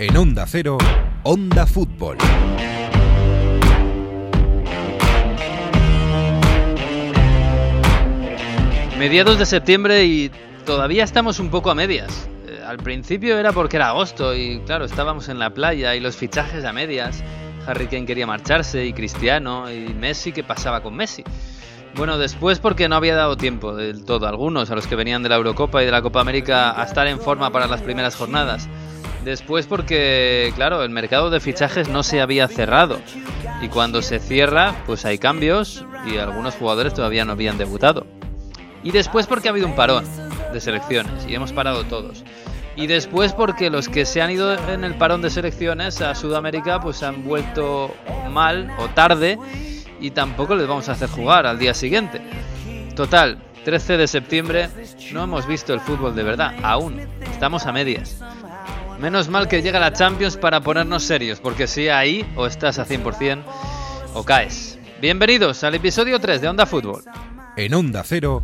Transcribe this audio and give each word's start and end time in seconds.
En 0.00 0.16
Onda 0.16 0.46
Cero, 0.46 0.78
Onda 1.24 1.66
Fútbol. 1.66 2.18
Mediados 8.96 9.40
de 9.40 9.44
septiembre 9.44 10.04
y 10.04 10.30
todavía 10.64 11.02
estamos 11.02 11.40
un 11.40 11.50
poco 11.50 11.72
a 11.72 11.74
medias. 11.74 12.30
Eh, 12.46 12.60
al 12.64 12.76
principio 12.76 13.38
era 13.38 13.52
porque 13.52 13.74
era 13.74 13.88
agosto 13.88 14.36
y 14.36 14.60
claro, 14.60 14.84
estábamos 14.84 15.28
en 15.28 15.40
la 15.40 15.50
playa 15.50 15.96
y 15.96 16.00
los 16.00 16.16
fichajes 16.16 16.64
a 16.64 16.72
medias. 16.72 17.24
Harry 17.66 17.88
Kane 17.88 18.06
quería 18.06 18.28
marcharse 18.28 18.86
y 18.86 18.92
Cristiano 18.92 19.68
y 19.68 19.92
Messi, 19.94 20.30
¿qué 20.30 20.44
pasaba 20.44 20.80
con 20.80 20.94
Messi? 20.94 21.24
Bueno, 21.96 22.18
después 22.18 22.60
porque 22.60 22.88
no 22.88 22.94
había 22.94 23.16
dado 23.16 23.36
tiempo 23.36 23.74
del 23.74 24.04
todo 24.04 24.26
a 24.26 24.28
algunos, 24.28 24.70
a 24.70 24.76
los 24.76 24.86
que 24.86 24.94
venían 24.94 25.24
de 25.24 25.28
la 25.28 25.34
Eurocopa 25.34 25.82
y 25.82 25.86
de 25.86 25.90
la 25.90 26.02
Copa 26.02 26.20
América, 26.20 26.80
a 26.80 26.84
estar 26.84 27.08
en 27.08 27.18
forma 27.18 27.50
para 27.50 27.66
las 27.66 27.82
primeras 27.82 28.14
jornadas. 28.14 28.68
Después 29.24 29.66
porque, 29.66 30.52
claro, 30.54 30.82
el 30.82 30.90
mercado 30.90 31.30
de 31.30 31.40
fichajes 31.40 31.88
no 31.88 32.02
se 32.02 32.20
había 32.20 32.48
cerrado. 32.48 33.00
Y 33.60 33.68
cuando 33.68 34.02
se 34.02 34.18
cierra, 34.18 34.74
pues 34.86 35.04
hay 35.04 35.18
cambios 35.18 35.84
y 36.06 36.18
algunos 36.18 36.54
jugadores 36.54 36.94
todavía 36.94 37.24
no 37.24 37.32
habían 37.32 37.58
debutado. 37.58 38.06
Y 38.82 38.92
después 38.92 39.26
porque 39.26 39.48
ha 39.48 39.50
habido 39.50 39.66
un 39.66 39.74
parón 39.74 40.04
de 40.52 40.60
selecciones 40.60 41.26
y 41.26 41.34
hemos 41.34 41.52
parado 41.52 41.84
todos. 41.84 42.24
Y 42.76 42.86
después 42.86 43.32
porque 43.32 43.70
los 43.70 43.88
que 43.88 44.06
se 44.06 44.22
han 44.22 44.30
ido 44.30 44.56
en 44.68 44.84
el 44.84 44.94
parón 44.94 45.20
de 45.20 45.30
selecciones 45.30 46.00
a 46.00 46.14
Sudamérica 46.14 46.80
pues 46.80 47.02
han 47.02 47.24
vuelto 47.24 47.92
mal 48.30 48.70
o 48.78 48.86
tarde 48.88 49.36
y 50.00 50.12
tampoco 50.12 50.54
les 50.54 50.68
vamos 50.68 50.88
a 50.88 50.92
hacer 50.92 51.08
jugar 51.08 51.44
al 51.44 51.58
día 51.58 51.74
siguiente. 51.74 52.20
Total, 52.94 53.38
13 53.64 53.96
de 53.96 54.06
septiembre 54.06 54.68
no 55.12 55.24
hemos 55.24 55.46
visto 55.46 55.74
el 55.74 55.80
fútbol 55.80 56.14
de 56.14 56.22
verdad, 56.22 56.54
aún. 56.62 57.00
Estamos 57.32 57.66
a 57.66 57.72
medias. 57.72 58.20
Menos 59.00 59.28
mal 59.28 59.46
que 59.46 59.62
llega 59.62 59.78
la 59.78 59.92
Champions 59.92 60.36
para 60.36 60.60
ponernos 60.60 61.04
serios, 61.04 61.38
porque 61.38 61.68
si 61.68 61.88
ahí 61.88 62.26
o 62.34 62.46
estás 62.46 62.80
a 62.80 62.86
100% 62.86 63.42
o 64.14 64.24
caes. 64.24 64.76
Bienvenidos 65.00 65.62
al 65.62 65.76
episodio 65.76 66.18
3 66.18 66.40
de 66.40 66.48
Onda 66.48 66.66
Fútbol. 66.66 67.04
En 67.56 67.74
Onda 67.74 68.02
Cero, 68.04 68.42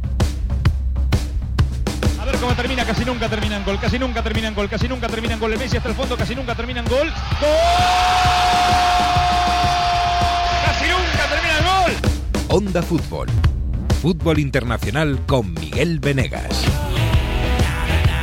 A 2.21 2.25
ver 2.25 2.37
cómo 2.37 2.55
termina, 2.55 2.85
casi 2.85 3.05
nunca 3.05 3.29
termina 3.29 3.57
en 3.57 3.65
gol, 3.65 3.81
casi 3.81 3.99
nunca 3.99 4.23
termina 4.23 4.47
en 4.49 4.55
gol, 4.55 4.69
casi 4.69 4.87
nunca 4.89 5.09
termina 5.09 5.35
en 5.35 5.41
gol. 5.41 5.53
El 5.53 5.59
Messi 5.59 5.77
hasta 5.77 5.89
el 5.89 5.95
fondo, 5.97 6.17
casi 6.17 6.37
nunca 6.37 6.55
termina 6.55 6.81
en 6.81 6.87
gol. 6.87 7.09
¡Gol! 7.09 7.09
Casi 10.67 10.85
nunca 10.89 11.29
termina 11.31 11.59
el 11.59 11.65
gol. 11.65 11.93
Onda 12.49 12.81
Fútbol. 12.81 13.27
Fútbol 14.01 14.39
internacional 14.39 15.19
con 15.27 15.53
Miguel 15.55 15.99
Venegas. 15.99 16.65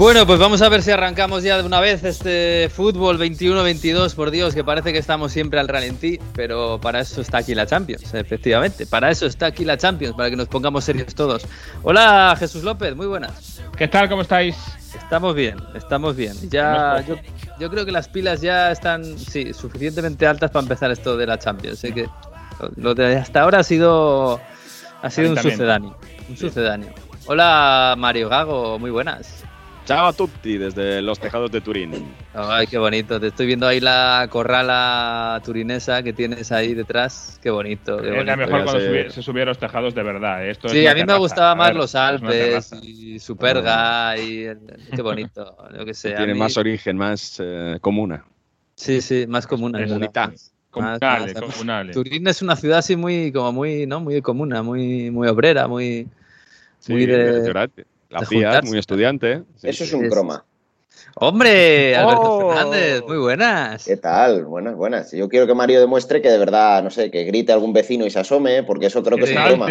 Bueno, 0.00 0.26
pues 0.26 0.38
vamos 0.38 0.62
a 0.62 0.70
ver 0.70 0.80
si 0.80 0.90
arrancamos 0.90 1.42
ya 1.42 1.58
de 1.58 1.62
una 1.62 1.78
vez 1.78 2.02
este 2.04 2.70
fútbol 2.70 3.18
21-22, 3.18 4.14
por 4.14 4.30
Dios, 4.30 4.54
que 4.54 4.64
parece 4.64 4.94
que 4.94 4.98
estamos 4.98 5.30
siempre 5.30 5.60
al 5.60 5.68
ralentí, 5.68 6.18
pero 6.34 6.80
para 6.80 7.00
eso 7.00 7.20
está 7.20 7.36
aquí 7.36 7.54
la 7.54 7.66
Champions, 7.66 8.14
efectivamente. 8.14 8.86
Para 8.86 9.10
eso 9.10 9.26
está 9.26 9.44
aquí 9.44 9.62
la 9.62 9.76
Champions, 9.76 10.16
para 10.16 10.30
que 10.30 10.36
nos 10.36 10.48
pongamos 10.48 10.84
serios 10.84 11.14
todos. 11.14 11.46
Hola, 11.82 12.34
Jesús 12.38 12.64
López, 12.64 12.96
muy 12.96 13.08
buenas. 13.08 13.60
¿Qué 13.76 13.88
tal? 13.88 14.08
¿Cómo 14.08 14.22
estáis? 14.22 14.56
Estamos 14.94 15.34
bien, 15.34 15.58
estamos 15.74 16.16
bien. 16.16 16.32
Ya, 16.48 17.04
yo, 17.06 17.16
yo 17.58 17.68
creo 17.68 17.84
que 17.84 17.92
las 17.92 18.08
pilas 18.08 18.40
ya 18.40 18.72
están, 18.72 19.18
sí, 19.18 19.52
suficientemente 19.52 20.26
altas 20.26 20.50
para 20.50 20.62
empezar 20.62 20.90
esto 20.90 21.18
de 21.18 21.26
la 21.26 21.38
Champions. 21.38 21.78
Sé 21.78 21.92
que 21.92 22.08
lo 22.76 22.94
de 22.94 23.18
hasta 23.18 23.42
ahora 23.42 23.58
ha 23.58 23.64
sido, 23.64 24.40
ha 25.02 25.10
sido 25.10 25.32
un 25.32 25.36
sucedáneo, 25.36 25.94
un 26.26 26.38
sucedáneo. 26.38 26.94
Hola, 27.26 27.96
Mario 27.98 28.30
Gago, 28.30 28.78
muy 28.78 28.90
buenas. 28.90 29.39
Ciao 29.90 30.06
a 30.06 30.12
tutti 30.12 30.56
desde 30.56 31.02
los 31.02 31.18
tejados 31.18 31.50
de 31.50 31.60
Turín. 31.60 31.90
Ay, 32.32 32.68
qué 32.68 32.78
bonito. 32.78 33.18
Te 33.18 33.26
estoy 33.26 33.46
viendo 33.46 33.66
ahí 33.66 33.80
la 33.80 34.28
corrala 34.30 35.42
turinesa 35.44 36.04
que 36.04 36.12
tienes 36.12 36.52
ahí 36.52 36.74
detrás. 36.74 37.40
Qué 37.42 37.50
bonito. 37.50 37.96
Qué 38.00 38.20
Era 38.20 38.36
mejor 38.36 38.62
cuando 38.62 38.78
subi- 38.80 39.10
se 39.10 39.20
subieron 39.20 39.48
los 39.48 39.58
tejados 39.58 39.92
de 39.92 40.02
verdad. 40.04 40.46
¿eh? 40.46 40.50
Esto 40.52 40.68
Sí, 40.68 40.86
a 40.86 40.90
mí 40.94 41.00
me 41.00 41.06
terraza. 41.06 41.18
gustaba 41.18 41.54
más 41.56 41.68
ver, 41.70 41.76
los 41.76 41.94
Alpes 41.96 42.72
y 42.82 43.18
Superga 43.18 44.16
y 44.16 44.44
el- 44.44 44.60
qué 44.94 45.02
bonito. 45.02 45.56
Yo 45.76 45.84
que 45.84 45.92
sé. 45.94 46.14
a 46.14 46.18
Tiene 46.18 46.34
mí- 46.34 46.38
más 46.38 46.56
origen, 46.56 46.96
más 46.96 47.38
eh, 47.42 47.78
comuna. 47.80 48.24
Sí, 48.76 49.00
sí, 49.00 49.26
más 49.26 49.44
común. 49.48 49.74
Es 49.74 49.88
comunidad. 49.88 50.30
Comunales, 50.70 51.34
Más- 51.34 51.42
más- 51.42 51.52
comunales. 51.56 51.94
Turín 51.96 52.28
es 52.28 52.42
una 52.42 52.54
ciudad 52.54 52.78
así 52.78 52.94
muy, 52.94 53.32
como 53.32 53.50
muy, 53.50 53.86
¿no? 53.88 53.98
Muy 53.98 54.22
comuna, 54.22 54.62
muy, 54.62 55.10
muy 55.10 55.26
obrera, 55.26 55.66
muy, 55.66 56.06
Sí, 56.78 56.92
muy 56.92 57.06
de. 57.06 57.52
La 58.10 58.24
juntarse. 58.26 58.68
muy 58.68 58.78
estudiante. 58.78 59.32
¿eh? 59.32 59.42
Sí, 59.56 59.68
Eso 59.68 59.84
es 59.84 59.92
un 59.92 60.08
croma. 60.08 60.44
¡Hombre! 61.16 61.96
Alberto 61.96 62.20
Oh. 62.22 62.52
Fernández, 62.52 63.02
muy 63.06 63.18
buenas. 63.18 63.84
¿Qué 63.84 63.96
tal? 63.96 64.44
Buenas, 64.44 64.74
buenas. 64.76 65.12
Yo 65.12 65.28
quiero 65.28 65.46
que 65.46 65.54
Mario 65.54 65.80
demuestre 65.80 66.20
que 66.20 66.28
de 66.30 66.38
verdad, 66.38 66.82
no 66.82 66.90
sé, 66.90 67.10
que 67.10 67.24
grite 67.24 67.52
algún 67.52 67.72
vecino 67.72 68.04
y 68.06 68.10
se 68.10 68.20
asome, 68.20 68.62
porque 68.64 68.86
eso 68.86 69.02
creo 69.02 69.16
que 69.18 69.24
es 69.24 69.30
un 69.36 69.42
croma. 69.44 69.66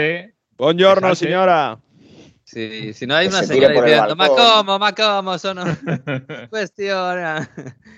Buongiorno, 0.57 1.15
señora. 1.15 1.77
Sí, 2.43 2.93
si 2.93 3.05
no 3.05 3.15
hay 3.15 3.27
Que 3.27 3.35
una 3.35 3.43
se 3.43 3.53
tire 3.53 3.67
señora 3.67 3.73
por 3.75 3.83
el 3.87 3.91
diciendo, 3.93 4.15
ma 4.15 4.27
balcón". 4.27 4.51
como, 4.65 4.79
ma 4.79 4.95
como, 4.95 5.37
sono 5.37 5.63
cuestiona. 6.49 7.49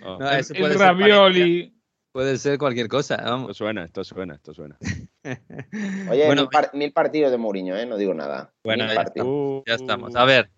Oh, 0.03 0.17
No, 0.19 0.29
El 0.31 0.73
ravioli. 0.79 1.73
Puede 2.11 2.37
ser 2.37 2.57
cualquier 2.57 2.89
cosa, 2.89 3.15
Esto 3.15 3.29
vamos. 3.29 3.57
suena, 3.57 3.85
esto 3.85 4.03
suena, 4.03 4.35
esto 4.35 4.53
suena. 4.53 4.77
Oye, 6.09 6.25
Bueno, 6.25 6.41
mil, 6.43 6.49
par- 6.49 6.71
mil 6.73 6.91
partidos 6.91 7.31
de 7.31 7.37
Mourinho, 7.37 7.77
¿eh? 7.77 7.85
No 7.85 7.95
digo 7.95 8.13
nada. 8.13 8.53
Bueno, 8.63 8.85
ya. 8.93 9.23
Uh, 9.23 9.63
Ya 9.65 9.75
estamos. 9.75 10.13
A 10.15 10.25
ver, 10.25 10.49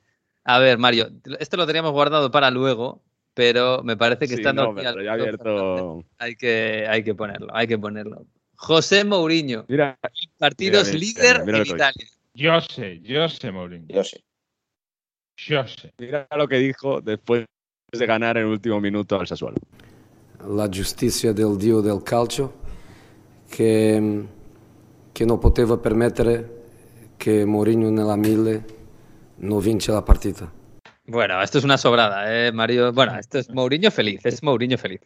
a 0.43 0.57
ver, 0.57 0.79
Mario, 0.79 1.09
esto 1.39 1.57
lo 1.57 1.67
teníamos 1.67 1.91
guardado 1.91 2.31
para 2.31 2.49
luego, 2.49 3.03
pero 3.35 3.83
me 3.83 3.95
parece 3.95 4.21
que 4.21 4.27
sí, 4.27 4.33
estando 4.35 4.63
no, 4.63 4.75
pero 4.75 5.01
ya 5.03 5.13
abierto. 5.13 6.03
hay 6.17 6.35
que, 6.35 6.87
hay 6.89 7.03
que 7.03 7.13
ponerlo, 7.13 7.55
hay 7.55 7.67
que 7.67 7.77
ponerlo. 7.77 8.25
José 8.55 9.03
Mourinho, 9.03 9.65
Mira, 9.67 9.99
partidos 10.39 10.87
Mira, 10.87 10.99
mira, 10.99 10.99
líder 10.99 11.45
mira 11.45 11.57
en 11.59 11.67
Italia. 11.67 12.07
Yo 12.33 12.61
sé, 12.61 12.99
yo 13.01 13.29
sé, 13.29 13.51
Mourinho. 13.51 13.85
Yo 13.89 14.03
sé. 14.03 14.23
Yo 15.37 15.67
sé. 15.67 15.93
mira 15.99 16.27
lo 16.35 16.47
que 16.47 16.57
dijo 16.57 17.01
después 17.01 17.45
de 17.91 18.05
ganar 18.07 18.37
en 18.37 18.45
el 18.45 18.49
último 18.49 18.81
minuto 18.81 19.19
al 19.19 19.27
Sassuolo. 19.27 19.57
La 20.39 20.69
giustizia 20.69 21.33
del 21.33 21.57
dio 21.57 21.81
del 21.81 22.01
calcio 22.03 22.61
che, 23.49 24.25
che 25.11 25.25
non 25.25 25.39
poteva 25.39 25.77
permettere 25.77 26.61
che 27.17 27.45
Mourinho 27.45 27.89
nella 27.89 28.15
mille 28.15 28.65
non 29.37 29.59
vince 29.59 29.91
la 29.91 30.01
partita. 30.01 30.51
Bueno, 31.05 31.41
esto 31.41 31.57
es 31.57 31.63
una 31.63 31.77
sobrada, 31.77 32.25
¿eh, 32.27 32.51
Mario? 32.51 32.91
Bueno, 32.93 33.17
esto 33.17 33.37
es 33.37 33.49
Mourinho 33.49 33.91
feliz, 33.91 34.25
es 34.25 34.41
Mourinho 34.41 34.77
feliz. 34.77 35.01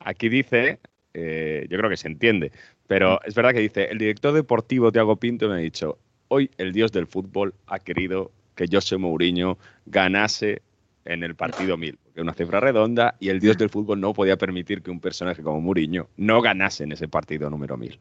Aquí 0.00 0.28
dice, 0.28 0.80
eh, 1.14 1.66
yo 1.70 1.78
creo 1.78 1.88
que 1.88 1.96
se 1.96 2.08
entiende, 2.08 2.52
pero 2.86 3.20
es 3.24 3.34
verdad 3.34 3.52
que 3.52 3.60
dice, 3.60 3.84
el 3.90 3.98
director 3.98 4.34
deportivo 4.34 4.92
Tiago 4.92 5.16
Pinto 5.16 5.48
me 5.48 5.54
ha 5.54 5.58
dicho, 5.58 5.98
hoy 6.28 6.50
el 6.58 6.72
dios 6.72 6.92
del 6.92 7.06
fútbol 7.06 7.54
ha 7.66 7.78
querido 7.78 8.32
que 8.54 8.66
José 8.70 8.98
Mourinho 8.98 9.58
ganase 9.86 10.62
en 11.04 11.22
el 11.22 11.34
partido 11.34 11.76
1000, 11.76 11.98
porque 11.98 12.20
es 12.20 12.22
una 12.22 12.34
cifra 12.34 12.60
redonda 12.60 13.16
y 13.20 13.28
el 13.28 13.40
dios 13.40 13.56
del 13.58 13.70
fútbol 13.70 14.00
no 14.00 14.12
podía 14.14 14.36
permitir 14.36 14.82
que 14.82 14.90
un 14.90 15.00
personaje 15.00 15.42
como 15.42 15.60
Mourinho 15.60 16.08
no 16.16 16.40
ganase 16.40 16.84
en 16.84 16.92
ese 16.92 17.08
partido 17.08 17.50
número 17.50 17.76
1000. 17.76 17.98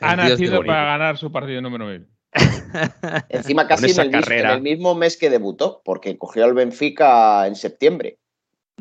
Ha 0.00 0.12
El 0.12 0.16
nacido 0.18 0.64
para 0.64 0.84
ganar 0.84 1.16
su 1.18 1.30
partido 1.30 1.60
número 1.60 1.86
1000. 1.86 2.06
Encima 3.28 3.66
casi 3.66 3.90
en 3.90 4.14
el, 4.14 4.32
en 4.32 4.62
mismo 4.62 4.94
mes 4.94 5.16
que 5.16 5.30
debutó, 5.30 5.80
porque 5.84 6.18
cogió 6.18 6.44
al 6.44 6.54
Benfica 6.54 7.46
en 7.46 7.56
septiembre. 7.56 8.18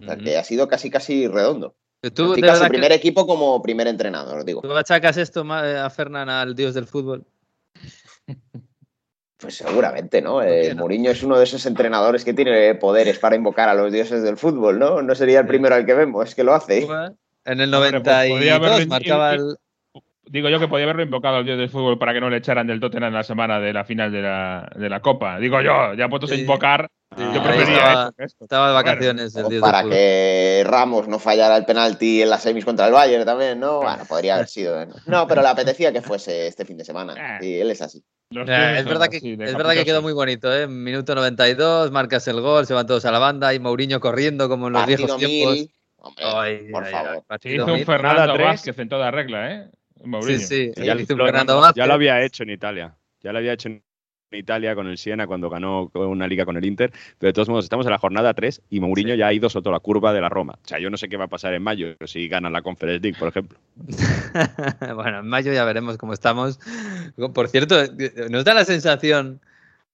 O 0.01 0.03
sea, 0.05 0.17
que 0.17 0.37
ha 0.37 0.43
sido 0.43 0.67
casi, 0.67 0.89
casi 0.89 1.27
redondo. 1.27 1.75
Tú, 2.13 2.23
de 2.23 2.41
Benfica 2.41 2.55
su 2.55 2.67
primer 2.67 2.89
que, 2.89 2.95
equipo 2.95 3.25
como 3.25 3.61
primer 3.61 3.87
entrenador, 3.87 4.43
digo. 4.43 4.61
¿tú 4.61 4.73
achacas 4.73 5.17
esto 5.17 5.43
ma- 5.45 5.85
a 5.85 5.89
Fernán 5.89 6.29
al 6.29 6.53
dios 6.53 6.73
del 6.73 6.85
fútbol? 6.85 7.25
Pues 9.37 9.55
seguramente, 9.57 10.21
¿no? 10.21 10.41
Eh, 10.41 10.73
no? 10.73 10.81
Mourinho 10.81 11.11
es 11.11 11.21
uno 11.23 11.37
de 11.37 11.43
esos 11.43 11.65
entrenadores 11.65 12.23
que 12.23 12.33
tiene 12.33 12.73
poderes 12.75 13.19
para 13.19 13.35
invocar 13.35 13.67
a 13.67 13.73
los 13.73 13.91
dioses 13.91 14.23
del 14.23 14.37
fútbol, 14.37 14.79
¿no? 14.79 15.01
No 15.01 15.13
sería 15.13 15.41
el 15.41 15.45
primero 15.47 15.75
al 15.75 15.85
que 15.85 15.93
vemos, 15.93 16.29
es 16.29 16.35
que 16.35 16.43
lo 16.43 16.53
hace. 16.53 16.87
En 17.43 17.59
el 17.59 17.73
Hombre, 17.73 17.99
pues 17.99 18.29
podría 18.29 18.57
92 18.57 18.61
haberlo- 18.81 18.87
marcaba 18.87 19.33
el... 19.33 19.55
Digo 20.27 20.49
yo 20.49 20.59
que 20.59 20.67
podía 20.67 20.85
haberlo 20.85 21.03
invocado 21.03 21.35
al 21.37 21.45
dios 21.45 21.57
del 21.59 21.69
fútbol 21.69 21.99
para 21.99 22.11
que 22.13 22.19
no 22.19 22.31
le 22.31 22.37
echaran 22.37 22.65
del 22.65 22.79
Tottenham 22.79 23.13
la 23.13 23.21
semana 23.23 23.59
de 23.59 23.71
la 23.73 23.85
final 23.85 24.11
de 24.11 24.21
la, 24.23 24.67
de 24.75 24.89
la 24.89 24.99
Copa. 24.99 25.37
Digo 25.37 25.61
yo, 25.61 25.93
ya 25.93 26.09
puestos 26.09 26.31
a 26.31 26.35
Sí. 26.35 26.41
invocar, 26.41 26.89
yo 27.15 27.25
ahí 27.29 27.39
preferiría 27.39 27.77
estaba- 27.77 28.13
esto. 28.17 28.47
De 28.49 28.57
Bueno, 28.57 28.73
vacaciones 28.73 29.35
el 29.35 29.45
O 29.45 29.49
dios 29.49 29.61
para 29.61 29.77
del 29.79 29.83
fútbol. 29.85 29.97
que 29.97 30.63
Ramos 30.65 31.07
no 31.07 31.19
fallara 31.19 31.55
el 31.57 31.65
penalti 31.65 32.23
en 32.23 32.31
las 32.31 32.41
semis 32.41 32.65
contra 32.65 32.87
el 32.87 32.93
Bayern 32.93 33.23
también, 33.25 33.59
¿no? 33.59 33.81
Bueno, 33.81 34.03
podría 34.09 34.35
haber 34.35 34.47
sido. 34.47 34.83
¿no? 34.87 34.95
No, 35.05 35.27
pero 35.27 35.43
le 35.43 35.49
apetecía 35.49 35.93
que 35.93 36.01
fuese 36.01 36.47
este 36.47 36.65
fin 36.65 36.77
de 36.77 36.85
semana. 36.85 37.13
Ah. 37.19 37.37
Sí, 37.39 37.59
él 37.59 37.69
es 37.69 37.81
así. 37.83 38.03
Eh, 38.31 38.75
es 38.79 38.85
verdad 38.85 39.07
que, 39.07 39.17
es 39.17 39.55
verdad 39.55 39.73
que 39.73 39.85
quedó 39.85 40.01
muy 40.01 40.11
bonito, 40.13 40.53
¿eh? 40.53 40.67
Minuto 40.67 41.13
92, 41.15 41.91
marcas 41.91 42.27
el 42.27 42.41
gol, 42.41 42.65
se 42.65 42.73
van 42.73 42.87
todos 42.87 43.05
a 43.05 43.11
la 43.11 43.19
banda 43.19 43.53
y 43.53 43.59
Mourinho 43.59 43.99
corriendo 43.99 44.49
como 44.49 44.67
en 44.67 44.73
los 44.73 44.81
Partido 44.81 44.97
viejos 44.97 45.17
tiempos. 45.17 45.53
mil. 45.53 45.71
Hombre, 45.97 46.23
Ay, 46.25 46.71
por 46.71 46.83
ay, 46.85 46.91
favor. 46.91 47.09
ay, 47.11 47.15
Se 47.19 47.25
partido 47.25 47.63
hizo 47.65 47.73
un. 47.73 47.85
Fernando. 47.85 48.37
Vázquez 48.37 48.79
en 48.79 48.89
toda 48.89 49.11
regla, 49.11 49.51
¿eh? 49.53 49.71
Mourinho. 50.03 50.39
Sí, 50.39 50.71
sí, 50.75 50.83
Ya, 50.83 50.95
hizo 50.95 51.13
un 51.13 51.19
lo, 51.19 51.25
Fernando 51.25 51.53
ya 51.55 51.61
Vázquez. 51.61 51.87
lo 51.87 51.93
había 51.93 52.21
hecho 52.23 52.43
en 52.43 52.49
Italia. 52.49 52.95
Ya 53.21 53.31
lo 53.31 53.37
había 53.39 53.53
hecho 53.53 53.69
en 53.69 53.83
Italia 54.37 54.75
con 54.75 54.87
el 54.87 54.97
Siena 54.97 55.27
cuando 55.27 55.49
ganó 55.49 55.91
una 55.93 56.27
liga 56.27 56.45
con 56.45 56.57
el 56.57 56.65
Inter. 56.65 56.91
Pero 57.19 57.29
de 57.29 57.33
todos 57.33 57.49
modos, 57.49 57.65
estamos 57.65 57.85
en 57.85 57.91
la 57.91 57.97
jornada 57.97 58.33
3 58.33 58.61
y 58.69 58.79
Mourinho 58.79 59.15
ya 59.15 59.27
ha 59.27 59.33
ido 59.33 59.49
sobre 59.49 59.71
la 59.71 59.79
curva 59.79 60.13
de 60.13 60.21
la 60.21 60.29
Roma. 60.29 60.53
O 60.63 60.67
sea, 60.67 60.79
yo 60.79 60.89
no 60.89 60.97
sé 60.97 61.09
qué 61.09 61.17
va 61.17 61.25
a 61.25 61.29
pasar 61.29 61.53
en 61.53 61.63
mayo 61.63 61.95
si 62.05 62.27
ganan 62.27 62.53
la 62.53 62.61
Conference 62.61 63.01
League, 63.01 63.17
por 63.17 63.29
ejemplo. 63.29 63.57
bueno, 64.95 65.19
en 65.19 65.27
mayo 65.27 65.53
ya 65.53 65.65
veremos 65.65 65.97
cómo 65.97 66.13
estamos. 66.13 66.59
Por 67.33 67.47
cierto, 67.47 67.75
nos 68.29 68.43
da 68.43 68.53
la 68.53 68.65
sensación 68.65 69.39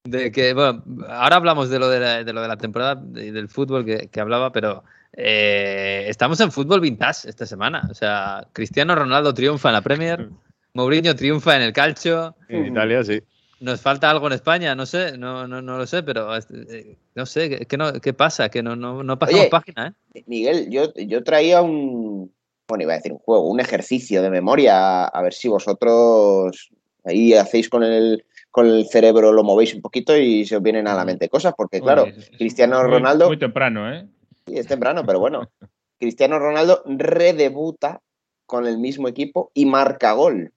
de 0.03 0.31
que, 0.31 0.53
bueno, 0.53 0.83
ahora 1.09 1.35
hablamos 1.35 1.69
de 1.69 1.79
lo 1.79 1.89
de 1.89 1.99
la, 1.99 2.23
de 2.23 2.33
lo 2.33 2.41
de 2.41 2.47
la 2.47 2.57
temporada 2.57 3.01
y 3.15 3.31
del 3.31 3.47
fútbol 3.49 3.85
que, 3.85 4.09
que 4.09 4.19
hablaba, 4.19 4.51
pero 4.51 4.83
eh, 5.13 6.05
estamos 6.07 6.39
en 6.39 6.51
fútbol 6.51 6.79
vintage 6.79 7.29
esta 7.29 7.45
semana. 7.45 7.87
O 7.89 7.93
sea, 7.93 8.47
Cristiano 8.53 8.95
Ronaldo 8.95 9.33
triunfa 9.33 9.69
en 9.69 9.73
la 9.73 9.81
Premier, 9.81 10.29
Mourinho 10.73 11.15
triunfa 11.15 11.55
en 11.55 11.63
el 11.63 11.73
calcio. 11.73 12.35
En 12.47 12.67
Italia, 12.67 13.03
sí. 13.03 13.21
Nos 13.61 13.79
falta 13.79 14.09
algo 14.09 14.25
en 14.27 14.33
España, 14.33 14.73
no 14.75 14.85
sé, 14.87 15.17
no, 15.17 15.47
no, 15.47 15.61
no 15.61 15.77
lo 15.77 15.85
sé, 15.85 16.01
pero 16.03 16.35
eh, 16.35 16.97
no 17.15 17.25
sé, 17.27 17.47
¿qué, 17.49 17.65
qué 17.67 17.77
no, 17.77 17.93
qué 17.93 18.11
pasa? 18.13 18.49
Que 18.49 18.63
no, 18.63 18.75
no, 18.75 19.03
no 19.03 19.19
pasamos 19.19 19.41
Oye, 19.41 19.49
página, 19.51 19.95
¿eh? 20.13 20.23
Miguel, 20.25 20.69
yo, 20.71 20.91
yo 20.95 21.23
traía 21.23 21.61
un. 21.61 22.33
Bueno, 22.67 22.83
iba 22.83 22.93
a 22.93 22.95
decir 22.97 23.11
un 23.11 23.19
juego, 23.19 23.47
un 23.47 23.59
ejercicio 23.59 24.21
de 24.23 24.29
memoria, 24.31 25.03
a 25.05 25.21
ver 25.21 25.33
si 25.33 25.47
vosotros 25.47 26.71
ahí 27.03 27.33
hacéis 27.33 27.69
con 27.69 27.83
el, 27.83 28.25
con 28.49 28.65
el 28.65 28.87
cerebro, 28.87 29.31
lo 29.31 29.43
movéis 29.43 29.75
un 29.75 29.81
poquito 29.81 30.17
y 30.17 30.45
se 30.45 30.55
os 30.57 30.63
vienen 30.63 30.87
a 30.87 30.95
la 30.95 31.05
mente 31.05 31.29
cosas, 31.29 31.53
porque 31.55 31.81
claro, 31.81 32.05
es- 32.05 32.17
es 32.17 32.37
Cristiano 32.37 32.81
muy- 32.81 32.89
Ronaldo, 32.91 33.27
Muy 33.27 33.37
temprano, 33.37 33.93
¿eh? 33.93 34.07
sí, 34.47 34.57
es 34.57 34.65
temprano, 34.67 35.03
pero 35.05 35.19
bueno, 35.19 35.49
Cristiano 35.99 36.39
Ronaldo 36.39 36.81
redebuta 36.85 38.01
con 38.47 38.65
el 38.65 38.77
mismo 38.79 39.07
equipo 39.07 39.51
y 39.53 39.65
marca 39.65 40.13
gol, 40.13 40.51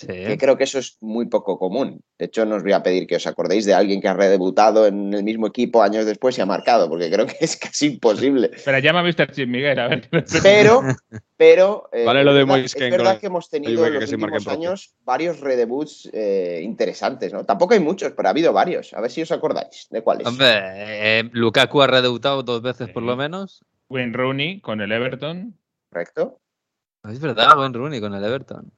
Sí. 0.00 0.06
que 0.06 0.38
creo 0.38 0.56
que 0.56 0.64
eso 0.64 0.78
es 0.78 0.96
muy 1.00 1.26
poco 1.26 1.58
común. 1.58 2.00
De 2.18 2.24
hecho, 2.26 2.46
no 2.46 2.56
os 2.56 2.62
voy 2.62 2.72
a 2.72 2.82
pedir 2.82 3.06
que 3.06 3.16
os 3.16 3.26
acordéis 3.26 3.66
de 3.66 3.74
alguien 3.74 4.00
que 4.00 4.08
ha 4.08 4.14
redebutado 4.14 4.86
en 4.86 5.12
el 5.12 5.22
mismo 5.24 5.46
equipo 5.46 5.82
años 5.82 6.06
después 6.06 6.38
y 6.38 6.40
ha 6.40 6.46
marcado, 6.46 6.88
porque 6.88 7.10
creo 7.10 7.26
que 7.26 7.36
es 7.40 7.56
casi 7.56 7.86
imposible. 7.88 8.50
Pero 8.64 8.78
llama 8.78 9.00
a 9.00 9.02
Mr. 9.02 9.30
Chip 9.32 9.48
Miguel, 9.48 9.78
a 9.78 9.88
ver. 9.88 10.08
Pero, 10.42 10.82
pero 11.36 11.88
eh, 11.92 12.04
Vale 12.04 12.24
lo 12.24 12.30
es 12.30 12.36
de 12.36 12.44
verdad- 12.44 12.64
es 12.64 12.74
verdad 12.90 13.12
con- 13.12 13.20
que 13.20 13.26
hemos 13.26 13.50
tenido 13.50 13.86
en 13.86 13.94
los 13.94 14.10
últimos 14.12 14.46
años 14.48 14.94
varios 15.04 15.40
redebuts 15.40 16.08
eh, 16.12 16.60
interesantes, 16.62 17.32
¿no? 17.32 17.44
Tampoco 17.44 17.74
hay 17.74 17.80
muchos, 17.80 18.12
pero 18.16 18.28
ha 18.28 18.30
habido 18.30 18.52
varios. 18.52 18.94
A 18.94 19.00
ver 19.00 19.10
si 19.10 19.22
os 19.22 19.30
acordáis 19.32 19.86
de 19.90 20.02
cuáles. 20.02 20.26
Hombre, 20.26 20.48
eh, 20.48 21.28
Lukaku 21.32 21.82
ha 21.82 21.86
redebutado 21.86 22.42
dos 22.42 22.62
veces 22.62 22.88
por 22.90 23.02
lo 23.02 23.16
menos. 23.16 23.64
Wayne 23.88 24.12
Rooney 24.12 24.60
con 24.60 24.80
el 24.80 24.92
Everton. 24.92 25.54
¿Correcto? 25.90 26.40
Es 27.10 27.18
verdad, 27.20 27.56
buen 27.56 27.72
Rooney 27.74 28.00
con 28.00 28.14
el 28.14 28.22
Everton. 28.24 28.70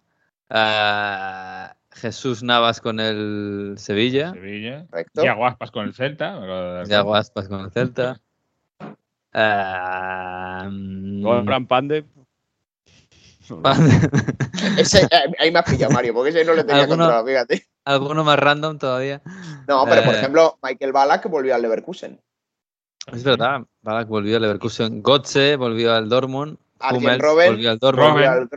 Jesús 1.90 2.42
Navas 2.42 2.80
con 2.80 3.00
el 3.00 3.74
Sevilla. 3.78 4.32
Sevilla. 4.32 4.86
Correcto. 4.90 5.22
Yago 5.24 5.46
Aspas 5.46 5.70
con 5.70 5.84
el 5.86 5.94
Celta. 5.94 6.32
me 6.32 6.44
acabo 6.44 6.60
de 6.62 6.72
dar 6.74 6.86
Yago 6.86 7.04
cuenta. 7.10 7.20
Aspas 7.20 7.48
con 7.48 7.60
el 7.60 7.70
Celta. 7.70 8.20
Goran 11.22 11.66
Pande. 11.66 12.04
Ese, 14.78 15.02
eh, 15.02 15.08
ahí 15.38 15.50
me 15.50 15.58
has 15.58 15.70
pillado, 15.70 15.92
Mario, 15.92 16.14
porque 16.14 16.30
ese 16.30 16.44
no 16.44 16.54
le 16.54 16.64
tenía 16.64 16.82
¿Alguno? 16.84 17.04
controlado, 17.04 17.26
fíjate. 17.26 17.66
¿Alguno 17.84 18.24
más 18.24 18.38
random 18.38 18.78
todavía? 18.78 19.20
No, 19.68 19.84
pero 19.84 20.04
por 20.04 20.14
Eh. 20.14 20.18
ejemplo, 20.18 20.58
Michael 20.62 20.92
Ballack 20.92 21.28
volvió 21.28 21.54
al 21.54 21.60
Leverkusen. 21.62 22.20
Es 23.12 23.24
verdad. 23.24 23.62
Ballack 23.82 24.08
volvió 24.08 24.36
al 24.36 24.42
Leverkusen. 24.42 25.02
Gotze 25.02 25.56
volvió 25.56 25.92
al 25.92 26.08
Dortmund. 26.08 26.56
Arjen 26.78 27.02
Hummels 27.02 27.20
Robben 27.22 27.52
volvió 27.52 27.70
al 27.72 27.78
Dortmund. 27.78 28.12
volvió 28.12 28.30
al 28.30 28.48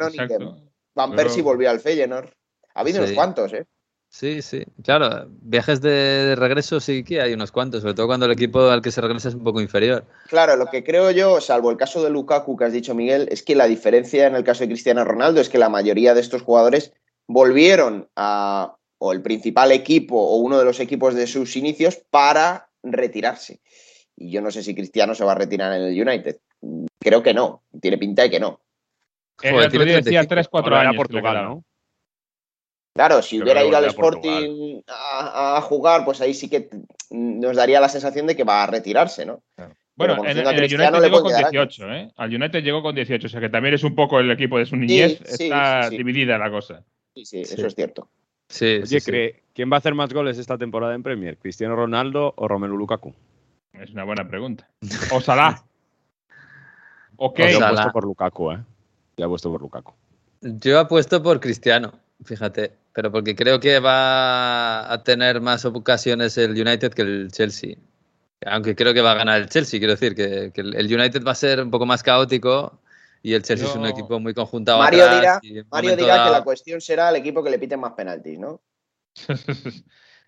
Van 0.95 1.11
Pero- 1.11 1.23
Persie 1.23 1.43
volvió 1.43 1.69
al 1.69 1.79
Feyenoord. 1.79 2.29
Ha 2.73 2.81
habido 2.81 2.99
unos 2.99 3.13
cuantos, 3.13 3.53
¿eh? 3.53 3.65
Sí, 4.09 4.41
sí. 4.41 4.63
Claro, 4.81 5.27
viajes 5.41 5.81
de 5.81 6.35
regreso 6.37 6.79
sí 6.79 7.03
que 7.03 7.21
hay 7.21 7.33
unos 7.33 7.51
cuantos, 7.51 7.81
sobre 7.81 7.95
todo 7.95 8.07
cuando 8.07 8.25
el 8.25 8.31
equipo 8.31 8.61
al 8.69 8.81
que 8.81 8.91
se 8.91 9.01
regresa 9.01 9.27
es 9.27 9.35
un 9.35 9.43
poco 9.43 9.59
inferior. 9.59 10.05
Claro, 10.29 10.55
lo 10.55 10.67
que 10.67 10.83
creo 10.83 11.11
yo, 11.11 11.41
salvo 11.41 11.69
el 11.69 11.75
caso 11.75 12.01
de 12.01 12.09
Lukaku 12.09 12.55
que 12.55 12.63
has 12.65 12.71
dicho, 12.71 12.95
Miguel, 12.95 13.27
es 13.29 13.43
que 13.43 13.55
la 13.55 13.67
diferencia 13.67 14.27
en 14.27 14.35
el 14.35 14.45
caso 14.45 14.61
de 14.61 14.69
Cristiano 14.69 15.03
Ronaldo 15.03 15.41
es 15.41 15.49
que 15.49 15.57
la 15.57 15.67
mayoría 15.67 16.13
de 16.13 16.21
estos 16.21 16.43
jugadores 16.43 16.93
volvieron 17.27 18.07
a 18.15 18.77
o 18.97 19.11
el 19.11 19.21
principal 19.21 19.71
equipo 19.73 20.15
o 20.15 20.37
uno 20.37 20.57
de 20.57 20.65
los 20.65 20.79
equipos 20.79 21.13
de 21.15 21.27
sus 21.27 21.57
inicios 21.57 21.97
para 22.09 22.69
retirarse. 22.83 23.59
Y 24.15 24.31
yo 24.31 24.41
no 24.41 24.49
sé 24.49 24.63
si 24.63 24.73
Cristiano 24.73 25.13
se 25.13 25.25
va 25.25 25.33
a 25.33 25.35
retirar 25.35 25.73
en 25.73 25.81
el 25.83 26.01
United. 26.07 26.37
Creo 26.99 27.21
que 27.21 27.33
no. 27.33 27.63
Tiene 27.81 27.97
pinta 27.97 28.23
de 28.23 28.29
que 28.29 28.39
no. 28.39 28.61
El 29.41 29.51
Joder, 29.51 29.67
otro 29.67 29.69
tiene 29.71 29.85
día 29.85 29.95
decía 29.97 30.19
35. 30.21 30.27
3, 30.29 30.47
4 30.49 30.65
Ahora 30.67 30.81
era 30.81 30.89
años. 30.89 30.91
que 31.07 31.13
le 31.13 31.21
Portugal. 31.21 31.43
¿no? 31.45 31.63
Claro, 32.95 33.21
si 33.21 33.41
hubiera 33.41 33.63
ido 33.65 33.75
al. 33.77 33.85
Sporting 33.85 34.81
a, 34.87 35.57
a 35.57 35.61
jugar, 35.61 36.05
pues 36.05 36.21
ahí 36.21 36.33
sí 36.33 36.49
que 36.49 36.69
nos 37.09 37.55
daría 37.57 37.81
la 37.81 37.89
sensación 37.89 38.25
de 38.27 38.35
que 38.35 38.43
va 38.45 38.63
a 38.63 38.67
retirarse, 38.67 39.25
¿no? 39.25 39.41
Bueno, 39.97 40.25
en, 40.25 40.37
el 40.37 40.47
United 40.47 40.91
le 40.91 40.99
llegó 41.01 41.21
con 41.21 41.31
quedar 41.33 41.51
18, 41.51 41.91
¿eh? 41.93 42.11
Al 42.17 42.33
United 42.33 42.63
llegó 42.63 42.81
con 42.81 42.95
18, 42.95 43.27
o 43.27 43.29
sea 43.29 43.39
que 43.41 43.49
también 43.49 43.75
es 43.75 43.83
un 43.83 43.95
poco 43.95 44.19
el 44.19 44.29
equipo 44.31 44.57
de 44.57 44.65
su 44.65 44.75
niñez. 44.75 45.19
sí, 45.25 45.45
está 45.45 45.83
sí, 45.83 45.89
sí. 45.91 45.97
dividida 45.97 46.37
la 46.37 46.49
cosa. 46.49 46.83
Sí, 47.15 47.25
sí, 47.25 47.45
Sí. 47.45 47.53
eso 47.55 47.67
es 47.67 47.75
cierto. 47.75 48.09
Sí, 48.49 48.79
Oye, 48.83 49.01
cree- 49.01 49.43
¿quién 49.53 49.71
va 49.71 49.75
a 49.75 49.79
hacer 49.79 49.93
más 49.95 50.13
goles 50.13 50.37
esta 50.37 50.57
temporada 50.57 50.93
en 50.95 51.03
Premier? 51.03 51.37
¿Cristiano 51.37 51.75
Ronaldo 51.75 52.33
o 52.37 52.47
Romelu 52.47 52.77
Lukaku? 52.77 53.13
Es 53.73 53.89
una 53.91 54.03
buena 54.03 54.27
pregunta. 54.27 54.69
O 55.11 55.19
Salah. 55.21 55.63
ok. 57.17 57.37
Yo 57.39 57.45
he 57.45 57.57
puesto 57.69 57.91
por 57.91 58.03
Lukaku, 58.05 58.51
¿eh? 58.51 58.59
Ya 59.17 59.27
puesto 59.27 59.51
por 59.51 59.61
Lukaku. 59.61 59.93
Yo 60.41 60.79
apuesto 60.79 61.23
por 61.23 61.39
Cristiano, 61.39 61.93
fíjate, 62.23 62.73
pero 62.93 63.11
porque 63.11 63.35
creo 63.35 63.59
que 63.59 63.79
va 63.79 64.91
a 64.91 65.03
tener 65.03 65.41
más 65.41 65.65
ocasiones 65.65 66.37
el 66.37 66.51
United 66.51 66.93
que 66.93 67.01
el 67.01 67.31
Chelsea. 67.31 67.77
Aunque 68.45 68.75
creo 68.75 68.93
que 68.93 69.01
va 69.01 69.13
a 69.13 69.15
ganar 69.15 69.41
el 69.41 69.49
Chelsea, 69.49 69.79
quiero 69.79 69.93
decir 69.93 70.13
que, 70.13 70.51
que 70.53 70.61
el 70.61 70.93
United 70.93 71.23
va 71.25 71.31
a 71.31 71.35
ser 71.35 71.61
un 71.61 71.71
poco 71.71 71.85
más 71.85 72.03
caótico 72.03 72.79
y 73.23 73.33
el 73.33 73.41
Chelsea 73.41 73.67
es 73.67 73.75
un 73.75 73.87
equipo 73.87 74.19
muy 74.19 74.33
conjuntado. 74.33 74.77
Mario 74.79 75.05
atrás 75.05 75.41
dirá- 75.41 75.65
Mario 75.71 75.95
que 75.95 76.03
la 76.05 76.43
cuestión 76.43 76.79
será 76.81 77.09
el 77.09 77.15
equipo 77.15 77.43
que 77.43 77.49
le 77.49 77.57
piten 77.57 77.79
más 77.79 77.93
penaltis, 77.93 78.37
¿no? 78.37 78.61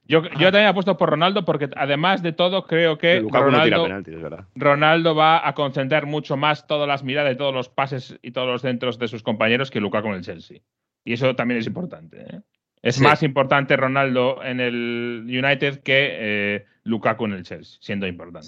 yo, 0.07 0.23
yo 0.23 0.51
también 0.51 0.67
apuesto 0.67 0.97
por 0.97 1.09
Ronaldo 1.09 1.43
porque 1.45 1.69
además 1.75 2.23
de 2.23 2.31
todo 2.33 2.65
creo 2.65 2.97
que 2.97 3.21
Lukaku 3.21 3.51
no 3.51 3.63
tira 3.63 3.77
Ronaldo, 3.77 5.13
penaltis, 5.13 5.17
va 5.17 5.47
a 5.47 5.53
concentrar 5.53 6.05
mucho 6.05 6.37
más 6.37 6.65
todas 6.67 6.87
las 6.87 7.03
miradas 7.03 7.33
y 7.33 7.37
todos 7.37 7.53
los 7.53 7.69
pases 7.69 8.17
y 8.21 8.31
todos 8.31 8.47
los 8.47 8.61
centros 8.61 8.97
de 8.99 9.07
sus 9.07 9.23
compañeros 9.23 9.69
que 9.71 9.79
Lukaku 9.81 10.07
en 10.09 10.15
el 10.15 10.21
Chelsea. 10.23 10.59
Y 11.03 11.13
eso 11.13 11.35
también 11.35 11.59
es 11.59 11.67
importante. 11.67 12.21
¿eh? 12.21 12.41
Es 12.81 12.95
Sí. 12.95 13.03
más 13.03 13.23
importante 13.23 13.75
Ronaldo 13.75 14.43
en 14.43 14.59
el 14.59 15.23
United 15.25 15.81
que 15.81 16.09
eh, 16.11 16.65
Lukaku 16.83 17.25
en 17.25 17.33
el 17.33 17.43
Chelsea, 17.43 17.77
siendo 17.81 18.07
importante. 18.07 18.47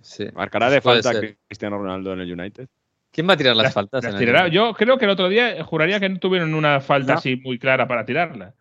Sí. 0.00 0.26
¿Marcará 0.34 0.70
de 0.70 0.80
Puede 0.80 1.02
falta 1.02 1.20
ser. 1.20 1.36
Cristiano 1.46 1.78
Ronaldo 1.78 2.12
en 2.12 2.20
el 2.20 2.32
United? 2.32 2.68
¿Quién 3.10 3.28
va 3.28 3.32
a 3.32 3.36
tirar 3.36 3.56
las, 3.56 3.64
Las- 3.64 3.74
faltas? 3.74 4.04
las 4.04 4.12
en 4.14 4.18
el 4.20 4.26
tirará. 4.26 4.40
United? 4.44 4.54
Yo 4.54 4.74
creo 4.74 4.98
que 4.98 5.06
el 5.06 5.10
otro 5.10 5.28
día 5.28 5.64
juraría 5.64 5.98
que 6.00 6.08
no 6.08 6.18
tuvieron 6.18 6.54
una 6.54 6.80
falta 6.80 7.14
No. 7.14 7.18
así 7.18 7.36
muy 7.36 7.58
clara 7.58 7.88
para 7.88 8.04
tirarla. 8.04 8.54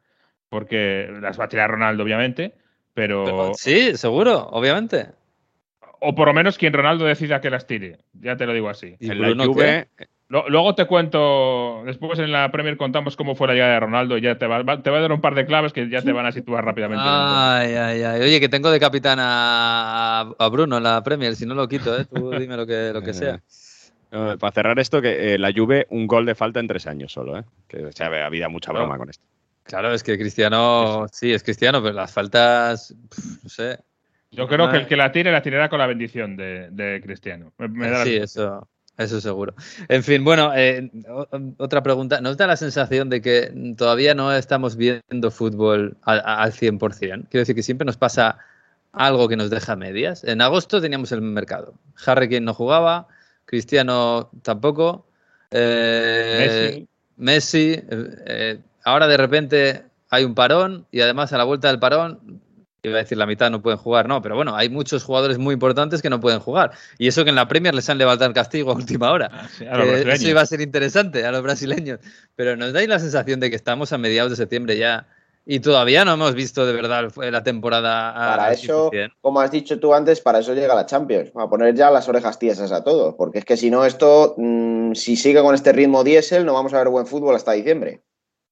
Porque 0.49 1.09
las 1.21 1.39
va 1.39 1.45
a 1.45 1.49
tirar 1.49 1.69
Ronaldo, 1.71 2.03
obviamente. 2.03 2.53
Pero, 2.93 3.25
Pero- 3.25 3.51
sí, 3.53 3.95
seguro, 3.95 4.47
obviamente. 4.51 5.09
O 5.99 6.15
por 6.15 6.27
lo 6.27 6.33
menos 6.33 6.57
quien 6.57 6.73
Ronaldo 6.73 7.05
decida 7.05 7.41
que 7.41 7.49
las 7.49 7.67
tire. 7.67 7.99
Ya 8.13 8.35
te 8.37 8.45
lo 8.45 8.53
digo 8.53 8.69
así. 8.69 8.95
¿Y 8.99 9.11
en 9.11 9.37
la 9.37 9.45
Juve, 9.45 9.87
luego 10.29 10.75
te 10.75 10.85
cuento. 10.85 11.83
Después 11.85 12.19
en 12.19 12.31
la 12.31 12.51
Premier 12.51 12.77
contamos 12.77 13.15
cómo 13.15 13.35
fue 13.35 13.47
la 13.47 13.53
llegada 13.53 13.73
de 13.73 13.79
Ronaldo. 13.79 14.17
Y 14.17 14.21
ya 14.21 14.37
te 14.37 14.45
va, 14.45 14.63
te 14.81 14.89
va 14.89 14.97
a 14.97 15.01
dar 15.01 15.11
un 15.11 15.21
par 15.21 15.35
de 15.35 15.45
claves 15.45 15.73
que 15.73 15.89
ya 15.89 16.01
te 16.01 16.11
van 16.11 16.25
a 16.25 16.31
situar 16.31 16.65
rápidamente. 16.65 17.03
Ay, 17.05 17.73
ay, 17.73 18.03
ay. 18.03 18.21
Oye, 18.21 18.39
que 18.39 18.49
tengo 18.49 18.69
de 18.71 18.79
capitán 18.79 19.17
a, 19.19 20.31
a 20.37 20.49
Bruno 20.49 20.77
en 20.77 20.83
la 20.83 21.03
Premier, 21.03 21.35
si 21.35 21.45
no 21.45 21.55
lo 21.55 21.67
quito, 21.67 21.97
¿eh? 21.99 22.05
Tú 22.05 22.31
dime 22.31 22.57
lo 22.57 22.65
que, 22.67 22.91
lo 22.93 23.01
que 23.01 23.13
sea. 23.13 23.39
para 24.11 24.51
cerrar 24.51 24.79
esto, 24.79 25.01
que 25.01 25.33
eh, 25.33 25.37
la 25.39 25.51
Juve, 25.55 25.87
un 25.89 26.05
gol 26.07 26.25
de 26.25 26.35
falta 26.35 26.59
en 26.59 26.67
tres 26.67 26.85
años 26.87 27.11
solo, 27.11 27.37
¿eh? 27.39 27.43
Que 27.67 27.85
o 27.85 27.91
sea, 27.91 28.07
había 28.25 28.49
mucha 28.49 28.71
broma 28.71 28.97
con 28.97 29.09
esto. 29.09 29.23
Claro, 29.67 29.93
es 29.93 30.03
que 30.03 30.17
Cristiano, 30.17 31.05
sí, 31.11 31.33
es 31.33 31.43
Cristiano, 31.43 31.81
pero 31.81 31.93
las 31.93 32.11
faltas, 32.11 32.95
no 33.43 33.49
sé. 33.49 33.79
Yo 34.31 34.47
creo 34.47 34.69
que 34.69 34.77
el 34.77 34.87
que 34.87 34.95
la 34.97 35.11
tire 35.11 35.31
la 35.31 35.41
tirará 35.41 35.69
con 35.69 35.79
la 35.79 35.87
bendición 35.87 36.35
de, 36.37 36.69
de 36.71 37.01
Cristiano. 37.01 37.53
Me- 37.57 37.67
me 37.67 37.89
da 37.89 37.99
la 37.99 38.03
sí, 38.03 38.15
eso, 38.15 38.67
eso 38.97 39.21
seguro. 39.21 39.53
En 39.87 40.03
fin, 40.03 40.23
bueno, 40.23 40.51
eh, 40.55 40.89
otra 41.57 41.81
pregunta. 41.83 42.19
¿Nos 42.21 42.37
da 42.37 42.47
la 42.47 42.57
sensación 42.57 43.09
de 43.09 43.21
que 43.21 43.73
todavía 43.77 44.13
no 44.15 44.33
estamos 44.33 44.75
viendo 44.75 45.31
fútbol 45.31 45.97
al, 46.03 46.21
al 46.25 46.51
100%? 46.53 47.27
Quiero 47.29 47.41
decir 47.41 47.55
que 47.55 47.63
siempre 47.63 47.85
nos 47.85 47.97
pasa 47.97 48.37
algo 48.91 49.27
que 49.27 49.37
nos 49.37 49.49
deja 49.49 49.75
medias. 49.75 50.23
En 50.23 50.41
agosto 50.41 50.81
teníamos 50.81 51.11
el 51.11 51.21
mercado. 51.21 51.73
Harry 52.05 52.27
Kane 52.27 52.41
no 52.41 52.53
jugaba, 52.53 53.07
Cristiano 53.45 54.29
tampoco. 54.43 55.07
eh, 55.51 56.37
Messi. 56.37 56.87
Messi, 57.17 57.81
eh, 57.89 58.59
ahora 58.87 59.07
de 59.07 59.17
repente 59.17 59.83
hay 60.09 60.23
un 60.23 60.33
parón 60.33 60.87
y 60.91 61.01
además 61.01 61.33
a 61.33 61.37
la 61.37 61.43
vuelta 61.43 61.67
del 61.67 61.79
parón, 61.79 62.41
iba 62.83 62.95
a 62.95 63.01
decir 63.01 63.17
la 63.17 63.25
mitad 63.25 63.51
no 63.51 63.61
pueden 63.61 63.77
jugar, 63.77 64.07
no, 64.07 64.21
pero 64.21 64.35
bueno, 64.35 64.55
hay 64.55 64.69
muchos 64.69 65.03
jugadores 65.03 65.37
muy 65.37 65.53
importantes 65.53 66.01
que 66.01 66.09
no 66.09 66.21
pueden 66.21 66.39
jugar. 66.39 66.71
Y 66.97 67.07
eso 67.07 67.25
que 67.25 67.31
en 67.31 67.35
la 67.35 67.49
Premier 67.49 67.75
les 67.75 67.89
han 67.89 67.97
levantado 67.97 68.29
el 68.29 68.33
castigo 68.33 68.71
a 68.71 68.75
última 68.75 69.11
hora. 69.11 69.29
Ah, 69.33 69.47
sí, 69.49 69.65
a 69.65 70.13
eso 70.13 70.29
iba 70.29 70.41
a 70.41 70.45
ser 70.45 70.61
interesante 70.61 71.25
a 71.25 71.31
los 71.33 71.43
brasileños. 71.43 71.99
Pero 72.37 72.55
nos 72.55 72.71
dais 72.71 72.87
la 72.87 72.99
sensación 72.99 73.41
de 73.41 73.49
que 73.49 73.57
estamos 73.57 73.91
a 73.91 73.97
mediados 73.97 74.29
de 74.29 74.37
septiembre 74.37 74.77
ya 74.77 75.05
y 75.45 75.59
todavía 75.59 76.05
no 76.05 76.13
hemos 76.13 76.33
visto 76.33 76.65
de 76.65 76.71
verdad 76.71 77.11
la 77.17 77.43
temporada. 77.43 78.13
Para 78.13 78.53
eso, 78.53 78.89
100%. 78.91 79.15
como 79.19 79.41
has 79.41 79.51
dicho 79.51 79.79
tú 79.79 79.93
antes, 79.93 80.21
para 80.21 80.39
eso 80.39 80.53
llega 80.53 80.75
la 80.75 80.85
Champions. 80.85 81.31
A 81.35 81.49
poner 81.49 81.75
ya 81.75 81.91
las 81.91 82.07
orejas 82.07 82.39
tiesas 82.39 82.71
a 82.71 82.85
todo. 82.85 83.17
Porque 83.17 83.39
es 83.39 83.45
que 83.45 83.57
si 83.57 83.69
no, 83.69 83.83
esto, 83.83 84.35
mm, 84.37 84.93
si 84.93 85.17
sigue 85.17 85.41
con 85.41 85.55
este 85.55 85.73
ritmo 85.73 86.05
diésel, 86.05 86.45
no 86.45 86.53
vamos 86.53 86.73
a 86.73 86.77
ver 86.77 86.87
buen 86.87 87.05
fútbol 87.05 87.35
hasta 87.35 87.51
diciembre. 87.51 88.01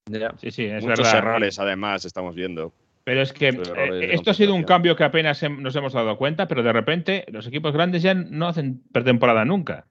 Ya. 0.06 0.32
Sí, 0.40 0.50
sí, 0.50 0.64
es 0.64 0.84
Muchos 0.84 0.98
verdad. 1.00 1.18
errores, 1.18 1.58
además, 1.58 2.04
estamos 2.04 2.34
viendo. 2.34 2.72
Pero 3.04 3.22
es 3.22 3.32
que 3.32 3.48
eh, 3.48 4.08
esto 4.12 4.30
ha 4.30 4.34
sido 4.34 4.54
un 4.54 4.64
cambio 4.64 4.96
que 4.96 5.04
apenas 5.04 5.42
nos 5.48 5.74
hemos 5.76 5.92
dado 5.92 6.16
cuenta, 6.16 6.48
pero 6.48 6.62
de 6.62 6.72
repente 6.72 7.24
los 7.28 7.46
equipos 7.46 7.72
grandes 7.72 8.02
ya 8.02 8.14
no 8.14 8.48
hacen 8.48 8.82
pretemporada 8.92 9.44
nunca. 9.44 9.86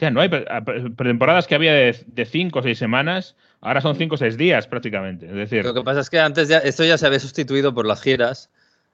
Ya 0.00 0.10
no 0.10 0.20
hay 0.20 0.28
pretemporadas 0.28 1.46
que 1.46 1.54
había 1.54 1.72
de, 1.72 1.96
de 2.06 2.24
cinco 2.24 2.58
o 2.58 2.62
seis 2.62 2.78
semanas, 2.78 3.36
ahora 3.60 3.80
son 3.80 3.96
cinco 3.96 4.16
o 4.16 4.18
seis 4.18 4.36
días 4.36 4.66
prácticamente. 4.66 5.26
Es 5.26 5.34
decir, 5.34 5.64
Lo 5.64 5.74
que 5.74 5.82
pasa 5.82 6.00
es 6.00 6.10
que 6.10 6.18
antes 6.18 6.48
ya, 6.48 6.58
esto 6.58 6.84
ya 6.84 6.98
se 6.98 7.06
había 7.06 7.20
sustituido 7.20 7.74
por 7.74 7.86
las 7.86 8.02
giras. 8.02 8.50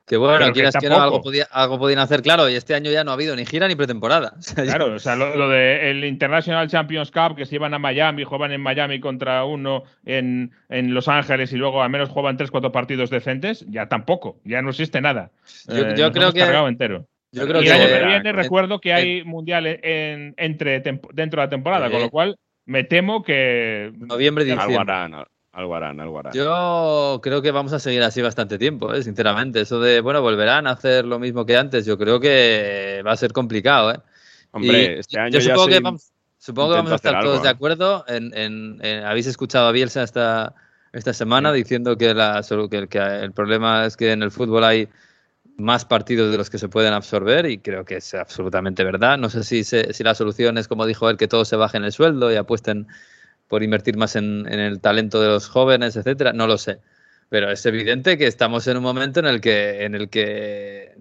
Que 0.07 0.16
bueno, 0.16 0.47
que 0.47 0.52
quieras 0.52 0.75
que 0.80 0.88
no, 0.88 1.00
algo, 1.00 1.23
podía, 1.23 1.45
algo 1.52 1.78
podían 1.78 2.00
hacer, 2.00 2.21
claro, 2.23 2.50
y 2.50 2.57
este 2.57 2.75
año 2.75 2.90
ya 2.90 3.04
no 3.04 3.12
ha 3.12 3.14
habido 3.14 3.37
ni 3.37 3.47
gira 3.47 3.69
ni 3.69 3.76
pretemporada. 3.76 4.33
O 4.38 4.42
sea, 4.42 4.64
ya- 4.64 4.75
Claro, 4.75 4.95
o 4.95 4.99
sea, 4.99 5.14
lo, 5.14 5.37
lo 5.37 5.49
de 5.49 5.90
el 5.90 6.04
International 6.04 6.69
Champions 6.69 7.12
Cup 7.12 7.37
que 7.37 7.47
se 7.47 7.54
iban 7.54 7.75
a 7.75 7.78
Miami, 7.78 8.25
juegan 8.25 8.50
en 8.50 8.61
Miami 8.61 8.99
contra 8.99 9.45
uno 9.45 9.85
en, 10.04 10.50
en 10.69 10.95
Los 10.95 11.07
Ángeles 11.07 11.52
y 11.52 11.57
luego 11.57 11.80
al 11.83 11.90
menos 11.90 12.09
juegan 12.09 12.37
tres, 12.37 12.50
cuatro 12.50 12.73
partidos 12.73 13.09
decentes, 13.11 13.64
ya 13.69 13.88
tampoco, 13.88 14.40
ya 14.45 14.62
no 14.62 14.71
existe 14.71 15.00
nada. 15.00 15.30
Yo- 15.69 15.75
Eh, 15.87 15.95
yo 15.97 16.11
creo 16.11 16.33
que- 16.33 16.40
entero. 16.42 17.07
yo 17.30 17.47
creo 17.47 17.61
y 17.61 17.64
que 17.66 17.71
el 17.71 17.76
año 17.80 17.87
que 18.00 18.04
viene 18.07 18.30
eh, 18.30 18.33
recuerdo 18.33 18.80
que 18.80 18.88
eh, 18.90 18.95
hay 18.95 19.25
mundial 19.25 19.66
en, 19.66 20.35
entre 20.38 20.83
temp- 20.83 21.09
dentro 21.12 21.40
de 21.40 21.47
la 21.47 21.50
temporada, 21.50 21.87
Eh. 21.87 21.90
con 21.92 22.00
lo 22.00 22.11
cual 22.11 22.37
me 22.66 22.83
temo 22.83 23.23
que 23.23 23.92
noviembre, 23.97 24.42
Algo 24.50 24.62
diciembre. 24.64 24.76
Algo 25.61 25.75
harán, 25.76 26.00
algo 26.00 26.19
harán. 26.19 26.33
Yo 26.33 27.21
creo 27.23 27.43
que 27.43 27.50
vamos 27.50 27.73
a 27.73 27.79
seguir 27.79 28.02
así 28.02 28.21
bastante 28.23 28.59
tiempo, 28.59 28.93
¿eh? 28.93 29.02
sinceramente. 29.02 29.61
Eso 29.61 29.81
de, 29.81 30.00
bueno, 30.00 30.23
volverán 30.23 30.67
a 30.67 30.73
hacer 30.73 31.05
lo 31.05 31.19
mismo 31.19 31.47
que 31.47 31.57
antes, 31.57 31.87
yo 31.87 31.97
creo 31.97 32.19
que 32.21 33.02
va 33.07 33.12
a 33.12 33.17
ser 33.17 33.33
complicado. 33.33 33.93
¿eh? 33.93 34.00
Hombre, 34.52 34.97
Y 34.97 34.99
este 35.00 35.19
año 35.19 35.38
yo 35.38 35.40
ya 35.40 35.55
supongo 35.55 35.69
que 35.69 35.81
vamos, 35.81 36.12
supongo 36.38 36.71
que 36.71 36.76
vamos 36.76 36.93
a 36.93 36.97
estar 36.97 37.23
todos 37.23 37.43
de 37.43 37.49
acuerdo. 37.49 38.05
En, 38.09 38.35
en- 38.37 38.79
en- 38.85 39.05
habéis 39.05 39.26
escuchado 39.26 39.69
a 39.69 39.73
Bielsa 39.73 40.02
esta, 40.02 40.55
esta 40.93 41.12
semana 41.12 41.52
diciendo 41.52 41.97
la, 42.00 42.43
que 42.69 42.99
el 42.99 43.33
problema 43.33 43.87
es 43.87 43.97
que 43.97 44.12
en 44.12 44.23
el 44.23 44.31
fútbol 44.31 44.64
hay 44.64 44.88
más 45.57 45.85
partidos 45.85 46.31
de 46.31 46.38
los 46.38 46.49
que 46.49 46.59
se 46.59 46.69
pueden 46.69 46.93
absorber 46.95 47.47
y 47.47 47.59
creo 47.59 47.85
que 47.85 47.97
es 47.97 48.14
absolutamente 48.14 48.83
verdad. 48.83 49.19
No 49.19 49.29
sé 49.29 49.45
si, 49.45 49.62
se- 49.62 49.93
si 49.93 50.02
la 50.02 50.14
solución 50.14 50.59
es, 50.59 50.69
como 50.69 50.87
dijo 50.87 51.11
él, 51.11 51.17
que 51.17 51.29
todos 51.29 51.49
se 51.49 51.57
bajen 51.57 51.85
el 51.85 51.93
sueldo 51.93 52.33
y 52.33 52.37
apuesten 52.37 52.87
por 53.50 53.64
invertir 53.64 53.97
más 53.97 54.14
en, 54.14 54.47
el 54.47 54.80
talento 54.80 55.21
de 55.21 55.26
los 55.26 55.49
jóvenes, 55.49 55.97
etcétera. 55.97 56.33
No 56.33 56.47
lo 56.47 56.57
sé. 56.57 56.78
Pero 57.28 57.50
es 57.50 57.66
evidente 57.66 58.16
que 58.16 58.28
estamos 58.28 58.69
en 58.69 58.76
un 58.76 58.85
momento 58.85 59.19
en 59.19 59.26
el 59.26 59.40
que, 59.40 59.85
en 59.85 59.97
el 59.97 60.09
que 60.09 60.95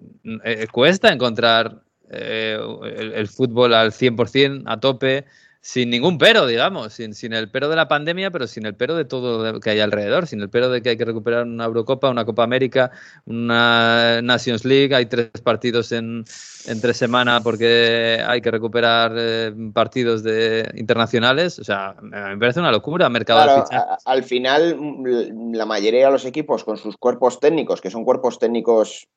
eh, 0.44 0.66
cuesta 0.72 1.12
encontrar 1.12 1.82
eh, 2.10 2.58
el, 2.96 3.12
el 3.12 3.28
fútbol 3.28 3.72
al 3.72 3.92
100%, 3.92 4.64
a 4.66 4.80
tope, 4.80 5.26
sin 5.62 5.90
ningún 5.90 6.16
pero, 6.16 6.46
digamos, 6.46 6.94
sin, 6.94 7.12
sin 7.12 7.34
el 7.34 7.50
pero 7.50 7.68
de 7.68 7.76
la 7.76 7.86
pandemia, 7.86 8.30
pero 8.30 8.46
sin 8.46 8.64
el 8.64 8.74
pero 8.74 8.94
de 8.96 9.04
todo 9.04 9.52
lo 9.52 9.60
que 9.60 9.70
hay 9.70 9.80
alrededor, 9.80 10.26
sin 10.26 10.40
el 10.40 10.48
pero 10.48 10.70
de 10.70 10.80
que 10.82 10.88
hay 10.90 10.96
que 10.96 11.04
recuperar 11.04 11.44
una 11.44 11.66
Eurocopa, 11.66 12.08
una 12.08 12.24
Copa 12.24 12.44
América, 12.44 12.90
una 13.26 14.22
Nations 14.22 14.64
League, 14.64 14.94
hay 14.94 15.06
tres 15.06 15.30
partidos 15.44 15.92
en, 15.92 16.24
en 16.66 16.80
tres 16.80 16.96
semanas 16.96 17.42
porque 17.42 18.22
hay 18.26 18.40
que 18.40 18.50
recuperar 18.50 19.12
eh, 19.16 19.52
partidos 19.74 20.22
de 20.22 20.70
internacionales, 20.76 21.58
o 21.58 21.64
sea, 21.64 21.94
me 22.00 22.38
parece 22.38 22.60
una 22.60 22.72
locura, 22.72 23.08
mercado 23.10 23.40
Claro, 23.40 23.60
de 23.60 23.62
fichajes. 23.66 24.06
a- 24.06 24.10
al 24.12 24.24
final, 24.24 24.76
mm, 24.78 25.54
la 25.54 25.66
mayoría 25.66 26.06
de 26.06 26.12
los 26.12 26.24
equipos 26.24 26.64
con 26.64 26.78
sus 26.78 26.96
cuerpos 26.96 27.38
técnicos, 27.38 27.80
que 27.82 27.90
son 27.90 28.04
cuerpos 28.04 28.38
técnicos 28.38 29.08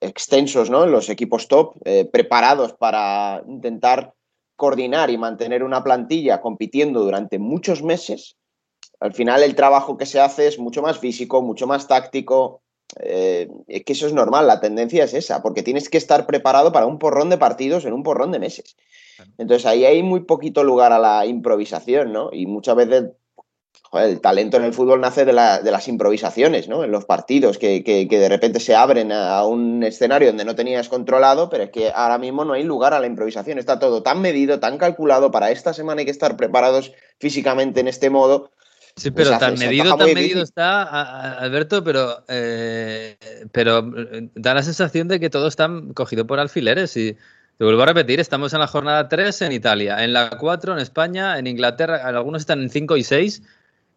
extensos, 0.00 0.68
¿no? 0.70 0.86
Los 0.86 1.08
equipos 1.08 1.48
top, 1.48 1.76
eh, 1.84 2.08
preparados 2.10 2.72
para 2.72 3.42
intentar 3.46 4.14
coordinar 4.62 5.10
y 5.10 5.18
mantener 5.18 5.64
una 5.64 5.82
plantilla 5.82 6.40
compitiendo 6.40 7.02
durante 7.02 7.40
muchos 7.40 7.82
meses, 7.82 8.36
al 9.00 9.12
final 9.12 9.42
el 9.42 9.56
trabajo 9.56 9.96
que 9.96 10.06
se 10.06 10.20
hace 10.20 10.46
es 10.46 10.60
mucho 10.60 10.82
más 10.82 11.00
físico, 11.00 11.42
mucho 11.42 11.66
más 11.66 11.88
táctico. 11.88 12.62
eh, 13.00 13.48
es 13.66 13.84
que 13.84 13.92
eso 13.94 14.06
es 14.06 14.12
normal, 14.12 14.46
la 14.46 14.60
tendencia 14.60 15.02
es 15.02 15.14
esa, 15.14 15.42
porque 15.42 15.64
tienes 15.64 15.88
que 15.88 15.98
estar 15.98 16.26
preparado 16.26 16.70
para 16.70 16.86
un 16.86 17.00
porrón 17.00 17.28
de 17.28 17.38
partidos 17.38 17.84
en 17.86 17.92
un 17.92 18.04
porrón 18.04 18.30
de 18.30 18.38
meses. 18.38 18.76
Entonces 19.36 19.66
ahí 19.66 19.84
hay 19.84 20.00
muy 20.04 20.20
poquito 20.20 20.62
lugar 20.62 20.92
a 20.92 21.00
la 21.00 21.26
improvisación, 21.26 22.12
¿no? 22.12 22.30
Y 22.32 22.46
muchas 22.46 22.76
veces 22.76 23.10
joder, 23.92 24.08
el 24.08 24.20
talento 24.22 24.56
en 24.56 24.64
el 24.64 24.72
fútbol 24.72 25.02
nace 25.02 25.26
de, 25.26 25.34
la- 25.34 25.60
de 25.60 25.70
las 25.70 25.86
improvisaciones, 25.86 26.66
¿no? 26.66 26.82
En 26.82 26.90
los 26.90 27.04
partidos, 27.04 27.58
que, 27.58 27.84
que- 27.84 28.08
que 28.08 28.18
de 28.18 28.28
repente 28.30 28.58
se 28.58 28.74
abren 28.74 29.12
a, 29.12 29.44
un 29.44 29.82
escenario 29.82 30.28
donde 30.28 30.46
no 30.46 30.54
tenías 30.54 30.88
controlado, 30.88 31.50
pero 31.50 31.64
es 31.64 31.70
que 31.70 31.92
ahora 31.94 32.16
mismo 32.16 32.44
no 32.46 32.54
hay 32.54 32.64
lugar 32.64 32.94
a 32.94 33.00
la 33.00 33.06
improvisación. 33.06 33.58
Está 33.58 33.78
todo 33.78 34.02
tan 34.02 34.22
medido, 34.22 34.58
tan 34.60 34.78
calculado. 34.78 35.30
Para 35.30 35.50
esta 35.50 35.74
semana 35.74 36.00
hay 36.00 36.06
que 36.06 36.10
estar 36.10 36.38
preparados 36.38 36.92
físicamente 37.20 37.80
en 37.80 37.88
este 37.88 38.08
modo. 38.08 38.50
Sí, 38.96 39.10
pues 39.10 39.28
pero 39.28 39.38
tan 39.38 39.58
medido, 39.58 39.96
tan 39.96 40.06
medido 40.06 40.20
difícil. 40.20 40.42
está, 40.42 41.38
Alberto, 41.38 41.84
pero, 41.84 42.24
eh, 42.28 43.16
pero 43.52 43.78
eh, 43.96 44.28
da 44.34 44.54
la 44.54 44.62
sensación 44.62 45.06
de 45.08 45.20
que 45.20 45.28
todo 45.30 45.48
está 45.48 45.68
cogido 45.94 46.26
por 46.26 46.40
alfileres. 46.40 46.96
Y 46.96 47.12
te 47.58 47.64
vuelvo 47.64 47.82
a 47.82 47.86
repetir, 47.86 48.20
estamos 48.20 48.54
en 48.54 48.60
la 48.60 48.66
jornada 48.68 49.08
3 49.08 49.42
en 49.42 49.52
Italia, 49.52 50.02
en 50.02 50.14
la 50.14 50.30
4 50.38 50.72
en 50.72 50.78
España, 50.78 51.38
en 51.38 51.46
Inglaterra, 51.46 52.06
algunos 52.06 52.40
están 52.42 52.62
en 52.62 52.70
5 52.70 52.96
y 52.96 53.04
6 53.04 53.42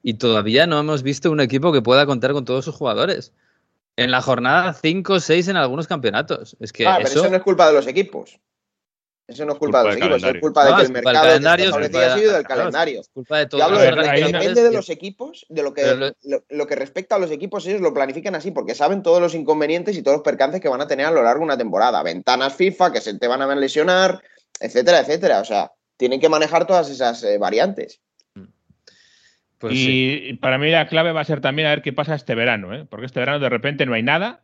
y 0.07 0.13
todavía 0.13 0.67
no 0.67 0.79
hemos 0.79 1.01
visto 1.01 1.31
un 1.31 1.39
equipo 1.39 1.73
que 1.73 1.81
pueda 1.81 2.05
contar 2.05 2.31
con 2.33 2.45
todos 2.45 2.63
sus 2.63 2.75
jugadores. 2.75 3.33
En 3.97 4.11
la 4.11 4.21
jornada 4.21 4.73
5 4.73 5.13
o 5.13 5.19
6 5.19 5.47
en 5.47 5.57
algunos 5.57 5.87
campeonatos. 5.87 6.55
Es 6.59 6.71
que 6.71 6.85
Ah, 6.85 6.97
pero 6.97 7.09
eso... 7.09 7.19
eso 7.21 7.29
no 7.31 7.37
es 7.37 7.41
culpa 7.41 7.65
de 7.67 7.73
los 7.73 7.87
equipos. 7.87 8.39
Eso 9.27 9.43
no 9.45 9.53
es 9.53 9.57
culpa, 9.57 9.81
Culpa 9.81 9.95
de 9.95 9.95
los 9.95 9.95
equipos, 9.97 10.15
es 10.17 10.21
calendario. 10.21 10.41
culpa 10.41 10.63
de 10.65 10.69
No, 10.69 10.75
que 10.77 10.81
es 10.83 10.87
el 10.89 10.93
mercado 10.93 11.13
que 11.13 11.17
está 11.17 11.29
calendario, 11.31 11.65
es 11.65 11.73
ha 11.73 11.79
de- 11.79 12.19
sido 12.21 12.33
del 12.33 12.43
calendario. 12.43 13.01
es 13.01 13.09
culpa 13.09 13.37
de 13.39 13.47
Yo 13.51 13.63
hablo 13.63 13.77
no- 13.79 14.27
depende 14.27 14.63
de 14.63 14.71
los 14.71 14.89
equipos, 14.91 15.45
de 15.49 15.63
lo 15.63 15.73
que, 15.73 15.81
Pero 15.81 15.95
lo- 15.95 16.11
lo, 16.21 16.43
lo 16.47 16.67
que 16.67 16.75
respecta 16.75 17.15
a 17.15 17.19
los 17.19 17.31
equipos, 17.31 17.65
ellos 17.65 17.81
lo 17.81 17.91
planifican 17.91 18.35
así, 18.35 18.51
porque 18.51 18.75
saben 18.75 19.01
todos 19.01 19.19
los 19.19 19.33
inconvenientes 19.33 19.97
y 19.97 20.03
todos 20.03 20.17
los 20.17 20.23
percances 20.23 20.61
que 20.61 20.69
van 20.69 20.81
a 20.81 20.87
tener 20.87 21.07
a 21.07 21.11
lo 21.11 21.23
largo 21.23 21.39
de 21.39 21.45
una 21.45 21.57
temporada. 21.57 22.03
Ventanas 22.03 22.53
FIFA, 22.53 22.91
que 22.91 23.01
se 23.01 23.17
te 23.17 23.27
van 23.27 23.41
a 23.41 23.55
lesionar, 23.55 24.21
etcétera, 24.59 24.99
etcétera. 24.99 25.39
O 25.41 25.45
sea, 25.45 25.71
tienen 25.97 26.19
que 26.19 26.29
manejar 26.29 26.67
todas 26.67 26.91
esas 26.91 27.23
eh, 27.23 27.39
variantes. 27.39 28.01
Pues 29.69 29.79
y 29.79 30.27
sí. 30.29 30.33
para 30.41 30.57
mí 30.57 30.69
la 30.69 30.87
clave 30.87 31.11
va 31.11 31.21
a 31.21 31.25
ser 31.25 31.41
también 31.41 31.67
a 31.67 31.71
ver 31.71 31.81
qué 31.81 31.93
pasa 31.93 32.15
este 32.15 32.35
verano, 32.35 32.73
¿eh? 32.73 32.85
porque 32.89 33.05
este 33.05 33.19
verano 33.19 33.39
de 33.39 33.49
repente 33.49 33.85
no 33.85 33.93
hay 33.93 34.03
nada, 34.03 34.41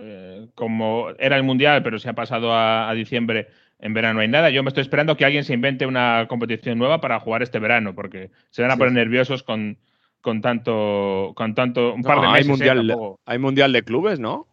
eh, 0.00 0.46
como 0.54 1.08
era 1.18 1.36
el 1.36 1.42
Mundial, 1.42 1.82
pero 1.82 1.98
se 1.98 2.08
ha 2.08 2.14
pasado 2.14 2.52
a, 2.52 2.88
a 2.88 2.94
diciembre, 2.94 3.48
en 3.78 3.92
verano 3.94 4.14
no 4.14 4.20
hay 4.20 4.28
nada. 4.28 4.50
Yo 4.50 4.62
me 4.62 4.68
estoy 4.68 4.82
esperando 4.82 5.16
que 5.16 5.24
alguien 5.24 5.44
se 5.44 5.52
invente 5.54 5.86
una 5.86 6.26
competición 6.28 6.78
nueva 6.78 7.00
para 7.00 7.20
jugar 7.20 7.42
este 7.42 7.58
verano, 7.58 7.94
porque 7.94 8.30
se 8.50 8.62
van 8.62 8.70
a 8.70 8.74
Sí. 8.74 8.78
poner 8.78 8.94
nerviosos 8.94 9.42
con, 9.42 9.78
con 10.20 10.40
tanto, 10.40 11.32
con 11.36 11.54
tanto, 11.54 11.92
un 11.94 12.02
par 12.02 12.20
de 12.20 12.26
hay, 12.26 12.32
meses. 12.32 12.46
¿eh? 12.46 12.50
mundial, 12.74 12.96
hay 13.26 13.38
mundial 13.38 13.72
de 13.72 13.82
clubes, 13.82 14.18
¿no? 14.18 14.46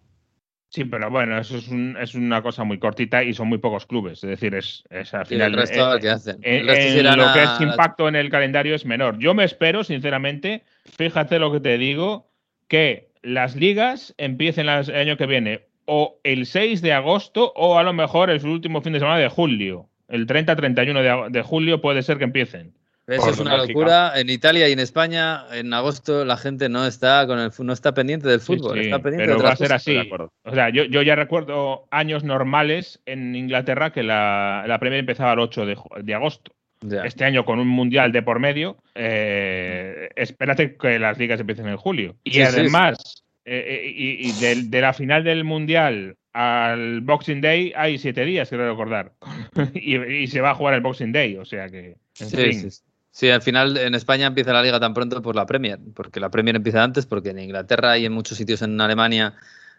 Sí, 0.74 0.86
pero 0.86 1.12
bueno, 1.12 1.38
eso 1.38 1.58
es, 1.58 1.68
un- 1.68 1.96
es 2.02 2.16
una 2.16 2.42
cosa 2.42 2.64
muy 2.64 2.80
cortita 2.80 3.24
y 3.24 3.34
son 3.36 3.48
muy 3.48 3.60
pocos 3.60 3.86
clubes. 3.86 4.24
Es 4.24 4.30
decir, 4.32 4.56
es, 4.56 4.84
es 4.90 5.14
al 5.14 5.22
Y 5.22 5.26
final. 5.30 5.52
el 5.52 5.60
resto, 5.60 5.96
eh, 5.96 6.00
¿qué 6.02 6.10
hacen? 6.10 6.38
en- 6.42 6.62
El 6.62 6.68
resto 6.68 6.84
se 6.84 6.94
en 6.94 7.00
irán 7.06 7.18
lo 7.20 7.32
que 7.32 7.44
es 7.44 7.62
impacto 7.62 8.08
en 8.08 8.16
el 8.16 8.30
calendario 8.32 8.74
es 8.74 8.84
menor. 8.84 9.20
Yo 9.20 9.36
me 9.36 9.44
espero, 9.44 9.84
sinceramente, 9.84 10.64
fíjate 10.98 11.38
lo 11.38 11.52
que 11.52 11.60
te 11.60 11.78
digo, 11.78 12.28
que 12.68 13.10
las 13.22 13.56
ligas 13.56 14.16
empiecen 14.18 14.66
las- 14.66 14.90
el 14.90 14.96
año 14.96 15.16
que 15.16 15.28
viene 15.28 15.62
o 15.86 16.20
el 16.24 16.48
6 16.48 16.82
de 16.82 16.94
agosto 16.94 17.54
o 17.56 17.78
a 17.78 17.84
lo 17.84 17.94
mejor 17.94 18.32
el 18.32 18.44
último 18.44 18.82
fin 18.82 18.94
de 18.94 19.00
semana 19.00 19.20
de 19.20 19.28
julio. 19.30 19.90
El 20.08 20.26
30-31 20.26 21.02
de, 21.04 21.30
de 21.30 21.42
julio 21.44 21.82
puede 21.82 22.02
ser 22.02 22.18
que 22.18 22.24
empiecen. 22.24 22.74
Eso 23.06 23.30
es 23.32 23.40
una 23.40 23.58
lógica. 23.58 23.74
locura. 23.74 24.14
En 24.16 24.30
Italia 24.30 24.70
y 24.70 24.72
en 24.72 24.80
España, 24.80 25.44
en 25.52 25.74
agosto, 25.74 26.24
la 26.24 26.38
gente 26.38 26.70
no 26.70 26.86
está 26.86 27.28
con 27.28 27.38
el 27.40 27.52
no 27.60 27.74
está 27.74 27.94
pendiente 27.94 28.28
del 28.30 28.40
fútbol, 28.40 28.76
sí, 28.80 28.86
está 28.86 29.00
pendiente 29.00 29.26
pero 29.26 29.38
de 29.40 29.44
va 29.44 29.52
a 29.52 29.56
ser 29.58 29.74
así. 29.74 29.98
O 30.44 30.54
sea, 30.54 30.70
yo, 30.70 30.86
yo 30.86 31.02
ya 31.02 31.16
recuerdo 31.16 31.86
años 31.92 32.24
normales 32.24 33.02
en 33.06 33.36
Inglaterra 33.36 33.92
que 33.92 34.04
la, 34.04 34.64
la 34.68 34.80
Premier 34.80 35.00
empezaba 35.02 35.34
el 35.34 35.40
8 35.40 35.66
de, 35.66 35.78
de 36.02 36.14
agosto. 36.14 36.52
Ya. 36.86 37.04
este 37.06 37.24
año 37.24 37.46
con 37.46 37.60
un 37.60 37.68
mundial 37.70 38.12
de 38.12 38.22
por 38.24 38.40
medio, 38.40 38.76
eh, 38.94 40.10
espérate 40.16 40.76
que 40.76 41.00
las 41.00 41.18
ligas 41.18 41.40
empiecen 41.40 41.68
en 41.70 41.78
julio. 41.78 42.16
Y 42.26 42.32
Sí, 42.32 42.38
sí, 42.38 42.42
además, 42.44 43.24
eh, 43.46 43.64
eh, 43.86 43.94
y, 43.96 44.28
y 44.30 44.32
del- 44.34 44.70
de, 44.70 44.82
la 44.82 44.94
final 44.94 45.24
del 45.24 45.44
mundial 45.46 46.18
al 46.34 47.00
Boxing 47.02 47.40
Day 47.42 47.72
hay 47.76 47.98
siete 47.98 48.26
días, 48.26 48.50
quiero 48.50 48.70
recordar. 48.70 49.14
y, 49.74 49.96
y 49.98 50.28
se 50.28 50.42
va 50.42 50.52
a 50.52 50.56
jugar 50.56 50.74
el 50.74 50.82
Boxing 50.82 51.12
Day, 51.14 51.38
o 51.38 51.46
sea 51.46 51.70
que. 51.70 51.96
en 52.20 52.30
Sí, 52.30 52.36
fin. 52.38 52.54
sí, 52.54 52.72
sí. 52.72 52.82
Sí, 53.16 53.30
al 53.30 53.44
final 53.44 53.78
en 53.78 53.94
España 53.94 54.26
empieza 54.26 54.54
la 54.54 54.64
liga 54.64 54.80
tan 54.80 54.96
pronto 54.96 55.22
por 55.22 55.36
la 55.36 55.46
Premier, 55.46 55.78
porque 55.94 56.20
la 56.20 56.30
Premier 56.32 56.56
empieza 56.56 56.84
antes, 56.84 57.06
porque 57.06 57.30
en 57.30 57.38
Inglaterra 57.38 57.96
y 58.00 58.06
en 58.06 58.12
muchos 58.12 58.40
sitios 58.40 58.64
en 58.64 58.82
Alemania 58.82 59.36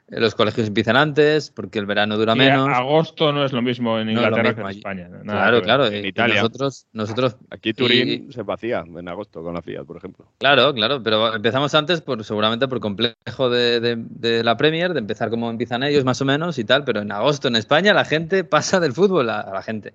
eh, 0.07 0.21
los 0.21 0.37
colegios 0.37 0.69
empiezan 0.69 0.97
antes, 0.97 1.51
porque 1.51 1.81
el 1.81 1.87
verano 1.87 2.17
dura 2.17 2.35
Sí, 2.35 2.39
menos. 2.39 2.69
agosto 2.69 3.33
no 3.33 3.45
es 3.45 3.53
lo 3.53 3.61
mismo 3.61 3.99
en 3.99 4.07
No 4.07 4.13
Inglaterra 4.13 4.43
mismo 4.51 4.55
que 4.55 4.61
en 4.61 4.67
allí. 4.69 4.79
España. 4.79 5.09
nada 5.09 5.23
Claro, 5.25 5.63
claro. 5.63 5.87
En 5.87 6.05
y 6.05 6.09
Italia. 6.09 6.37
Nosotros, 6.37 6.87
nosotros 6.93 7.37
Aquí 7.51 7.73
Turín 7.75 8.31
se 8.33 8.43
vacía 8.43 8.85
en 8.87 9.09
agosto 9.09 9.43
con 9.43 9.53
la 9.55 9.63
Fiat, 9.63 9.85
por 9.85 9.97
ejemplo. 9.97 10.27
Claro, 10.39 10.73
claro, 10.73 11.03
pero 11.03 11.35
empezamos 11.35 11.75
antes 11.75 12.03
por 12.03 12.23
seguramente 12.23 12.69
por 12.69 12.79
complejo 12.79 13.51
de, 13.51 13.81
de- 13.81 13.97
de 13.99 14.45
la 14.45 14.57
Premier, 14.57 14.93
de 14.93 15.01
empezar 15.01 15.29
como 15.31 15.51
empiezan 15.51 15.83
ellos 15.83 16.05
más 16.05 16.21
o 16.21 16.25
menos 16.25 16.57
y 16.61 16.65
tal, 16.65 16.85
pero 16.85 17.01
en 17.01 17.11
agosto 17.11 17.49
en 17.49 17.57
España 17.57 17.93
la 17.95 18.05
gente 18.05 18.45
pasa 18.45 18.79
del 18.79 18.93
fútbol 18.93 19.29
a, 19.31 19.41
a 19.41 19.53
la 19.55 19.63
gente. 19.63 19.93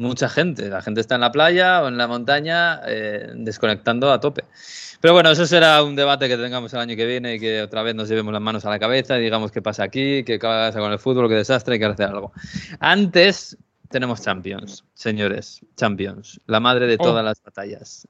Mucha 0.00 0.30
gente, 0.30 0.68
la 0.70 0.80
gente 0.80 1.00
está 1.02 1.16
en 1.16 1.20
la 1.20 1.30
playa 1.30 1.82
o 1.82 1.88
en 1.88 1.98
la 1.98 2.08
montaña 2.08 2.80
eh, 2.86 3.32
desconectando 3.34 4.10
a 4.10 4.18
tope. 4.18 4.44
Pero 5.02 5.12
bueno, 5.12 5.30
eso 5.30 5.44
será 5.46 5.82
un 5.82 5.94
debate 5.94 6.26
que 6.26 6.38
tengamos 6.38 6.72
el 6.72 6.80
año 6.80 6.96
que 6.96 7.04
viene 7.04 7.34
y 7.34 7.40
que 7.40 7.60
otra 7.60 7.82
vez 7.82 7.94
nos 7.94 8.08
llevemos 8.08 8.32
las 8.32 8.40
manos 8.40 8.64
a 8.64 8.70
la 8.70 8.78
cabeza 8.78 9.18
y 9.18 9.22
digamos 9.22 9.52
qué 9.52 9.60
pasa 9.60 9.82
aquí, 9.84 10.24
qué 10.24 10.38
pasa 10.38 10.78
con 10.78 10.90
el 10.90 10.98
fútbol, 10.98 11.28
qué 11.28 11.34
desastre, 11.34 11.74
hay 11.74 11.80
que 11.80 11.84
hacer 11.84 12.08
algo. 12.08 12.32
Antes 12.78 13.58
tenemos 13.90 14.22
Champions, 14.22 14.84
señores, 14.94 15.60
Champions, 15.76 16.40
la 16.46 16.60
madre 16.60 16.86
de 16.86 16.94
Oh. 16.98 17.04
todas 17.04 17.22
las 17.22 17.42
batallas. 17.42 18.08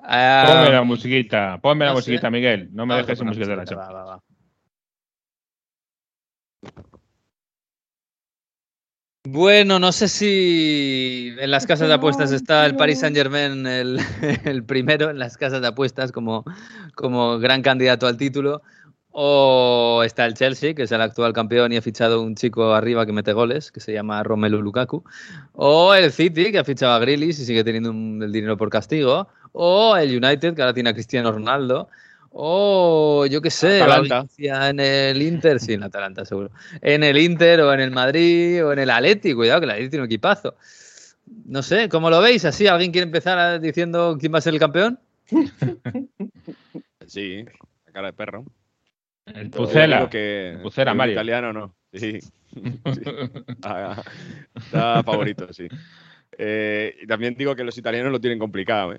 Ah, 0.00 0.44
Ponme 0.48 0.70
la 0.72 0.82
musiquita, 0.82 1.58
ponme 1.62 1.84
la 1.84 1.92
no 1.92 1.96
sé. 2.00 2.10
musiquita, 2.10 2.28
Miguel. 2.30 2.70
No 2.72 2.86
me 2.86 2.94
Vamos 2.94 3.06
dejes 3.06 3.18
sin 3.20 3.28
musiquita 3.28 3.50
de 3.52 3.56
la 3.56 3.64
Champions. 3.64 3.94
va, 3.94 4.04
va, 4.04 4.04
va. 4.16 4.22
Bueno, 9.26 9.78
no 9.78 9.90
sé 9.92 10.08
si 10.08 11.34
en 11.38 11.50
las 11.50 11.66
casas 11.66 11.88
de 11.88 11.94
apuestas 11.94 12.30
está 12.30 12.66
el 12.66 12.76
Paris 12.76 13.00
Saint 13.00 13.16
Germain 13.16 13.66
el, 13.66 13.98
el 14.44 14.64
primero 14.64 15.08
en 15.08 15.18
las 15.18 15.38
casas 15.38 15.62
de 15.62 15.68
apuestas 15.68 16.12
como, 16.12 16.44
como 16.94 17.38
gran 17.38 17.62
candidato 17.62 18.06
al 18.06 18.18
título. 18.18 18.60
O 19.16 20.02
está 20.04 20.26
el 20.26 20.34
Chelsea, 20.34 20.74
que 20.74 20.82
es 20.82 20.92
el 20.92 21.00
actual 21.00 21.32
campeón 21.32 21.72
y 21.72 21.76
ha 21.76 21.82
fichado 21.82 22.20
un 22.20 22.34
chico 22.34 22.74
arriba 22.74 23.06
que 23.06 23.12
mete 23.12 23.32
goles, 23.32 23.70
que 23.70 23.78
se 23.80 23.92
llama 23.92 24.22
Romelu 24.24 24.60
Lukaku. 24.60 25.04
O 25.52 25.94
el 25.94 26.10
City, 26.10 26.50
que 26.50 26.58
ha 26.58 26.64
fichado 26.64 26.92
a 26.94 26.98
Grealish 26.98 27.40
y 27.40 27.44
sigue 27.44 27.62
teniendo 27.62 27.90
un- 27.92 28.20
el 28.22 28.32
dinero 28.32 28.56
por 28.56 28.70
castigo. 28.70 29.28
O 29.52 29.96
el 29.96 30.10
United, 30.22 30.54
que 30.54 30.62
ahora 30.62 30.74
tiene 30.74 30.90
a 30.90 30.94
Cristiano 30.94 31.30
Ronaldo. 31.30 31.88
O 32.36 33.26
yo 33.30 33.40
qué 33.40 33.50
sé, 33.50 33.78
la 33.78 33.84
Atalanta. 33.96 34.26
En 34.38 34.80
el 34.80 35.22
Inter, 35.22 35.60
sí, 35.60 35.74
en 35.74 35.84
Atalanta 35.84 36.24
seguro. 36.24 36.50
En 36.82 37.04
el 37.04 37.16
Inter 37.16 37.60
o 37.60 37.72
en 37.72 37.78
el 37.80 37.92
Madrid 37.92 38.64
o 38.64 38.72
en 38.72 38.80
el 38.80 38.90
Atleti, 38.90 39.34
cuidado 39.34 39.60
que 39.60 39.66
el 39.66 39.70
Atleti 39.70 39.90
tiene 39.90 40.02
un 40.02 40.06
equipazo. 40.06 40.56
No 41.46 41.62
sé, 41.62 41.88
¿cómo 41.88 42.10
lo 42.10 42.20
veis? 42.20 42.44
¿Así 42.44 42.66
alguien 42.66 42.90
quiere 42.90 43.04
empezar 43.06 43.60
diciendo 43.60 44.16
quién 44.18 44.34
va 44.34 44.38
a 44.38 44.42
ser 44.42 44.52
el 44.54 44.60
campeón? 44.60 44.98
Sí, 47.06 47.44
la 47.86 47.92
cara 47.92 48.06
de 48.08 48.12
perro. 48.14 48.44
El 49.26 49.50
Pucela. 49.50 50.08
que 50.08 50.58
Pucela, 50.62 50.92
el 50.92 50.96
Mario. 50.96 51.12
italiano 51.12 51.52
no. 51.52 51.74
Sí. 51.92 52.18
Sí. 52.54 53.00
Ah, 53.62 54.00
Está 54.54 55.02
favorito, 55.02 55.52
sí. 55.52 55.66
Eh, 56.38 56.96
y 57.02 57.06
también 57.06 57.34
digo 57.34 57.54
que 57.54 57.64
los 57.64 57.76
italianos 57.78 58.12
lo 58.12 58.20
tienen 58.20 58.38
complicado. 58.38 58.94
¿eh? 58.94 58.98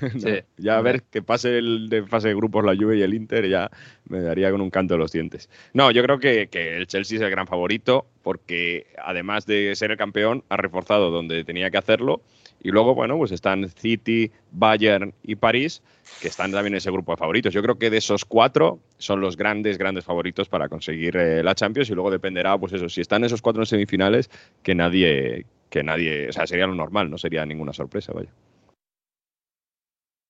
No, 0.14 0.20
Sí. 0.20 0.40
Ya 0.56 0.78
a 0.78 0.82
ver 0.82 1.02
que 1.04 1.22
pase 1.22 1.58
el 1.58 1.88
de 1.88 2.04
fase 2.04 2.28
de 2.28 2.34
grupos 2.34 2.64
la 2.64 2.76
Juve 2.76 2.98
y 2.98 3.02
el 3.02 3.14
Inter 3.14 3.48
ya 3.48 3.70
me 4.08 4.20
daría 4.20 4.50
con 4.50 4.60
un 4.60 4.70
canto 4.70 4.94
de 4.94 4.98
los 4.98 5.12
dientes. 5.12 5.48
No, 5.72 5.90
yo 5.90 6.02
creo 6.02 6.18
que, 6.18 6.48
que 6.48 6.76
el 6.76 6.86
Chelsea 6.86 7.16
es 7.16 7.22
el 7.22 7.30
gran 7.30 7.46
favorito 7.46 8.06
porque 8.22 8.86
además 9.02 9.46
de 9.46 9.74
ser 9.76 9.90
el 9.90 9.96
campeón 9.96 10.44
ha 10.48 10.56
reforzado 10.56 11.10
donde 11.10 11.44
tenía 11.44 11.70
que 11.70 11.78
hacerlo 11.78 12.22
y 12.60 12.70
luego, 12.70 12.94
bueno, 12.94 13.16
pues 13.16 13.30
están 13.30 13.68
City, 13.68 14.30
Bayern 14.50 15.14
y 15.22 15.36
París 15.36 15.82
que 16.20 16.28
están 16.28 16.50
también 16.50 16.74
en 16.74 16.78
ese 16.78 16.90
grupo 16.90 17.12
de 17.12 17.16
favoritos. 17.16 17.54
Yo 17.54 17.62
creo 17.62 17.78
que 17.78 17.90
de 17.90 17.98
esos 17.98 18.24
cuatro 18.24 18.80
son 18.98 19.20
los 19.20 19.36
grandes, 19.36 19.78
grandes 19.78 20.04
favoritos 20.04 20.48
para 20.48 20.68
conseguir 20.68 21.16
eh, 21.16 21.42
la 21.42 21.54
Champions 21.54 21.90
y 21.90 21.94
luego 21.94 22.10
dependerá, 22.10 22.58
pues 22.58 22.72
eso, 22.72 22.88
si 22.88 23.00
están 23.00 23.24
esos 23.24 23.42
cuatro 23.42 23.62
en 23.62 23.66
semifinales, 23.66 24.30
que 24.62 24.74
nadie, 24.74 25.46
que 25.70 25.82
nadie, 25.82 26.28
o 26.28 26.32
sea, 26.32 26.46
sería 26.46 26.66
lo 26.66 26.74
normal, 26.74 27.10
no 27.10 27.18
sería 27.18 27.44
ninguna 27.46 27.72
sorpresa, 27.72 28.12
vaya. 28.12 28.30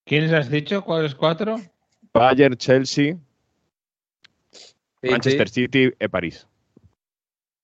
¿Quiénes 0.06 0.32
has 0.32 0.50
dicho? 0.50 0.82
¿Cuáles 0.82 1.14
cuatro? 1.14 1.56
Bayern, 2.14 2.56
Chelsea, 2.56 3.16
Sí, 5.02 5.10
Manchester 5.10 5.48
sí. 5.48 5.62
City 5.62 5.90
y 6.00 6.08
París. 6.08 6.46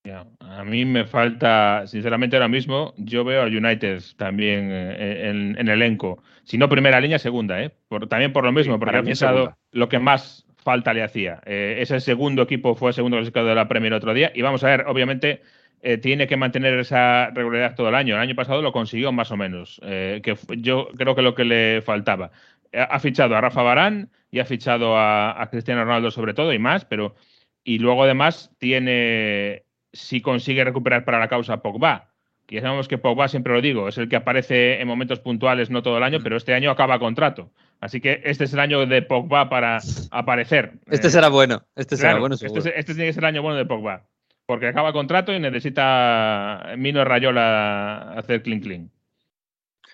Ya, 0.06 0.26
A 0.40 0.64
mí 0.64 0.84
me 0.84 1.06
falta, 1.06 1.86
sinceramente 1.86 2.36
ahora 2.36 2.48
mismo, 2.48 2.92
yo 2.98 3.24
veo 3.24 3.42
al 3.42 3.56
United 3.56 4.02
también 4.18 4.68
eh, 4.70 5.30
en, 5.30 5.56
en 5.58 5.68
elenco. 5.68 6.22
Si 6.44 6.58
no 6.58 6.68
primera 6.68 7.00
línea, 7.00 7.18
segunda, 7.18 7.62
¿eh? 7.62 7.70
Por- 7.88 8.06
también 8.06 8.32
por 8.34 8.44
lo 8.44 8.52
mismo, 8.52 8.74
Sí, 8.74 8.78
porque 8.80 8.96
ha 8.98 9.14
segunda. 9.14 9.56
lo 9.72 9.88
que 9.88 9.98
más 9.98 10.46
falta 10.58 10.92
le 10.92 11.02
hacía. 11.02 11.40
Eh, 11.46 11.76
ese 11.80 12.00
segundo 12.00 12.42
equipo 12.42 12.74
fue 12.74 12.90
el 12.90 12.94
segundo 12.94 13.16
clasificado 13.16 13.46
de 13.48 13.54
la 13.54 13.66
Premier 13.66 13.94
otro 13.94 14.12
día. 14.12 14.30
Y 14.34 14.42
vamos 14.42 14.62
a 14.62 14.68
ver, 14.68 14.84
obviamente, 14.86 15.40
eh, 15.86 15.98
tiene 15.98 16.26
que 16.26 16.36
mantener 16.36 16.78
esa 16.78 17.30
regularidad 17.30 17.74
todo 17.76 17.90
el 17.90 17.94
año. 17.94 18.14
El 18.16 18.20
año 18.22 18.34
pasado 18.34 18.62
lo 18.62 18.72
consiguió 18.72 19.12
más 19.12 19.30
o 19.30 19.36
menos, 19.36 19.80
eh, 19.84 20.20
que 20.24 20.34
yo 20.58 20.88
creo 20.96 21.14
que 21.14 21.22
lo 21.22 21.34
que 21.34 21.44
le 21.44 21.82
faltaba. 21.82 22.30
Ha 22.72 22.98
fichado 22.98 23.36
a 23.36 23.40
Rafa 23.40 23.62
Barán 23.62 24.08
y 24.32 24.40
ha 24.40 24.44
fichado 24.44 24.96
a, 24.96 25.40
a 25.40 25.50
Cristiano 25.50 25.84
Ronaldo 25.84 26.10
sobre 26.10 26.34
todo 26.34 26.52
y 26.52 26.58
más, 26.58 26.84
pero 26.84 27.14
y 27.62 27.78
luego 27.78 28.02
además 28.04 28.50
tiene, 28.58 29.62
si 29.92 30.20
consigue 30.20 30.64
recuperar 30.64 31.04
para 31.04 31.18
la 31.18 31.28
causa 31.28 31.62
Pogba, 31.62 32.08
que 32.46 32.56
ya 32.56 32.62
sabemos 32.62 32.88
que 32.88 32.98
Pogba, 32.98 33.28
siempre 33.28 33.52
lo 33.54 33.60
digo, 33.62 33.88
es 33.88 33.96
el 33.96 34.08
que 34.08 34.16
aparece 34.16 34.80
en 34.80 34.88
momentos 34.88 35.20
puntuales, 35.20 35.70
no 35.70 35.82
todo 35.82 35.96
el 35.98 36.02
año, 36.02 36.18
pero 36.22 36.36
este 36.36 36.52
año 36.54 36.70
acaba 36.70 36.98
contrato. 36.98 37.50
Así 37.80 38.00
que 38.00 38.20
este 38.24 38.44
es 38.44 38.52
el 38.54 38.60
año 38.60 38.84
de 38.86 39.02
Pogba 39.02 39.48
para 39.48 39.78
aparecer. 40.10 40.72
Este 40.90 41.06
Eh, 41.08 41.10
será 41.10 41.28
bueno, 41.28 41.62
este 41.76 41.96
será 41.96 42.10
claro, 42.10 42.20
bueno 42.20 42.34
este, 42.34 42.48
seguro. 42.48 42.60
es- 42.60 42.74
este 42.76 42.94
tiene 42.94 43.08
que 43.08 43.12
ser 43.12 43.22
el 43.24 43.28
año 43.28 43.42
bueno 43.42 43.56
de 43.58 43.66
Pogba, 43.66 44.02
porque 44.46 44.68
acaba 44.68 44.92
contrato 44.92 45.32
y 45.32 45.40
necesita 45.40 46.74
Mino 46.76 47.04
Rayola 47.04 48.12
hacer 48.12 48.42
clean 48.42 48.60
clean. 48.60 48.90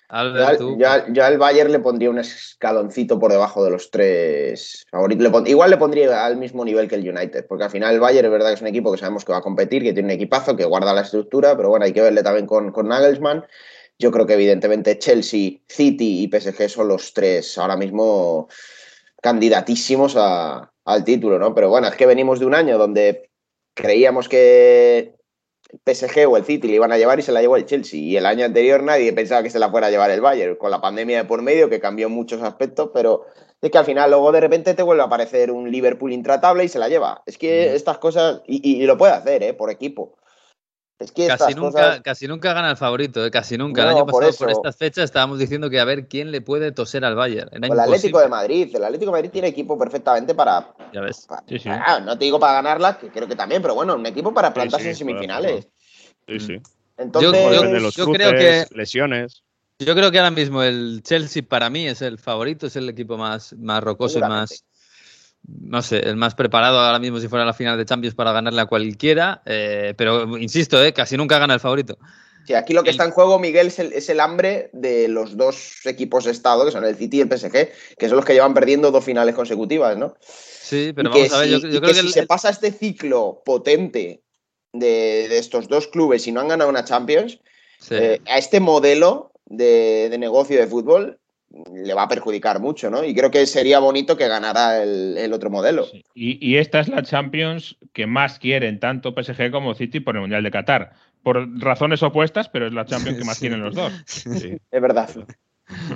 Albert, 0.09 0.59
Yo, 0.77 0.89
al- 0.89 1.13
yo 1.13 1.23
al 1.23 1.37
Bayern 1.37 1.71
le 1.71 1.79
pondría 1.79 2.09
un 2.09 2.19
escaloncito 2.19 3.17
por 3.17 3.31
debajo 3.31 3.63
de 3.63 3.71
los 3.71 3.89
tres 3.91 4.85
favoritos. 4.91 5.23
Le 5.23 5.29
pon- 5.29 5.47
igual 5.47 5.69
le 5.69 5.77
pondría 5.77 6.25
al 6.25 6.35
mismo 6.35 6.65
nivel 6.65 6.89
que 6.89 6.95
el 6.95 7.09
United, 7.09 7.45
porque 7.47 7.63
al 7.63 7.69
final 7.69 7.93
el 7.93 8.01
Bayern 8.01 8.25
es 8.25 8.31
verdad 8.31 8.49
que 8.49 8.55
es 8.55 8.61
un 8.61 8.67
equipo 8.67 8.91
que 8.91 8.97
sabemos 8.97 9.23
que 9.23 9.31
va 9.31 9.37
a 9.37 9.41
competir, 9.41 9.83
que 9.83 9.93
tiene 9.93 10.07
un 10.07 10.11
equipazo, 10.11 10.57
que 10.57 10.65
guarda 10.65 10.93
la 10.93 11.01
estructura, 11.01 11.55
pero 11.55 11.69
bueno, 11.69 11.85
hay 11.85 11.93
que 11.93 12.01
verle 12.01 12.23
también 12.23 12.45
con, 12.45 12.71
con 12.73 12.89
Nagelsmann. 12.89 13.45
Yo 13.99 14.11
creo 14.11 14.25
que 14.27 14.33
evidentemente 14.33 14.99
Chelsea, 14.99 15.59
City 15.67 16.23
y 16.23 16.27
PSG 16.27 16.67
son 16.69 16.89
los 16.89 17.13
tres 17.13 17.57
ahora 17.57 17.77
mismo 17.77 18.49
candidatísimos 19.21 20.15
a- 20.17 20.71
al 20.83 21.03
título, 21.05 21.39
¿no? 21.39 21.53
Pero 21.55 21.69
bueno, 21.69 21.87
es 21.87 21.95
que 21.95 22.05
venimos 22.05 22.39
de 22.39 22.45
un 22.47 22.55
año 22.55 22.77
donde 22.77 23.29
creíamos 23.73 24.29
que 24.29 25.15
PSG 25.83 26.27
o 26.27 26.37
el 26.37 26.45
City 26.45 26.67
le 26.67 26.75
iban 26.75 26.91
a 26.91 26.97
llevar 26.97 27.19
y 27.19 27.21
se 27.23 27.31
la 27.31 27.41
llevó 27.41 27.55
el 27.57 27.65
Chelsea. 27.65 27.99
Y 27.99 28.17
el 28.17 28.25
año 28.25 28.45
anterior 28.45 28.83
nadie 28.83 29.13
pensaba 29.13 29.43
que 29.43 29.49
se 29.49 29.59
la 29.59 29.69
fuera 29.71 29.87
a 29.87 29.91
llevar 29.91 30.11
el 30.11 30.21
Bayern, 30.21 30.55
con 30.57 30.71
la 30.71 30.81
pandemia 30.81 31.17
de 31.19 31.25
por 31.25 31.41
medio 31.41 31.69
que 31.69 31.79
cambió 31.79 32.09
muchos 32.09 32.41
aspectos, 32.41 32.91
pero 32.93 33.25
es 33.61 33.71
que 33.71 33.77
al 33.77 33.85
final 33.85 34.09
luego 34.09 34.31
de 34.31 34.41
repente 34.41 34.73
te 34.73 34.83
vuelve 34.83 35.03
a 35.03 35.05
aparecer 35.05 35.51
un 35.51 35.71
Liverpool 35.71 36.11
intratable 36.13 36.63
y 36.65 36.67
se 36.69 36.79
la 36.79 36.89
lleva. 36.89 37.23
Es 37.25 37.37
que 37.37 37.73
estas 37.75 37.97
cosas, 37.99 38.41
y, 38.47 38.57
y- 38.67 38.83
y 38.83 38.85
lo 38.85 38.97
puede 38.97 39.13
hacer, 39.13 39.43
¿eh? 39.43 39.53
Por 39.53 39.69
equipo. 39.71 40.15
Es 41.01 41.11
que 41.11 41.27
Casi 41.27 41.55
nunca, 41.55 41.71
cosas... 41.71 42.01
casi 42.01 42.27
nunca 42.27 42.53
gana 42.53 42.69
el 42.69 42.77
favorito, 42.77 43.25
eh, 43.25 43.31
casi 43.31 43.57
nunca. 43.57 43.81
el 43.81 43.87
año 43.89 44.05
pasado, 44.05 44.11
por, 44.11 44.23
eso. 44.25 44.47
estas 44.49 44.75
fechas, 44.77 45.05
estábamos 45.05 45.39
diciendo 45.39 45.67
que 45.69 45.79
a 45.79 45.83
ver 45.85 46.07
quién 46.07 46.29
le 46.31 46.41
puede 46.41 46.71
toser 46.71 47.03
al 47.05 47.15
Bayern. 47.15 47.49
Era 47.51 47.67
El 47.67 47.79
Atlético 47.79 48.19
imposible. 48.19 48.21
de 48.21 48.27
Madrid, 48.29 48.75
el 48.75 48.83
Atlético 48.83 49.11
de 49.11 49.17
Madrid 49.17 49.29
tiene 49.31 49.47
equipo 49.47 49.79
perfectamente 49.79 50.35
para, 50.35 50.73
Ya 50.93 51.01
ves. 51.01 51.25
para- 51.27 51.43
Sí, 51.49 51.57
sí. 51.57 51.69
ah, 51.69 51.99
no 52.05 52.17
te 52.17 52.25
digo 52.25 52.39
para 52.39 52.53
ganarla, 52.53 52.99
que 52.99 53.07
creo 53.09 53.27
que 53.27 53.35
también, 53.35 53.61
pero 53.63 53.73
bueno, 53.73 53.95
un 53.95 54.05
equipo 54.05 54.31
para 54.33 54.53
plantarse 54.53 54.83
sí, 54.83 54.89
en 54.91 54.95
semifinales. 54.95 55.67
Sí, 56.27 56.39
sí. 56.39 56.61
Entonces, 56.97 57.31
Yo- 57.33 57.63
los 57.79 57.95
yo 57.95 58.05
creo 58.11 58.31
que- 58.31 58.65
lesiones. 58.75 59.43
Yo 59.79 59.95
creo 59.95 60.11
que 60.11 60.19
ahora 60.19 60.29
mismo 60.29 60.61
el 60.61 61.01
Chelsea 61.03 61.41
para 61.41 61.71
mí 61.71 61.87
es 61.87 62.03
el 62.03 62.19
favorito, 62.19 62.67
es 62.67 62.75
el 62.75 62.87
equipo 62.89 63.17
más, 63.17 63.53
más 63.57 63.83
rocoso 63.83 64.19
y 64.19 64.21
más, 64.21 64.63
no 65.47 65.81
sé, 65.81 65.99
el 65.99 66.15
más 66.15 66.35
preparado 66.35 66.79
ahora 66.79 66.99
mismo 66.99 67.19
si 67.19 67.27
fuera 67.27 67.45
la 67.45 67.53
final 67.53 67.77
de 67.77 67.85
Champions 67.85 68.15
para 68.15 68.31
ganarle 68.31 68.61
a 68.61 68.65
cualquiera. 68.65 69.41
eh, 69.45 69.93
pero 69.97 70.37
insisto, 70.37 70.83
eh, 70.83 70.93
casi 70.93 71.17
nunca 71.17 71.39
gana 71.39 71.53
el 71.53 71.59
favorito. 71.59 71.97
Sí, 72.45 72.53
aquí 72.55 72.73
lo 72.73 72.83
que 72.83 72.89
El- 72.89 72.95
está 72.95 73.05
en 73.05 73.11
juego, 73.11 73.37
Miguel, 73.39 73.67
es 73.67 73.79
el, 73.79 73.93
es 73.93 74.09
el 74.09 74.19
hambre 74.19 74.69
de 74.73 75.07
los 75.07 75.37
dos 75.37 75.85
equipos 75.85 76.25
de 76.25 76.31
estado, 76.31 76.65
que 76.65 76.71
son 76.71 76.83
el 76.85 76.95
City 76.95 77.17
y 77.17 77.21
el 77.21 77.29
PSG, 77.29 77.69
que 77.97 78.07
son 78.07 78.15
los 78.17 78.25
que 78.25 78.33
llevan 78.33 78.53
perdiendo 78.53 78.91
dos 78.91 79.05
finales 79.05 79.35
consecutivas, 79.35 79.95
¿no? 79.97 80.15
Sí, 80.21 80.91
pero 80.95 81.09
Y 81.09 81.13
vamos 81.13 81.33
a 81.33 81.37
ver, 81.39 81.47
si- 81.47 81.53
yo 81.53 81.81
creo 81.81 81.81
que, 81.81 81.93
si 81.93 81.99
el- 82.07 82.13
se 82.13 82.25
pasa 82.25 82.49
este 82.49 82.71
ciclo 82.71 83.41
potente 83.45 84.23
de, 84.73 85.27
de 85.29 85.37
estos 85.37 85.67
dos 85.67 85.87
clubes 85.87 86.25
y 86.27 86.31
no 86.31 86.41
han 86.41 86.47
ganado 86.47 86.69
una 86.69 86.83
Champions, 86.85 87.39
sí. 87.79 87.95
eh, 87.95 88.19
a 88.27 88.37
este 88.37 88.59
modelo 88.59 89.33
de, 89.45 90.07
de 90.09 90.17
negocio 90.17 90.57
de 90.59 90.67
fútbol 90.67 91.20
le 91.73 91.93
va 91.93 92.03
a 92.03 92.07
perjudicar 92.07 92.59
mucho, 92.59 92.89
¿no? 92.89 93.03
Y 93.03 93.13
creo 93.13 93.31
que 93.31 93.45
sería 93.45 93.79
bonito 93.79 94.15
que 94.17 94.27
ganara 94.27 94.81
el, 94.81 95.17
el 95.17 95.33
otro 95.33 95.49
modelo. 95.49 95.85
Sí. 95.85 96.03
Y, 96.13 96.45
y 96.45 96.57
esta 96.57 96.79
es 96.79 96.87
la 96.87 97.03
Champions 97.03 97.77
que 97.93 98.07
más 98.07 98.39
quieren 98.39 98.79
tanto 98.79 99.13
PSG 99.13 99.51
como 99.51 99.73
City 99.73 99.99
por 99.99 100.15
el 100.15 100.21
Mundial 100.21 100.43
de 100.43 100.51
Qatar. 100.51 100.93
Por 101.23 101.59
razones 101.59 102.01
opuestas, 102.03 102.49
pero 102.49 102.67
es 102.67 102.73
la 102.73 102.85
Champions 102.85 103.17
que 103.19 103.25
más 103.25 103.37
Sí. 103.41 103.41
quieren 103.41 103.61
los 103.61 103.75
dos. 103.75 103.91
Sí. 104.05 104.57
Es 104.71 104.81
verdad. 104.81 105.09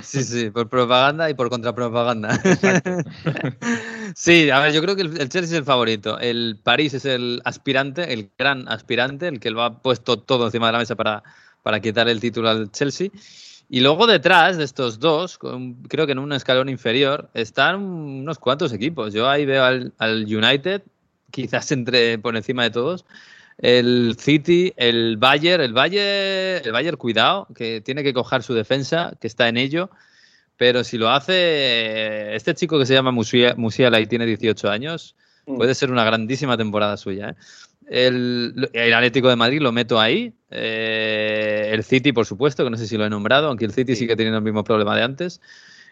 Sí, 0.02 0.22
sí, 0.22 0.50
por 0.50 0.68
propaganda 0.68 1.28
y 1.28 1.34
por 1.34 1.50
contrapropaganda. 1.50 2.38
sí, 4.14 4.48
a 4.50 4.60
ver, 4.60 4.72
yo 4.72 4.80
creo 4.80 4.96
que 4.96 5.02
el, 5.02 5.28
Chelsea 5.28 5.42
es 5.42 5.52
el 5.52 5.64
favorito. 5.64 6.18
El 6.18 6.58
París 6.62 6.94
es 6.94 7.04
el 7.04 7.42
aspirante, 7.44 8.12
el 8.12 8.30
gran 8.38 8.68
aspirante, 8.68 9.28
el 9.28 9.40
que 9.40 9.50
lo 9.50 9.62
ha 9.62 9.82
puesto 9.82 10.18
todo 10.18 10.46
encima 10.46 10.66
de 10.66 10.72
la 10.72 10.78
mesa 10.78 10.94
para, 10.96 11.22
para 11.62 11.80
quitar 11.80 12.08
el 12.08 12.20
título 12.20 12.48
al 12.48 12.70
Chelsea. 12.72 13.10
Y 13.68 13.80
luego 13.80 14.06
detrás 14.06 14.56
de 14.56 14.64
estos 14.64 15.00
dos, 15.00 15.38
creo 15.38 16.06
que 16.06 16.12
en 16.12 16.18
un 16.18 16.32
escalón 16.32 16.68
inferior, 16.68 17.28
están 17.34 17.76
unos 17.76 18.38
cuantos 18.38 18.72
equipos. 18.72 19.12
Yo 19.12 19.28
ahí 19.28 19.44
veo 19.44 19.64
al, 19.64 19.92
al 19.98 20.24
United, 20.24 20.82
quizás 21.30 21.72
entre 21.72 22.18
por 22.18 22.36
encima 22.36 22.62
de 22.62 22.70
todos 22.70 23.04
el 23.58 24.16
City, 24.18 24.72
el 24.76 25.16
Bayern, 25.16 25.62
el 25.62 25.72
Bayern, 25.72 26.66
el 26.66 26.72
Bayern, 26.72 26.96
cuidado, 26.96 27.48
que 27.54 27.80
tiene 27.80 28.02
que 28.02 28.12
coger 28.12 28.42
su 28.42 28.54
defensa, 28.54 29.14
que 29.20 29.26
está 29.26 29.48
en 29.48 29.56
ello. 29.56 29.90
Pero 30.56 30.84
si 30.84 30.98
lo 30.98 31.10
hace 31.10 32.34
este 32.34 32.54
chico 32.54 32.78
que 32.78 32.86
se 32.86 32.94
llama 32.94 33.12
Musiala 33.12 34.00
y 34.00 34.06
tiene 34.06 34.26
18 34.26 34.70
años, 34.70 35.16
mm. 35.46 35.56
puede 35.56 35.74
ser 35.74 35.90
una 35.90 36.04
grandísima 36.04 36.56
temporada 36.56 36.96
suya. 36.96 37.30
¿eh? 37.30 37.34
El, 37.88 38.68
Atlético 38.94 39.28
de 39.28 39.36
Madrid 39.36 39.60
lo 39.60 39.72
meto 39.72 40.00
ahí. 40.00 40.32
Eh, 40.50 41.70
el 41.72 41.84
City, 41.84 42.12
por 42.12 42.26
supuesto, 42.26 42.64
que 42.64 42.70
no 42.70 42.76
sé 42.76 42.86
si 42.86 42.96
lo 42.96 43.04
he 43.04 43.10
nombrado, 43.10 43.48
aunque 43.48 43.64
el 43.64 43.72
City 43.72 43.94
sigue 43.96 44.16
teniendo 44.16 44.38
el 44.38 44.44
mismo 44.44 44.64
problema 44.64 44.96
de 44.96 45.02
antes. 45.02 45.40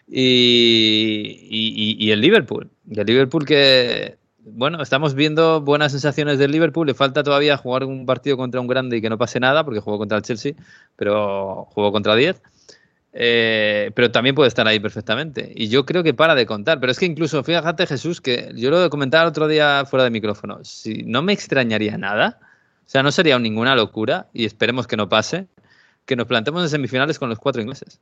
Y, 0.07 1.97
y, 1.99 2.11
el 2.11 2.21
Liverpool. 2.21 2.69
Y 2.89 2.99
el 2.99 3.07
Liverpool 3.07 3.45
que 3.45 4.17
bueno, 4.47 4.79
estamos 4.83 5.15
viendo 5.15 5.61
buenas 5.61 5.91
sensaciones 5.91 6.37
del 6.37 6.51
Liverpool. 6.51 6.85
Le 6.85 6.93
falta 6.93 7.23
todavía 7.23 7.57
jugar 7.57 7.83
un 7.85 8.05
partido 8.05 8.37
contra 8.37 8.61
un 8.61 8.67
grande 8.67 8.97
y 8.97 9.01
que 9.01 9.09
no 9.09 9.17
pase 9.17 9.39
nada, 9.39 9.63
porque 9.63 9.79
jugó 9.79 9.97
contra 9.97 10.17
el 10.17 10.23
Chelsea, 10.23 10.53
pero 10.95 11.65
jugó 11.71 11.91
contra 11.91 12.15
10. 12.15 12.41
Eh, 13.17 13.91
pero 13.95 14.11
también 14.11 14.35
puede 14.35 14.49
estar 14.49 14.67
ahí 14.67 14.79
perfectamente. 14.81 15.51
Y 15.55 15.69
yo 15.69 15.85
creo 15.85 16.03
que 16.03 16.13
para 16.13 16.35
de 16.35 16.45
contar. 16.45 16.81
Pero 16.81 16.91
es 16.91 16.99
que 16.99 17.05
incluso, 17.05 17.43
fíjate, 17.43 17.87
Jesús, 17.87 18.19
que 18.19 18.51
yo 18.55 18.69
lo 18.69 18.89
comentaba 18.89 19.23
el 19.23 19.29
otro 19.29 19.47
día 19.47 19.85
fuera 19.85 20.03
de 20.03 20.09
micrófono. 20.09 20.59
Si 20.63 21.03
no 21.03 21.21
me 21.21 21.31
extrañaría 21.31 21.97
nada, 21.97 22.39
o 22.85 22.89
sea, 22.89 23.03
no 23.03 23.11
sería 23.11 23.39
ninguna 23.39 23.73
locura, 23.73 24.27
y 24.33 24.45
esperemos 24.45 24.85
que 24.85 24.97
no 24.97 25.07
pase, 25.07 25.47
que 26.05 26.17
nos 26.17 26.27
plantemos 26.27 26.61
en 26.61 26.69
semifinales 26.69 27.17
con 27.17 27.29
los 27.29 27.39
cuatro 27.39 27.61
ingleses. 27.61 28.01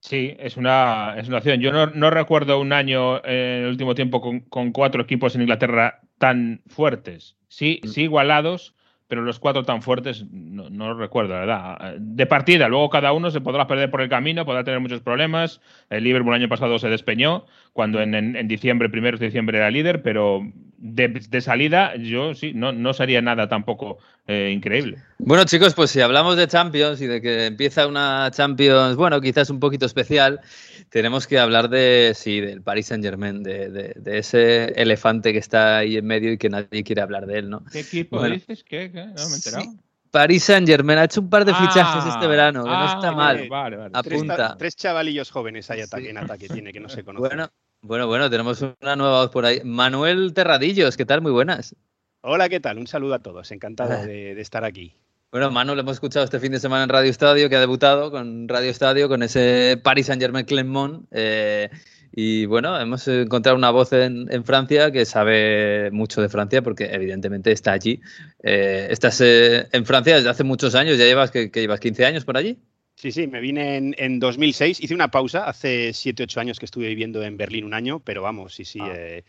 Sí, 0.00 0.34
es 0.38 0.56
una, 0.56 1.14
es 1.18 1.28
una 1.28 1.38
opción. 1.38 1.60
Yo 1.60 1.72
no, 1.72 1.86
no 1.86 2.10
recuerdo 2.10 2.60
un 2.60 2.72
año 2.72 3.24
en 3.24 3.64
el 3.64 3.68
último 3.68 3.94
tiempo 3.94 4.20
con, 4.20 4.40
con, 4.40 4.72
cuatro 4.72 5.02
equipos 5.02 5.34
en 5.34 5.42
Inglaterra 5.42 6.00
tan 6.18 6.62
fuertes. 6.68 7.36
Sí, 7.48 7.80
mm. 7.82 7.88
sí 7.88 8.02
igualados, 8.02 8.74
pero 9.12 9.20
los 9.20 9.38
cuatro 9.38 9.62
tan 9.62 9.82
fuertes 9.82 10.24
no, 10.32 10.70
no 10.70 10.88
lo 10.88 10.94
recuerdo, 10.94 11.34
la 11.34 11.40
verdad. 11.40 11.96
De 11.98 12.24
partida, 12.24 12.66
luego 12.68 12.88
cada 12.88 13.12
uno 13.12 13.30
se 13.30 13.42
podrá 13.42 13.66
perder 13.66 13.90
por 13.90 14.00
el 14.00 14.08
camino, 14.08 14.46
podrá 14.46 14.64
tener 14.64 14.80
muchos 14.80 15.02
problemas. 15.02 15.60
El 15.90 16.04
Liverpool 16.04 16.32
el 16.34 16.40
año 16.40 16.48
pasado 16.48 16.78
se 16.78 16.88
despeñó, 16.88 17.44
cuando 17.74 18.00
en, 18.00 18.14
en, 18.14 18.48
diciembre, 18.48 18.88
primero 18.88 19.18
de 19.18 19.26
diciembre 19.26 19.58
era 19.58 19.70
líder, 19.70 20.00
pero 20.00 20.40
de, 20.78 21.40
salida 21.40 21.94
yo 21.96 22.34
sí, 22.34 22.52
no, 22.54 22.72
no 22.72 22.92
sería 22.92 23.22
nada 23.22 23.48
tampoco 23.48 23.98
eh, 24.26 24.50
increíble. 24.52 24.98
Bueno 25.18 25.44
chicos, 25.44 25.74
pues 25.74 25.90
si 25.90 26.00
hablamos 26.00 26.36
de 26.36 26.48
Champions 26.48 27.00
y 27.00 27.06
de 27.06 27.20
que 27.20 27.46
empieza 27.46 27.86
una 27.86 28.30
Champions, 28.32 28.96
bueno, 28.96 29.20
quizás 29.20 29.48
un 29.50 29.60
poquito 29.60 29.86
especial, 29.86 30.40
tenemos 30.88 31.26
que 31.26 31.38
hablar 31.38 31.68
de, 31.68 32.12
sí, 32.14 32.40
del 32.40 32.62
Paris 32.62 32.86
Saint 32.86 33.04
Germain, 33.04 33.42
de, 33.42 33.94
de, 33.94 34.18
ese 34.18 34.72
elefante 34.80 35.32
que 35.32 35.38
está 35.38 35.78
ahí 35.78 35.96
en 35.96 36.06
medio 36.06 36.32
y 36.32 36.38
que 36.38 36.48
nadie 36.48 36.82
quiere 36.82 37.00
hablar 37.00 37.26
de 37.26 37.38
él, 37.38 37.50
¿no? 37.50 37.64
¿Qué 37.70 37.80
equipo 37.80 38.22
dices? 38.24 38.64
¿Qué? 38.64 38.90
No 39.06 39.28
me 39.28 39.32
he 39.32 39.36
enterado. 39.36 39.74
Paris 40.12 40.44
Saint 40.44 40.68
Germain 40.68 40.98
ha 40.98 41.04
hecho 41.04 41.22
un 41.22 41.30
par 41.30 41.44
de 41.46 41.54
fichajes 41.54 42.04
este 42.04 42.26
ah, 42.26 42.28
verano, 42.28 42.64
que 42.64 42.70
no 42.70 42.86
está 42.86 43.08
ah, 43.08 43.12
mal. 43.12 43.48
Vale, 43.48 43.76
vale. 43.76 43.90
Apunta. 43.94 44.56
Tres, 44.58 44.76
chavalillos 44.76 45.30
jóvenes 45.30 45.70
ahí 45.70 45.82
en 46.06 46.18
ataque 46.18 46.48
tiene 46.48 46.70
que 46.70 46.80
no 46.80 46.90
se 46.90 47.02
conocen. 47.02 47.30
Bueno, 47.30 47.50
bueno, 47.80 48.06
bueno, 48.06 48.30
tenemos 48.30 48.60
una 48.60 48.94
nueva 48.94 49.22
voz 49.22 49.30
por 49.30 49.46
ahí. 49.46 49.62
Manuel 49.64 50.34
Terradillos, 50.34 50.98
¿qué 50.98 51.06
tal? 51.06 51.22
Muy 51.22 51.32
buenas. 51.32 51.74
Hola, 52.20 52.50
¿qué 52.50 52.60
tal? 52.60 52.78
Un 52.78 52.86
saludo 52.86 53.14
a 53.14 53.18
todos. 53.20 53.50
Encantado 53.52 53.94
ah. 53.94 54.06
de, 54.06 54.38
estar 54.38 54.66
aquí. 54.66 54.94
Bueno, 55.30 55.50
Manuel, 55.50 55.78
hemos 55.78 55.94
escuchado 55.94 56.26
este 56.26 56.38
fin 56.38 56.52
de 56.52 56.60
semana 56.60 56.84
en 56.84 56.90
Radio 56.90 57.10
Estadio, 57.10 57.48
que 57.48 57.56
ha 57.56 57.60
debutado 57.60 58.10
con 58.10 58.48
Radio 58.48 58.70
Estadio, 58.70 59.08
con 59.08 59.22
ese 59.22 59.80
Paris 59.82 60.06
Saint-Germain 60.06 60.44
Clermont. 60.44 61.06
Eh, 61.10 61.70
y 62.14 62.44
bueno, 62.44 62.78
hemos 62.78 63.08
encontrado 63.08 63.56
una 63.56 63.70
voz 63.70 63.92
en, 63.94 64.44
Francia 64.44 64.90
que 64.90 65.06
sabe 65.06 65.90
mucho 65.92 66.20
de 66.20 66.28
Francia, 66.28 66.60
porque 66.60 66.84
evidentemente 66.84 67.52
está 67.52 67.72
allí. 67.72 68.00
Eh, 68.42 68.88
estás 68.90 69.20
eh, 69.22 69.66
en 69.72 69.86
Francia 69.86 70.16
desde 70.16 70.28
hace 70.28 70.44
muchos 70.44 70.74
años, 70.74 70.98
ya 70.98 71.06
llevas, 71.06 71.30
que, 71.30 71.50
llevas 71.52 71.80
15 71.80 72.04
años 72.04 72.24
por 72.26 72.36
allí. 72.36 72.58
Sí, 72.96 73.12
sí, 73.12 73.26
me 73.26 73.40
vine 73.40 73.94
en, 73.96 74.20
2006, 74.20 74.80
hice 74.80 74.94
una 74.94 75.10
pausa, 75.10 75.44
hace 75.44 75.92
7, 75.94 76.24
8 76.24 76.40
años 76.40 76.58
que 76.58 76.66
estuve 76.66 76.88
viviendo 76.88 77.22
en 77.22 77.38
Berlín 77.38 77.64
un 77.64 77.72
año, 77.72 78.00
pero 78.00 78.22
vamos, 78.22 78.54
sí, 78.54 78.66
sí, 78.66 78.78
ah. 78.82 78.92
eh, 78.94 79.24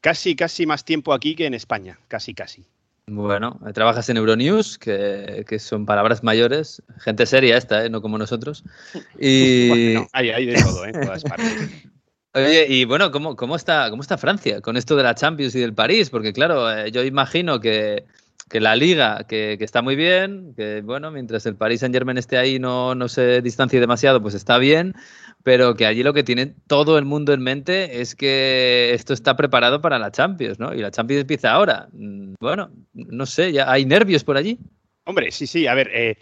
casi, 0.00 0.34
casi 0.34 0.64
más 0.64 0.84
tiempo 0.84 1.12
aquí 1.12 1.34
que 1.34 1.44
en 1.44 1.54
España, 1.54 1.98
casi, 2.08 2.32
casi. 2.32 2.64
Bueno, 3.10 3.58
trabajas 3.74 4.08
en 4.08 4.16
Euronews, 4.16 4.78
que, 4.78 5.58
son 5.58 5.86
palabras 5.86 6.22
mayores, 6.22 6.82
gente 6.98 7.26
seria 7.26 7.56
esta, 7.56 7.84
¿eh? 7.84 7.90
no 7.90 8.00
como 8.00 8.18
nosotros. 8.18 8.64
Y... 9.20 9.94
hay, 10.12 10.46
de 10.46 10.54
todo, 10.54 10.84
¿eh? 10.84 10.92
en 10.94 11.00
todas 11.00 11.22
partes. 11.22 11.70
Oye, 12.46 12.66
y 12.68 12.84
bueno, 12.84 13.10
¿cómo, 13.10 13.36
cómo, 13.36 13.56
está, 13.56 13.90
¿cómo 13.90 14.02
está 14.02 14.16
Francia 14.18 14.60
con 14.60 14.76
esto 14.76 14.96
de 14.96 15.02
la 15.02 15.14
Champions 15.14 15.54
y 15.54 15.60
del 15.60 15.74
París? 15.74 16.10
Porque 16.10 16.32
claro, 16.32 16.70
eh, 16.70 16.90
yo 16.90 17.02
imagino 17.04 17.60
que 17.60 18.04
que 18.48 18.60
la 18.60 18.74
liga, 18.76 19.24
que, 19.24 19.56
está 19.60 19.82
muy 19.82 19.94
bien, 19.94 20.54
que 20.56 20.80
bueno, 20.80 21.10
mientras 21.10 21.46
el 21.46 21.56
Paris 21.56 21.80
Saint 21.80 21.94
Germain 21.94 22.18
esté 22.18 22.38
ahí 22.38 22.58
no, 22.58 22.94
no 22.94 23.08
se 23.08 23.42
distancie 23.42 23.78
demasiado, 23.78 24.22
pues 24.22 24.34
está 24.34 24.58
bien, 24.58 24.94
pero 25.42 25.74
que 25.74 25.86
allí 25.86 26.02
lo 26.02 26.14
que 26.14 26.22
tiene 26.22 26.54
todo 26.66 26.98
el 26.98 27.04
mundo 27.04 27.32
en 27.32 27.42
mente 27.42 28.00
es 28.00 28.14
que 28.14 28.92
esto 28.94 29.12
está 29.12 29.36
preparado 29.36 29.80
para 29.80 29.98
la 29.98 30.10
Champions, 30.10 30.58
¿no? 30.58 30.74
Y 30.74 30.78
la 30.78 30.90
Champions 30.90 31.22
empieza 31.22 31.52
ahora. 31.52 31.88
Mm, 31.92 32.34
bueno, 32.40 32.70
no 32.94 33.26
sé, 33.26 33.52
ya 33.52 33.70
hay 33.70 33.84
nervios 33.84 34.24
por 34.24 34.36
allí. 34.36 34.58
Hombre, 35.04 35.30
sí, 35.30 35.46
sí, 35.46 35.66
a 35.66 35.74
ver, 35.74 35.90
eh, 35.94 36.18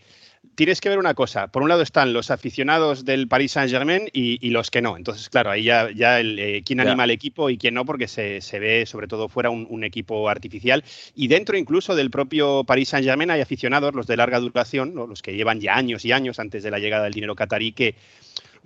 tienes 0.57 0.81
que 0.81 0.89
ver 0.89 0.99
una 0.99 1.15
cosa. 1.15 1.47
Por 1.49 1.63
un 1.63 1.69
lado 1.69 1.83
están 1.83 2.13
los 2.13 2.31
aficionados 2.31 3.05
del 3.05 3.29
Paris 3.29 3.53
Saint-Germain 3.53 4.09
y, 4.13 4.51
los 4.51 4.71
que 4.71 4.83
no. 4.83 4.97
Entonces, 4.97 5.29
claro, 5.29 5.51
ahí 5.51 5.65
ya, 5.65 5.91
ya 5.93 6.19
el, 6.19 6.39
eh, 6.39 6.63
quién 6.65 6.81
anima 6.81 7.05
el 7.05 7.11
equipo 7.11 7.51
y 7.51 7.59
quién 7.59 7.75
no, 7.75 7.85
porque 7.85 8.09
se, 8.09 8.41
ve 8.59 8.87
sobre 8.87 9.07
todo 9.07 9.29
fuera 9.29 9.51
un, 9.51 9.85
equipo 9.85 10.29
artificial. 10.29 10.83
Y 11.15 11.29
dentro 11.29 11.57
incluso 11.57 11.95
del 11.95 12.11
propio 12.11 12.65
Paris 12.65 12.89
Saint-Germain 12.89 13.31
hay 13.31 13.43
aficionados, 13.43 13.95
los 13.95 14.07
de 14.07 14.17
larga 14.17 14.41
duración, 14.41 14.95
los 14.95 15.23
que 15.23 15.37
llevan 15.37 15.61
ya 15.61 15.77
años 15.77 16.05
y 16.05 16.13
años 16.13 16.41
antes 16.41 16.63
de 16.63 16.71
la 16.71 16.79
llegada 16.79 17.05
del 17.05 17.13
dinero 17.13 17.37
catarí, 17.37 17.73
que 17.73 17.95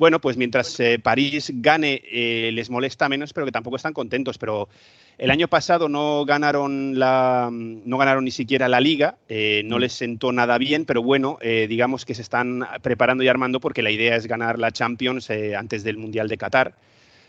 bueno, 0.01 0.19
pues 0.19 0.39
mientras 0.39 0.81
eh, 0.81 0.99
París 0.99 1.53
gane 1.57 2.01
eh, 2.11 2.51
les 2.55 2.71
molesta 2.71 3.07
menos, 3.11 3.35
pero 3.35 3.45
que 3.45 3.53
tampoco 3.53 3.77
están 3.77 3.93
contentos. 3.93 4.39
Pero 4.39 4.71
el 5.19 5.31
año 5.31 5.47
pasado 5.47 5.91
no 5.91 6.25
ganaron 6.25 6.99
la, 6.99 7.51
no 7.53 7.99
ganaron 7.99 8.25
ni 8.25 8.31
siquiera 8.31 8.67
la 8.67 8.81
liga, 8.81 9.19
eh, 9.29 9.61
no 9.67 9.77
mm. 9.77 9.81
les 9.81 9.93
sentó 9.93 10.33
nada 10.33 10.57
bien, 10.57 10.87
pero 10.87 11.03
bueno, 11.03 11.39
digamos 11.43 12.07
que 12.07 12.15
se 12.15 12.23
están 12.23 12.67
preparando 12.81 13.23
y 13.25 13.29
armando 13.29 13.61
porque 13.61 13.83
la 13.83 13.91
idea 13.91 14.17
es 14.17 14.27
ganar 14.27 14.59
la 14.59 14.73
Champions 14.73 15.29
antes 15.31 15.85
del 15.85 15.99
Mundial 15.99 16.29
de 16.29 16.39
Qatar, 16.39 16.73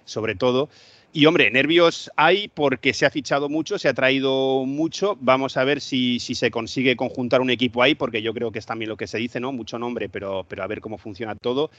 sobre 0.06 0.36
todo. 0.36 0.70
Y 1.14 1.26
hombre, 1.26 1.52
nervios 1.52 2.10
hay 2.16 2.48
porque 2.48 2.94
se 2.94 3.06
ha 3.06 3.10
fichado 3.10 3.50
mucho, 3.50 3.78
se 3.78 3.90
ha 3.90 3.94
traído 3.94 4.64
mucho. 4.66 5.18
Vamos 5.20 5.58
a 5.58 5.66
ver 5.66 5.82
si, 5.82 6.22
si, 6.22 6.36
se 6.36 6.52
consigue 6.52 6.96
conjuntar 6.96 7.42
un 7.42 7.50
equipo 7.50 7.84
ahí, 7.84 7.96
porque 7.96 8.22
yo 8.22 8.34
creo 8.34 8.54
que 8.54 8.60
es 8.60 8.66
también 8.66 8.88
lo 8.88 8.96
que 8.96 9.08
se 9.08 9.18
dice, 9.18 9.42
¿no? 9.42 9.52
Mucho 9.52 9.78
nombre, 9.78 10.08
pero, 10.08 10.46
pero 10.48 10.64
a 10.64 10.68
ver 10.68 10.80
cómo 10.80 10.98
funciona 10.98 11.36
todo. 11.36 11.70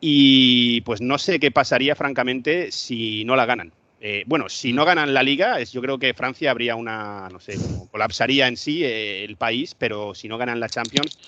Y 0.00 0.82
pues 0.82 1.00
no 1.00 1.18
sé 1.18 1.40
qué 1.40 1.50
pasaría, 1.50 1.94
francamente, 1.94 2.70
si 2.70 3.24
no 3.24 3.36
la 3.36 3.46
ganan. 3.46 3.72
Eh, 4.00 4.24
bueno, 4.26 4.48
si 4.48 4.72
no 4.72 4.84
ganan 4.84 5.14
la 5.14 5.22
liga, 5.22 5.62
yo 5.62 5.80
creo 5.80 5.98
que 5.98 6.12
Francia 6.12 6.50
habría 6.50 6.76
una, 6.76 7.28
no 7.32 7.40
sé, 7.40 7.56
colapsaría 7.90 8.46
en 8.46 8.56
sí 8.56 8.84
eh, 8.84 9.24
el 9.24 9.36
país, 9.36 9.74
pero 9.74 10.14
si 10.14 10.28
no 10.28 10.36
ganan 10.36 10.60
la 10.60 10.68
Champions, 10.68 11.18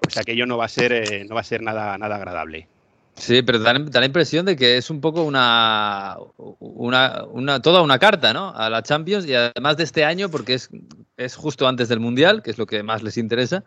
pues 0.00 0.18
aquello 0.18 0.46
no 0.46 0.58
va 0.58 0.66
a 0.66 0.68
ser, 0.68 0.92
eh, 0.92 1.24
no 1.26 1.34
va 1.34 1.40
a 1.40 1.44
ser 1.44 1.62
nada, 1.62 1.96
nada 1.96 2.16
agradable. 2.16 2.68
Sí, 3.14 3.42
pero 3.42 3.58
da, 3.58 3.74
la 3.74 4.06
impresión 4.06 4.46
de 4.46 4.56
que 4.56 4.76
es 4.76 4.90
un 4.90 5.00
poco 5.00 5.22
una, 5.24 6.16
una, 6.58 7.24
una, 7.24 7.60
toda 7.60 7.82
una 7.82 7.98
carta, 7.98 8.32
¿no? 8.32 8.54
A 8.54 8.70
la 8.70 8.82
Champions 8.82 9.26
y 9.26 9.34
además 9.34 9.76
de 9.76 9.84
este 9.84 10.04
año, 10.04 10.30
porque 10.30 10.54
es, 10.54 10.70
es 11.16 11.36
justo 11.36 11.68
antes 11.68 11.88
del 11.88 12.00
Mundial, 12.00 12.42
que 12.42 12.50
es 12.50 12.58
lo 12.58 12.66
que 12.66 12.82
más 12.82 13.02
les 13.02 13.18
interesa. 13.18 13.64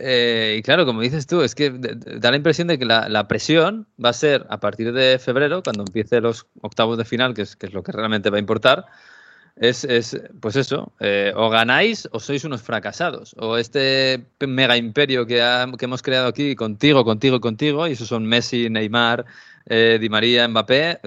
Eh, 0.00 0.56
y 0.58 0.62
claro, 0.62 0.86
como 0.86 1.00
dices 1.00 1.26
tú, 1.26 1.42
es 1.42 1.56
que 1.56 1.70
da 1.70 2.30
la 2.30 2.36
impresión 2.36 2.68
de 2.68 2.78
que 2.78 2.84
la, 2.84 3.26
presión 3.26 3.88
va 4.02 4.10
a 4.10 4.12
ser 4.12 4.46
a 4.48 4.60
partir 4.60 4.92
de 4.92 5.18
febrero, 5.18 5.62
cuando 5.62 5.82
empiece 5.82 6.20
los 6.20 6.46
octavos 6.60 6.96
de 6.98 7.04
final, 7.04 7.34
que 7.34 7.42
es, 7.42 7.56
que 7.56 7.66
es 7.66 7.72
lo 7.72 7.82
que 7.82 7.90
realmente 7.90 8.30
va 8.30 8.36
a 8.36 8.40
importar. 8.40 8.86
Es, 9.56 9.82
es 9.82 10.16
pues 10.40 10.54
eso, 10.54 10.92
eh, 11.00 11.32
o 11.34 11.50
ganáis 11.50 12.08
o 12.12 12.20
sois 12.20 12.44
unos 12.44 12.62
fracasados. 12.62 13.34
O 13.40 13.56
este 13.56 14.24
mega 14.46 14.76
imperio 14.76 15.26
que, 15.26 15.42
que 15.76 15.84
hemos 15.84 16.00
creado 16.00 16.28
aquí 16.28 16.54
contigo, 16.54 17.04
contigo, 17.04 17.40
contigo, 17.40 17.88
y 17.88 17.92
esos 17.92 18.06
son 18.06 18.24
Messi, 18.24 18.70
Neymar, 18.70 19.24
eh, 19.66 19.98
Di 20.00 20.08
María, 20.08 20.46
Mbappé, 20.46 21.00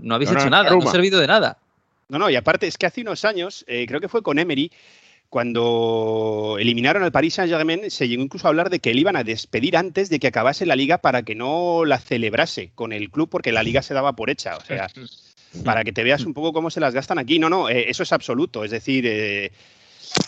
no 0.00 0.16
habéis 0.16 0.32
hecho 0.32 0.50
nada, 0.50 0.68
no 0.68 0.78
ha 0.78 0.90
servido 0.90 1.20
de 1.20 1.28
nada. 1.28 1.58
No, 2.08 2.18
no, 2.18 2.28
y 2.28 2.34
aparte 2.34 2.66
es 2.66 2.76
que 2.76 2.86
hace 2.86 3.02
unos 3.02 3.24
años, 3.24 3.64
creo 3.66 4.00
que 4.00 4.08
fue 4.08 4.22
con 4.22 4.40
Emery, 4.40 4.72
cuando 5.34 6.58
eliminaron 6.60 7.02
al 7.02 7.10
Paris 7.10 7.34
Saint-Germain, 7.34 7.90
se 7.90 8.06
llegó 8.06 8.22
incluso 8.22 8.46
a 8.46 8.50
hablar 8.50 8.70
de 8.70 8.78
que 8.78 8.94
le 8.94 9.00
iban 9.00 9.16
a 9.16 9.24
despedir 9.24 9.76
antes 9.76 10.08
de 10.08 10.20
que 10.20 10.28
acabase 10.28 10.64
la 10.64 10.76
liga 10.76 10.98
para 10.98 11.24
que 11.24 11.34
no 11.34 11.84
la 11.84 11.98
celebrase 11.98 12.70
con 12.76 12.92
el 12.92 13.10
club, 13.10 13.28
porque 13.28 13.50
la 13.50 13.64
liga 13.64 13.82
se 13.82 13.94
daba 13.94 14.12
por 14.12 14.30
hecha. 14.30 14.56
O 14.56 14.60
sea, 14.60 14.86
para 15.64 15.82
que 15.82 15.92
te 15.92 16.04
veas 16.04 16.24
un 16.24 16.34
poco 16.34 16.52
cómo 16.52 16.70
se 16.70 16.78
las 16.78 16.94
gastan 16.94 17.18
aquí. 17.18 17.40
No, 17.40 17.50
no, 17.50 17.68
eh, 17.68 17.86
eso 17.88 18.04
es 18.04 18.12
absoluto. 18.12 18.62
Es 18.62 18.70
decir, 18.70 19.06
eh, 19.08 19.50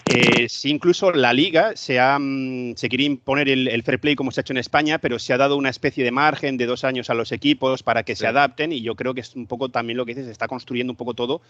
eh, 0.09 0.49
si 0.49 0.71
incluso 0.71 1.13
la 1.13 1.33
liga 1.33 1.77
se, 1.77 2.01
ha, 2.01 2.19
mm, 2.19 2.75
se 2.75 2.89
quiere 2.89 3.05
imponer 3.05 3.49
el, 3.49 3.83
fair 3.85 4.01
play 4.01 4.17
como 4.17 4.33
se 4.33 4.41
ha 4.41 4.43
hecho 4.43 4.55
en 4.55 4.59
España, 4.59 4.99
pero 4.99 5.21
se 5.21 5.33
ha 5.33 5.37
dado 5.37 5.57
una 5.57 5.71
especie 5.71 6.03
de 6.03 6.11
margen 6.11 6.57
de 6.57 6.67
dos 6.67 6.83
años 6.83 7.11
a 7.11 7.15
los 7.15 7.31
equipos 7.31 7.85
para 7.85 8.03
que 8.03 8.17
se 8.17 8.27
adapten 8.27 8.73
y 8.73 8.83
yo 8.83 8.97
creo 8.97 9.15
que 9.15 9.21
es 9.21 9.37
un 9.37 9.47
poco 9.47 9.69
también 9.69 9.99
lo 9.99 10.05
que 10.05 10.15
dices, 10.15 10.27
se 10.27 10.33
está 10.33 10.49
construyendo 10.49 10.93
un 10.93 10.97
poco 10.97 11.15
todo 11.15 11.43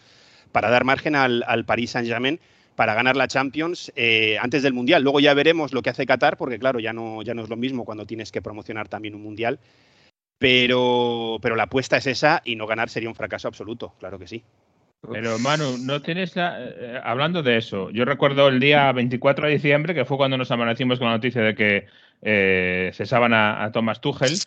para 0.53 0.69
dar 0.69 0.85
margen 0.85 1.17
al, 1.17 1.43
al 1.47 1.65
Paris 1.65 1.93
Saint-Germain 1.93 2.39
para 2.77 2.95
ganar 2.95 3.17
la 3.17 3.27
Champions 3.27 3.93
eh, 3.97 4.39
antes 4.39 4.63
del 4.63 4.75
Mundial. 4.75 5.03
Luego 5.03 5.19
ya 5.19 5.35
veremos 5.35 5.73
lo 5.73 5.83
que 5.83 5.91
hace 5.91 6.07
Qatar, 6.07 6.37
porque 6.37 6.59
claro, 6.59 6.79
ya 6.79 6.93
no, 6.93 7.23
ya 7.23 7.35
no 7.35 7.43
es 7.43 7.49
lo 7.49 7.57
mismo 7.57 7.85
cuando 7.85 8.07
tienes 8.07 8.31
que 8.31 8.43
promocionar 8.43 8.89
también 8.89 9.15
un 9.15 9.23
Mundial. 9.23 9.59
Pero, 10.39 11.39
pero 11.41 11.57
la 11.57 11.65
apuesta 11.65 11.97
es 11.97 12.07
esa 12.07 12.43
y 12.45 12.57
no 12.57 12.67
ganar 12.67 12.91
sería 12.91 13.09
un 13.09 13.15
fracaso 13.15 13.49
absoluto, 13.49 13.95
claro 13.99 14.19
que 14.19 14.29
sí. 14.29 14.45
Pero 15.11 15.39
Manu, 15.39 15.79
no 15.79 16.03
tienes 16.03 16.35
eh, 16.37 17.01
hablando 17.03 17.43
de 17.43 17.57
eso. 17.57 17.91
Yo 17.91 18.05
recuerdo 18.05 18.49
el 18.49 18.61
día 18.61 18.93
24 18.93 19.47
de 19.47 19.53
diciembre, 19.53 19.95
que 19.95 20.05
fue 20.05 20.17
cuando 20.19 20.37
nos 20.37 20.51
amanecimos 20.51 20.99
con 20.99 21.09
la 21.09 21.15
noticia 21.15 21.43
de 21.43 21.55
que 21.55 21.87
eh, 22.23 22.91
cesaban 22.93 23.33
a, 23.33 23.71
Thomas 23.73 24.01
Tuchel. 24.01 24.39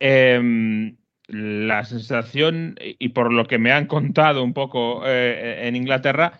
Em, 0.00 0.96
la 1.28 1.84
sensación, 1.84 2.76
y 2.80 3.08
por 3.10 3.32
lo 3.32 3.46
que 3.46 3.58
me 3.58 3.72
han 3.72 3.86
contado 3.86 4.42
un 4.44 4.52
poco 4.52 5.04
en 5.06 5.74
Inglaterra, 5.74 6.38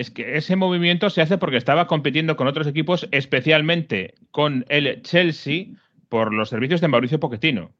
es 0.00 0.10
que 0.10 0.38
ese 0.38 0.56
movimiento 0.56 1.10
se 1.10 1.20
hace 1.20 1.36
porque 1.36 1.58
estaba 1.58 1.86
compitiendo 1.86 2.34
con 2.34 2.46
otros 2.46 2.66
equipos, 2.66 3.06
especialmente 3.10 4.14
con 4.30 4.64
el 4.70 5.02
Chelsea, 5.02 5.66
por 6.08 6.32
los 6.32 6.48
servicios 6.48 6.80
de 6.80 6.88
Mauricio 6.88 7.20
Pochettino. 7.20 7.70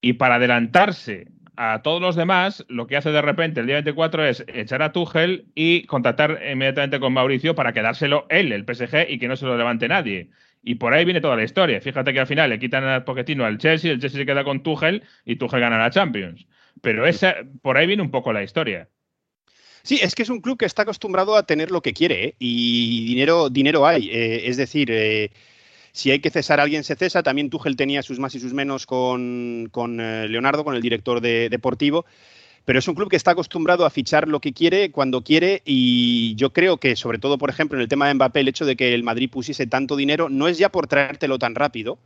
Y 0.00 0.14
para 0.14 0.34
adelantarse 0.34 1.28
a 1.54 1.82
todos 1.82 2.02
los 2.02 2.16
demás, 2.16 2.64
lo 2.68 2.88
que 2.88 2.96
hace 2.96 3.12
de 3.12 3.22
repente 3.22 3.60
el 3.60 3.66
día 3.66 3.76
24 3.76 4.24
es 4.26 4.44
echar 4.48 4.82
a 4.82 4.90
Tuchel 4.90 5.46
y 5.54 5.84
contactar 5.84 6.40
inmediatamente 6.50 6.98
con 6.98 7.12
Mauricio 7.12 7.54
para 7.54 7.72
quedárselo 7.72 8.26
él, 8.30 8.50
el 8.50 8.64
PSG, 8.64 9.08
y 9.08 9.18
que 9.20 9.28
no 9.28 9.36
se 9.36 9.46
lo 9.46 9.56
levante 9.56 9.86
nadie. 9.86 10.30
Y 10.64 10.74
por 10.74 10.92
ahí 10.92 11.04
viene 11.04 11.20
toda 11.20 11.36
la 11.36 11.44
historia. 11.44 11.80
Fíjate 11.80 12.12
que 12.12 12.18
al 12.18 12.26
final 12.26 12.50
le 12.50 12.58
quitan 12.58 12.82
a 12.82 13.04
Pochettino 13.04 13.44
al 13.44 13.58
Chelsea, 13.58 13.92
el 13.92 14.00
Chelsea 14.00 14.18
se 14.18 14.26
queda 14.26 14.42
con 14.42 14.64
Tuchel 14.64 15.04
y 15.24 15.36
Tuchel 15.36 15.60
gana 15.60 15.78
la 15.78 15.90
Champions. 15.90 16.48
Pero 16.82 17.06
esa, 17.06 17.36
por 17.62 17.76
ahí 17.76 17.86
viene 17.86 18.02
un 18.02 18.10
poco 18.10 18.32
la 18.32 18.42
historia. 18.42 18.88
Sí, 19.82 19.98
es 20.02 20.14
que 20.14 20.22
es 20.22 20.30
un 20.30 20.40
club 20.40 20.58
que 20.58 20.66
está 20.66 20.82
acostumbrado 20.82 21.36
a 21.36 21.44
tener 21.44 21.70
lo 21.70 21.80
que 21.80 21.92
quiere 21.92 22.24
¿eh? 22.24 22.34
y 22.38 23.06
dinero, 23.06 23.48
dinero 23.48 23.86
hay. 23.86 24.10
Eh, 24.10 24.48
es 24.48 24.56
decir, 24.56 24.90
eh, 24.90 25.30
si 25.92 26.10
hay 26.10 26.20
que 26.20 26.30
cesar 26.30 26.60
a 26.60 26.64
alguien, 26.64 26.84
se 26.84 26.96
cesa. 26.96 27.22
También 27.22 27.50
Tuchel 27.50 27.76
tenía 27.76 28.02
sus 28.02 28.18
más 28.18 28.34
y 28.34 28.40
sus 28.40 28.52
menos 28.52 28.86
con, 28.86 29.70
Leonardo, 29.72 30.64
con 30.64 30.74
el 30.74 30.82
director 30.82 31.20
de, 31.20 31.48
deportivo. 31.48 32.04
Pero 32.66 32.78
es 32.78 32.88
un 32.88 32.94
club 32.94 33.08
que 33.08 33.16
está 33.16 33.30
acostumbrado 33.32 33.86
a 33.86 33.90
fichar 33.90 34.28
lo 34.28 34.40
que 34.40 34.52
quiere, 34.52 34.90
cuando 34.90 35.24
quiere, 35.24 35.62
y 35.64 36.34
yo 36.34 36.52
creo 36.52 36.76
que, 36.76 36.94
sobre 36.94 37.18
todo, 37.18 37.38
por 37.38 37.48
ejemplo, 37.48 37.78
en 37.78 37.82
el 37.82 37.88
tema 37.88 38.06
de 38.06 38.14
Mbappé, 38.14 38.40
el 38.40 38.48
hecho 38.48 38.66
de 38.66 38.76
que 38.76 38.94
el 38.94 39.02
Madrid 39.02 39.30
pusiese 39.30 39.66
tanto 39.66 39.96
dinero 39.96 40.28
no 40.28 40.46
es 40.46 40.58
ya 40.58 40.68
por 40.68 40.86
traértelo 40.86 41.38
tan 41.38 41.54
rápido, 41.54 41.98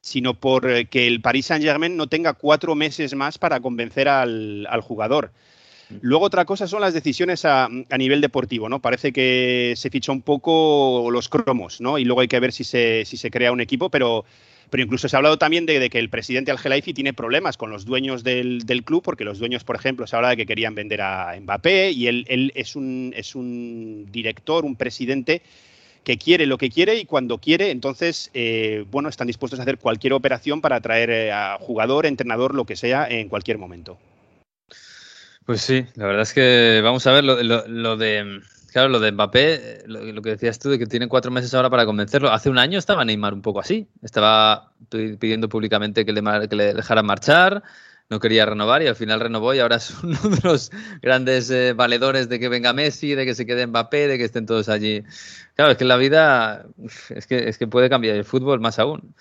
sino 0.00 0.34
por 0.34 0.88
que 0.88 1.06
el 1.06 1.20
Paris 1.20 1.46
Saint-Germain 1.46 1.96
no 1.96 2.08
tenga 2.08 2.32
cuatro 2.34 2.74
meses 2.74 3.14
más 3.14 3.38
para 3.38 3.60
convencer 3.60 4.08
al 4.08 4.80
jugador. 4.82 5.30
Luego 6.00 6.24
otra 6.24 6.44
cosa 6.44 6.66
son 6.66 6.80
las 6.80 6.94
decisiones 6.94 7.44
a, 7.44 7.68
nivel 7.98 8.20
deportivo, 8.20 8.68
¿no? 8.68 8.80
Parece 8.80 9.12
que 9.12 9.74
se 9.76 9.90
fichó 9.90 10.12
un 10.12 10.22
poco 10.22 11.08
los 11.10 11.28
cromos, 11.28 11.80
¿no? 11.80 11.98
Y 11.98 12.04
luego 12.04 12.20
hay 12.20 12.28
que 12.28 12.40
ver 12.40 12.52
si 12.52 12.64
se, 12.64 13.30
crea 13.30 13.52
un 13.52 13.60
equipo, 13.60 13.90
pero, 13.90 14.24
incluso 14.72 15.08
se 15.08 15.16
ha 15.16 15.18
hablado 15.18 15.38
también 15.38 15.66
de, 15.66 15.90
que 15.90 15.98
el 15.98 16.08
presidente 16.08 16.50
al 16.50 16.82
tiene 16.82 17.12
problemas 17.12 17.56
con 17.56 17.70
los 17.70 17.84
dueños 17.84 18.22
del, 18.22 18.82
club, 18.84 19.02
porque 19.02 19.24
los 19.24 19.38
dueños, 19.38 19.64
por 19.64 19.76
ejemplo, 19.76 20.06
se 20.06 20.16
habla 20.16 20.30
de 20.30 20.36
que 20.36 20.46
querían 20.46 20.74
vender 20.74 21.02
a 21.02 21.36
Mbappé 21.40 21.90
y 21.90 22.06
él, 22.06 22.52
es, 22.54 22.76
un, 22.76 23.12
es 23.16 23.34
un 23.34 24.06
director, 24.10 24.64
un 24.64 24.76
presidente 24.76 25.42
que 26.04 26.16
quiere 26.16 26.46
lo 26.46 26.56
que 26.56 26.70
quiere 26.70 26.96
y 26.96 27.04
cuando 27.04 27.38
quiere, 27.38 27.70
entonces, 27.70 28.30
eh, 28.32 28.84
bueno, 28.90 29.08
están 29.08 29.26
dispuestos 29.26 29.58
a 29.60 29.62
hacer 29.62 29.78
cualquier 29.78 30.14
operación 30.14 30.60
para 30.60 30.80
traer 30.80 31.10
eh, 31.10 31.32
a 31.32 31.58
jugador, 31.60 32.06
entrenador, 32.06 32.54
lo 32.54 32.64
que 32.64 32.76
sea, 32.76 33.06
en 33.06 33.28
cualquier 33.28 33.58
momento. 33.58 33.98
Pues 35.50 35.62
sí, 35.62 35.84
la 35.96 36.06
verdad 36.06 36.22
es 36.22 36.32
que 36.32 36.80
vamos 36.80 37.04
a 37.08 37.10
ver 37.10 37.24
lo, 37.24 37.96
de. 37.96 38.40
Claro, 38.70 38.88
lo 38.88 39.00
de 39.00 39.10
Mbappé, 39.10 39.82
lo, 39.86 40.22
que 40.22 40.30
decías 40.30 40.60
tú 40.60 40.70
de 40.70 40.78
que 40.78 40.86
tiene 40.86 41.08
cuatro 41.08 41.32
meses 41.32 41.52
ahora 41.54 41.68
para 41.68 41.84
convencerlo. 41.84 42.30
Hace 42.30 42.50
un 42.50 42.58
año 42.58 42.78
estaba 42.78 43.04
Neymar 43.04 43.34
un 43.34 43.42
poco 43.42 43.58
así. 43.58 43.88
Estaba 44.00 44.70
pidiendo 44.88 45.48
públicamente 45.48 46.06
que 46.06 46.12
le, 46.12 46.22
que 46.48 46.54
le 46.54 46.72
dejaran 46.72 47.04
marchar, 47.04 47.64
no 48.08 48.20
quería 48.20 48.46
renovar 48.46 48.80
y 48.82 48.86
al 48.86 48.94
final 48.94 49.18
renovó 49.18 49.52
y 49.52 49.58
ahora 49.58 49.74
es 49.74 49.90
uno 50.04 50.20
de 50.20 50.38
los 50.44 50.70
grandes 51.02 51.50
eh, 51.50 51.72
valedores 51.72 52.28
de 52.28 52.38
que 52.38 52.48
venga 52.48 52.72
Messi, 52.72 53.16
de 53.16 53.26
que 53.26 53.34
se 53.34 53.44
quede 53.44 53.66
Mbappé, 53.66 54.06
de 54.06 54.18
que 54.18 54.26
estén 54.26 54.46
todos 54.46 54.68
allí. 54.68 55.02
Claro, 55.56 55.72
es 55.72 55.78
que 55.78 55.84
la 55.84 55.96
vida 55.96 56.64
es 57.08 57.26
que, 57.26 57.48
es 57.48 57.58
que 57.58 57.66
puede 57.66 57.90
cambiar 57.90 58.14
el 58.14 58.24
fútbol 58.24 58.60
más 58.60 58.78
aún 58.78 59.16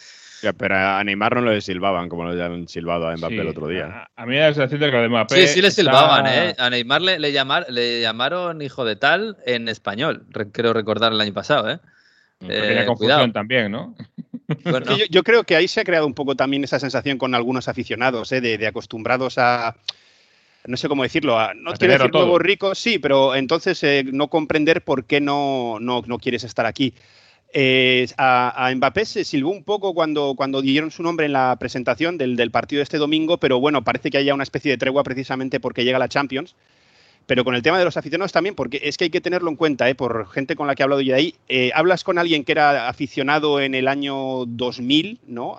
pero 0.58 0.76
a 0.76 1.04
Neymar 1.04 1.36
no 1.36 1.42
lo 1.42 1.62
silbaban 1.62 2.10
como 2.10 2.26
lo 2.26 2.44
han 2.44 2.68
silbado 2.68 3.08
a 3.08 3.16
Mbappé 3.16 3.40
el 3.40 3.48
otro 3.48 3.68
día. 3.68 4.08
A, 4.16 4.26
mí 4.26 4.32
me 4.34 4.40
da 4.40 4.48
la 4.48 4.54
sensación 4.54 4.80
de 4.80 4.86
que 4.88 4.92
lo 4.92 5.02
de 5.02 5.10
Mbappé. 5.10 5.36
Sí, 5.36 5.48
sí 5.48 5.62
le 5.62 5.72
silbaban, 5.72 6.28
¿eh? 6.28 6.56
A 6.58 6.70
Neymar 6.70 7.02
le, 7.02 7.20
le, 7.20 7.32
le 7.70 8.02
llamaron 8.02 8.62
hijo 8.62 8.86
de 8.86 8.96
tal 8.96 9.38
en 9.46 9.68
español, 9.68 10.26
creo 10.52 10.74
recordar 10.74 11.14
el 11.14 11.22
año 11.22 11.34
pasado, 11.34 11.70
¿eh? 11.70 11.80
eh 12.48 12.84
confusión 12.86 13.34
también, 13.34 13.72
¿no? 13.72 13.96
yo, 15.10 15.24
creo 15.24 15.44
que 15.44 15.56
ahí 15.56 15.68
se 15.68 15.82
ha 15.82 15.84
creado 15.84 16.08
un 16.08 16.14
poco 16.14 16.36
también 16.36 16.64
esa 16.64 16.80
sensación 16.80 17.18
con 17.18 17.36
algunos 17.36 17.68
aficionados, 17.68 18.32
¿eh? 18.32 18.42
de, 18.42 18.68
acostumbrados 18.68 19.38
a 19.38 19.76
no 20.66 20.78
sé 20.78 20.88
cómo 20.88 21.04
decirlo, 21.04 21.40
a, 21.40 21.54
no 21.54 21.74
quiero 21.74 21.94
decir 21.94 22.12
nuevos 22.12 22.42
ricos, 22.42 22.78
sí, 22.78 23.00
pero 23.00 23.36
entonces 23.36 23.82
eh, 23.84 24.04
no 24.06 24.28
comprender 24.28 24.84
por 24.84 25.06
qué 25.06 25.22
no, 25.22 25.78
no, 25.80 26.04
no, 26.06 26.20
quieres 26.20 26.44
estar 26.44 26.66
aquí. 26.66 26.94
Eh, 27.52 28.08
a, 28.18 28.72
Mbappé 28.76 29.06
se 29.06 29.24
silbó 29.24 29.50
un 29.50 29.64
poco 29.64 29.94
cuando, 29.94 30.36
cuando 30.36 30.62
dieron 30.62 30.92
su 30.92 31.02
nombre 31.02 31.26
en 31.26 31.34
la 31.34 31.56
presentación 31.60 32.18
del, 32.18 32.52
partido 32.52 32.80
de 32.80 32.84
este 32.84 32.98
domingo, 32.98 33.40
pero 33.40 33.60
bueno, 33.60 33.84
parece 33.84 34.12
que 34.12 34.18
haya 34.18 34.34
una 34.34 34.44
especie 34.44 34.72
de 34.72 34.78
tregua 34.78 35.04
precisamente 35.04 35.60
porque 35.60 35.84
llega 35.84 36.00
la 36.00 36.10
Champions. 36.10 36.56
Pero 37.26 37.44
con 37.44 37.54
el 37.54 37.62
tema 37.62 37.78
de 37.78 37.86
los 37.86 37.96
aficionados 37.96 38.32
también, 38.32 38.56
porque 38.56 38.82
es 38.84 38.98
que 38.98 39.04
hay 39.04 39.10
que 39.12 39.22
tenerlo 39.22 39.52
en 39.52 39.56
cuenta, 39.56 39.88
¿eh? 39.88 39.94
por 39.94 40.32
gente 40.32 40.56
con 40.56 40.66
la 40.66 40.74
que 40.74 40.82
he 40.82 40.86
hablado 40.86 41.02
yo 41.02 41.14
de 41.14 41.20
ahí. 41.20 41.36
Eh, 41.48 41.70
hablas 41.76 42.04
con 42.04 42.18
alguien 42.18 42.44
que 42.44 42.54
era 42.54 42.90
aficionado 42.90 43.62
en 43.62 43.76
el 43.76 43.88
año 43.88 44.46
2000, 44.48 45.20
¿no? 45.28 45.56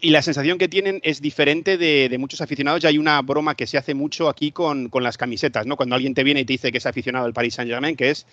Y 0.00 0.10
la 0.10 0.22
sensación 0.22 0.58
que 0.58 0.68
tienen 0.68 1.00
es 1.02 1.22
diferente 1.22 1.78
de, 1.78 2.14
muchos 2.18 2.42
aficionados. 2.42 2.82
Ya 2.82 2.90
hay 2.90 2.98
una 2.98 3.20
broma 3.22 3.54
que 3.54 3.66
se 3.66 3.78
hace 3.78 3.94
mucho 3.94 4.28
aquí 4.28 4.52
con, 4.52 4.90
con, 4.90 5.02
las 5.02 5.16
camisetas, 5.16 5.66
¿no? 5.66 5.76
Cuando 5.76 5.96
alguien 5.96 6.12
te 6.12 6.24
viene 6.24 6.40
y 6.40 6.44
te 6.44 6.52
dice 6.52 6.70
que 6.70 6.78
es 6.78 6.86
aficionado 6.86 7.24
al 7.24 7.32
Paris 7.32 7.54
Saint-Germain, 7.54 7.96
que 7.96 8.10
es 8.10 8.26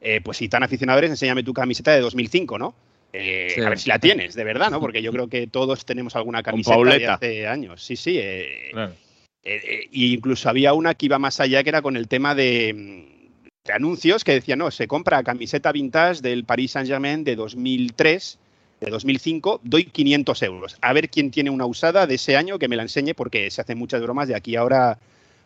eh, 0.00 0.20
pues 0.22 0.38
si 0.38 0.48
tan 0.48 0.62
aficionadores, 0.62 1.10
enséñame 1.10 1.42
tu 1.42 1.52
camiseta 1.52 1.92
de 1.92 2.00
2005, 2.00 2.58
¿no? 2.58 2.74
Eh, 3.12 3.56
a 3.64 3.68
ver 3.68 3.78
si 3.78 3.88
la 3.88 3.98
tienes, 3.98 4.34
de 4.34 4.44
verdad, 4.44 4.70
¿no? 4.70 4.80
Porque 4.80 5.02
yo 5.02 5.12
creo 5.12 5.28
que 5.28 5.46
todos 5.46 5.84
tenemos 5.84 6.14
alguna 6.16 6.42
camiseta 6.42 6.84
de 6.84 7.06
hace 7.06 7.46
años. 7.46 7.82
Sí, 7.82 7.96
sí. 7.96 8.18
Eh, 8.18 9.88
incluso 9.92 10.48
había 10.48 10.72
una 10.74 10.94
que 10.94 11.06
iba 11.06 11.18
más 11.18 11.40
allá, 11.40 11.62
que 11.62 11.70
era 11.70 11.82
con 11.82 11.96
el 11.96 12.08
tema 12.08 12.34
de, 12.34 13.30
anuncios, 13.72 14.24
que 14.24 14.32
decía, 14.32 14.56
no, 14.56 14.70
se 14.70 14.86
compra 14.86 15.22
camiseta 15.22 15.72
vintage 15.72 16.22
del 16.22 16.44
Paris 16.44 16.72
Saint-Germain 16.72 17.24
de 17.24 17.36
2003 17.36 18.38
de 18.80 18.90
2005, 18.90 19.60
doy 19.62 19.84
500 19.84 20.42
euros. 20.42 20.76
A 20.80 20.92
ver 20.92 21.10
quién 21.10 21.30
tiene 21.30 21.50
una 21.50 21.66
usada 21.66 22.06
de 22.06 22.14
ese 22.14 22.36
año 22.36 22.58
que 22.58 22.68
me 22.68 22.76
la 22.76 22.82
enseñe, 22.82 23.14
porque 23.14 23.50
se 23.50 23.60
hacen 23.60 23.76
muchas 23.76 24.00
bromas 24.00 24.28
de 24.28 24.34
aquí 24.34 24.56
ahora 24.56 24.98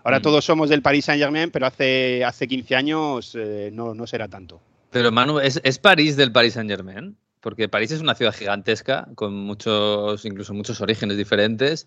Ahora 0.05 0.19
mm. 0.19 0.23
todos 0.23 0.45
somos 0.45 0.69
del 0.69 0.83
Paris 0.83 1.07
Saint-Germain, 1.07 1.51
pero 1.51 1.67
hace, 1.67 2.23
hace 2.25 2.47
15 2.47 2.77
años 2.77 3.33
eh, 3.35 3.71
no, 3.73 3.95
no 3.95 4.07
será 4.07 4.29
tanto. 4.29 4.61
Pero 4.91 5.11
Manu, 5.11 5.41
¿es, 5.41 5.61
¿es 5.65 5.79
París 5.79 6.17
del 6.17 6.31
Paris 6.31 6.55
Saint-Germain? 6.55 7.17
Porque 7.41 7.69
París 7.69 7.91
es 7.91 8.01
una 8.01 8.15
ciudad 8.15 8.33
gigantesca, 8.33 9.09
con 9.17 9.35
muchos, 9.35 10.25
incluso 10.25 10.55
muchos 10.55 10.81
orígenes 10.81 11.17
diferentes. 11.17 11.87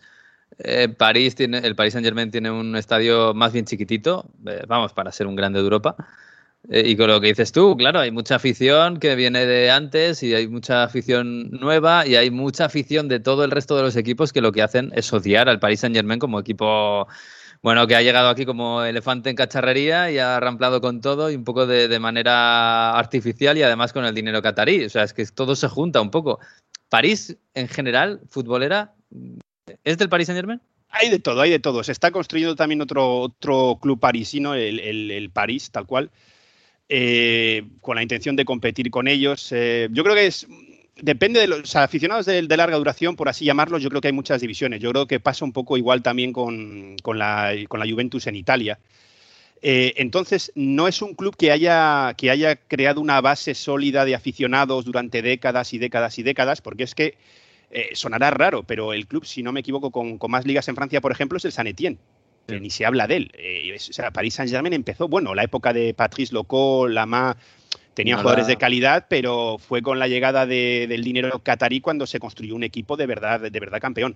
Eh, 0.59 0.89
París 0.89 1.35
tiene, 1.35 1.59
el 1.59 1.75
Paris 1.75 1.93
Saint 1.93 2.05
Germain 2.05 2.31
tiene 2.31 2.49
un 2.49 2.75
estadio 2.75 3.33
más 3.33 3.53
bien 3.53 3.65
chiquitito, 3.65 4.29
eh, 4.47 4.63
vamos, 4.67 4.93
para 4.93 5.11
ser 5.11 5.27
un 5.27 5.35
grande 5.35 5.59
de 5.59 5.63
Europa. 5.63 5.95
y 6.69 6.97
con 6.97 7.07
lo 7.07 7.21
que 7.21 7.27
dices 7.27 7.51
tú, 7.51 7.77
claro, 7.77 7.99
hay 7.99 8.11
mucha 8.11 8.35
afición 8.35 8.99
que 8.99 9.15
viene 9.15 9.45
de 9.45 9.71
antes 9.71 10.21
y 10.23 10.33
hay 10.33 10.47
mucha 10.47 10.83
afición 10.83 11.49
nueva 11.51 12.05
y 12.05 12.15
hay 12.15 12.29
mucha 12.31 12.65
afición 12.65 13.07
de 13.07 13.19
todo 13.19 13.45
el 13.45 13.51
resto 13.51 13.77
de 13.77 13.83
los 13.83 13.95
equipos 13.95 14.33
que 14.33 14.41
lo 14.41 14.51
que 14.51 14.63
hacen 14.63 14.91
es 14.95 15.13
odiar 15.13 15.47
al 15.49 15.59
Paris 15.59 15.81
Saint 15.81 15.95
Germain 15.95 16.19
como 16.19 16.39
equipo 16.39 17.07
bueno, 17.61 17.87
que 17.87 17.95
ha 17.95 18.01
llegado 18.01 18.29
aquí 18.29 18.45
como 18.45 18.83
elefante 18.83 19.29
en 19.29 19.35
cacharrería 19.35 20.11
y 20.11 20.19
ha 20.19 20.39
ramplado 20.39 20.81
con 20.81 21.01
todo 21.01 21.31
y 21.31 21.35
un 21.35 21.43
poco 21.43 21.65
de, 21.65 21.99
manera 21.99 22.91
artificial 22.91 23.57
y 23.57 23.63
además 23.63 23.93
con 23.93 24.05
el 24.05 24.13
dinero 24.13 24.41
catarí. 24.41 24.85
O 24.85 24.89
sea, 24.89 25.03
es 25.03 25.13
que 25.13 25.25
todo 25.25 25.55
se 25.55 25.67
junta 25.67 26.01
un 26.01 26.11
poco. 26.11 26.39
París, 26.89 27.37
en 27.53 27.67
general, 27.67 28.21
futbolera, 28.29 28.93
¿es 29.83 29.97
del 29.97 30.09
Paris 30.09 30.27
Saint 30.27 30.37
Germain? 30.37 30.61
Hay 30.89 31.09
de 31.09 31.19
todo, 31.19 31.41
hay 31.41 31.51
de 31.51 31.59
todo. 31.59 31.83
Se 31.83 31.91
está 31.91 32.11
construyendo 32.11 32.55
también 32.55 32.81
otro, 32.81 33.19
otro 33.19 33.77
club 33.81 33.99
parisino, 33.99 34.53
el, 34.55 34.79
el, 34.79 35.29
París, 35.31 35.69
tal 35.71 35.85
cual. 35.85 36.11
eh, 36.89 37.67
con 37.81 37.95
la 37.95 38.03
intención 38.03 38.35
de 38.35 38.45
competir 38.45 38.89
con 38.91 39.07
ellos. 39.07 39.51
Eh, 39.51 39.89
yo 39.91 40.03
creo 40.03 40.15
que 40.15 40.27
es 40.27 40.47
depende 41.01 41.39
de 41.39 41.47
los 41.47 41.75
aficionados 41.75 42.25
de, 42.25 42.41
larga 42.43 42.77
duración, 42.77 43.15
por 43.15 43.29
así 43.29 43.45
llamarlos, 43.45 43.81
yo 43.81 43.89
creo 43.89 44.01
que 44.01 44.07
hay 44.07 44.13
muchas 44.13 44.41
divisiones. 44.41 44.79
Yo 44.79 44.91
creo 44.91 45.07
que 45.07 45.19
pasa 45.19 45.45
un 45.45 45.53
poco 45.53 45.77
igual 45.77 46.01
también 46.01 46.33
con, 46.33 46.95
la, 47.05 47.53
con 47.67 47.79
la, 47.79 47.85
Juventus 47.89 48.27
en 48.27 48.35
Italia. 48.35 48.79
Eh, 49.61 49.93
entonces, 49.97 50.51
no 50.55 50.87
es 50.87 51.01
un 51.01 51.15
club 51.15 51.35
que 51.35 51.51
haya, 51.51 52.13
que 52.15 52.29
haya 52.29 52.55
creado 52.55 53.01
una 53.01 53.21
base 53.21 53.55
sólida 53.55 54.05
de 54.05 54.15
aficionados 54.15 54.85
durante 54.85 55.21
décadas 55.21 55.73
y 55.73 55.77
décadas 55.79 56.19
y 56.19 56.23
décadas, 56.23 56.61
porque 56.61 56.83
es 56.83 56.93
que 56.93 57.17
eh, 57.71 57.89
sonará 57.93 58.29
raro, 58.31 58.63
pero 58.63 58.93
el 58.93 59.07
club, 59.07 59.25
si 59.25 59.43
no 59.43 59.51
me 59.51 59.59
equivoco, 59.61 59.91
con, 59.91 60.19
más 60.29 60.45
ligas 60.45 60.67
en 60.67 60.75
Francia, 60.75 61.01
por 61.01 61.11
ejemplo, 61.11 61.37
es 61.37 61.45
el 61.45 61.51
San 61.51 61.67
Etienne. 61.67 61.97
ni 62.47 62.69
se 62.69 62.85
habla 62.85 63.07
de 63.07 63.17
él. 63.17 63.31
Eh, 63.33 63.75
o 63.75 63.93
sea, 63.93 64.11
París 64.11 64.35
Saint-Germain 64.35 64.73
empezó, 64.73 65.07
bueno, 65.07 65.35
la 65.35 65.43
época 65.43 65.73
de 65.73 65.93
Patrice 65.93 66.33
Locot, 66.33 66.89
Lama, 66.89 67.35
Tenía 67.97 68.17
jugadores 68.17 68.45
de 68.45 68.57
calidad, 68.57 69.07
pero 69.09 69.57
fue 69.57 69.81
con 69.81 69.97
la 69.97 70.07
llegada 70.07 70.45
del 70.45 71.03
dinero 71.03 71.39
catarí 71.39 71.81
cuando 71.81 72.05
se 72.05 72.19
construyó 72.19 72.53
un 72.53 72.63
equipo 72.63 72.95
de 72.95 73.07
verdad, 73.07 73.39
de 73.39 73.59
verdad 73.59 73.81
campeón. 73.81 74.15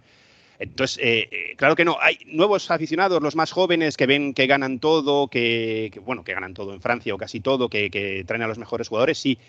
Entonces, 0.60 1.00
eh, 1.02 1.28
eh, 1.32 1.56
claro 1.58 1.76
que 1.76 1.84
no, 1.84 1.98
hay 2.00 2.20
nuevos 2.28 2.70
aficionados, 2.70 3.24
los 3.24 3.36
más 3.36 3.52
jóvenes 3.52 3.98
que 3.98 4.06
ven 4.06 4.36
que 4.36 4.46
ganan 4.46 4.78
todo, 4.78 5.30
que, 5.30 6.00
bueno, 6.06 6.24
que 6.24 6.36
ganan 6.36 6.54
todo 6.54 6.76
en 6.76 6.82
Francia 6.82 7.16
o 7.16 7.18
casi 7.18 7.40
todo, 7.40 7.70
que, 7.70 8.24
traen 8.28 8.44
a 8.44 8.48
los 8.48 8.60
mejores 8.60 8.88
jugadores, 8.88 9.18
sí. 9.18 9.40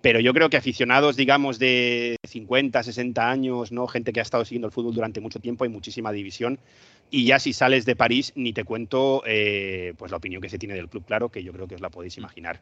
Pero 0.00 0.20
yo 0.20 0.32
creo 0.32 0.48
que 0.48 0.56
aficionados, 0.56 1.14
digamos, 1.14 1.58
de 1.58 2.16
50, 2.26 2.82
60 2.82 3.30
años, 3.30 3.72
¿no? 3.72 3.86
Gente 3.88 4.14
que 4.14 4.20
ha 4.20 4.22
estado 4.22 4.46
siguiendo 4.46 4.68
el 4.68 4.72
fútbol 4.72 4.94
durante 4.94 5.20
mucho 5.20 5.38
tiempo, 5.38 5.64
hay 5.64 5.70
muchísima 5.70 6.12
división. 6.12 6.58
Y 7.10 7.26
ya 7.26 7.38
si 7.38 7.52
sales 7.52 7.84
de 7.84 7.94
París, 7.94 8.32
ni 8.36 8.54
te 8.54 8.64
cuento 8.64 9.22
eh, 9.26 9.92
pues 9.98 10.10
la 10.10 10.16
opinión 10.16 10.40
que 10.40 10.48
se 10.48 10.58
tiene 10.58 10.74
del 10.74 10.88
club, 10.88 11.04
claro, 11.04 11.28
que 11.28 11.44
yo 11.44 11.52
creo 11.52 11.68
que 11.68 11.74
os 11.74 11.82
la 11.82 11.90
podéis 11.90 12.16
imaginar. 12.16 12.58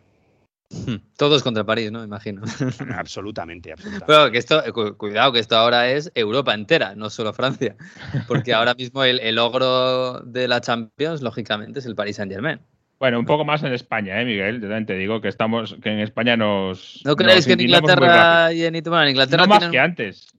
Todos 1.17 1.43
contra 1.43 1.65
París, 1.65 1.91
¿no? 1.91 2.05
Imagino. 2.05 2.43
absolutamente, 2.95 3.73
absolutamente. 3.73 4.07
Pero 4.07 4.31
que 4.31 4.39
esto, 4.39 4.63
cuidado, 4.97 5.33
que 5.33 5.39
esto 5.39 5.57
ahora 5.57 5.91
es 5.91 6.11
Europa 6.15 6.55
entera, 6.55 6.95
no 6.95 7.11
solo 7.11 7.33
Francia. 7.33 7.77
Porque 8.27 8.53
ahora 8.53 8.75
mismo 8.79 9.05
el, 9.05 9.21
el 9.21 9.37
logro 9.37 10.21
de 10.21 10.49
la 10.49 10.61
Champions, 10.61 11.23
lógicamente, 11.23 11.79
es 11.79 11.87
el 11.87 11.95
Paris 11.95 12.17
Saint 12.17 12.33
Germain. 12.33 12.61
Bueno, 12.99 13.19
un 13.19 13.27
poco 13.27 13.45
más 13.45 13.63
en 13.63 13.73
España, 13.73 14.21
¿eh, 14.21 14.25
Miguel? 14.25 14.57
Yo 14.57 14.63
también 14.63 14.87
te 14.87 14.97
digo 14.97 15.21
que 15.21 15.29
estamos, 15.29 15.77
que 15.83 15.91
en 15.91 16.01
España 16.01 16.37
nos. 16.37 17.03
¿No 17.05 17.17
creéis 17.17 17.47
que 17.47 17.53
en 17.53 17.61
Inglaterra 17.61 18.53
y 18.53 18.65
en, 18.65 18.77
Inglaterra 18.77 19.43
no 19.43 19.49
más 19.49 19.69
que 19.69 19.79
antes. 19.79 20.34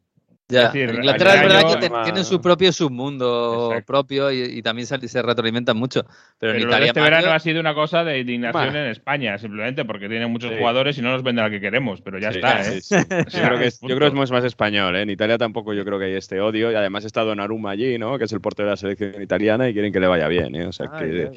Ya, 0.48 0.72
Inglaterra 0.76 1.34
es 1.34 1.42
verdad 1.42 1.80
que 1.80 1.90
tiene 2.04 2.24
su 2.24 2.40
propio 2.40 2.72
submundo 2.72 3.74
propio 3.86 4.32
y, 4.32 4.62
también 4.62 4.86
se, 4.86 5.08
se 5.08 5.22
retroalimentan 5.24 5.76
mucho. 5.76 6.06
Pero, 6.38 6.54
en 6.54 6.62
Italia. 6.62 6.88
Este 6.88 7.02
verano 7.02 7.32
ha 7.32 7.40
sido 7.40 7.60
una 7.60 7.74
cosa 7.74 8.04
de 8.04 8.20
indignación 8.20 8.76
en 8.76 8.92
España, 8.92 9.40
simplemente 9.40 9.86
porque 9.86 10.08
tienen 10.08 10.32
muchos 10.32 10.54
jugadores 10.56 11.00
y 11.00 11.02
no 11.02 11.12
nos 11.12 11.24
venden 11.24 11.46
la 11.46 11.50
que 11.50 11.60
queremos, 11.60 12.02
pero 12.02 12.20
ya 12.20 12.30
está, 12.30 12.62
¿eh? 12.62 12.80
yo, 12.80 13.42
creo 13.42 13.58
que 13.58 13.66
es, 13.66 13.80
yo 13.82 13.96
creo 13.96 14.12
que 14.12 14.24
es 14.24 14.32
más 14.32 14.44
español, 14.44 14.96
¿eh? 14.96 15.02
En 15.02 15.10
Italia 15.10 15.40
tampoco 15.40 15.74
yo 15.74 15.84
creo 15.84 15.98
que 15.98 16.06
hay 16.06 16.14
este 16.14 16.40
odio 16.40 16.72
y 16.72 16.76
además 16.76 17.06
está 17.06 17.24
Donnarumma 17.24 17.72
allí, 17.72 17.98
¿no? 17.98 18.20
Que 18.20 18.26
es 18.26 18.32
el 18.32 18.42
portero 18.42 18.68
de 18.68 18.74
la 18.74 18.78
selección 18.78 19.20
italiana 19.22 19.68
y 19.68 19.74
quieren 19.74 19.92
que 19.92 20.00
le 20.00 20.08
vaya 20.08 20.28
bien, 20.28 20.56
¿eh? 20.56 20.68
O 20.68 20.72
sea 20.72 20.92
que. 21.00 21.32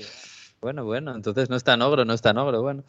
Bueno, 0.60 0.84
bueno, 0.84 1.14
entonces 1.14 1.48
no 1.48 1.56
está 1.56 1.74
en 1.74 1.82
ogro, 1.82 2.04
no 2.04 2.12
está 2.12 2.30
en 2.30 2.38
ogro, 2.38 2.62
bueno. 2.62 2.82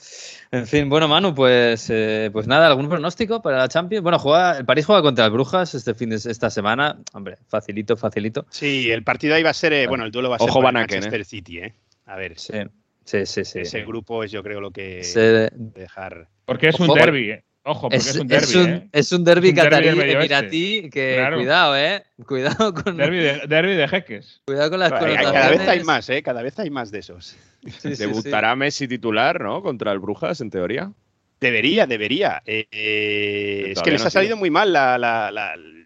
En 0.52 0.66
fin, 0.66 0.90
bueno, 0.90 1.08
Manu, 1.08 1.36
pues, 1.36 1.88
eh, 1.92 2.30
pues 2.34 2.48
nada, 2.48 2.66
¿algún 2.66 2.90
pronóstico 2.90 3.44
para 3.44 3.60
la 3.60 3.68
Champions? 3.68 4.02
Bueno, 4.02 4.18
juega, 4.18 4.58
el 4.58 4.66
París 4.66 4.88
juega 4.88 5.04
contra 5.04 5.26
el 5.26 5.32
Brujas 5.32 5.76
este 5.76 5.94
fin 5.94 6.10
de 6.10 6.16
esta 6.16 6.50
semana. 6.50 7.00
Hombre, 7.14 7.38
facilito, 7.48 7.96
facilito. 7.96 8.48
Sí, 8.50 8.90
el 8.90 9.04
partido 9.04 9.36
ahí 9.36 9.44
va 9.44 9.52
a 9.52 9.54
ser, 9.54 9.74
eh, 9.74 9.86
bueno, 9.88 10.04
el 10.04 10.12
duelo 10.12 10.32
va 10.32 10.38
a 10.38 10.40
ser 10.40 10.50
Ojo 10.50 10.62
con 10.62 10.74
Manchester 10.74 11.24
City, 11.26 11.60
¿eh? 11.60 11.76
A 12.08 12.16
ver. 12.16 12.40
Sí, 12.40 12.58
sí, 13.04 13.26
sí. 13.28 13.46
sí. 13.46 13.60
Ese 13.60 13.86
grupo 13.86 14.24
es 14.24 14.32
yo 14.32 14.42
creo 14.42 14.62
lo 14.62 14.72
que 14.72 15.04
Se... 15.04 15.50
dejar. 15.54 16.28
Porque 16.46 16.70
es 16.70 16.80
un 16.80 16.88
derby, 16.88 17.32
¿eh? 17.32 17.44
Ojo, 17.70 17.82
porque 17.90 17.98
es, 17.98 18.16
un 18.16 18.28
derby. 18.28 18.44
Es 18.44 18.56
un, 18.56 18.70
¿eh? 18.70 18.90
es 18.92 19.12
un 19.12 19.24
derby 19.24 19.54
catarí 19.54 19.88
emiratí 19.90 20.90
que 20.90 21.30
cuidado, 21.36 21.78
eh. 21.78 22.04
Cuidado 22.26 22.74
con. 22.74 22.98
Derby 22.98 23.18
de, 23.18 23.42
derby 23.48 23.76
de 23.76 23.88
jeques. 23.88 24.42
Cuidado 24.46 24.72
con 24.72 24.80
las 24.80 24.92
connotaciones. 24.92 25.32
Cada 25.32 25.50
vez 25.50 25.68
hay 25.68 25.84
más, 25.84 26.10
eh. 26.10 26.24
Cada 26.24 26.42
vez 26.42 26.60
hay 26.60 26.70
más 26.70 26.92
de 26.92 27.00
esos. 27.00 27.38
Debutará 27.84 28.56
Messi 28.56 28.88
titular, 28.88 29.42
¿no? 29.42 29.62
Contra 29.62 29.92
el 29.92 30.00
Brujas, 30.00 30.42
en 30.42 30.50
teoría. 30.50 30.92
Debería, 31.40 31.88
debería. 31.88 32.42
Eh, 32.46 32.68
eh, 32.72 33.72
es 33.72 33.82
que 33.82 33.92
les 33.92 34.06
ha 34.06 34.10
salido 34.10 34.36
muy 34.36 34.50
mal 34.50 34.76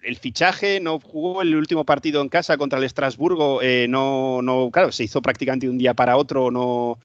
el 0.02 0.18
fichaje, 0.18 0.80
no 0.80 1.00
jugó 1.00 1.42
el 1.42 1.56
último 1.56 1.86
partido 1.86 2.22
en 2.22 2.30
casa 2.30 2.58
contra 2.58 2.80
el 2.80 2.86
Estrasburgo, 2.86 3.62
eh, 3.62 3.86
no, 3.88 4.42
no, 4.42 4.72
claro, 4.72 4.92
se 4.92 5.04
hizo 5.04 5.22
prácticamente 5.22 5.68
de 5.68 5.72
un 5.72 5.78
día 5.78 5.94
para 5.94 6.18
otro, 6.18 6.50
no, 6.50 6.98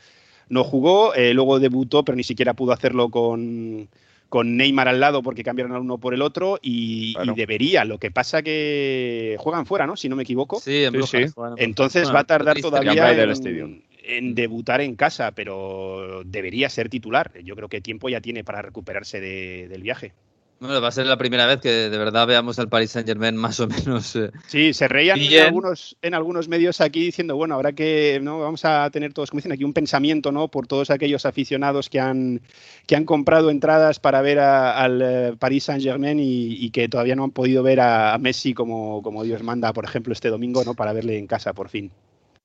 no 0.48 0.64
jugó, 0.64 1.12
luego 1.14 1.60
debutó, 1.60 2.04
pero 2.04 2.16
ni 2.16 2.24
siquiera 2.24 2.54
pudo 2.54 2.72
hacerlo 2.72 3.10
con, 3.10 3.88
con 4.28 4.56
Neymar 4.56 4.88
al 4.88 5.00
lado 5.00 5.22
porque 5.22 5.42
cambiaron 5.42 5.72
al 5.72 5.80
uno 5.80 5.98
por 5.98 6.14
el 6.14 6.22
otro 6.22 6.58
y, 6.62 7.14
debería. 7.34 7.84
Lo 7.84 7.98
que 7.98 8.10
pasa 8.10 8.42
que 8.42 9.36
juegan 9.38 9.66
fuera, 9.66 9.86
¿no? 9.86 9.96
Si 9.96 10.08
no 10.08 10.16
me 10.16 10.22
equivoco. 10.22 10.60
Sí, 10.60 10.84
en 10.84 11.02
sí, 11.04 11.24
Entonces 11.56 12.12
va 12.12 12.20
a 12.20 12.24
tardar 12.24 12.60
todavía 12.60 13.12
en, 14.02 14.34
debutar 14.34 14.80
en 14.80 14.96
casa, 14.96 15.32
pero 15.32 16.22
debería 16.24 16.68
ser 16.68 16.88
titular. 16.88 17.32
Yo 17.42 17.56
creo 17.56 17.68
que 17.68 17.80
tiempo 17.80 18.08
ya 18.08 18.20
tiene 18.20 18.44
para 18.44 18.62
recuperarse 18.62 19.20
del 19.20 19.82
viaje. 19.82 20.12
Bueno, 20.60 20.80
va 20.80 20.88
a 20.88 20.92
ser 20.92 21.06
la 21.06 21.16
primera 21.16 21.46
vez 21.46 21.60
que 21.60 21.68
de 21.68 21.98
verdad 21.98 22.26
veamos 22.26 22.58
al 22.58 22.68
Paris 22.68 22.90
Saint 22.90 23.06
Germain 23.06 23.36
más 23.36 23.60
o 23.60 23.68
menos. 23.68 24.16
Eh, 24.16 24.30
sí, 24.48 24.74
se 24.74 24.88
reían 24.88 25.20
en 25.20 25.40
algunos, 25.44 25.96
en 26.02 26.14
algunos 26.14 26.48
medios 26.48 26.80
aquí 26.80 27.04
diciendo, 27.04 27.36
bueno, 27.36 27.54
habrá 27.54 27.72
que, 27.72 28.18
¿no? 28.20 28.40
Vamos 28.40 28.64
a 28.64 28.90
tener 28.90 29.12
todos, 29.12 29.30
como 29.30 29.38
dicen 29.38 29.52
aquí, 29.52 29.62
un 29.62 29.72
pensamiento, 29.72 30.32
¿no? 30.32 30.48
Por 30.48 30.66
todos 30.66 30.90
aquellos 30.90 31.26
aficionados 31.26 31.88
que 31.88 32.00
han, 32.00 32.40
que 32.86 32.96
han 32.96 33.04
comprado 33.04 33.50
entradas 33.50 34.00
para 34.00 34.20
ver 34.20 34.40
al 34.40 35.00
eh, 35.00 35.36
Paris 35.38 35.64
Saint 35.64 35.82
Germain 35.82 36.18
y, 36.20 36.70
que 36.70 36.88
todavía 36.88 37.14
no 37.14 37.24
han 37.24 37.30
podido 37.30 37.62
ver 37.62 37.80
a, 37.80 38.14
a 38.14 38.18
Messi 38.18 38.52
como, 38.52 39.00
como 39.02 39.22
Dios 39.22 39.42
manda, 39.42 39.72
por 39.72 39.84
ejemplo, 39.84 40.12
este 40.12 40.28
domingo, 40.28 40.64
¿no? 40.64 40.74
Para 40.74 40.92
verle 40.92 41.18
en 41.18 41.28
casa 41.28 41.52
por 41.52 41.68
fin. 41.68 41.92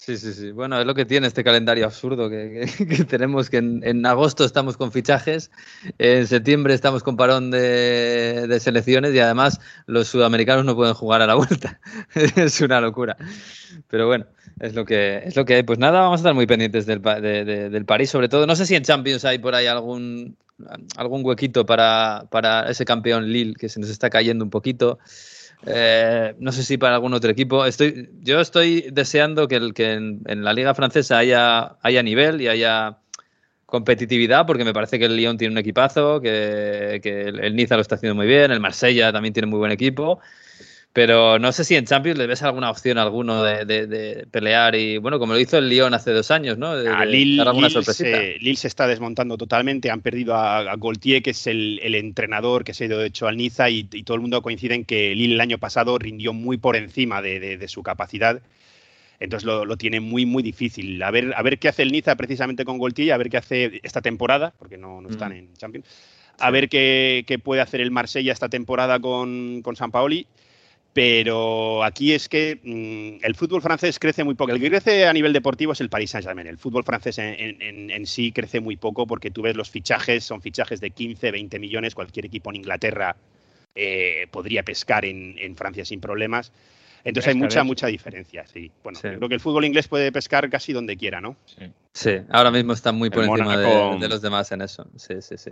Sí, 0.06 0.18
sí, 0.18 0.34
sí. 0.34 0.52
Bueno, 0.52 0.82
es 0.82 0.86
lo 0.86 0.94
que 0.96 1.06
tiene 1.06 1.28
este 1.28 1.46
calendario 1.46 1.86
absurdo 1.86 2.30
que, 2.30 2.68
tenemos, 3.10 3.50
que 3.50 3.56
en, 3.56 4.06
agosto 4.06 4.44
estamos 4.44 4.76
con 4.76 4.92
fichajes, 4.92 5.50
en 5.98 6.28
septiembre 6.28 6.74
estamos 6.74 7.04
con 7.04 7.16
parón 7.16 7.52
de, 7.52 8.58
selecciones 8.60 9.16
y 9.16 9.20
además 9.20 9.62
los 9.86 10.10
sudamericanos 10.10 10.66
no 10.66 10.76
pueden 10.76 10.94
jugar 10.94 11.22
a 11.22 11.26
la 11.26 11.36
vuelta. 11.36 11.80
es 12.36 12.60
una 12.60 12.82
locura. 12.82 13.16
Pero 13.88 14.08
bueno, 14.08 14.26
es 14.60 14.76
lo 14.76 14.84
que 14.84 15.22
es 15.24 15.38
lo 15.38 15.46
que 15.46 15.54
hay. 15.56 15.64
Pues 15.64 15.80
nada, 15.80 16.02
vamos 16.02 16.18
a 16.18 16.22
estar 16.22 16.34
muy 16.34 16.48
pendientes 16.48 16.86
del, 16.86 17.02
del 17.02 17.86
París, 17.86 18.10
sobre 18.10 18.28
todo. 18.28 18.46
No 18.46 18.58
sé 18.58 18.66
si 18.66 18.76
en 18.76 18.84
Champions 18.84 19.24
hay 19.24 19.40
por 19.40 19.56
ahí 19.56 19.68
algún, 19.68 20.36
algún 20.98 21.26
huequito 21.26 21.66
para, 21.66 22.26
para 22.30 22.70
ese 22.70 22.84
campeón 22.84 23.32
Lille 23.32 23.54
que 23.54 23.70
se 23.70 23.80
nos 23.80 23.90
está 23.90 24.10
cayendo 24.10 24.44
un 24.44 24.52
poquito. 24.52 25.00
Eh, 25.66 26.36
no 26.40 26.52
sé 26.52 26.64
si 26.64 26.78
para 26.78 26.96
algún 26.96 27.14
otro 27.14 27.32
equipo. 27.32 27.66
Estoy, 27.66 28.10
yo 28.22 28.40
estoy 28.40 28.90
deseando 28.92 29.48
que, 29.48 29.56
el, 29.56 29.74
que 29.74 29.94
en, 29.94 30.44
la 30.44 30.54
liga 30.54 30.74
francesa 30.74 31.18
haya, 31.18 31.78
haya 31.82 32.04
nivel 32.04 32.42
y 32.42 32.48
haya 32.48 32.98
competitividad, 33.66 34.46
porque 34.46 34.66
me 34.66 34.74
parece 34.74 35.00
que 35.00 35.06
el 35.06 35.16
Lyon 35.16 35.38
tiene 35.38 35.54
un 35.54 35.58
equipazo, 35.58 36.22
que, 36.22 37.00
que 37.02 37.22
el 37.22 37.56
Niza 37.56 37.76
lo 37.76 37.82
está 37.82 37.96
haciendo 37.96 38.16
muy 38.16 38.28
bien, 38.28 38.52
el 38.52 38.60
Marsella 38.60 39.12
también 39.12 39.34
tiene 39.34 39.48
muy 39.48 39.58
buen 39.58 39.72
equipo. 39.72 40.20
Pero 40.94 41.40
no 41.40 41.52
sé 41.52 41.64
si 41.64 41.76
en 41.76 41.86
Champions 41.86 42.20
le 42.20 42.28
ves 42.28 42.44
alguna 42.44 42.70
opción 42.70 43.00
a 43.00 43.02
alguno 43.02 43.42
de, 43.42 44.28
pelear 44.30 44.76
y, 44.76 45.00
bueno, 45.00 45.18
como 45.18 45.34
lo 45.34 45.40
hizo 45.40 45.58
el 45.58 45.68
Lyon 45.68 45.96
hace 45.96 46.12
dos 46.12 46.30
años, 46.30 46.60
¿no? 46.60 46.78
De, 46.78 46.88
a 46.88 47.04
Lille, 47.04 47.42
alguna 47.42 47.68
se, 47.72 48.38
Lille, 48.40 48.56
se, 48.56 48.68
está 48.68 48.86
desmontando 48.86 49.36
totalmente. 49.36 49.90
Han 49.90 50.02
perdido 50.02 50.36
a, 50.36 50.76
Gaultier, 50.76 51.24
que 51.24 51.32
es 51.32 51.48
el, 51.48 51.80
entrenador 51.96 52.64
que 52.64 52.76
se 52.76 52.84
ha 52.84 52.88
ido 52.88 53.04
hecho 53.04 53.28
al 53.28 53.38
Niza, 53.38 53.72
y, 53.72 53.86
todo 54.04 54.14
el 54.14 54.22
mundo 54.22 54.44
coincide 54.44 54.76
en 54.76 54.86
que 54.86 55.16
Lille 55.16 55.34
el 55.34 55.42
año 55.42 55.58
pasado 55.58 55.98
rindió 55.98 56.32
muy 56.32 56.58
por 56.58 56.76
encima 56.76 57.24
de, 57.24 57.68
su 57.68 57.82
capacidad. 57.82 58.40
Entonces 59.20 59.48
lo, 59.48 59.78
tiene 59.78 60.00
muy, 60.00 60.28
muy 60.28 60.44
difícil. 60.44 61.02
A 61.02 61.10
ver, 61.10 61.34
a 61.36 61.42
ver 61.42 61.58
qué 61.58 61.70
hace 61.70 61.82
el 61.82 61.92
Niza 61.92 62.16
precisamente 62.16 62.66
con 62.66 62.78
Gaultier, 62.78 63.14
a 63.14 63.18
ver 63.18 63.32
qué 63.32 63.38
hace 63.38 63.80
esta 63.82 64.04
temporada, 64.04 64.54
porque 64.60 64.78
no, 64.78 65.02
no 65.02 65.10
están 65.10 65.32
mm. 65.32 65.38
en 65.38 65.54
Champions. 65.56 65.88
A 66.38 66.52
ver 66.52 66.70
qué, 66.70 67.40
puede 67.44 67.62
hacer 67.62 67.82
el 67.82 67.90
Marsella 67.90 68.32
esta 68.32 68.50
temporada 68.50 69.00
con, 69.00 69.64
con 69.64 69.76
San 69.76 69.90
Paoli 69.90 70.28
pero 70.94 71.84
aquí 71.84 72.14
es 72.14 72.30
que 72.30 72.60
mm, 72.64 73.26
el 73.26 73.36
fútbol 73.36 73.64
francés 73.64 73.98
crece 73.98 74.24
muy 74.24 74.36
poco. 74.36 74.52
El 74.52 74.62
que 74.62 74.70
crece 74.70 75.08
a 75.08 75.14
nivel 75.14 75.34
deportivo 75.34 75.74
es 75.74 75.82
el 75.82 75.90
Paris 75.90 76.12
Saint-Germain. 76.12 76.48
El 76.48 76.60
fútbol 76.60 76.84
francés 76.84 77.18
en, 77.18 78.06
sí 78.06 78.32
crece 78.32 78.60
muy 78.60 78.78
poco 78.78 79.08
porque 79.08 79.32
tú 79.32 79.42
ves 79.42 79.56
los 79.56 79.72
fichajes, 79.72 80.24
son 80.24 80.42
fichajes 80.42 80.80
de 80.80 80.92
15, 80.92 81.32
20 81.32 81.60
millones. 81.60 81.96
Cualquier 81.96 82.28
equipo 82.28 82.52
en 82.52 82.58
Inglaterra 82.58 83.16
eh, 83.74 84.28
podría 84.30 84.62
pescar 84.64 85.04
en, 85.04 85.56
Francia 85.56 85.84
sin 85.84 86.00
problemas. 86.00 86.52
Entonces 87.04 87.34
hay 87.34 87.40
mucha, 87.40 87.64
mucha 87.64 87.88
diferencia, 87.88 88.46
sí. 88.46 88.72
Bueno, 88.84 89.00
creo 89.02 89.28
que 89.28 89.36
el 89.36 89.42
fútbol 89.42 89.66
inglés 89.66 89.88
puede 89.88 90.12
pescar 90.12 90.50
casi 90.50 90.74
donde 90.74 90.96
quiera, 90.96 91.20
¿no? 91.20 91.36
Sí. 91.46 91.66
Sí, 91.96 92.10
ahora 92.32 92.50
mismo 92.50 92.74
están 92.74 92.96
muy 92.96 93.12
por 93.12 93.24
El 93.24 93.30
encima 93.30 93.56
de, 93.56 93.98
de 94.00 94.10
los 94.10 94.20
demás 94.20 94.52
en 94.52 94.64
eso. 94.64 94.84
Sí, 94.98 95.14
sí, 95.22 95.36
sí. 95.38 95.52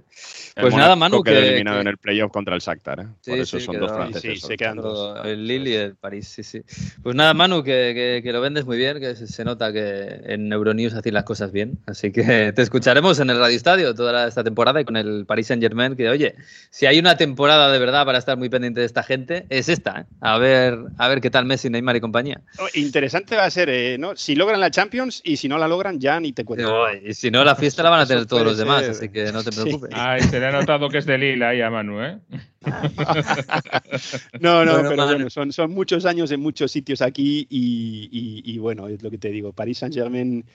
El 0.56 0.62
Pues 0.64 0.74
nada, 0.74 0.96
Mónaco 0.96 1.18
Manu, 1.18 1.24
que- 1.24 1.38
eliminado 1.38 1.78
que- 1.78 1.82
en 1.82 1.88
el 1.88 1.98
playoff 2.00 2.32
contra 2.32 2.56
el 2.56 2.62
Shakhtar, 2.62 3.00
¿eh? 3.02 3.04
Por 3.04 3.36
Sí, 3.36 3.39
eso 3.42 3.60
sí, 3.60 3.66
son 3.66 3.76
quedó- 3.76 3.86
dos 3.86 3.96
franceses. 3.96 4.42
sí, 4.42 4.48
se 4.48 4.58
quedan 4.58 4.78
dos. 4.78 5.20
El 5.24 5.46
Lille 5.46 5.70
y 5.70 5.74
el 5.76 5.96
París, 5.98 6.28
sí, 6.28 6.42
sí. 6.42 6.64
Pues 7.04 7.16
nada, 7.16 7.36
Manu, 7.36 7.64
que, 7.64 7.92
que- 7.94 8.22
que 8.24 8.34
lo 8.34 8.42
vendes 8.42 8.66
muy 8.66 8.76
bien, 8.78 9.00
que 9.00 9.16
se, 9.16 9.28
se 9.28 9.46
nota 9.46 9.72
que 9.72 10.20
en 10.26 10.52
Euronews 10.52 10.96
hacéis 10.96 11.14
las 11.14 11.26
cosas 11.26 11.52
bien. 11.52 11.78
Así 11.86 12.12
que 12.12 12.24
te 12.56 12.62
escucharemos 12.64 13.20
en 13.20 13.30
el 13.30 13.38
Radio 13.38 13.56
Estadio 13.56 13.94
toda 13.94 14.12
la- 14.12 14.28
esta 14.28 14.44
temporada 14.44 14.82
y 14.82 14.86
con 14.86 14.98
el 14.98 15.28
Paris 15.28 15.46
Saint 15.46 15.62
Germain, 15.62 15.96
que 15.96 16.10
oye, 16.10 16.34
si 16.72 16.88
hay 16.88 16.98
una 16.98 17.18
temporada 17.18 17.72
de 17.72 17.78
verdad 17.78 18.04
para 18.04 18.18
estar 18.18 18.36
muy 18.36 18.50
pendiente 18.50 18.80
de 18.80 18.88
esta 18.88 19.04
gente, 19.04 19.46
es 19.50 19.70
esta. 19.70 20.02
¿eh? 20.02 20.06
A 20.22 20.39
ver, 20.39 20.80
a 20.98 21.08
ver 21.08 21.22
qué 21.22 21.30
tal 21.30 21.46
Messi, 21.46 21.70
Neymar 21.70 21.98
y 21.98 22.02
compañía. 22.02 22.42
Oh, 22.58 22.66
Interesante 22.74 23.36
va 23.36 23.46
a 23.46 23.52
ser, 23.52 23.70
eh, 23.70 23.98
¿no? 24.00 24.16
Si 24.16 24.34
logran 24.34 24.60
la 24.60 24.72
Champions 24.72 25.22
y 25.24 25.38
si 25.38 25.48
no 25.48 25.60
la 25.60 25.68
logran, 25.68 26.00
ya 26.00 26.20
ni 26.20 26.31
te 26.34 26.44
cuento. 26.46 26.90
Y 27.04 27.14
si 27.14 27.30
no, 27.32 27.44
la 27.44 27.56
fiesta 27.56 27.84
la 27.84 27.90
van 27.90 28.02
a 28.02 28.06
tener 28.06 28.26
todos 28.26 28.44
los 28.44 28.58
demás, 28.60 28.84
así 28.90 29.10
que 29.10 29.32
no 29.32 29.44
te 29.44 29.52
Sí. 29.52 29.62
preocupes. 29.62 29.90
Ay, 29.94 30.22
se 30.22 30.40
le 30.40 30.46
ha 30.48 30.52
notado 30.52 30.90
que 30.90 30.98
es 31.00 31.06
de 31.06 31.18
Lila 31.18 31.50
ahí 31.50 31.62
a 31.62 31.70
Manu, 31.70 32.02
¿eh? 32.04 32.18
No, 34.40 34.66
no, 34.66 34.74
Bueno, 34.74 34.90
pero 34.90 34.96
Manu. 35.04 35.14
bueno, 35.14 35.30
son, 35.30 35.52
son 35.52 35.72
muchos 35.72 36.06
años 36.06 36.32
en 36.32 36.40
muchos 36.40 36.72
sitios 36.72 37.02
aquí 37.02 37.48
y, 37.50 38.10
y- 38.12 38.54
y 38.54 38.58
bueno, 38.58 38.88
es 38.88 39.02
lo 39.02 39.10
que 39.12 39.18
te 39.18 39.30
digo, 39.30 39.54
París 39.54 39.78
Saint 39.80 39.94
Germain 39.96 40.46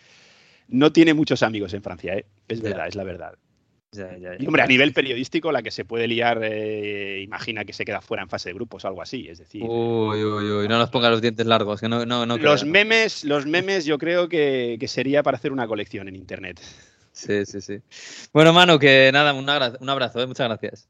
no 0.68 0.92
tiene 0.92 1.14
muchos 1.14 1.42
amigos 1.42 1.72
en 1.74 1.82
Francia, 1.82 2.14
¿eh? 2.14 2.26
es 2.48 2.60
verdad, 2.60 2.88
es 2.88 2.94
la 2.94 3.04
verdad. 3.04 3.34
Ya, 3.92 4.10
ya, 4.18 4.32
ya. 4.32 4.36
Y 4.38 4.46
hombre, 4.46 4.62
a 4.62 4.66
nivel 4.66 4.92
periodístico, 4.92 5.52
la 5.52 5.62
que 5.62 5.70
se 5.70 5.84
puede 5.84 6.06
liar, 6.06 6.40
eh, 6.42 7.20
imagina 7.22 7.64
que 7.64 7.72
se 7.72 7.84
queda 7.84 8.00
fuera 8.00 8.22
en 8.22 8.28
fase 8.28 8.50
de 8.50 8.54
grupos 8.54 8.84
o 8.84 8.88
algo 8.88 9.00
así, 9.00 9.26
es 9.28 9.38
decir. 9.38 9.62
Uy, 9.64 10.22
uy, 10.22 10.50
uy, 10.50 10.68
no 10.68 10.78
nos 10.78 10.90
ponga 10.90 11.08
los 11.08 11.22
dientes 11.22 11.46
largos, 11.46 11.80
que 11.80 11.88
no, 11.88 12.04
no, 12.04 12.26
no 12.26 12.36
los 12.36 12.60
creo. 12.60 12.72
memes, 12.72 13.24
los 13.24 13.46
memes 13.46 13.84
yo 13.86 13.96
creo 13.96 14.28
que, 14.28 14.76
que 14.78 14.88
sería 14.88 15.22
para 15.22 15.36
hacer 15.38 15.52
una 15.52 15.66
colección 15.66 16.08
en 16.08 16.16
internet. 16.16 16.60
Sí, 17.12 17.46
sí, 17.46 17.60
sí. 17.62 17.80
Bueno, 18.34 18.52
Manu, 18.52 18.78
que 18.78 19.10
nada, 19.12 19.32
un 19.32 19.48
abrazo, 19.48 19.78
un 19.80 19.88
abrazo 19.88 20.20
¿eh? 20.20 20.26
muchas 20.26 20.48
gracias. 20.48 20.88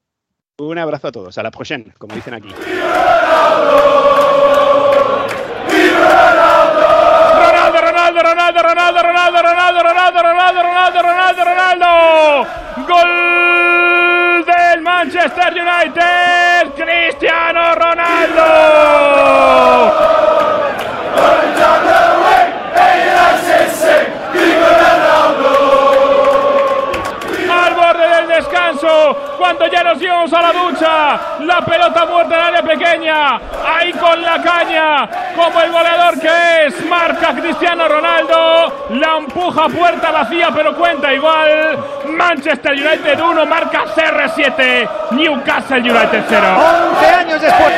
Un 0.58 0.78
abrazo 0.78 1.08
a 1.08 1.12
todos, 1.12 1.36
a 1.38 1.42
la 1.42 1.50
prochaine, 1.52 1.92
como 1.98 2.14
dicen 2.14 2.34
aquí. 2.34 2.48
Ronaldo, 7.36 7.80
Ronaldo, 7.80 8.22
Ronaldo, 8.22 9.02
Ronaldo, 9.02 9.02
Ronaldo, 9.02 9.82
Ronaldo, 9.82 9.82
Ronaldo, 9.82 10.22
Ronaldo, 10.22 10.62
Ronaldo, 10.62 11.02
Ronaldo, 11.02 11.44
Ronaldo. 11.44 12.65
Gol 12.96 14.44
del 14.46 14.80
Manchester 14.80 15.52
United, 15.52 16.72
Cristiano 16.74 17.74
Ronaldo. 17.74 19.26
Cuando 29.46 29.68
ya 29.68 29.84
nos 29.84 30.02
íbamos 30.02 30.32
a 30.32 30.42
la 30.42 30.52
ducha, 30.52 31.20
la 31.44 31.60
pelota 31.64 32.04
muerta 32.04 32.34
en 32.34 32.42
área 32.42 32.62
pequeña, 32.62 33.40
ahí 33.64 33.92
con 33.92 34.20
la 34.20 34.42
caña, 34.42 35.08
como 35.36 35.60
el 35.60 35.70
goleador 35.70 36.18
que 36.18 36.66
es, 36.66 36.84
marca 36.86 37.32
Cristiano 37.32 37.86
Ronaldo, 37.86 38.88
la 38.90 39.18
empuja 39.18 39.68
puerta 39.68 40.10
vacía, 40.10 40.50
pero 40.52 40.74
cuenta 40.74 41.12
igual. 41.12 41.78
Manchester 42.08 42.72
United 42.72 43.20
1, 43.20 43.46
marca 43.46 43.84
CR7, 43.94 44.88
Newcastle 45.12 45.78
United 45.78 46.24
0. 46.28 46.46
11 46.98 47.06
años 47.06 47.40
después. 47.40 47.72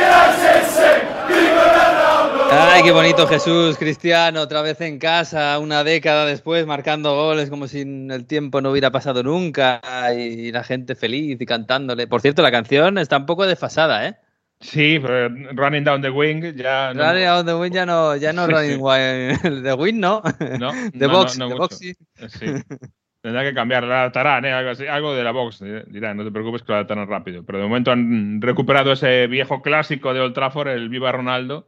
Ay, 2.51 2.81
qué 2.83 2.91
bonito 2.91 3.27
Jesús, 3.27 3.77
Cristiano, 3.77 4.41
otra 4.41 4.61
vez 4.61 4.79
en 4.81 4.97
casa, 4.97 5.59
una 5.59 5.83
década 5.83 6.25
después, 6.25 6.65
marcando 6.65 7.13
goles 7.15 7.49
como 7.49 7.67
si 7.67 7.81
el 7.81 8.25
tiempo 8.25 8.61
no 8.61 8.71
hubiera 8.71 8.91
pasado 8.91 9.21
nunca 9.23 9.81
y 10.17 10.51
la 10.51 10.63
gente 10.63 10.95
feliz 10.95 11.39
y 11.39 11.45
cantándole. 11.45 12.07
Por 12.07 12.21
cierto, 12.21 12.41
la 12.41 12.51
canción 12.51 12.97
está 12.97 13.17
un 13.17 13.25
poco 13.25 13.45
desfasada, 13.45 14.07
¿eh? 14.07 14.15
Sí, 14.61 14.99
eh, 15.01 15.29
Running 15.53 15.83
Down 15.83 16.01
the 16.01 16.09
Wing, 16.09 16.53
ya. 16.55 16.93
no- 16.93 17.03
Running 17.03 17.27
on 17.27 17.45
the 17.45 17.53
Wind 17.55 17.73
ya 17.75 17.85
no, 17.85 18.15
ya 18.17 18.33
no 18.33 18.45
Running 18.47 18.79
The 19.63 19.73
Wind 19.73 19.99
no. 19.99 20.21
No, 20.59 20.71
The 20.91 21.07
no, 21.07 21.09
Box, 21.09 21.37
no, 21.37 21.45
no 21.45 21.49
The 21.49 21.53
mucho. 21.55 21.57
Box 21.57 21.77
sí. 21.77 21.93
Sí. 22.27 22.45
Tendrá 23.21 23.43
que 23.43 23.53
cambiar, 23.53 23.83
la 23.83 23.99
adaptarán, 24.01 24.45
¿eh? 24.45 24.51
algo, 24.53 24.71
así, 24.71 24.87
algo 24.87 25.13
de 25.13 25.23
la 25.23 25.31
box. 25.31 25.61
eh, 25.61 25.83
Dirán, 25.87 26.17
no 26.17 26.23
te 26.23 26.31
preocupes 26.31 26.61
que 26.63 26.69
lo 26.71 26.75
adaptarán 26.75 27.07
rápido. 27.07 27.43
Pero 27.45 27.57
de 27.59 27.65
momento 27.65 27.91
han 27.91 28.41
recuperado 28.41 28.91
ese 28.93 29.27
viejo 29.27 29.61
clásico 29.61 30.13
de 30.13 30.21
Old 30.21 30.33
Trafford, 30.33 30.69
el 30.69 30.89
Viva 30.89 31.11
Ronaldo, 31.11 31.67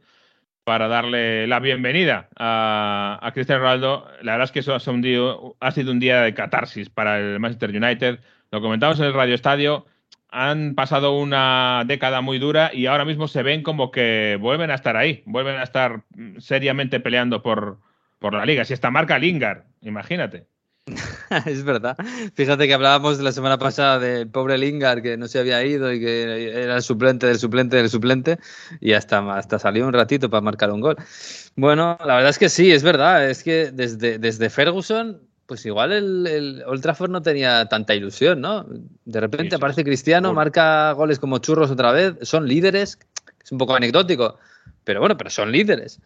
para 0.64 0.88
darle 0.88 1.46
la 1.46 1.60
bienvenida 1.60 2.28
a, 2.36 3.18
a 3.20 3.32
Cristiano 3.32 3.62
Ronaldo. 3.62 4.06
La 4.22 4.32
verdad 4.32 4.44
es 4.44 4.52
que 4.52 4.60
eso 4.60 4.74
ha 4.74 4.80
sido, 4.80 4.94
un 4.94 5.02
día, 5.02 5.20
ha 5.60 5.70
sido 5.72 5.92
un 5.92 6.00
día 6.00 6.22
de 6.22 6.34
catarsis 6.34 6.88
para 6.88 7.18
el 7.18 7.40
Manchester 7.40 7.70
United. 7.70 8.20
Lo 8.50 8.60
comentamos 8.60 9.00
en 9.00 9.06
el 9.06 9.14
Radio 9.14 9.34
Estadio. 9.34 9.86
Han 10.30 10.74
pasado 10.74 11.18
una 11.18 11.82
década 11.86 12.20
muy 12.20 12.38
dura 12.38 12.70
y 12.72 12.86
ahora 12.86 13.04
mismo 13.04 13.28
se 13.28 13.42
ven 13.42 13.62
como 13.62 13.90
que 13.90 14.38
vuelven 14.40 14.70
a 14.70 14.74
estar 14.74 14.96
ahí, 14.96 15.22
vuelven 15.26 15.56
a 15.56 15.62
estar 15.62 16.04
seriamente 16.38 17.00
peleando 17.00 17.42
por, 17.42 17.78
por 18.18 18.32
la 18.32 18.46
liga. 18.46 18.64
Si 18.64 18.72
esta 18.72 18.90
marca 18.90 19.18
Lingard, 19.18 19.64
imagínate. 19.82 20.46
es 21.46 21.64
verdad. 21.64 21.96
Fíjate 22.34 22.66
que 22.66 22.74
hablábamos 22.74 23.20
la 23.20 23.32
semana 23.32 23.58
pasada 23.58 23.98
del 23.98 24.28
pobre 24.28 24.58
Lingard 24.58 25.02
que 25.02 25.16
no 25.16 25.28
se 25.28 25.38
había 25.38 25.64
ido 25.64 25.92
y 25.92 26.00
que 26.00 26.62
era 26.62 26.76
el 26.76 26.82
suplente 26.82 27.26
del 27.26 27.38
suplente 27.38 27.76
del 27.76 27.88
suplente 27.88 28.38
y 28.80 28.92
hasta, 28.92 29.18
hasta 29.36 29.58
salió 29.58 29.86
un 29.86 29.92
ratito 29.92 30.28
para 30.28 30.40
marcar 30.40 30.70
un 30.72 30.80
gol. 30.80 30.96
Bueno, 31.54 31.96
la 32.04 32.16
verdad 32.16 32.30
es 32.30 32.38
que 32.38 32.48
sí, 32.48 32.72
es 32.72 32.82
verdad. 32.82 33.28
Es 33.28 33.44
que 33.44 33.70
desde, 33.70 34.18
desde 34.18 34.50
Ferguson, 34.50 35.20
pues 35.46 35.64
igual 35.66 35.92
el, 35.92 36.26
el 36.26 36.62
Old 36.66 36.82
Trafford 36.82 37.10
no 37.10 37.22
tenía 37.22 37.66
tanta 37.66 37.94
ilusión, 37.94 38.40
¿no? 38.40 38.66
De 39.04 39.20
repente 39.20 39.56
aparece 39.56 39.84
Cristiano, 39.84 40.32
marca 40.34 40.92
goles 40.92 41.18
como 41.18 41.38
churros 41.38 41.70
otra 41.70 41.92
vez, 41.92 42.14
son 42.22 42.48
líderes, 42.48 42.98
es 43.42 43.52
un 43.52 43.58
poco 43.58 43.74
anecdótico. 43.74 44.38
Pero 44.84 45.00
bueno, 45.00 45.16
pero 45.16 45.30
son 45.30 45.52
líderes. 45.52 46.00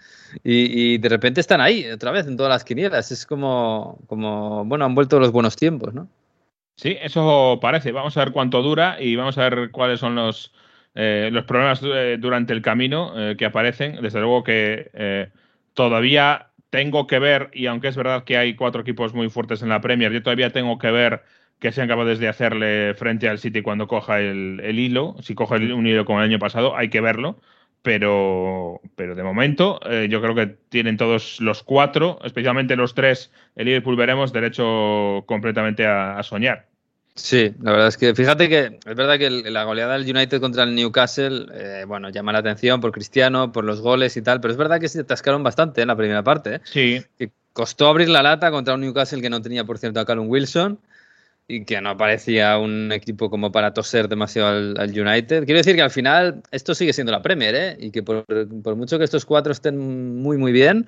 Y, 0.44 0.98
de 0.98 1.08
repente 1.08 1.40
están 1.40 1.60
ahí, 1.60 1.86
otra 1.90 2.10
vez, 2.10 2.26
en 2.26 2.36
todas 2.36 2.50
las 2.50 2.64
quinielas. 2.64 3.10
Es 3.10 3.24
como, 3.26 3.98
como, 4.06 4.64
bueno, 4.64 4.84
han 4.84 4.94
vuelto 4.94 5.18
los 5.18 5.32
buenos 5.32 5.56
tiempos, 5.56 5.94
¿no? 5.94 6.08
Sí, 6.76 6.96
eso 7.00 7.58
parece. 7.60 7.92
Vamos 7.92 8.16
a 8.16 8.24
ver 8.24 8.32
cuánto 8.32 8.62
dura 8.62 9.00
y 9.00 9.16
vamos 9.16 9.38
a 9.38 9.48
ver 9.48 9.70
cuáles 9.70 10.00
son 10.00 10.14
los, 10.14 10.52
eh, 10.94 11.30
los 11.32 11.44
problemas 11.44 11.80
eh, 11.82 12.18
durante 12.20 12.52
el 12.52 12.60
camino 12.60 13.12
eh, 13.16 13.36
que 13.36 13.46
aparecen. 13.46 14.02
Desde 14.02 14.20
luego 14.20 14.44
que 14.44 15.30
todavía 15.72 16.50
tengo 16.70 17.06
que 17.06 17.18
ver, 17.18 17.50
y 17.54 17.66
aunque 17.66 17.88
es 17.88 17.96
verdad 17.96 18.24
que 18.24 18.36
hay 18.36 18.54
cuatro 18.56 18.82
equipos 18.82 19.14
muy 19.14 19.30
fuertes 19.30 19.62
en 19.62 19.70
la 19.70 19.80
Premier, 19.80 20.12
yo 20.12 20.22
todavía 20.22 20.50
tengo 20.50 20.78
que 20.78 20.90
ver 20.90 21.22
que 21.58 21.72
sean 21.72 21.88
capaces 21.88 22.18
de 22.18 22.28
hacerle 22.28 22.94
frente 22.94 23.28
al 23.28 23.38
City 23.38 23.62
cuando 23.62 23.88
coja 23.88 24.20
el, 24.20 24.60
el 24.62 24.78
hilo. 24.78 25.16
Si 25.22 25.34
coge 25.34 25.54
un 25.72 25.86
hilo 25.86 26.04
como 26.04 26.18
el 26.20 26.26
año 26.26 26.38
pasado, 26.38 26.76
hay 26.76 26.90
que 26.90 27.00
verlo. 27.00 27.40
Pero, 27.82 28.80
pero 28.96 29.14
de 29.14 29.22
momento 29.22 29.78
eh, 29.88 30.08
yo 30.10 30.20
creo 30.20 30.34
que 30.34 30.46
tienen 30.68 30.96
todos 30.96 31.40
los 31.40 31.62
cuatro, 31.62 32.18
especialmente 32.24 32.74
los 32.74 32.94
tres, 32.94 33.30
el 33.54 33.66
Liverpool 33.66 33.94
veremos 33.96 34.32
derecho 34.32 35.22
completamente 35.26 35.86
a, 35.86 36.18
a 36.18 36.22
soñar. 36.24 36.66
Sí, 37.14 37.54
la 37.62 37.70
verdad 37.72 37.88
es 37.88 37.96
que 37.96 38.14
fíjate 38.14 38.48
que 38.48 38.78
es 38.84 38.94
verdad 38.96 39.16
que 39.18 39.26
el- 39.26 39.52
la 39.52 39.64
goleada 39.64 39.96
del 39.96 40.14
United 40.14 40.40
contra 40.40 40.64
el 40.64 40.74
Newcastle, 40.74 41.46
eh, 41.54 41.84
bueno, 41.86 42.10
llama 42.10 42.32
la 42.32 42.40
atención 42.40 42.80
por 42.80 42.92
Cristiano, 42.92 43.52
por 43.52 43.64
los 43.64 43.80
goles 43.80 44.16
y 44.18 44.22
tal, 44.22 44.40
pero 44.40 44.52
es 44.52 44.58
verdad 44.58 44.80
que 44.80 44.88
se 44.88 45.00
atascaron 45.00 45.42
bastante 45.42 45.80
en 45.80 45.88
la 45.88 45.96
primera 45.96 46.22
parte, 46.22 46.56
¿eh? 46.56 46.60
Sí, 46.64 47.02
que 47.16 47.30
costó 47.54 47.88
abrir 47.88 48.08
la 48.10 48.22
lata 48.22 48.50
contra 48.50 48.74
un 48.74 48.82
Newcastle 48.82 49.22
que 49.22 49.30
no 49.30 49.40
tenía, 49.40 49.64
por 49.64 49.78
cierto, 49.78 50.00
a 50.00 50.04
Callum 50.04 50.28
Wilson 50.28 50.78
y 51.48 51.64
que 51.64 51.80
no 51.80 51.96
parecía 51.96 52.58
un 52.58 52.90
equipo 52.92 53.30
como 53.30 53.52
para 53.52 53.72
toser 53.72 54.08
demasiado 54.08 54.48
al, 54.48 54.76
al 54.78 54.90
United. 54.90 55.44
Quiero 55.44 55.58
decir 55.58 55.76
que 55.76 55.82
al 55.82 55.90
final 55.90 56.42
esto 56.50 56.74
sigue 56.74 56.92
siendo 56.92 57.12
la 57.12 57.22
Premier, 57.22 57.54
¿eh? 57.54 57.76
Y 57.80 57.90
que 57.90 58.02
por, 58.02 58.24
por 58.62 58.76
mucho 58.76 58.98
que 58.98 59.04
estos 59.04 59.24
cuatro 59.24 59.52
estén 59.52 59.78
muy, 60.20 60.38
muy 60.38 60.52
bien, 60.52 60.86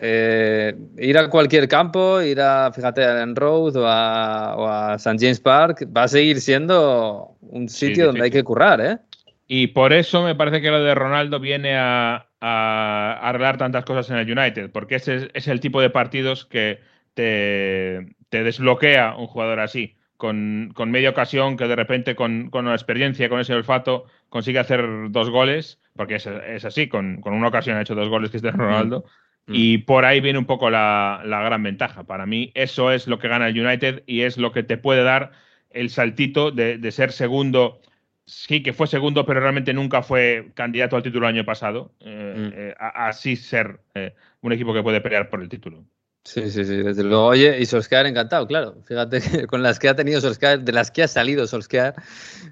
eh, 0.00 0.74
ir 0.98 1.18
a 1.18 1.28
cualquier 1.28 1.68
campo, 1.68 2.22
ir 2.22 2.40
a, 2.40 2.72
fíjate, 2.72 3.04
a 3.04 3.12
Ellen 3.12 3.36
Road 3.36 3.76
o 3.76 3.86
a, 3.86 4.56
o 4.56 4.66
a 4.68 4.94
St. 4.96 5.18
James 5.20 5.40
Park, 5.40 5.86
va 5.94 6.04
a 6.04 6.08
seguir 6.08 6.40
siendo 6.40 7.36
un 7.42 7.68
Sí, 7.68 7.88
sitio 7.88 8.06
donde 8.06 8.24
hay 8.24 8.30
que 8.30 8.44
currar, 8.44 8.80
¿eh? 8.80 8.98
y 9.46 9.68
por 9.68 9.92
eso 9.92 10.22
me 10.22 10.34
parece 10.34 10.60
que 10.62 10.70
lo 10.70 10.82
de 10.82 10.94
Ronaldo 10.94 11.40
viene 11.40 11.76
a, 11.76 12.28
a 12.40 13.18
arreglar 13.28 13.58
tantas 13.58 13.84
cosas 13.84 14.08
en 14.10 14.16
el 14.16 14.30
United, 14.38 14.70
porque 14.72 14.96
ese 14.96 15.16
es, 15.16 15.28
es 15.34 15.48
el 15.48 15.60
tipo 15.60 15.80
de 15.80 15.90
partidos 15.90 16.46
que 16.46 16.80
te, 17.14 18.14
te 18.32 18.42
desbloquea 18.42 19.14
un 19.14 19.26
jugador 19.26 19.60
así, 19.60 19.94
con, 20.16 20.72
con 20.74 20.90
media 20.90 21.10
ocasión, 21.10 21.58
que 21.58 21.68
de 21.68 21.76
repente 21.76 22.14
con, 22.14 22.48
con 22.48 22.64
la 22.64 22.72
experiencia, 22.72 23.28
con 23.28 23.40
ese 23.40 23.52
olfato, 23.52 24.06
consigue 24.30 24.58
hacer 24.58 24.82
dos 25.10 25.28
goles, 25.28 25.78
porque 25.94 26.14
es, 26.14 26.26
es 26.26 26.64
así, 26.64 26.88
con, 26.88 27.20
con 27.20 27.34
una 27.34 27.48
ocasión 27.48 27.76
ha 27.76 27.82
hecho 27.82 27.94
dos 27.94 28.08
goles 28.08 28.30
Cristiano 28.30 28.56
Ronaldo. 28.56 29.04
Mm. 29.46 29.52
Y 29.54 29.78
por 29.78 30.06
ahí 30.06 30.20
viene 30.22 30.38
un 30.38 30.46
poco 30.46 30.70
la, 30.70 31.20
la 31.26 31.42
gran 31.42 31.62
ventaja. 31.62 32.04
Para 32.04 32.24
mí, 32.24 32.52
eso 32.54 32.90
es 32.90 33.06
lo 33.06 33.18
que 33.18 33.28
gana 33.28 33.48
el 33.48 33.60
United 33.60 34.02
y 34.06 34.22
es 34.22 34.38
lo 34.38 34.50
que 34.50 34.62
te 34.62 34.78
puede 34.78 35.02
dar 35.02 35.32
el 35.70 35.90
saltito 35.90 36.50
de, 36.52 36.78
de 36.78 36.90
ser 36.90 37.12
segundo. 37.12 37.80
Sí, 38.24 38.62
que 38.62 38.72
fue 38.72 38.86
segundo, 38.86 39.26
pero 39.26 39.40
realmente 39.40 39.74
nunca 39.74 40.02
fue 40.02 40.52
candidato 40.54 40.96
al 40.96 41.02
título 41.02 41.28
el 41.28 41.34
año 41.34 41.44
pasado. 41.44 41.92
eh, 42.00 42.34
Mm. 42.34 42.50
eh, 42.54 42.74
así 42.78 43.36
ser 43.36 43.80
eh, 43.94 44.14
un 44.40 44.52
equipo 44.52 44.72
que 44.72 44.82
puede 44.82 45.02
pelear 45.02 45.28
por 45.28 45.42
el 45.42 45.48
título. 45.50 45.84
Sí, 46.24 46.50
sí, 46.50 46.64
sí, 46.64 46.76
desde 46.76 47.02
luego. 47.02 47.26
Oye, 47.26 47.58
y 47.60 47.66
Solskjaer 47.66 48.06
encantado, 48.06 48.46
claro. 48.46 48.76
Fíjate 48.86 49.20
que 49.20 49.46
con 49.46 49.62
las 49.62 49.78
que 49.78 49.88
ha 49.88 49.96
tenido 49.96 50.20
Solskjaer, 50.20 50.60
de 50.60 50.72
las 50.72 50.90
que 50.90 51.02
ha 51.02 51.08
salido 51.08 51.46
Solskjaer, 51.46 51.94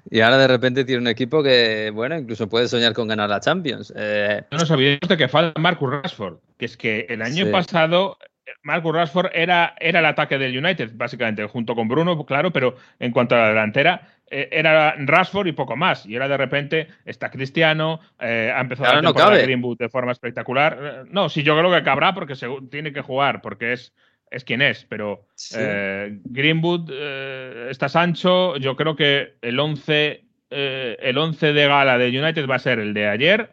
y 0.09 0.19
ahora 0.19 0.37
de 0.37 0.47
repente 0.47 0.83
tiene 0.83 1.01
un 1.01 1.07
equipo 1.07 1.41
que, 1.41 1.89
bueno, 1.93 2.17
incluso 2.17 2.49
puede 2.49 2.67
soñar 2.67 2.93
con 2.93 3.07
ganar 3.07 3.29
la 3.29 3.39
Champions. 3.39 3.93
Eh, 3.95 4.43
no 4.51 4.57
nos 4.57 4.71
olvidemos 4.71 5.07
de 5.07 5.17
que 5.17 5.27
falta 5.29 5.59
Marcus 5.59 5.89
Rashford, 5.89 6.37
que 6.57 6.65
es 6.65 6.75
que 6.75 7.05
el 7.09 7.21
año 7.21 7.49
pasado 7.49 8.17
Marcus 8.63 8.93
Rashford 8.93 9.31
era, 9.33 9.75
era 9.79 9.99
el 9.99 10.05
ataque 10.05 10.37
del 10.37 10.57
United, 10.57 10.91
básicamente, 10.93 11.45
junto 11.47 11.75
con 11.75 11.87
Bruno, 11.87 12.25
claro, 12.25 12.51
pero 12.51 12.75
en 12.99 13.11
cuanto 13.11 13.35
a 13.35 13.39
la 13.39 13.47
delantera, 13.49 14.01
eh, 14.01 14.20
era 14.31 14.95
Rashford 14.97 15.47
y 15.47 15.51
poco 15.51 15.75
más. 15.75 16.05
Y 16.05 16.13
ahora 16.13 16.29
de 16.29 16.37
repente 16.37 16.87
está 17.05 17.29
Cristiano, 17.29 17.99
eh, 18.19 18.51
ha 18.55 18.61
empezado 18.61 18.97
a 18.97 19.01
no 19.01 19.13
Greenwood 19.13 19.77
de 19.77 19.89
forma 19.89 20.11
espectacular. 20.11 20.79
Eh, 20.81 21.09
no, 21.09 21.29
sí, 21.29 21.43
yo 21.43 21.57
creo 21.57 21.71
que 21.71 21.83
cabrá 21.83 22.13
porque 22.13 22.35
tiene 22.69 22.93
que 22.93 23.01
jugar, 23.01 23.41
porque 23.41 23.73
es, 23.73 23.93
es 24.29 24.43
quien 24.43 24.61
es, 24.61 24.85
pero 24.85 25.25
Greenwood 26.23 26.91
está 27.69 27.89
Sancho, 27.89 28.55
yo 28.57 28.75
creo 28.75 28.95
que 28.95 29.35
el 29.41 29.59
11 29.59 30.25
el 30.49 31.17
11 31.17 31.53
de 31.53 31.67
gala 31.67 31.97
de 31.97 32.07
United 32.07 32.45
va 32.47 32.55
a 32.55 32.59
ser 32.59 32.79
el 32.79 32.93
de 32.93 33.07
ayer 33.07 33.51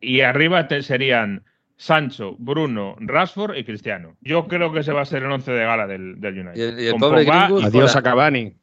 y 0.00 0.20
arriba 0.20 0.66
serían 0.80 1.44
Sancho, 1.82 2.36
Bruno, 2.38 2.96
Rashford 3.00 3.56
y 3.56 3.64
Cristiano. 3.64 4.16
Yo 4.20 4.46
creo 4.46 4.72
que 4.72 4.80
ese 4.80 4.92
va 4.92 5.02
a 5.02 5.04
ser 5.04 5.24
el 5.24 5.32
11 5.32 5.50
de 5.50 5.64
gala 5.64 5.86
del, 5.88 6.16
United. 6.22 6.78
Y 6.78 6.86
el, 6.86 6.94
pobre 6.94 7.26
Adiós 7.28 7.96
a 7.96 8.02
Cavani. 8.02 8.54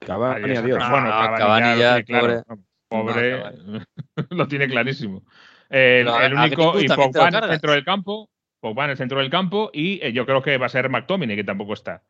Cavani, 0.00 0.56
adiós. 0.56 0.90
bueno, 0.90 1.08
Cavani, 1.08 1.78
ya, 1.78 2.02
pobre. 2.06 2.42
pobre 2.88 3.42
lo 4.30 4.48
tiene 4.48 4.68
clarísimo. 4.68 5.22
El, 5.68 6.08
único. 6.34 6.80
Y 6.80 6.88
Pogba 6.88 7.28
en 7.28 7.34
el 7.34 7.50
centro 7.50 7.72
del 7.72 7.84
campo. 7.84 8.30
Pogba 8.60 8.84
en 8.84 8.90
el 8.90 8.96
centro 8.96 9.18
del 9.18 9.30
campo. 9.30 9.70
Y 9.72 10.00
eh, 10.02 10.12
yo 10.12 10.26
creo 10.26 10.42
que 10.42 10.58
va 10.58 10.66
a 10.66 10.70
ser 10.70 10.88
McTominay, 10.88 11.36
que 11.36 11.44
tampoco 11.44 11.74
está. 11.74 12.02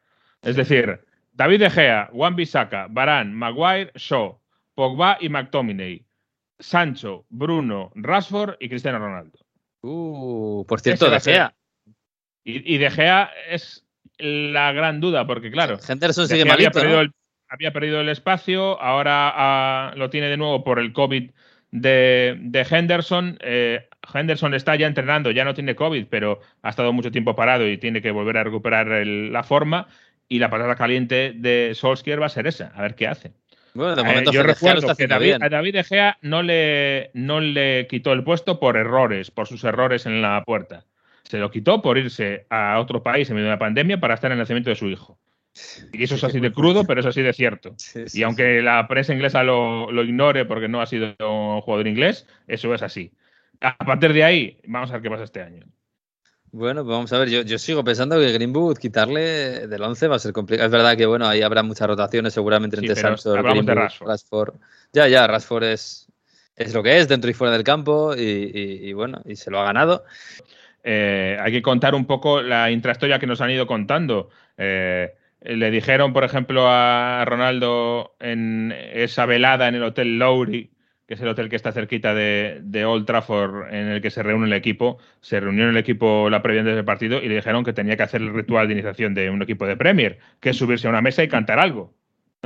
Es 0.43 0.57
decir, 0.57 1.01
David 1.32 1.61
De 1.61 1.70
Gea, 1.70 2.11
Juan 2.12 2.37
Bissaka, 2.37 2.87
Barán, 2.91 3.34
Maguire, 3.34 3.93
Shaw, 3.95 4.39
Pogba 4.74 5.18
y 5.20 5.28
McTominay. 5.28 6.05
Sancho, 6.59 7.26
Bruno, 7.28 7.93
Rashford 7.95 8.57
y 8.61 8.68
Cristiano 8.68 8.99
Ronaldo. 8.99 9.39
Uh, 9.82 10.64
por 10.66 10.80
cierto, 10.80 11.11
De 11.11 11.20
Gea. 11.20 11.55
Y, 12.45 12.74
y, 12.74 12.78
De 12.78 12.91
Gea 12.91 13.30
es 13.49 13.84
la 14.18 14.72
gran 14.72 15.01
duda, 15.01 15.26
porque 15.26 15.51
claro. 15.51 15.78
Henderson 15.87 16.28
sigue 16.28 16.45
malito, 16.45 16.80
el, 16.80 17.12
había 17.49 17.72
perdido 17.72 18.01
el 18.01 18.09
espacio, 18.09 18.80
ahora 18.80 19.32
ah, 19.34 19.92
lo 19.97 20.11
tiene 20.11 20.28
de 20.28 20.36
nuevo 20.36 20.64
por 20.64 20.78
el 20.78 20.92
COVID 20.92 21.30
de, 21.70 22.66
Henderson. 22.70 23.38
Eh, 23.40 23.88
Henderson 24.12 24.55
está 24.55 24.76
ya 24.76 24.86
entrenando, 24.86 25.30
ya 25.30 25.44
no 25.44 25.55
tiene 25.55 25.74
COVID, 25.74 26.07
pero 26.09 26.40
ha 26.62 26.70
estado 26.70 26.92
mucho 26.92 27.11
tiempo 27.11 27.34
parado 27.34 27.68
y 27.68 27.78
tiene 27.78 28.03
que 28.03 28.11
volver 28.11 28.38
a 28.38 28.44
recuperar 28.44 28.86
la 29.07 29.42
forma. 29.42 29.88
Y 30.28 30.40
la 30.40 30.51
parada 30.51 30.74
caliente 30.74 31.32
de 31.36 31.72
Solskjaer 31.74 32.20
va 32.20 32.26
a 32.26 32.30
ser 32.30 32.47
esa, 32.49 32.72
a 32.74 32.82
ver 32.82 32.97
qué 32.97 33.07
hace. 33.07 33.32
Bueno, 33.74 33.94
de 33.94 34.03
momento 34.03 34.30
eh, 34.30 34.34
yo 34.34 34.42
recuerdo 34.42 34.97
que 34.97 35.07
David, 35.07 35.36
a 35.40 35.49
David 35.49 35.74
De 35.74 35.84
Gea 35.84 36.18
no 36.22 36.42
le, 36.42 37.11
no 37.12 37.40
le 37.40 37.86
quitó 37.88 38.12
el 38.12 38.24
puesto 38.24 38.59
por 38.59 38.76
errores, 38.76 39.30
por 39.30 39.47
sus 39.47 39.62
errores 39.64 40.07
en 40.07 40.22
la 40.22 40.42
puerta. 40.44 40.84
Se 41.24 41.38
lo 41.38 41.51
quitó 41.51 41.82
por 41.82 41.99
irse 41.99 42.47
a 42.51 42.78
otro 42.80 43.03
país 43.03 43.28
en 43.28 43.36
medio 43.36 43.49
de 43.49 43.55
la 43.55 43.59
pandemia 43.59 44.01
para 44.01 44.14
estar 44.14 44.30
en 44.30 44.32
el 44.34 44.38
nacimiento 44.38 44.70
de 44.70 44.76
su 44.76 44.88
hijo. 44.88 45.18
Y 45.92 46.04
eso 46.04 46.14
es 46.16 46.24
así 46.24 46.40
de 46.40 46.52
crudo, 46.52 46.84
pero 46.84 47.00
es 47.00 47.07
así 47.07 47.22
de 47.22 47.32
cierto. 47.32 47.74
y 48.12 48.22
aunque 48.22 48.62
la 48.62 48.86
prensa 48.88 49.14
inglesa 49.14 49.42
lo, 49.42 49.90
ignore 50.02 50.44
porque 50.44 50.68
no 50.68 50.80
ha 50.80 50.86
sido 50.86 51.14
un 51.20 51.61
jugador 51.61 51.86
inglés, 51.86 52.26
eso 52.46 52.74
es 52.74 52.82
así. 52.82 53.12
A 53.61 53.76
partir 53.78 54.12
de 54.12 54.24
ahí, 54.24 54.59
vamos 54.66 54.90
a 54.90 54.94
ver 54.94 55.02
qué 55.02 55.11
pasa 55.11 55.24
este 55.24 55.42
año. 55.42 55.64
Bueno, 56.52 56.84
pues 56.84 56.94
vamos 56.94 57.12
a 57.12 57.18
ver, 57.18 57.28
yo, 57.28 57.59
sigo 57.59 57.84
pensando 57.84 58.18
que 58.18 58.32
Greenwood 58.32 58.78
quitarle 58.78 59.66
del 59.66 59.82
11 59.82 60.09
va 60.09 60.16
a 60.16 60.18
ser 60.18 60.32
complicado. 60.32 60.66
Es 60.66 60.72
verdad 60.72 60.96
que, 60.96 61.04
bueno, 61.04 61.26
ahí 61.26 61.42
habrá 61.42 61.62
muchas 61.62 61.88
rotaciones 61.88 62.32
seguramente 62.32 62.76
entre 62.78 62.94
Sancho 62.94 63.32
Greenwood, 63.32 63.90
Rashford. 64.00 64.54
Ya, 64.92 65.09
ya, 65.09 65.26
Rashford 65.26 65.64
es, 65.64 66.09
es 66.57 66.72
lo 66.72 66.82
que 66.82 66.98
es 66.98 67.09
dentro 67.09 67.30
y 67.30 67.34
fuera 67.34 67.52
del 67.52 67.64
campo 67.64 68.14
y, 68.16 68.92
bueno, 68.94 69.20
y 69.26 69.36
se 69.36 69.50
lo 69.50 69.61
ha 69.61 69.64
ganado. 69.64 70.04
Eh, 70.82 71.36
hay 71.40 71.52
que 71.52 71.62
contar 71.62 71.94
un 71.94 72.07
poco 72.07 72.40
la 72.40 72.70
intrahistoria 72.70 73.18
que 73.18 73.26
nos 73.26 73.40
han 73.40 73.50
ido 73.50 73.66
contando. 73.66 74.30
Eh, 74.57 75.14
le 75.47 75.70
dijeron, 75.70 76.12
por 76.12 76.24
ejemplo, 76.24 76.66
a 76.68 77.24
Ronaldo 77.24 78.16
en 78.20 78.74
esa 78.92 79.26
velada 79.26 79.68
en 79.68 79.76
el 79.76 79.82
Hotel 79.82 80.18
Lowry, 80.18 80.70
que 81.07 81.14
es 81.14 81.20
el 81.20 81.28
hotel 81.28 81.49
que 81.49 81.57
está 81.57 81.72
cerquita 81.72 82.14
de, 82.14 82.84
Old 82.84 83.07
Trafford, 83.07 83.72
en 83.72 83.88
el 83.88 84.03
que 84.03 84.11
se 84.11 84.22
reúne 84.22 84.47
el 84.47 84.53
equipo, 84.53 84.99
se 85.20 85.38
reunió 85.38 85.64
en 85.64 85.70
el 85.70 85.76
equipo 85.76 86.28
la 86.30 86.42
previa 86.42 86.64
del 86.64 86.84
partido 86.84 87.22
y 87.22 87.28
le 87.28 87.36
dijeron 87.36 87.64
que 87.64 87.72
tenía 87.72 87.97
que 87.97 88.03
hacer 88.03 88.22
el 88.22 88.34
ritual 88.34 88.66
de 88.66 88.74
iniciación 88.74 89.14
de 89.14 89.30
un 89.30 89.40
equipo 89.42 89.66
de 89.66 89.76
Premier, 89.76 90.18
que 90.40 90.51
es 90.51 90.57
subirse 90.57 90.88
a 90.88 90.90
una 90.90 91.03
mesa 91.03 91.22
y 91.22 91.28
cantar 91.28 91.61
algo. 91.61 91.94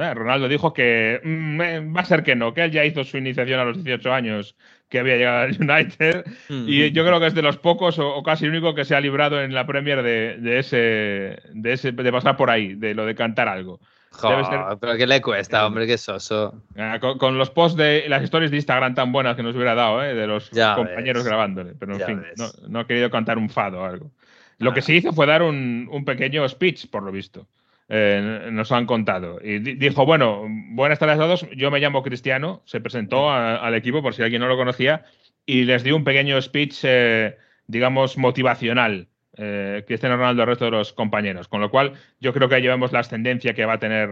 Eh, 0.01 0.14
Ronaldo 0.14 0.48
dijo 0.48 0.72
que 0.72 1.20
mm, 1.22 1.61
eh, 1.61 1.80
va 1.80 2.01
a 2.01 2.05
ser 2.05 2.22
que 2.22 2.34
no, 2.34 2.55
que 2.55 2.64
él 2.64 2.70
ya 2.70 2.84
hizo 2.84 3.05
su 3.05 3.18
iniciación 3.18 3.61
a 3.61 3.64
los 3.64 3.82
18 3.82 4.12
años 4.12 4.57
que 4.88 4.98
había 4.98 5.16
llegado 5.16 5.38
al 5.40 5.57
United 5.61 6.24
y 6.48 6.90
yo 6.92 7.05
creo 7.05 7.20
que 7.20 7.26
es 7.26 7.34
de 7.34 7.42
los 7.42 7.59
pocos 7.59 7.98
o, 7.98 8.22
casi 8.22 8.44
el 8.44 8.51
único 8.51 8.74
que 8.74 8.84
se 8.84 8.94
ha 8.94 9.01
librado 9.01 9.42
en 9.42 9.55
la 9.55 9.66
Premier 9.66 10.03
de, 10.03 10.59
ese, 10.59 11.40
de 11.53 11.72
ese 11.72 11.92
de 11.92 12.12
pasar 12.12 12.36
por 12.36 12.51
ahí, 12.51 12.74
de 12.74 12.94
lo 12.94 13.05
de 13.05 13.14
cantar 13.14 13.48
algo. 13.48 13.80
Pero 14.20 14.96
¿qué 14.96 15.07
le 15.07 15.22
cuesta, 15.22 15.64
hombre? 15.66 15.86
Qué 15.86 15.96
soso. 15.96 16.62
Ah, 16.76 16.98
con, 16.98 17.38
los 17.38 17.51
posts 17.51 17.76
de 17.76 18.07
las 18.09 18.22
historias 18.24 18.51
de 18.51 18.57
Instagram 18.57 18.94
tan 18.94 19.12
buenas 19.12 19.36
que 19.36 19.42
nos 19.42 19.55
hubiera 19.55 19.74
dado, 19.74 20.03
¿eh? 20.03 20.14
de 20.14 20.26
los 20.26 20.51
compañeros 20.51 21.24
grabándole. 21.24 21.74
Pero 21.78 21.94
en 21.94 22.01
fin, 22.01 22.22
no, 22.68 22.80
ha 22.80 22.86
querido 22.86 23.11
cantar 23.11 23.38
un 23.38 23.48
fado 23.48 23.80
o 23.80 23.84
algo. 23.84 24.11
Lo 24.59 24.74
que 24.74 24.82
sí 24.82 24.96
hizo 24.96 25.12
fue 25.12 25.26
dar 25.26 25.42
un, 25.42 25.88
un 25.90 26.05
pequeño 26.05 26.46
speech, 26.48 26.90
por 26.90 27.03
lo 27.03 27.12
visto. 27.12 27.46
Eh, 27.93 28.51
nos 28.53 28.70
han 28.70 28.86
contado. 28.86 29.41
Y 29.43 29.59
dijo, 29.59 30.07
bueno, 30.07 30.47
buenas 30.49 31.01
tardes 31.01 31.16
a 31.16 31.22
todos, 31.22 31.47
yo 31.57 31.72
me 31.72 31.80
llamo 31.80 32.05
Cristiano, 32.05 32.62
se 32.64 32.80
presentó 32.80 33.32
al 33.32 33.74
equipo 33.74 34.01
por 34.01 34.14
si 34.14 34.22
alguien 34.22 34.41
no 34.41 34.47
lo 34.47 34.57
conocía 34.57 35.05
y 35.45 35.64
les 35.64 35.82
dio 35.82 35.97
un 35.97 36.05
pequeño 36.05 36.41
speech, 36.41 36.84
eh, 36.84 37.36
digamos, 37.66 38.16
motivacional. 38.16 39.09
Eh, 39.36 39.82
Cristiano 39.88 40.16
Ronaldo 40.16 40.43
al 40.43 40.49
resto 40.49 40.66
de 40.66 40.70
los 40.70 40.93
compañeros. 40.93 41.49
Con 41.49 41.61
lo 41.61 41.70
cual, 41.70 41.95
yo 42.20 42.32
creo 42.32 42.49
que 42.49 42.61
llevamos 42.61 42.93
la 42.93 43.01
ascendencia 43.01 43.55
que 43.55 43.64
va 43.64 43.74
a 43.74 43.78
tener 43.78 44.09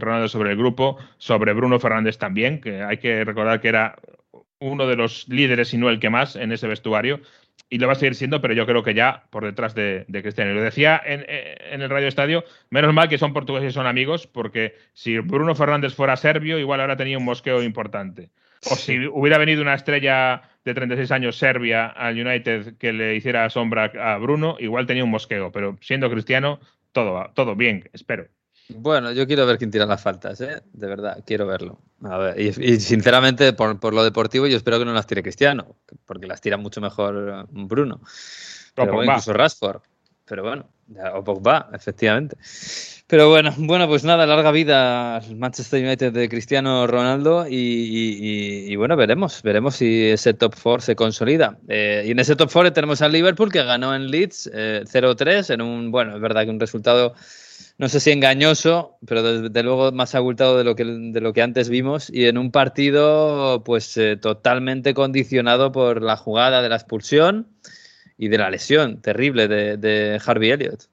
Ronaldo 0.00 0.26
sobre 0.26 0.50
el 0.50 0.56
grupo, 0.56 0.96
sobre 1.18 1.52
Bruno 1.52 1.78
Fernández 1.78 2.18
también, 2.18 2.60
que 2.60 2.82
hay 2.82 2.96
que 2.96 3.24
recordar 3.24 3.60
que 3.60 3.68
era 3.68 3.96
uno 4.58 4.86
de 4.88 4.96
los 4.96 5.28
líderes 5.28 5.74
y 5.74 5.78
no 5.78 5.90
el 5.90 6.00
que 6.00 6.10
más 6.10 6.34
en 6.34 6.50
ese 6.50 6.66
vestuario 6.66 7.20
y 7.68 7.78
lo 7.78 7.86
va 7.86 7.94
a 7.94 7.96
seguir 7.96 8.14
siendo, 8.14 8.40
pero 8.40 8.54
yo 8.54 8.66
creo 8.66 8.82
que 8.82 8.94
ya 8.94 9.24
por 9.30 9.44
detrás 9.44 9.74
de, 9.74 10.04
de 10.08 10.22
Cristiano. 10.22 10.52
Lo 10.54 10.62
decía 10.62 11.00
en, 11.04 11.24
el 11.82 11.90
Radio 11.90 12.06
Estadio, 12.06 12.44
menos 12.70 12.94
mal 12.94 13.08
que 13.08 13.18
son 13.18 13.32
portugueses 13.32 13.70
y 13.70 13.74
son 13.74 13.86
amigos, 13.86 14.26
porque 14.26 14.76
si 14.92 15.18
Bruno 15.18 15.54
Fernández 15.54 15.94
fuera 15.94 16.16
serbio, 16.16 16.58
igual 16.58 16.80
ahora 16.80 16.96
tenía 16.96 17.18
un 17.18 17.24
mosqueo 17.24 17.62
importante. 17.62 18.30
O 18.70 18.76
si 18.76 19.06
hubiera 19.08 19.38
venido 19.38 19.62
una 19.62 19.74
estrella 19.74 20.42
de 20.64 20.74
36 20.74 21.10
años 21.10 21.36
serbia 21.36 21.86
al 21.86 22.18
United 22.18 22.76
que 22.78 22.92
le 22.92 23.14
hiciera 23.16 23.48
sombra 23.50 23.92
a 24.00 24.16
Bruno, 24.18 24.56
igual 24.58 24.86
tenía 24.86 25.04
un 25.04 25.10
mosqueo, 25.10 25.52
pero 25.52 25.76
siendo 25.80 26.10
cristiano, 26.10 26.60
todo, 26.92 27.30
todo 27.34 27.56
bien, 27.56 27.88
espero. 27.92 28.28
Bueno, 28.68 29.12
yo 29.12 29.26
quiero 29.26 29.46
ver 29.46 29.58
quién 29.58 29.70
tira 29.70 29.86
las 29.86 30.02
faltas, 30.02 30.40
¿eh? 30.40 30.62
de 30.72 30.86
verdad, 30.86 31.22
quiero 31.24 31.46
verlo. 31.46 31.80
A 32.02 32.18
ver, 32.18 32.40
y, 32.40 32.80
sinceramente, 32.80 33.52
por, 33.52 33.94
lo 33.94 34.04
deportivo, 34.04 34.46
yo 34.46 34.56
espero 34.56 34.78
que 34.78 34.84
no 34.84 34.92
las 34.92 35.06
tire 35.06 35.22
Cristiano, 35.22 35.76
porque 36.04 36.26
las 36.26 36.40
tira 36.40 36.56
mucho 36.56 36.80
mejor 36.80 37.46
Bruno. 37.50 38.00
o 38.76 39.04
incluso 39.04 39.32
Rashford. 39.32 39.82
Pero 40.24 40.42
bueno, 40.42 40.68
o 41.14 41.22
Pogba, 41.22 41.70
efectivamente. 41.72 42.36
Pero 43.06 43.28
bueno, 43.28 43.54
bueno, 43.58 43.86
pues 43.86 44.02
nada, 44.02 44.26
larga 44.26 44.50
vida 44.50 45.18
al 45.18 45.36
Manchester 45.36 45.84
United 45.84 46.12
de 46.12 46.28
Cristiano 46.28 46.88
Ronaldo 46.88 47.46
y, 47.48 48.74
bueno, 48.74 48.96
veremos, 48.96 49.40
veremos 49.42 49.76
si 49.76 50.06
ese 50.06 50.34
top 50.34 50.56
4 50.60 50.80
se 50.80 50.96
consolida. 50.96 51.56
Eh, 51.68 52.04
y 52.06 52.10
en 52.10 52.18
ese 52.18 52.34
top 52.34 52.50
4 52.52 52.72
tenemos 52.72 53.02
al 53.02 53.12
Liverpool 53.12 53.52
que 53.52 53.62
ganó 53.62 53.94
en 53.94 54.10
Leeds 54.10 54.50
0-3 54.52 55.50
eh, 55.50 55.54
en 55.54 55.62
un, 55.62 55.92
bueno, 55.92 56.16
es 56.16 56.20
verdad 56.20 56.42
que 56.42 56.50
un 56.50 56.58
resultado 56.58 57.14
no 57.78 57.88
sé 57.88 58.00
si 58.00 58.10
engañoso, 58.10 58.98
pero 59.06 59.22
desde 59.22 59.62
luego 59.62 59.92
más 59.92 60.14
abultado 60.14 60.56
de 60.56 60.64
lo 60.64 60.74
que, 60.76 60.84
de 60.84 61.20
lo 61.20 61.32
que 61.32 61.42
antes 61.42 61.68
vimos 61.68 62.10
y 62.10 62.26
en 62.26 62.38
un 62.38 62.50
partido 62.50 63.62
pues 63.64 63.96
eh, 63.98 64.16
totalmente 64.16 64.94
condicionado 64.94 65.72
por 65.72 66.02
la 66.02 66.16
jugada 66.16 66.62
de 66.62 66.70
la 66.70 66.76
expulsión 66.76 67.48
y 68.16 68.28
de 68.28 68.38
la 68.38 68.50
lesión 68.50 69.02
terrible 69.02 69.46
de, 69.48 70.20
Harvey 70.24 70.50
Elliott. 70.50 70.84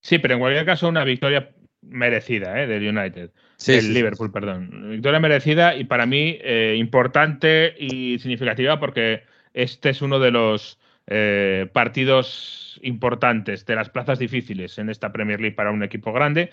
Sí, 0.00 0.18
pero 0.18 0.34
en 0.34 0.40
cualquier 0.40 0.66
caso 0.66 0.88
una 0.88 1.04
victoria 1.04 1.50
merecida 1.82 2.60
¿eh? 2.60 2.66
del 2.66 2.88
United, 2.88 3.30
del 3.66 3.94
Liverpool, 3.94 4.32
perdón. 4.32 4.90
Victoria 4.90 5.20
merecida 5.20 5.76
y 5.76 5.84
para 5.84 6.04
mí 6.04 6.38
eh, 6.42 6.74
importante 6.76 7.74
y 7.78 8.18
significativa 8.18 8.80
porque 8.80 9.22
este 9.52 9.90
es 9.90 10.02
uno 10.02 10.18
de 10.18 10.32
los 10.32 10.80
eh, 11.06 11.68
partidos 11.72 12.80
importantes, 12.82 13.66
de 13.66 13.76
las 13.76 13.90
plazas 13.90 14.18
difíciles 14.18 14.78
en 14.78 14.90
esta 14.90 15.12
Premier 15.12 15.40
League 15.40 15.56
para 15.56 15.70
un 15.70 15.82
equipo 15.82 16.12
grande. 16.12 16.50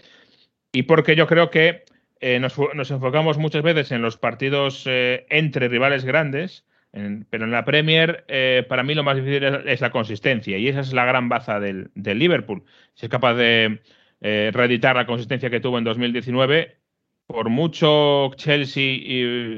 Y 0.71 0.83
porque 0.83 1.15
yo 1.15 1.27
creo 1.27 1.49
que 1.49 1.83
eh, 2.21 2.39
nos, 2.39 2.91
enfocamos 2.91 3.37
muchas 3.39 3.63
veces 3.63 3.91
en 3.91 4.03
los 4.03 4.17
partidos 4.17 4.83
eh, 4.85 5.25
entre 5.29 5.67
rivales 5.67 6.05
grandes, 6.05 6.65
pero 7.29 7.45
en 7.45 7.51
la 7.51 7.63
Premier, 7.63 8.25
eh, 8.27 8.65
para 8.67 8.83
mí 8.83 8.93
lo 8.93 9.03
más 9.03 9.15
difícil 9.15 9.43
es, 9.65 9.79
la 9.79 9.91
consistencia 9.91 10.57
y 10.57 10.67
esa 10.67 10.81
es 10.81 10.91
la 10.91 11.05
gran 11.05 11.29
baza 11.29 11.59
del, 11.59 11.89
Liverpool. 11.95 12.63
Si 12.95 13.05
es 13.05 13.09
capaz 13.09 13.35
de 13.35 13.81
eh, 14.19 14.51
reeditar 14.53 14.95
la 14.95 15.05
consistencia 15.05 15.49
que 15.49 15.61
tuvo 15.61 15.77
en 15.77 15.85
2019, 15.85 16.77
por 17.27 17.49
mucho 17.49 18.31
Chelsea, 18.35 18.99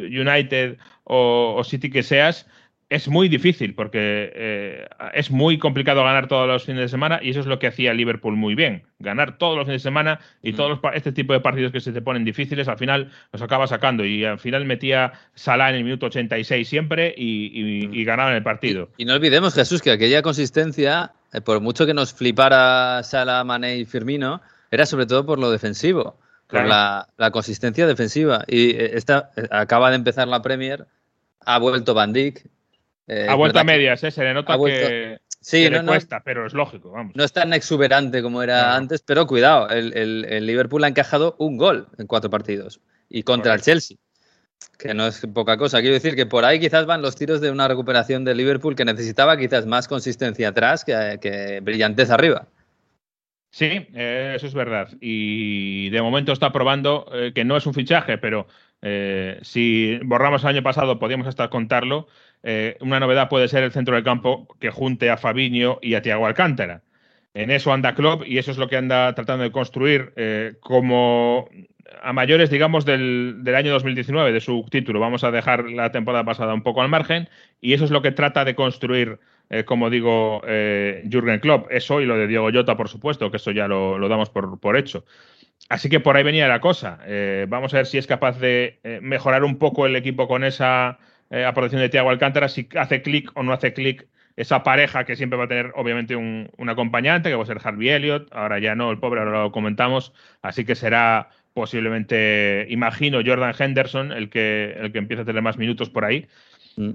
United 0.08 0.78
o 1.06 1.64
City 1.64 1.90
que 1.90 2.04
seas, 2.04 2.48
es 2.94 3.08
muy 3.08 3.28
difícil 3.28 3.74
porque 3.74 4.32
eh, 4.36 4.88
es 5.16 5.32
muy 5.32 5.58
complicado 5.58 6.04
ganar 6.04 6.28
todos 6.28 6.48
los 6.48 6.64
fines 6.64 6.82
de 6.82 6.88
semana 6.88 7.20
y 7.24 7.32
eso 7.32 7.40
es 7.40 7.48
lo 7.48 7.58
que 7.58 7.66
hacía 7.66 7.92
Liverpool 7.92 8.36
muy 8.36 8.54
bien. 8.54 8.84
Ganar 9.00 9.40
todos 9.40 9.58
los 9.58 9.66
fines 9.66 9.82
de 9.82 9.90
semana 9.90 10.20
y 10.44 10.54
mm. 10.54 10.56
todos 10.56 10.80
este 10.94 11.12
tipo 11.12 11.34
de 11.34 11.40
partidos 11.40 11.72
que 11.72 11.80
se 11.80 11.92
te 11.92 12.04
ponen 12.04 12.24
difíciles, 12.24 12.68
al 12.68 12.78
final 12.78 13.12
los 13.32 13.42
acaba 13.42 13.66
sacando 13.66 14.06
y 14.06 14.24
al 14.26 14.38
final 14.38 14.66
metía 14.66 15.14
Salah 15.34 15.72
en 15.72 15.78
el 15.78 15.84
minuto 15.86 16.06
86 16.06 16.68
siempre 16.68 17.16
y, 17.18 17.88
y, 17.88 17.88
mm. 17.88 18.06
ganaban 18.06 18.36
el 18.36 18.44
partido. 18.44 18.90
Y, 18.98 19.06
no 19.06 19.16
olvidemos, 19.16 19.56
Jesús, 19.56 19.82
que 19.82 19.90
aquella 19.90 20.22
consistencia, 20.22 21.14
eh, 21.34 21.42
por 21.42 21.62
mucho 21.62 21.88
que 21.88 21.96
nos 21.96 22.14
flipara 22.14 23.02
Salah, 23.02 23.44
Mané 23.44 23.78
y 23.78 23.86
Firmino, 23.86 24.40
era 24.70 24.86
sobre 24.86 25.08
todo 25.08 25.26
por 25.26 25.40
lo 25.40 25.50
defensivo, 25.50 26.20
por 26.46 26.64
la, 26.68 27.08
consistencia 27.32 27.88
defensiva. 27.88 28.44
Y 28.48 28.70
eh, 28.70 28.92
esta 28.94 29.32
acaba 29.50 29.90
de 29.90 29.96
empezar 29.96 30.28
la 30.28 30.44
Premier, 30.44 30.86
ha 31.44 31.58
vuelto 31.58 31.96
Van 31.96 32.14
Dijk, 32.14 32.53
eh, 33.08 33.28
ha 33.30 33.36
vuelto 33.36 33.60
a 33.60 33.64
medias, 33.64 34.04
¿eh? 34.04 34.12
se 34.12 34.24
le 34.24 34.34
nota 34.34 34.58
que, 34.58 35.20
sí, 35.42 35.70
le 35.70 35.84
cuesta, 35.84 36.22
pero 36.24 36.46
es 36.46 36.54
lógico. 36.54 36.92
Vamos. 36.92 37.16
No 37.16 37.24
es 37.24 37.34
tan 37.34 37.54
exuberante 37.54 38.22
como 38.22 38.42
era 38.42 38.76
antes, 38.76 39.02
pero 39.02 39.28
cuidado, 39.28 39.70
el, 39.70 40.46
Liverpool 40.46 40.84
ha 40.84 40.88
encajado 40.88 41.36
un 41.38 41.58
gol 41.58 41.88
en 41.98 42.08
cuatro 42.08 42.30
partidos 42.30 42.80
y 43.10 43.24
contra 43.24 43.54
el 43.54 43.62
Chelsea, 43.62 43.98
que 44.78 44.94
no 44.94 45.08
es 45.08 45.26
poca 45.34 45.58
cosa. 45.58 45.82
Quiero 45.82 45.96
decir 45.96 46.16
que 46.16 46.26
por 46.26 46.46
ahí 46.46 46.60
quizás 46.60 46.86
van 46.86 47.02
los 47.02 47.16
tiros 47.16 47.42
de 47.42 47.52
una 47.52 47.68
recuperación 47.68 48.24
de 48.24 48.36
Liverpool 48.36 48.76
que 48.76 48.86
necesitaba 48.86 49.38
quizás 49.38 49.66
más 49.66 49.88
consistencia 49.88 50.50
atrás 50.50 50.86
que, 50.86 51.60
brillantez 51.62 52.10
arriba. 52.10 52.48
Sí, 53.52 53.86
eh, 53.94 54.34
eso 54.36 54.48
es 54.48 54.54
verdad. 54.54 54.88
Y 55.00 55.90
de 55.90 56.02
momento 56.02 56.32
está 56.32 56.52
probando 56.52 57.06
eh, 57.14 57.34
que 57.36 57.44
no 57.44 57.56
es 57.58 57.68
un 57.68 57.74
fichaje, 57.74 58.18
pero 58.18 58.48
si 59.44 59.98
borramos 60.04 60.44
el 60.44 60.50
año 60.50 60.64
pasado 60.64 61.00
podíamos 61.00 61.26
hasta 61.26 61.50
contarlo 61.50 62.10
eh, 62.44 62.78
una 62.82 63.00
novedad 63.00 63.30
puede 63.30 63.48
ser 63.48 63.64
el 63.64 63.72
centro 63.72 63.96
del 63.96 64.04
campo 64.04 64.48
que 64.60 64.70
junte 64.70 65.10
a 65.10 65.18
Fabiño 65.18 65.80
y 65.82 65.96
a 65.96 66.02
Tiago 66.02 66.28
Alcántara. 66.28 66.84
En 67.34 67.50
eso 67.50 67.74
anda 67.74 67.96
Klopp 67.96 68.24
y 68.28 68.38
eso 68.38 68.52
es 68.52 68.58
lo 68.58 68.68
que 68.68 68.78
anda 68.78 69.16
tratando 69.16 69.44
de 69.44 69.52
construir 69.52 70.14
eh, 70.18 70.54
como 70.60 71.50
a 72.02 72.14
mayores, 72.14 72.50
digamos, 72.50 72.86
del, 72.86 73.42
año 73.56 73.72
2019, 73.72 74.34
de 74.34 74.42
su 74.42 74.66
título. 74.70 75.00
Vamos 75.00 75.24
a 75.24 75.32
dejar 75.32 75.70
la 75.70 75.92
temporada 75.92 76.26
pasada 76.26 76.54
un 76.54 76.64
poco 76.64 76.82
al 76.82 76.90
margen 76.90 77.30
y 77.62 77.74
eso 77.74 77.86
es 77.86 77.92
lo 77.92 78.02
que 78.02 78.12
trata 78.12 78.46
de 78.46 78.56
construir, 78.56 79.20
eh, 79.50 79.64
como 79.64 79.90
digo, 79.90 80.42
Jürgen 81.10 81.40
Klopp. 81.40 81.72
Eso 81.72 82.02
y 82.02 82.06
lo 82.06 82.18
de 82.18 82.28
Diego 82.28 82.50
Llota, 82.50 82.76
por 82.76 82.90
supuesto, 82.90 83.32
que 83.32 83.38
eso 83.38 83.52
ya 83.52 83.68
lo, 83.68 84.08
damos 84.10 84.30
por, 84.30 84.60
por, 84.60 84.76
hecho. 84.76 85.06
Así 85.70 85.90
que 85.90 86.00
por 86.00 86.18
ahí 86.18 86.24
venía 86.24 86.48
la 86.48 86.60
cosa. 86.60 87.00
vamos 87.48 87.74
a 87.74 87.78
ver 87.78 87.86
si 87.86 87.98
es 87.98 88.06
capaz 88.06 88.38
de 88.40 88.80
mejorar 89.02 89.44
un 89.44 89.58
poco 89.58 89.86
el 89.86 89.96
equipo 89.96 90.28
con 90.28 90.44
esa 90.44 91.00
eh, 91.34 91.46
aportación 91.46 91.82
de 91.82 91.90
Tiago 91.90 92.12
Alcántara, 92.12 92.48
si 92.48 92.70
hace 92.76 93.02
clic 93.02 93.32
o 93.34 93.42
no 93.42 93.54
hace 93.54 93.74
clic 93.74 94.08
esa 94.36 94.62
pareja 94.62 95.04
que 95.04 95.16
siempre 95.16 95.36
va 95.36 95.46
a 95.46 95.48
tener 95.48 95.72
obviamente 95.74 96.16
un, 96.16 96.48
acompañante, 96.70 97.30
que 97.30 97.36
va 97.36 97.42
a 97.42 97.48
ser 97.48 97.58
Harvey 97.64 97.90
Elliott, 97.90 98.32
ahora 98.32 98.60
ya 98.60 98.76
no, 98.76 98.92
el 98.92 99.00
pobre, 99.00 99.20
ahora 99.20 99.42
lo 99.42 99.52
comentamos, 99.52 100.14
así 100.44 100.64
que 100.64 100.76
será 100.76 101.30
posiblemente, 101.56 102.68
imagino, 102.70 103.22
Jordan 103.26 103.56
Henderson 103.58 104.12
el 104.12 104.30
que, 104.30 104.76
el 104.78 104.92
que 104.92 105.00
empiece 105.00 105.24
a 105.24 105.26
tener 105.26 105.42
más 105.42 105.58
minutos 105.58 105.90
por 105.90 106.06
ahí. 106.06 106.28
Mm. 106.76 106.92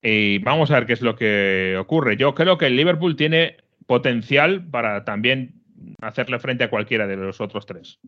Y 0.00 0.38
vamos 0.38 0.70
a 0.70 0.74
ver 0.76 0.86
qué 0.86 0.94
es 0.94 1.02
lo 1.02 1.14
que 1.14 1.76
ocurre. 1.78 2.16
Yo 2.16 2.34
creo 2.34 2.56
que 2.56 2.68
el 2.68 2.76
Liverpool 2.76 3.16
tiene 3.16 3.58
potencial 3.86 4.66
para 4.66 5.04
también 5.04 5.60
hacerle 6.00 6.38
frente 6.38 6.64
a 6.64 6.70
cualquiera 6.70 7.06
de 7.06 7.16
los 7.16 7.42
otros 7.42 7.66
tres. 7.66 8.00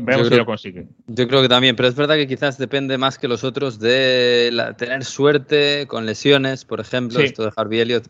Veamos, 0.00 0.28
si 0.28 0.36
lo 0.36 0.46
consigue. 0.46 0.86
Yo 1.06 1.28
creo 1.28 1.42
que 1.42 1.48
también, 1.48 1.76
pero 1.76 1.88
es 1.88 1.94
verdad 1.94 2.16
que 2.16 2.26
quizás 2.26 2.58
depende 2.58 2.98
más 2.98 3.18
que 3.18 3.28
los 3.28 3.44
otros 3.44 3.78
de 3.78 4.50
tener 4.76 5.04
suerte 5.04 5.86
con 5.86 6.06
lesiones, 6.06 6.64
por 6.64 6.80
ejemplo, 6.80 7.20
esto 7.20 7.44
de 7.44 7.52
Harvey 7.56 7.80
Elliott, 7.80 8.06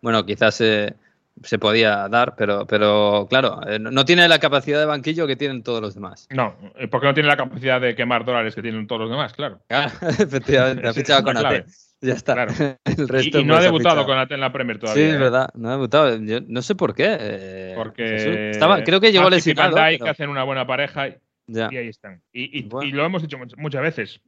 bueno, 0.00 0.24
quizás 0.24 0.54
se 0.54 1.58
podía 1.58 2.08
dar, 2.08 2.34
pero, 2.36 2.66
pero 2.66 3.26
claro, 3.28 3.60
eh, 3.68 3.78
no 3.78 4.04
tiene 4.04 4.26
la 4.26 4.38
capacidad 4.38 4.78
de 4.78 4.86
banquillo 4.86 5.26
que 5.26 5.36
tienen 5.36 5.62
todos 5.62 5.80
los 5.80 5.94
demás. 5.94 6.26
No, 6.30 6.56
porque 6.90 7.06
no 7.06 7.14
tiene 7.14 7.28
la 7.28 7.36
capacidad 7.36 7.80
de 7.80 7.94
quemar 7.94 8.24
dólares 8.24 8.54
que 8.54 8.62
tienen 8.62 8.86
todos 8.86 9.02
los 9.02 9.10
demás, 9.10 9.32
claro. 9.34 9.60
efectivamente, 9.68 10.88
ha 10.88 10.92
fichado 10.94 11.22
con 11.22 11.36
AT. 11.36 11.66
Ya 12.06 12.14
está. 12.14 12.46
y, 12.86 13.44
no 13.44 13.56
ha 13.56 13.60
debutado 13.60 14.06
con 14.06 14.16
en 14.16 14.40
la 14.40 14.52
Premier 14.52 14.78
todavía. 14.78 15.02
Sí, 15.02 15.08
es 15.08 15.16
¿eh? 15.16 15.18
verdad, 15.18 15.48
no 15.54 15.68
ha 15.68 15.72
debutado. 15.72 16.16
Yo 16.22 16.38
no 16.46 16.62
sé 16.62 16.76
por 16.76 16.94
qué. 16.94 17.16
Eh, 17.18 17.72
porque 17.76 18.50
estaba, 18.50 18.84
creo 18.84 19.00
que 19.00 19.10
llegó 19.10 19.28
lesionado. 19.28 19.76
Hay 19.78 19.98
que 19.98 20.08
hacen 20.08 20.30
una 20.30 20.44
buena 20.44 20.66
pareja 20.66 21.08
y, 21.08 21.58
ahí 21.58 21.88
están. 21.88 22.22
Y, 22.32 22.62
lo 22.92 23.04
hemos 23.04 23.22
dicho 23.22 23.38
muchas 23.56 23.82
veces. 23.82 24.20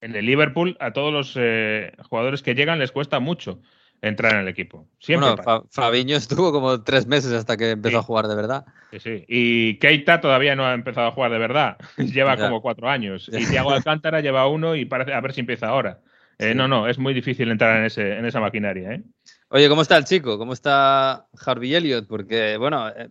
En 0.00 0.14
el 0.14 0.26
Liverpool, 0.26 0.76
a 0.78 0.92
todos 0.92 1.12
los 1.12 1.34
eh, 1.36 1.92
jugadores 2.08 2.42
que 2.42 2.54
llegan 2.54 2.78
les 2.78 2.92
cuesta 2.92 3.18
mucho 3.18 3.60
entrar 4.00 4.34
en 4.34 4.40
el 4.40 4.48
equipo. 4.48 4.86
Siempre. 5.00 5.30
Bueno, 5.30 5.66
Fabiño 5.70 6.16
estuvo 6.16 6.52
como 6.52 6.82
tres 6.82 7.06
meses 7.06 7.32
hasta 7.32 7.56
que 7.56 7.70
empezó 7.70 7.98
a 7.98 8.02
jugar 8.02 8.28
de 8.28 8.36
verdad. 8.36 8.66
Sí, 8.92 9.00
sí. 9.00 9.24
Y 9.26 9.78
Keita 9.78 10.20
todavía 10.20 10.54
no 10.54 10.64
ha 10.64 10.74
empezado 10.74 11.08
a 11.08 11.12
jugar 11.12 11.32
de 11.32 11.38
verdad. 11.38 11.78
lleva 11.96 12.36
como 12.36 12.62
cuatro 12.62 12.88
años. 12.88 13.28
Y 13.32 13.46
Thiago 13.46 13.70
Alcántara 13.70 14.20
lleva 14.20 14.46
uno 14.46 14.76
y 14.76 14.84
parece 14.84 15.14
a 15.14 15.20
ver 15.20 15.32
si 15.32 15.40
empieza 15.40 15.68
ahora. 15.68 16.00
Eh, 16.38 16.54
no, 16.54 16.68
no, 16.68 16.86
es 16.86 16.98
muy 16.98 17.14
difícil 17.14 17.50
entrar 17.50 17.78
en, 17.78 17.86
ese, 17.86 18.12
en 18.12 18.24
esa 18.24 18.38
maquinaria. 18.38 18.92
¿eh? 18.92 19.02
Oye, 19.48 19.68
¿cómo 19.68 19.82
está 19.82 19.96
el 19.96 20.04
chico? 20.04 20.38
¿Cómo 20.38 20.52
está 20.52 21.26
Harvey 21.44 21.74
Elliott? 21.74 22.06
Porque, 22.06 22.56
bueno, 22.56 22.88
eh, 22.90 23.08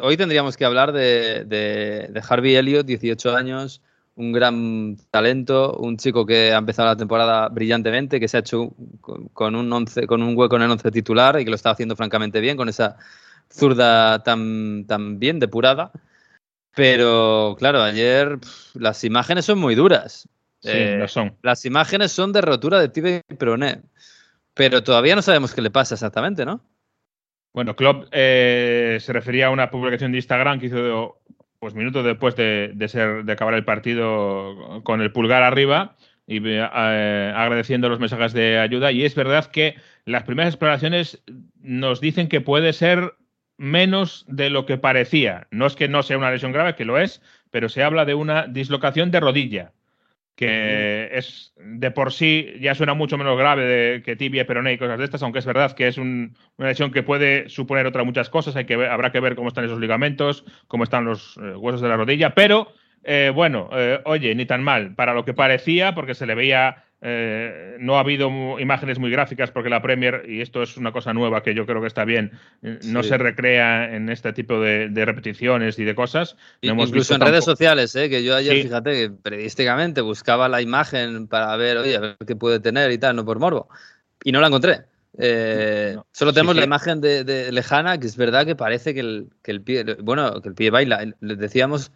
hoy 0.00 0.16
tendríamos 0.16 0.56
que 0.56 0.64
hablar 0.64 0.92
de, 0.92 1.44
de, 1.44 2.22
Harvey 2.28 2.54
Elliott, 2.54 2.86
18 2.86 3.34
años, 3.34 3.82
un 4.14 4.30
gran 4.30 4.96
talento, 5.10 5.76
un 5.76 5.96
chico 5.96 6.24
que 6.24 6.52
ha 6.52 6.58
empezado 6.58 6.88
la 6.88 6.96
temporada 6.96 7.48
brillantemente, 7.48 8.20
que 8.20 8.28
se 8.28 8.36
ha 8.36 8.40
hecho 8.40 8.72
con, 9.32 9.56
un, 9.56 9.72
once, 9.72 10.06
con 10.06 10.22
un 10.22 10.36
hueco 10.36 10.54
en 10.54 10.62
el 10.62 10.70
once 10.70 10.90
titular 10.92 11.40
y 11.40 11.44
que 11.44 11.50
lo 11.50 11.56
está 11.56 11.70
haciendo 11.70 11.96
francamente 11.96 12.40
bien, 12.40 12.56
con 12.56 12.68
esa 12.68 12.96
zurda 13.50 14.22
tan, 14.22 14.84
tan 14.86 15.18
bien 15.18 15.40
depurada. 15.40 15.90
Pero, 16.76 17.56
claro, 17.58 17.82
ayer 17.82 18.38
las 18.74 19.02
imágenes 19.02 19.46
son 19.46 19.58
muy 19.58 19.74
duras. 19.74 20.28
Sí, 20.60 20.70
eh, 20.72 21.04
son. 21.06 21.36
Las 21.42 21.64
imágenes 21.64 22.12
son 22.12 22.32
de 22.32 22.40
rotura 22.40 22.80
de 22.80 22.88
tibia 22.88 23.22
y 23.28 23.34
peroné, 23.34 23.82
pero 24.54 24.82
todavía 24.82 25.14
no 25.14 25.22
sabemos 25.22 25.54
qué 25.54 25.62
le 25.62 25.70
pasa 25.70 25.94
exactamente, 25.94 26.44
¿no? 26.44 26.64
Bueno, 27.52 27.76
Klopp 27.76 28.08
eh, 28.12 28.98
se 29.00 29.12
refería 29.12 29.46
a 29.46 29.50
una 29.50 29.70
publicación 29.70 30.12
de 30.12 30.18
Instagram 30.18 30.60
que 30.60 30.66
hizo 30.66 31.20
pues 31.58 31.74
minutos 31.74 32.04
después 32.04 32.36
de, 32.36 32.72
ser 32.88 33.24
de 33.24 33.32
acabar 33.32 33.54
el 33.54 33.64
partido 33.64 34.80
con 34.84 35.00
el 35.00 35.12
pulgar 35.12 35.42
arriba 35.42 35.96
y 36.26 36.40
eh, 36.46 36.60
agradeciendo 36.60 37.88
los 37.88 37.98
mensajes 37.98 38.32
de 38.32 38.58
ayuda. 38.58 38.92
Y 38.92 39.04
es 39.04 39.14
verdad 39.14 39.46
que 39.46 39.76
las 40.04 40.22
primeras 40.22 40.54
exploraciones 40.54 41.22
nos 41.60 42.00
dicen 42.00 42.28
que 42.28 42.40
puede 42.40 42.72
ser 42.72 43.14
menos 43.56 44.24
de 44.28 44.50
lo 44.50 44.66
que 44.66 44.78
parecía. 44.78 45.48
No 45.50 45.66
es 45.66 45.74
que 45.74 45.88
no 45.88 46.02
sea 46.04 46.18
una 46.18 46.30
lesión 46.30 46.52
grave, 46.52 46.76
que 46.76 46.84
lo 46.84 46.98
es, 46.98 47.22
pero 47.50 47.68
se 47.68 47.82
habla 47.82 48.04
de 48.04 48.14
una 48.14 48.46
dislocación 48.46 49.10
de 49.10 49.20
rodilla 49.20 49.72
que 50.38 51.08
es 51.14 51.52
de 51.56 51.90
por 51.90 52.12
sí 52.12 52.54
ya 52.60 52.76
suena 52.76 52.94
mucho 52.94 53.18
menos 53.18 53.36
grave 53.36 53.64
de, 53.64 54.02
que 54.04 54.14
tibia, 54.14 54.46
peroné 54.46 54.74
y 54.74 54.78
cosas 54.78 54.96
de 54.96 55.04
estas, 55.04 55.20
aunque 55.24 55.40
es 55.40 55.46
verdad 55.46 55.72
que 55.72 55.88
es 55.88 55.98
una 55.98 56.30
lesión 56.58 56.92
que 56.92 57.02
puede 57.02 57.48
suponer 57.48 57.86
otras 57.86 58.06
muchas 58.06 58.30
cosas, 58.30 58.54
hay 58.54 58.64
que 58.64 58.74
habrá 58.74 59.10
que 59.10 59.18
ver 59.18 59.34
cómo 59.34 59.48
están 59.48 59.64
esos 59.64 59.80
ligamentos, 59.80 60.44
cómo 60.68 60.84
están 60.84 61.06
los 61.06 61.36
eh, 61.38 61.56
huesos 61.56 61.80
de 61.80 61.88
la 61.88 61.96
rodilla, 61.96 62.36
pero 62.36 62.72
eh, 63.02 63.32
bueno, 63.34 63.68
eh, 63.72 64.00
oye, 64.04 64.32
ni 64.36 64.46
tan 64.46 64.62
mal, 64.62 64.94
para 64.94 65.12
lo 65.12 65.24
que 65.24 65.34
parecía, 65.34 65.96
porque 65.96 66.14
se 66.14 66.24
le 66.24 66.36
veía 66.36 66.84
eh, 67.00 67.76
no 67.78 67.96
ha 67.96 68.00
habido 68.00 68.28
imágenes 68.58 68.98
muy 68.98 69.10
gráficas 69.10 69.52
porque 69.52 69.70
la 69.70 69.80
Premier, 69.80 70.24
y 70.28 70.40
esto 70.40 70.62
es 70.62 70.76
una 70.76 70.90
cosa 70.90 71.12
nueva 71.14 71.44
que 71.44 71.54
yo 71.54 71.64
creo 71.64 71.80
que 71.80 71.86
está 71.86 72.04
bien, 72.04 72.32
eh, 72.62 72.80
no 72.84 73.04
se 73.04 73.16
recrea 73.16 73.94
en 73.94 74.08
este 74.08 74.32
tipo 74.32 74.60
de, 74.60 74.90
repeticiones 75.04 75.78
y 75.78 75.84
de 75.84 75.94
cosas. 75.94 76.36
Incluso 76.60 77.14
en 77.14 77.20
redes 77.20 77.44
sociales, 77.44 77.94
¿eh? 77.94 78.08
que 78.10 78.24
yo 78.24 78.34
ayer, 78.34 78.62
fíjate, 78.62 79.10
periodísticamente 79.10 80.00
buscaba 80.00 80.48
la 80.48 80.60
imagen 80.60 81.28
para 81.28 81.54
ver, 81.56 81.78
oye, 81.78 81.96
a 81.96 82.00
ver 82.00 82.16
qué 82.26 82.34
puede 82.34 82.58
tener 82.58 82.90
y 82.90 82.98
tal, 82.98 83.14
no 83.14 83.24
por 83.24 83.38
morbo. 83.38 83.68
Y 84.24 84.32
no 84.32 84.40
la 84.40 84.48
encontré. 84.48 84.80
solo 86.10 86.32
tenemos 86.32 86.56
la 86.56 86.64
imagen 86.64 87.00
de, 87.00 87.52
lejana, 87.52 87.98
que 87.98 88.08
es 88.08 88.16
verdad 88.16 88.44
que 88.44 88.56
parece 88.56 88.92
que 88.92 89.00
el, 89.00 89.28
que 89.42 89.52
el 89.52 89.62
pie, 89.62 89.84
bueno, 90.02 90.42
que 90.42 90.48
el 90.48 90.54
pie 90.56 90.70
baila. 90.70 91.04
Decíamos 91.20 91.92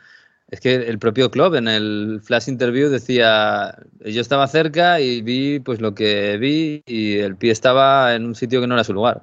es 0.52 0.60
que 0.60 0.74
el 0.74 0.98
propio 0.98 1.30
club 1.30 1.54
en 1.54 1.66
el 1.66 2.20
flash 2.22 2.46
interview 2.46 2.90
decía, 2.90 3.74
yo 4.04 4.20
estaba 4.20 4.46
cerca 4.46 5.00
y 5.00 5.22
vi 5.22 5.60
pues 5.60 5.80
lo 5.80 5.94
que 5.94 6.36
vi 6.36 6.82
y 6.86 7.16
el 7.20 7.36
pie 7.36 7.52
estaba 7.52 8.14
en 8.14 8.26
un 8.26 8.34
sitio 8.34 8.60
que 8.60 8.66
no 8.66 8.74
era 8.74 8.84
su 8.84 8.92
lugar. 8.92 9.22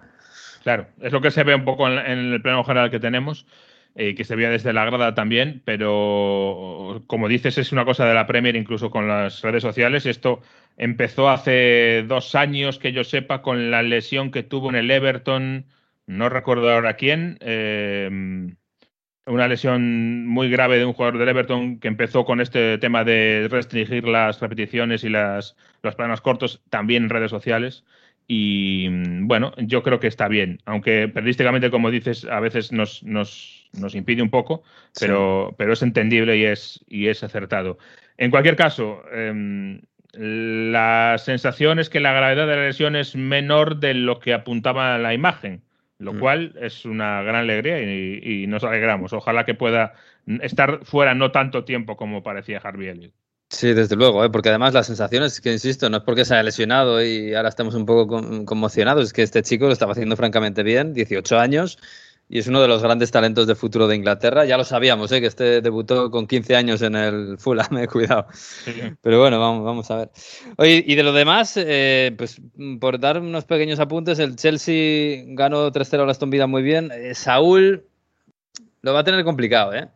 Claro, 0.63 0.87
es 0.99 1.13
lo 1.13 1.21
que 1.21 1.29
se 1.29 1.43
ve 1.43 1.53
un 1.53 1.65
poco 1.65 1.87
en, 1.87 1.99
el 1.99 2.41
pleno 2.41 2.63
general 2.63 2.89
que 2.89 2.99
tenemos 2.99 3.45
y 3.95 4.15
que 4.15 4.23
se 4.23 4.35
veía 4.35 4.49
desde 4.49 4.73
la 4.73 4.85
grada 4.85 5.13
también, 5.13 5.61
pero 5.65 7.03
como 7.05 7.27
dices 7.27 7.59
es 7.59 7.71
una 7.71 7.85
cosa 7.85 8.07
de 8.07 8.15
la 8.15 8.25
Premier 8.25 8.55
incluso 8.55 8.89
con 8.89 9.07
las 9.07 9.43
redes 9.43 9.61
sociales. 9.61 10.07
Esto 10.07 10.41
empezó 10.77 11.29
hace 11.29 12.05
dos 12.07 12.33
años, 12.33 12.79
que 12.79 12.91
yo 12.91 13.03
sepa, 13.03 13.43
con 13.43 13.69
la 13.69 13.83
lesión 13.83 14.31
que 14.31 14.41
tuvo 14.41 14.69
en 14.69 14.77
el 14.77 14.89
Everton, 14.89 15.67
no 16.07 16.27
recuerdo 16.27 16.71
ahora 16.71 16.95
quién, 16.95 17.37
eh, 17.41 18.09
una 19.29 19.47
lesión 19.47 20.25
muy 20.25 20.49
grave 20.49 20.77
de 20.77 20.85
un 20.85 20.93
jugador 20.93 21.17
del 21.19 21.29
Everton 21.29 21.79
que 21.79 21.87
empezó 21.87 22.25
con 22.25 22.41
este 22.41 22.77
tema 22.79 23.03
de 23.03 23.47
restringir 23.49 24.07
las 24.07 24.39
repeticiones 24.39 25.03
y 25.03 25.09
las, 25.09 25.55
los 25.83 25.95
planos 25.95 26.21
cortos 26.21 26.61
también 26.69 27.03
en 27.03 27.09
redes 27.09 27.31
sociales. 27.31 27.83
Y 28.27 28.87
bueno, 29.21 29.53
yo 29.57 29.81
creo 29.81 29.99
que 29.99 30.07
está 30.07 30.27
bien, 30.27 30.61
aunque 30.65 31.07
periodísticamente, 31.07 31.71
como 31.71 31.89
dices, 31.89 32.25
a 32.25 32.39
veces 32.39 32.71
nos, 32.71 33.01
nos, 33.03 33.67
nos 33.73 33.95
impide 33.95 34.21
un 34.21 34.29
poco, 34.29 34.61
pero, 34.99 35.55
pero 35.57 35.73
es 35.73 35.81
entendible 35.81 36.37
y 36.37 36.45
es, 36.45 36.83
y 36.87 37.07
es 37.07 37.23
acertado. 37.23 37.79
En 38.17 38.29
cualquier 38.29 38.55
caso, 38.55 39.01
eh, 39.11 39.81
la 40.13 41.15
sensación 41.17 41.79
es 41.79 41.89
que 41.89 41.99
la 41.99 42.13
gravedad 42.13 42.47
de 42.47 42.55
la 42.55 42.65
lesión 42.65 42.95
es 42.95 43.15
menor 43.15 43.79
de 43.79 43.93
lo 43.93 44.19
que 44.19 44.33
apuntaba 44.33 44.97
la 44.97 45.13
imagen, 45.13 45.61
lo 45.99 46.13
Mm. 46.13 46.19
cual 46.19 46.55
es 46.59 46.85
una 46.85 47.21
gran 47.21 47.35
alegría 47.35 47.79
y, 47.81 48.19
y 48.43 48.47
nos 48.47 48.63
alegramos. 48.63 49.13
Ojalá 49.13 49.45
que 49.45 49.53
pueda 49.53 49.93
estar 50.41 50.83
fuera 50.85 51.13
no 51.13 51.31
tanto 51.31 51.63
tiempo 51.65 51.95
como 51.97 52.23
parecía 52.23 52.59
Harvey 52.63 52.87
Elliott. 52.87 53.13
Sí, 53.51 53.73
desde 53.73 53.95
luego, 53.95 54.23
¿eh? 54.23 54.29
porque 54.29 54.49
además 54.49 54.75
la 54.75 54.83
sensación 54.83 55.23
es 55.23 55.41
que, 55.41 55.51
insisto, 55.51 55.89
no 55.89 55.97
es 55.97 56.03
porque 56.03 56.23
se 56.23 56.35
haya 56.35 56.43
lesionado 56.43 57.03
y 57.03 57.33
ahora 57.33 57.49
estamos 57.49 57.73
un 57.73 57.85
poco 57.85 58.05
con- 58.07 58.45
conmocionados, 58.45 59.05
es 59.05 59.13
que 59.13 59.23
este 59.23 59.41
chico 59.41 59.65
lo 59.65 59.71
estaba 59.73 59.93
haciendo 59.93 60.15
francamente 60.15 60.61
bien, 60.61 60.93
18 60.93 61.39
años, 61.39 61.79
y 62.31 62.37
es 62.39 62.47
uno 62.47 62.61
de 62.61 62.67
los 62.67 62.83
grandes 62.83 63.09
talentos 63.09 63.47
de 63.47 63.55
futuro 63.55 63.87
de 63.87 63.95
Inglaterra. 63.95 64.45
Ya 64.45 64.55
lo 64.55 64.63
sabíamos, 64.63 65.11
¿eh? 65.11 65.19
que 65.19 65.25
este 65.27 65.61
debutó 65.61 66.11
con 66.11 66.27
15 66.27 66.55
años 66.55 66.81
en 66.83 66.95
el 66.95 67.37
Fulham, 67.39 67.77
eh, 67.79 67.87
cuidado. 67.91 68.27
Pero 69.01 69.19
bueno, 69.19 69.39
vamos, 69.39 69.65
vamos 69.65 69.89
a 69.89 69.95
ver. 69.97 70.09
Oye, 70.57 70.83
y 70.85 70.93
de 70.93 71.01
lo 71.03 71.11
demás, 71.11 71.55
eh, 71.57 72.13
pues 72.17 72.39
por 72.79 72.99
dar 72.99 73.19
unos 73.19 73.45
pequeños 73.45 73.79
apuntes, 73.79 74.19
el 74.19 74.35
Chelsea 74.35 75.23
ganó 75.29 75.71
3-0 75.71 76.07
a 76.07 76.11
Aston 76.11 76.29
Villa 76.29 76.45
muy 76.45 76.61
bien. 76.61 76.91
Eh, 76.93 77.15
Saúl 77.15 77.83
lo 78.81 78.93
va 78.93 78.99
a 78.99 79.03
tener 79.03 79.23
complicado, 79.23 79.73
¿eh? 79.73 79.87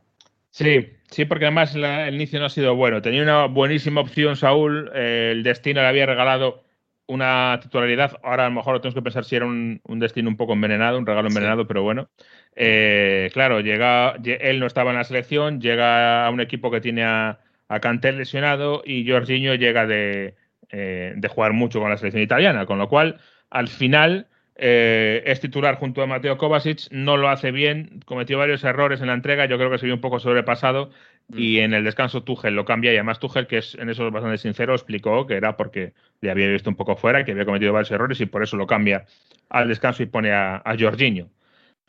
Sí, 0.49 0.88
sí, 1.09 1.25
porque 1.25 1.45
además 1.45 1.75
la- 1.75 2.07
el 2.07 2.15
inicio 2.15 2.39
no 2.39 2.45
ha 2.47 2.49
sido 2.49 2.75
bueno. 2.75 3.01
Tenía 3.01 3.21
una 3.23 3.45
buenísima 3.45 4.01
opción 4.01 4.36
Saúl, 4.36 4.91
el 4.95 5.43
destino 5.43 5.81
le 5.81 5.88
había 5.88 6.05
regalado 6.07 6.63
una 7.08 7.60
titularidad. 7.62 8.20
Ahora 8.24 8.45
a 8.45 8.49
lo 8.49 8.56
mejor 8.56 8.80
tenemos 8.80 8.95
que 8.95 9.01
pensar 9.01 9.26
si 9.26 9.36
era 9.36 9.45
un, 9.45 9.82
un 9.84 9.99
destino 9.99 10.30
un 10.30 10.38
poco 10.38 10.54
envenenado, 10.54 10.97
un 10.97 11.06
regalo 11.06 11.30
Sí. 11.30 11.34
envenenado, 11.34 11.68
pero 11.68 11.84
bueno. 11.84 12.10
Eh, 12.56 13.30
claro, 13.34 13.60
llega, 13.62 14.16
lle- 14.18 14.38
él 14.41 14.60
no 14.60 14.66
estaba 14.68 14.91
en 14.91 14.97
la 14.97 15.04
selección, 15.04 15.60
llega 15.62 16.26
a 16.26 16.30
un 16.30 16.39
equipo 16.41 16.72
que 16.72 16.82
tiene 16.82 17.04
a, 17.04 17.39
a 17.68 17.80
Kanté 17.80 18.12
lesionado 18.14 18.84
y 18.86 19.10
Jorginho 19.10 19.56
llega 19.56 19.86
de, 19.88 20.36
eh, 20.70 21.14
de 21.16 21.28
jugar 21.28 21.54
mucho 21.54 21.80
con 21.80 21.89
la 21.89 21.97
selección 21.97 22.24
italiana, 22.24 22.66
con 22.66 22.78
lo 22.80 22.88
cual 22.89 23.20
al 23.49 23.68
final 23.68 24.28
eh, 24.56 25.24
es 25.26 25.39
titular 25.39 25.76
junto 25.78 26.01
a 26.01 26.08
Mateo 26.08 26.38
Kovacic, 26.38 26.89
no 26.91 27.18
lo 27.18 27.30
hace 27.30 27.51
bien, 27.51 28.01
cometió 28.06 28.38
varios 28.38 28.64
errores 28.64 29.01
en 29.01 29.08
la 29.08 29.14
entrega, 29.14 29.45
yo 29.45 29.58
creo 29.58 29.70
que 29.72 29.78
se 29.80 29.86
vio 29.86 29.95
un 29.95 30.01
poco 30.01 30.20
sobrepasado 30.20 30.91
y 31.30 31.60
en 31.60 31.74
el 31.74 31.84
descanso 31.84 32.24
Tuchel 32.24 32.56
lo 32.56 32.66
cambia 32.66 32.91
y 32.93 32.95
además 32.97 33.20
Tuchel, 33.20 33.47
que 33.47 33.58
es 33.60 33.76
en 33.76 33.89
eso 33.89 34.06
es 34.08 34.14
bastante 34.14 34.38
sincero, 34.38 34.74
explicó 34.74 35.26
que 35.28 35.36
era 35.36 35.58
porque 35.58 35.93
le 36.22 36.32
había 36.32 36.47
visto 36.49 36.70
un 36.70 36.76
poco 36.76 36.95
fuera, 36.95 37.26
que 37.26 37.32
había 37.32 37.45
cometido 37.45 37.74
varios 37.74 37.91
errores 37.91 38.20
y 38.22 38.26
por 38.26 38.43
eso 38.43 38.58
lo 38.58 38.68
cambia 38.68 39.06
al 39.49 39.68
descanso 39.68 40.04
y 40.04 40.08
pone 40.08 40.32
a, 40.32 40.58
a 40.64 40.76
Jorginho. 40.78 41.30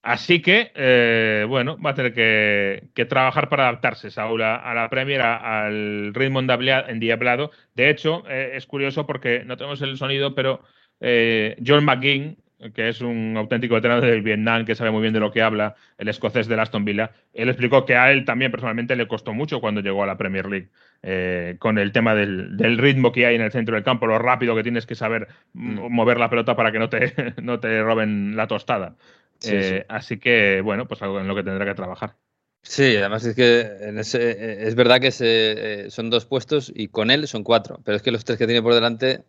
Así 0.03 0.43
que, 0.43 0.71
eh, 0.75 1.47
bueno, 1.49 1.79
va 1.81 1.91
a 1.91 1.95
tener 1.95 2.13
que, 2.13 2.89
que 2.95 3.07
trabajar 3.07 3.49
para 3.49 3.65
adaptarse, 3.65 4.11
Saúl, 4.11 4.43
a, 4.43 4.57
a 4.57 4.75
la 4.75 4.91
Premier, 4.91 5.23
a- 5.23 5.65
al 5.67 6.13
ritmo 6.15 6.41
endiablado. 6.41 7.51
De 7.75 7.89
hecho, 7.89 8.23
eh, 8.29 8.53
es 8.55 8.67
curioso 8.67 9.07
porque 9.07 9.45
no 9.47 9.57
tenemos 9.57 9.81
el 9.81 9.97
sonido, 9.97 10.35
pero 10.35 10.61
eh, 11.01 11.57
John 11.67 11.85
McGinn, 11.87 12.37
que 12.75 12.89
es 12.89 13.01
un 13.01 13.35
auténtico 13.37 13.75
veterano 13.75 14.01
del 14.01 14.23
Vietnam, 14.23 14.65
que 14.65 14.75
sabe 14.75 14.91
muy 14.91 15.03
bien 15.03 15.13
de 15.13 15.21
lo 15.21 15.31
que 15.33 15.43
habla, 15.43 15.75
el 15.99 16.09
escocés 16.09 16.47
de 16.49 16.61
Aston 16.61 16.85
Villa, 16.85 17.11
él 17.33 17.49
explicó 17.49 17.85
que 17.85 17.97
a 17.97 18.11
él 18.13 18.25
también 18.25 18.51
personalmente 18.51 18.97
le 18.97 19.09
costó 19.09 19.35
mucho 19.35 19.61
cuando 19.61 19.81
llegó 19.81 20.03
a 20.03 20.07
la 20.07 20.17
Premier 20.17 20.47
League, 20.47 20.69
eh, 21.03 21.57
con 21.59 21.79
el 21.79 21.93
tema 21.93 22.15
del, 22.15 22.57
del 22.57 22.79
ritmo 22.79 23.13
que 23.13 23.27
hay 23.27 23.35
en 23.35 23.43
el 23.43 23.53
centro 23.53 23.75
del 23.75 23.85
campo, 23.85 24.07
lo 24.07 24.19
rápido 24.19 24.55
que 24.57 24.63
tienes 24.63 24.87
que 24.87 24.95
saber 24.95 25.29
mm, 25.53 25.93
mover 25.93 26.19
la 26.19 26.31
pelota 26.31 26.57
para 26.57 26.73
que 26.73 26.79
no 26.79 26.89
te, 26.89 27.13
no 27.43 27.61
te 27.61 27.83
roben 27.83 28.37
la 28.37 28.47
tostada. 28.47 28.97
Sí, 29.39 29.51
Eh, 29.51 29.63
sí. 29.63 29.85
Así 29.89 30.19
que, 30.19 30.61
bueno, 30.63 30.87
pues 30.89 31.03
algo 31.03 31.21
en 31.21 31.29
lo 31.29 31.35
que 31.35 31.43
tendrá 31.43 31.67
que 31.67 31.75
trabajar. 31.75 32.17
Sí, 32.63 32.97
además 32.97 33.25
es 33.27 33.35
que 33.37 33.61
en 33.83 33.99
ese- 33.99 34.31
eh, 34.33 34.67
es 34.69 34.75
verdad 34.75 35.01
que 35.01 35.11
se- 35.11 35.91
son 35.91 36.09
dos 36.11 36.25
puestos 36.27 36.73
y 36.75 36.89
con 36.89 37.11
él 37.11 37.29
son 37.29 37.45
cuatro, 37.45 37.81
pero 37.85 37.97
es 37.97 38.03
que 38.03 38.11
los 38.11 38.25
tres 38.25 38.39
que 38.39 38.47
tiene 38.47 38.63
por 38.63 38.75
delante 38.75 39.25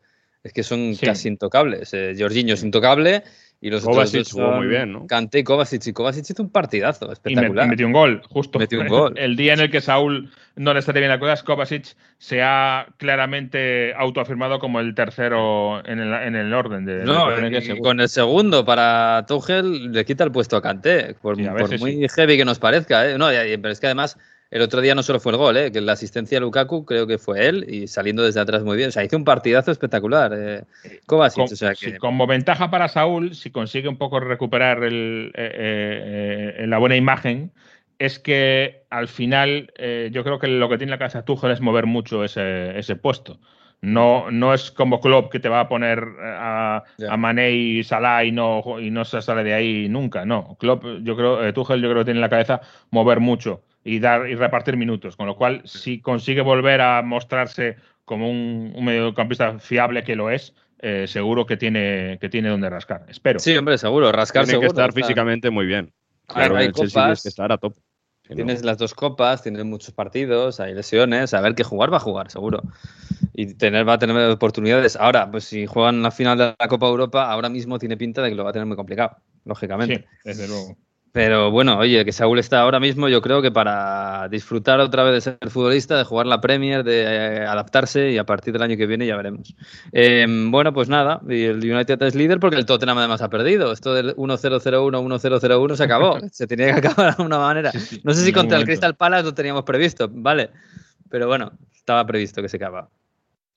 es 0.45 0.53
que 0.53 0.63
son 0.63 0.95
Sí. 0.95 1.05
casi 1.05 1.27
intocables. 1.27 1.93
Eh, 1.93 2.15
Jorginho 2.17 2.53
es 2.53 2.63
intocable 2.63 3.23
y 3.61 3.69
los 3.71 3.83
Kovacic 3.83 4.21
otros 4.21 4.33
dos 4.33 4.43
jugó 4.43 4.55
muy 4.57 4.67
bien, 4.67 4.91
¿no? 4.93 5.07
Kanté 5.07 5.39
y 5.39 5.43
Kovacic. 5.43 5.87
Y 5.87 5.93
Kovacic 5.93 6.29
hizo 6.29 6.43
un 6.43 6.51
partidazo 6.51 7.11
espectacular. 7.11 7.65
y 7.65 7.69
metió 7.69 7.87
un 7.87 7.93
gol, 7.93 8.21
justo. 8.29 8.59
Metió 8.59 8.79
un 8.81 8.87
gol. 8.87 9.13
El 9.17 9.35
día 9.35 9.53
en 9.53 9.59
el 9.61 9.71
que 9.71 9.81
Saúl 9.81 10.29
no 10.55 10.73
le 10.73 10.79
estaría 10.79 10.99
bien 10.99 11.09
la 11.09 11.19
cosa, 11.19 11.43
Kovacic 11.43 11.95
se 12.19 12.41
ha 12.43 12.87
claramente 12.97 13.93
autoafirmado 13.95 14.59
como 14.59 14.79
el 14.79 14.93
tercero 14.93 15.85
en 15.85 15.99
el, 15.99 16.13
en 16.13 16.35
el 16.35 16.53
orden 16.53 16.85
de, 16.85 16.97
de 16.99 17.05
No, 17.05 17.27
segura. 17.61 17.81
con 17.81 17.99
el 18.01 18.09
segundo 18.09 18.63
para 18.65 19.25
Tuchel 19.27 19.91
le 19.91 20.05
quita 20.05 20.23
el 20.23 20.31
puesto 20.31 20.57
a 20.57 20.61
Kanté, 20.61 21.15
por, 21.21 21.35
Sí, 21.37 21.45
a 21.47 21.55
por 21.55 21.79
muy 21.79 22.07
heavy 22.07 22.37
que 22.37 22.45
nos 22.45 22.59
parezca. 22.59 23.09
¿eh? 23.09 23.17
No, 23.17 23.27
pero 23.29 23.69
es 23.69 23.79
que 23.79 23.87
además 23.87 24.17
el 24.51 24.61
otro 24.61 24.81
día 24.81 24.95
no 24.95 25.03
solo 25.03 25.19
fue 25.19 25.31
el 25.31 25.37
gol, 25.37 25.57
¿eh? 25.57 25.71
que 25.71 25.81
la 25.81 25.93
asistencia 25.93 26.37
a 26.37 26.41
Lukaku 26.41 26.85
creo 26.85 27.07
que 27.07 27.17
fue 27.17 27.47
él 27.47 27.65
y 27.67 27.87
saliendo 27.87 28.23
desde 28.23 28.39
atrás 28.39 28.63
muy 28.63 28.77
bien. 28.77 28.89
O 28.89 28.91
sea, 28.91 29.03
hizo 29.03 29.17
un 29.17 29.23
partidazo 29.23 29.71
espectacular. 29.71 30.31
Eh, 30.35 30.63
Kovacic, 31.05 31.45
Con- 31.45 31.53
o 31.53 31.55
sea 31.55 31.75
sí, 31.75 31.93
que... 31.93 31.97
como 31.97 32.27
ventaja 32.27 32.69
para 32.69 32.87
Saúl, 32.87 33.33
si 33.35 33.49
consigue 33.49 33.89
un 33.89 33.97
poco 33.97 34.19
recuperar 34.19 34.83
el, 34.83 35.31
eh, 35.35 35.51
eh, 35.53 36.55
eh, 36.59 36.67
la 36.67 36.77
buena 36.77 36.95
imagen, 36.95 37.51
es 37.97 38.19
que 38.19 38.83
al 38.89 39.07
final 39.07 39.71
yo 40.11 40.23
creo 40.23 40.37
que 40.37 40.47
lo 40.47 40.67
que 40.67 40.77
tiene 40.77 40.91
la 40.91 40.97
casa 40.97 41.23
Tuchel 41.23 41.51
es 41.51 41.61
mover 41.61 41.85
mucho 41.85 42.25
ese, 42.25 42.77
ese 42.77 42.97
puesto. 42.97 43.39
No, 43.81 44.31
no 44.31 44.53
es 44.53 44.71
como 44.71 44.99
Klopp 44.99 45.31
que 45.31 45.39
te 45.39 45.47
va 45.47 45.61
a 45.61 45.69
poner 45.69 46.03
a, 46.21 46.83
Mané 47.17 47.51
y 47.51 47.83
Salah 47.83 48.25
y 48.25 48.31
no, 48.31 48.63
y 48.81 48.91
no 48.91 49.05
se 49.05 49.21
sale 49.21 49.43
de 49.43 49.53
ahí 49.53 49.87
nunca. 49.87 50.25
No, 50.25 50.57
Klopp, 50.59 50.83
yo 51.03 51.15
creo, 51.15 51.53
Tuchel 51.53 51.81
yo 51.81 51.89
creo 51.89 52.01
que 52.01 52.05
tiene 52.05 52.17
en 52.17 52.21
la 52.21 52.29
cabeza 52.29 52.59
mover 52.89 53.21
mucho 53.21 53.63
y 53.85 53.99
dar 53.99 54.27
y 54.27 54.35
repartir 54.35 54.75
minutos. 54.75 55.15
Con 55.15 55.27
lo 55.27 55.37
cual, 55.37 55.61
si 55.63 56.01
consigue 56.01 56.41
volver 56.41 56.81
a 56.81 57.01
mostrarse 57.03 57.77
como 58.03 58.29
un, 58.29 58.73
un 58.75 58.83
mediocampista 58.83 59.59
fiable 59.59 60.03
que 60.03 60.15
lo 60.17 60.29
es, 60.29 60.53
eh, 60.79 61.05
seguro 61.07 61.45
que 61.45 61.55
tiene, 61.55 62.17
que 62.19 62.27
tiene 62.27 62.49
donde 62.49 62.69
rascar. 62.69 63.05
Espero. 63.07 63.39
Sí, 63.39 63.55
hombre, 63.55 63.77
seguro, 63.77 64.11
rascar 64.11 64.43
Tiene 64.45 64.59
que 64.59 64.65
estar 64.65 64.91
físicamente 64.91 65.49
muy 65.51 65.65
bien. 65.67 65.93
Hay- 66.27 66.33
Claro, 66.35 66.55
hay 66.57 66.63
en 66.65 66.69
el 66.69 66.73
Chelsea 66.75 67.01
tienes 67.03 67.19
copas. 67.19 67.23
que 67.23 67.29
estar 67.29 67.51
a. 67.51 67.59
Si 67.61 68.29
no- 68.29 68.35
Tienes 68.37 68.65
las 68.65 68.77
dos 68.79 68.95
copas, 68.95 69.43
tienes 69.43 69.63
muchos 69.65 69.93
partidos, 69.93 70.59
hay 70.59 70.73
lesiones, 70.73 71.35
a 71.35 71.41
ver 71.41 71.53
qué 71.53 71.63
jugar 71.63 71.93
va 71.93 71.97
a 71.97 71.99
jugar, 71.99 72.31
seguro. 72.31 72.63
Y 73.33 73.53
tener, 73.53 73.87
va 73.87 73.93
a 73.93 73.99
tener 73.99 74.17
oportunidades. 74.31 74.95
Ahora, 74.95 75.29
pues 75.29 75.43
si 75.43 75.67
juegan 75.67 76.01
la 76.01 76.09
final 76.09 76.37
de 76.39 76.55
la 76.59 76.67
Copa 76.67 76.87
Europa, 76.87 77.29
ahora 77.31 77.49
mismo 77.49 77.77
tiene 77.77 77.97
pinta 77.97 78.23
de 78.23 78.29
que 78.29 78.35
lo 78.35 78.43
va 78.43 78.49
a 78.49 78.53
tener 78.53 78.65
muy 78.65 78.75
complicado, 78.75 79.17
lógicamente. 79.45 79.99
Sí, 79.99 80.05
desde 80.23 80.47
luego. 80.47 80.75
Pero 81.15 81.49
bueno, 81.49 81.77
oye, 81.77 82.03
que 82.03 82.11
Saúl 82.11 82.39
está 82.39 82.59
ahora 82.59 82.81
mismo, 82.81 83.07
yo 83.07 83.21
creo 83.21 83.41
que 83.41 83.49
para 83.49 84.27
disfrutar 84.27 84.81
otra 84.81 85.01
vez 85.05 85.13
de 85.13 85.21
ser 85.21 85.49
futbolista, 85.49 85.97
de 85.97 86.03
jugar 86.03 86.25
la 86.25 86.41
Premier, 86.41 86.83
de 86.83 87.03
eh, 87.03 87.45
adaptarse 87.45 88.11
y 88.11 88.17
a 88.17 88.25
partir 88.25 88.51
del 88.51 88.63
año 88.63 88.75
que 88.75 88.85
viene 88.85 89.05
ya 89.07 89.15
veremos. 89.15 89.55
Eh, 89.93 90.25
bueno, 90.27 90.73
pues 90.73 90.89
nada, 90.89 91.21
y 91.29 91.43
el 91.43 91.59
United 91.59 92.01
es 92.03 92.15
líder 92.15 92.41
porque 92.41 92.57
el 92.57 92.65
Tottenham 92.65 92.97
además 92.97 93.21
ha 93.21 93.29
perdido. 93.29 93.71
Esto 93.71 93.93
del 93.93 94.13
1-0-0-1, 94.17 94.61
1-0-0-1 95.01 95.75
se 95.77 95.83
acabó. 95.85 96.19
se 96.33 96.47
tenía 96.47 96.65
que 96.73 96.79
acabar 96.85 97.15
de 97.15 97.15
alguna 97.17 97.39
manera. 97.39 97.71
Sí, 97.71 97.79
sí, 97.79 98.01
No 98.03 98.11
sé 98.11 98.25
si 98.25 98.33
contra 98.33 98.57
el. 98.57 98.65
Crystal 98.65 98.95
Palace 98.95 99.23
lo 99.23 99.33
teníamos 99.33 99.63
previsto, 99.63 100.09
vale. 100.11 100.49
Pero 101.09 101.27
bueno, 101.27 101.53
estaba 101.73 102.05
previsto 102.05 102.41
que 102.41 102.49
se 102.49 102.57
acababa. 102.57 102.89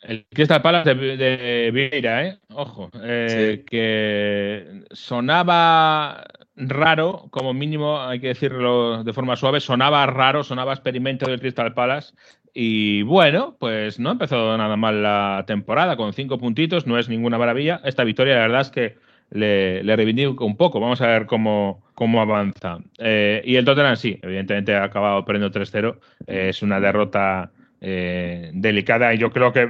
El 0.02 0.24
Crystal 0.32 0.62
Palace 0.62 0.94
de, 0.94 1.16
de 1.16 1.70
Vieira, 1.72 2.24
¿eh? 2.24 2.38
Ojo. 2.54 2.88
eh, 3.02 3.64
Que 3.68 4.84
sonaba 4.92 6.24
raro, 6.58 7.28
como 7.30 7.54
mínimo, 7.54 8.00
hay 8.00 8.20
que 8.20 8.28
decirlo 8.28 9.04
de 9.04 9.12
forma 9.12 9.36
suave, 9.36 9.60
sonaba 9.60 10.04
raro, 10.06 10.44
sonaba 10.44 10.72
experimento 10.72 11.26
del 11.26 11.40
Crystal 11.40 11.74
Palace. 11.74 12.14
Y 12.52 13.02
bueno, 13.02 13.56
pues 13.58 13.98
no 14.00 14.08
ha 14.08 14.12
empezado 14.12 14.56
nada 14.58 14.76
mal 14.76 15.02
la 15.02 15.44
temporada, 15.46 15.96
con 15.96 16.12
cinco 16.12 16.38
puntitos, 16.38 16.86
no 16.86 16.98
es 16.98 17.08
ninguna 17.08 17.38
maravilla. 17.38 17.80
Esta 17.84 18.04
victoria, 18.04 18.34
la 18.34 18.40
verdad 18.42 18.60
es 18.62 18.70
que 18.70 18.96
le, 19.30 19.82
le 19.84 19.96
reivindico 19.96 20.44
un 20.44 20.56
poco. 20.56 20.80
Vamos 20.80 21.00
a 21.00 21.06
ver 21.06 21.26
cómo, 21.26 21.84
cómo 21.94 22.20
avanza. 22.20 22.78
Eh, 22.98 23.42
y 23.44 23.56
el 23.56 23.64
Tottenham 23.64 23.96
sí, 23.96 24.18
evidentemente 24.22 24.74
ha 24.74 24.84
acabado 24.84 25.24
perdiendo 25.24 25.56
3-0. 25.56 25.98
Eh, 26.26 26.48
es 26.50 26.62
una 26.62 26.80
derrota 26.80 27.52
eh, 27.80 28.50
delicada 28.54 29.14
y 29.14 29.18
yo 29.18 29.30
creo 29.30 29.52
que 29.52 29.68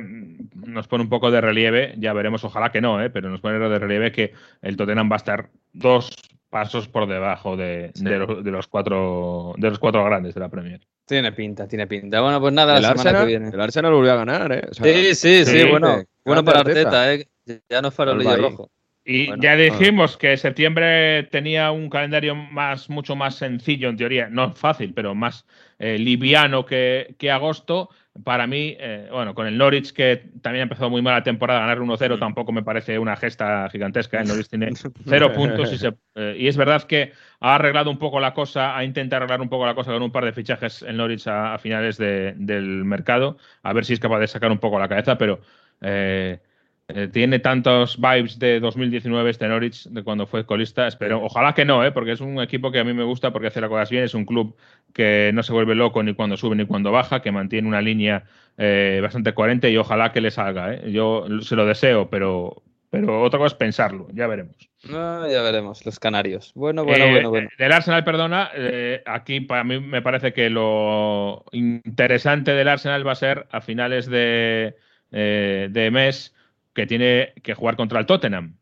nos 0.66 0.88
pone 0.88 1.04
un 1.04 1.10
poco 1.10 1.30
de 1.30 1.40
relieve, 1.40 1.94
ya 1.98 2.12
veremos, 2.12 2.44
ojalá 2.44 2.70
que 2.70 2.80
no, 2.80 3.02
¿eh? 3.02 3.10
pero 3.10 3.30
nos 3.30 3.40
pone 3.40 3.58
de 3.58 3.78
relieve 3.78 4.12
que 4.12 4.32
el 4.62 4.76
Tottenham 4.76 5.10
va 5.10 5.16
a 5.16 5.18
estar 5.18 5.50
dos 5.72 6.10
pasos 6.50 6.88
por 6.88 7.06
debajo 7.06 7.56
de, 7.56 7.90
Sí. 7.94 8.04
de 8.04 8.18
los, 8.18 8.44
de 8.44 8.50
los 8.50 8.66
cuatro 8.66 9.54
de 9.56 9.70
los 9.70 9.78
cuatro 9.78 10.04
grandes 10.04 10.34
de 10.34 10.40
la 10.40 10.48
Premier. 10.48 10.80
Tiene 11.06 11.32
pinta, 11.32 11.66
tiene 11.66 11.86
pinta. 11.86 12.20
Bueno, 12.20 12.40
pues 12.40 12.52
nada, 12.52 12.78
la 12.80 12.90
el, 12.90 12.98
semana 12.98 13.20
que 13.20 13.26
viene. 13.26 13.48
el 13.48 13.60
Arsenal 13.60 13.92
volvió 13.92 14.12
a 14.12 14.16
ganar, 14.16 14.52
¿eh? 14.52 14.62
O 14.70 14.74
sea, 14.74 14.84
Sí, 14.84 15.14
sí, 15.14 15.44
sí, 15.44 15.60
Sí, 15.62 15.64
bueno. 15.70 16.02
Bueno 16.24 16.44
para 16.44 16.60
Arteta, 16.60 17.14
¿eh? 17.14 17.26
Ya 17.70 17.80
no 17.80 17.90
farolillo 17.90 18.36
rojo. 18.36 18.70
Y 19.04 19.28
Bueno, 19.28 19.42
ya 19.42 19.56
dijimos 19.56 20.18
que 20.18 20.36
septiembre 20.36 21.22
tenía 21.30 21.70
un 21.70 21.88
calendario 21.88 22.34
más, 22.34 22.90
mucho 22.90 23.16
más 23.16 23.36
sencillo, 23.36 23.88
en 23.88 23.96
teoría, 23.96 24.28
no 24.28 24.52
fácil, 24.52 24.92
pero 24.92 25.14
más 25.14 25.46
eh, 25.78 25.96
liviano 25.98 26.66
que, 26.66 27.14
que 27.18 27.30
agosto. 27.30 27.88
Para 28.24 28.46
mí, 28.46 28.76
eh, 28.78 29.08
bueno, 29.12 29.34
con 29.34 29.46
el 29.46 29.56
Norwich, 29.56 29.92
que 29.92 30.30
también 30.42 30.62
ha 30.62 30.64
empezado 30.64 30.90
muy 30.90 31.02
mal 31.02 31.14
la 31.14 31.22
temporada, 31.22 31.60
ganar 31.60 31.78
1-0 31.80 32.18
tampoco 32.18 32.52
me 32.52 32.62
parece 32.62 32.98
una 32.98 33.16
gesta 33.16 33.68
gigantesca. 33.70 34.20
El 34.20 34.26
Norwich 34.28 34.48
tiene 34.48 34.66
cero 35.06 35.32
puntos 35.32 35.72
y, 35.72 35.78
se- 35.78 35.94
eh, 36.14 36.36
y 36.38 36.48
es 36.48 36.56
verdad 36.56 36.82
que 36.84 37.12
ha 37.40 37.54
arreglado 37.54 37.90
un 37.90 37.98
poco 37.98 38.18
la 38.20 38.34
cosa, 38.34 38.76
ha 38.76 38.84
intentado 38.84 39.18
arreglar 39.24 39.40
un 39.40 39.48
poco 39.48 39.66
la 39.66 39.74
cosa 39.74 39.92
con 39.92 40.02
un 40.02 40.10
par 40.12 40.24
de 40.24 40.32
fichajes 40.32 40.82
el 40.82 40.96
Norwich 40.96 41.26
a, 41.28 41.54
a 41.54 41.58
finales 41.58 41.96
de- 41.98 42.34
del 42.36 42.84
mercado, 42.84 43.36
a 43.62 43.72
ver 43.72 43.84
si 43.84 43.92
es 43.94 44.00
capaz 44.00 44.18
de 44.20 44.26
sacar 44.28 44.50
un 44.50 44.58
poco 44.58 44.78
la 44.78 44.88
cabeza, 44.88 45.16
pero 45.18 45.40
eh, 45.80 46.40
eh, 46.88 47.08
tiene 47.12 47.38
tantos 47.38 48.00
vibes 48.00 48.38
de 48.38 48.60
2019 48.60 49.30
este 49.30 49.46
Norwich, 49.46 49.84
de 49.88 50.02
cuando 50.02 50.26
fue 50.26 50.46
colista. 50.46 50.86
Espero, 50.86 51.22
ojalá 51.22 51.52
que 51.54 51.64
no, 51.66 51.84
¿eh? 51.84 51.92
porque 51.92 52.12
es 52.12 52.20
un 52.20 52.40
equipo 52.40 52.72
que 52.72 52.78
a 52.78 52.84
mí 52.84 52.94
me 52.94 53.04
gusta 53.04 53.30
porque 53.30 53.48
hace 53.48 53.60
las 53.60 53.68
cosas 53.68 53.90
bien. 53.90 54.04
Es 54.04 54.14
un 54.14 54.24
club 54.24 54.56
que 54.94 55.30
no 55.34 55.42
se 55.42 55.52
vuelve 55.52 55.74
loco 55.74 56.02
ni 56.02 56.14
cuando 56.14 56.36
sube 56.36 56.56
ni 56.56 56.64
cuando 56.66 56.90
baja, 56.90 57.20
que 57.20 57.30
mantiene 57.30 57.68
una 57.68 57.82
línea 57.82 58.24
eh, 58.56 59.00
bastante 59.02 59.34
coherente 59.34 59.70
y 59.70 59.76
ojalá 59.76 60.12
que 60.12 60.22
le 60.22 60.30
salga. 60.30 60.74
¿eh? 60.74 60.90
Yo 60.90 61.26
se 61.42 61.56
lo 61.56 61.66
deseo, 61.66 62.08
pero, 62.08 62.62
pero 62.88 63.22
otra 63.22 63.38
cosa 63.38 63.54
es 63.54 63.58
pensarlo. 63.58 64.08
Ya 64.12 64.26
veremos. 64.26 64.56
Ah, 64.90 65.26
ya 65.30 65.42
veremos, 65.42 65.84
los 65.84 65.98
canarios. 65.98 66.52
Bueno, 66.54 66.84
bueno, 66.84 67.04
Eh, 67.04 67.10
bueno, 67.10 67.30
bueno. 67.30 67.48
Del 67.58 67.72
Arsenal, 67.72 68.04
perdona, 68.04 68.50
eh, 68.54 69.02
aquí 69.04 69.40
para 69.40 69.64
mí 69.64 69.78
me 69.80 70.00
parece 70.02 70.32
que 70.32 70.48
lo 70.48 71.44
interesante 71.52 72.52
del 72.52 72.68
Arsenal 72.68 73.06
va 73.06 73.12
a 73.12 73.16
ser 73.16 73.46
a 73.50 73.60
finales 73.60 74.06
de, 74.06 74.76
eh, 75.12 75.68
de 75.70 75.90
mes 75.90 76.34
que 76.78 76.86
tiene 76.86 77.32
que 77.42 77.54
jugar 77.54 77.74
contra 77.74 77.98
el 77.98 78.06
Tottenham 78.06 78.54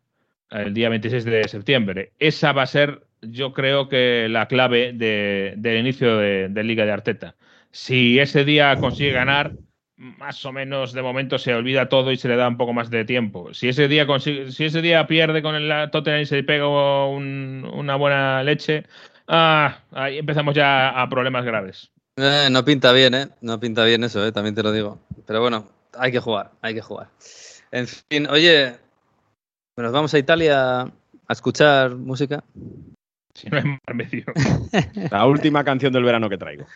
el 0.51 0.73
día 0.73 0.89
26 0.89 1.27
de 1.27 1.47
septiembre. 1.49 2.13
Esa 2.19 2.53
va 2.53 2.63
a 2.63 2.67
ser, 2.67 3.03
yo 3.21 3.53
creo 3.53 3.91
que 3.91 4.27
la 4.31 4.49
clave 4.49 4.95
de- 4.95 5.53
del 5.59 5.81
inicio 5.81 6.17
de, 6.17 6.49
de 6.49 6.65
Liga 6.65 6.87
de 6.87 6.93
Arteta. 6.93 7.35
Si 7.73 8.19
ese 8.19 8.47
día 8.47 8.75
consigue 8.81 9.13
ganar, 9.13 9.53
más 9.99 10.43
o 10.47 10.53
menos 10.53 10.95
de 10.95 11.03
momento 11.03 11.37
se 11.39 11.53
olvida 11.53 11.91
todo 11.91 12.11
y 12.11 12.17
se 12.17 12.29
le 12.29 12.37
da 12.37 12.49
un 12.49 12.57
poco 12.57 12.73
más 12.73 12.89
de 12.89 13.05
tiempo. 13.05 13.53
Si 13.53 13.69
ese 13.69 13.87
día 13.87 14.07
consigue, 14.07 14.51
si 14.51 14.65
ese 14.65 14.81
día 14.81 15.07
pierde 15.07 15.43
con 15.43 15.55
el 15.55 15.91
Tottenham 15.91 16.23
y 16.23 16.27
se 16.27 16.43
pega 16.43 16.67
un- 17.07 17.69
una 17.71 17.97
buena 17.97 18.43
leche, 18.45 18.85
ah, 19.29 19.81
ahí 19.93 20.17
empezamos 20.17 20.55
ya 20.55 20.89
a 20.89 21.07
problemas 21.11 21.45
graves. 21.45 21.91
Eh, 22.17 22.49
no 22.51 22.65
pinta 22.65 22.93
bien, 22.93 23.13
¿eh? 23.15 23.27
No 23.43 23.61
pinta 23.61 23.85
bien 23.85 24.05
eso, 24.05 24.27
¿eh? 24.27 24.33
También 24.33 24.55
te 24.55 24.63
lo 24.63 24.73
digo. 24.73 24.99
Pero 25.27 25.43
bueno, 25.43 25.69
hay 25.99 26.13
que 26.13 26.21
jugar, 26.21 26.53
hay 26.63 26.73
que 26.73 26.81
jugar. 26.81 27.09
En 27.71 27.87
fin, 27.87 28.27
oye, 28.29 28.77
nos 29.77 29.93
vamos 29.93 30.15
a 30.15 30.19
Italia 30.19 30.81
a 30.83 30.93
escuchar 31.33 31.95
música. 31.95 32.43
Si 33.35 33.49
no 33.51 33.61
más 33.63 33.79
remedio. 33.87 34.25
La 35.11 35.27
última 35.27 35.63
canción 35.65 35.93
del 35.93 36.05
verano 36.05 36.29
que 36.29 36.39
traigo. 36.39 36.67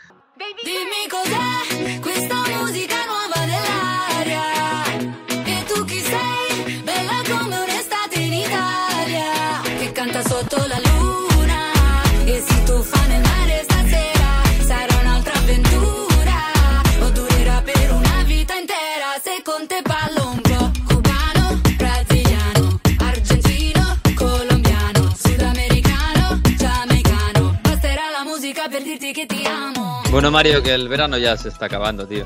Bueno, 30.10 30.30
Mario, 30.32 30.62
que 30.62 30.74
el 30.74 30.88
verano 30.88 31.18
ya 31.18 31.36
se 31.36 31.48
está 31.48 31.66
acabando, 31.66 32.06
tío. 32.06 32.24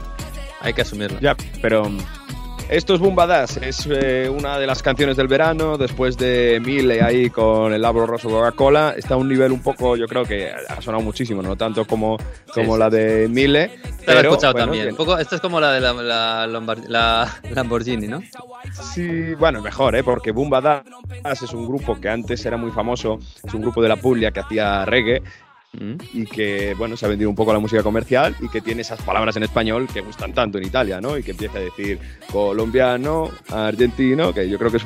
Hay 0.61 0.73
que 0.73 0.83
asumirlo. 0.83 1.21
Ya, 1.21 1.37
pero 1.61 1.85
mm, 1.91 1.99
esto 2.71 2.95
es 2.95 3.01
Bumbadas, 3.01 3.59
es 3.59 3.87
eh, 3.91 4.31
una 4.35 4.59
de 4.59 4.67
las 4.67 4.83
canciones 4.83 5.19
del 5.19 5.29
verano, 5.29 5.77
después 5.77 6.17
de 6.17 6.63
Mile 6.65 7.03
ahí 7.03 7.29
con 7.29 7.75
el 7.75 7.83
labro 7.83 8.07
roso 8.07 8.31
Coca-Cola, 8.31 8.95
está 8.97 9.15
a 9.15 9.17
un 9.19 9.29
nivel 9.29 9.53
un 9.53 9.63
poco, 9.63 9.97
yo 9.97 10.07
creo 10.07 10.25
que 10.25 10.51
ha 10.51 10.81
sonado 10.81 11.03
muchísimo, 11.05 11.43
no 11.43 11.57
tanto 11.57 11.85
como, 11.87 12.17
como 12.55 12.73
sí. 12.75 12.79
la 12.79 12.89
de 12.89 13.29
Mile. 13.29 13.69
Te 13.69 13.77
lo 13.79 13.91
he 13.91 14.05
pero, 14.07 14.21
escuchado 14.31 14.53
bueno, 14.55 14.67
también. 14.69 14.85
que- 14.87 14.91
Un 14.93 14.97
poco, 14.97 15.19
esta 15.19 15.35
es 15.37 15.43
como 15.43 15.61
la 15.61 15.73
de 15.73 15.81
la, 15.83 15.93
la 15.93 16.47
la 16.89 17.41
Lamborghini, 17.51 18.09
¿no? 18.09 18.23
Sí, 18.95 19.35
bueno, 19.35 19.61
mejor, 19.61 19.95
¿eh? 19.95 20.03
porque 20.03 20.31
Bumbadas 20.33 20.85
es 21.43 21.53
un 21.53 21.67
grupo 21.67 22.01
que 22.01 22.09
antes 22.09 22.45
era 22.47 22.57
muy 22.57 22.71
famoso, 22.71 23.19
es 23.47 23.53
un 23.53 23.61
grupo 23.61 23.83
de 23.83 23.91
la 23.91 23.97
Puglia 23.97 24.31
que 24.31 24.41
hacía 24.41 24.87
reggae 24.87 25.23
Mm. 25.81 25.95
y 26.13 26.25
que, 26.27 26.75
bueno, 26.79 26.97
se 26.97 27.05
ha 27.05 27.09
vendido 27.09 27.29
un 27.29 27.37
poco 27.37 27.53
la 27.53 27.59
música 27.59 27.83
comercial 27.83 28.37
y 28.41 28.49
que 28.49 28.61
tiene 28.61 28.83
esas 28.83 29.03
palabras 29.03 29.37
en 29.37 29.43
español 29.43 29.89
que 29.93 30.01
gustan 30.03 30.33
tanto 30.33 30.59
en 30.59 30.65
Italia, 30.65 31.01
¿no? 31.01 31.19
Y 31.19 31.23
que 31.23 31.33
empieza 31.33 31.59
a 31.59 31.63
decir 31.63 31.99
colombiano, 32.31 33.31
argentino, 33.51 34.33
que 34.33 34.49
yo 34.49 34.59
creo 34.59 34.71
que 34.71 34.77
es 34.79 34.85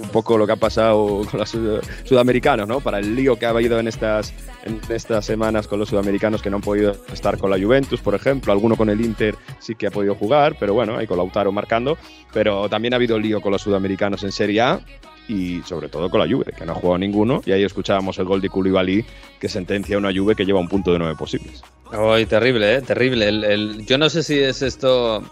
un 0.00 0.08
poco 0.10 0.38
lo 0.38 0.46
que 0.46 0.52
ha 0.52 0.56
pasado 0.56 1.22
con 1.30 1.40
los 1.40 1.48
sud- 1.50 1.80
sudamericanos, 2.04 2.66
¿no? 2.68 2.80
Para 2.80 2.98
el 3.00 3.14
lío 3.16 3.36
que 3.36 3.46
ha 3.46 3.50
habido 3.50 3.78
en 3.80 3.88
estas, 3.88 4.32
en 4.64 4.80
estas 4.88 5.24
semanas 5.26 5.66
con 5.66 5.78
los 5.80 5.88
sudamericanos 5.88 6.40
que 6.40 6.50
no 6.50 6.56
han 6.56 6.62
podido 6.62 6.96
estar 7.12 7.36
con 7.36 7.50
la 7.50 7.58
Juventus, 7.58 8.00
por 8.00 8.14
ejemplo, 8.14 8.52
alguno 8.52 8.76
con 8.76 8.90
el 8.90 9.00
Inter 9.00 9.34
sí 9.58 9.74
que 9.74 9.88
ha 9.88 9.90
podido 9.90 10.14
jugar, 10.14 10.56
pero 10.58 10.72
bueno, 10.74 10.96
hay 10.96 11.06
con 11.06 11.16
Lautaro 11.18 11.50
marcando, 11.52 11.98
pero 12.32 12.68
también 12.68 12.94
ha 12.94 12.96
habido 12.96 13.18
lío 13.18 13.40
con 13.40 13.50
los 13.52 13.62
sudamericanos 13.62 14.22
en 14.22 14.30
Serie 14.32 14.60
A 14.60 14.80
y 15.28 15.62
sobre 15.62 15.88
todo 15.88 16.10
con 16.10 16.20
la 16.20 16.26
Juve, 16.26 16.52
que 16.56 16.64
no 16.64 16.72
ha 16.72 16.74
jugado 16.74 16.98
ninguno, 16.98 17.42
y 17.44 17.52
ahí 17.52 17.62
escuchábamos 17.62 18.18
el 18.18 18.24
gol 18.24 18.40
de 18.40 18.48
Koulibaly 18.48 19.04
que 19.38 19.48
sentencia 19.48 19.98
una 19.98 20.12
Juve 20.12 20.34
que 20.34 20.44
lleva 20.44 20.58
un 20.58 20.68
punto 20.68 20.92
de 20.92 20.98
nueve 20.98 21.14
posibles. 21.16 21.62
Ay, 21.92 22.26
terrible, 22.26 22.76
¿eh? 22.76 22.82
Terrible. 22.82 23.84
Yo 23.86 23.98
no 23.98 24.08
sé 24.10 24.22
si 24.22 24.38
es 24.38 24.62
esto 24.62 25.22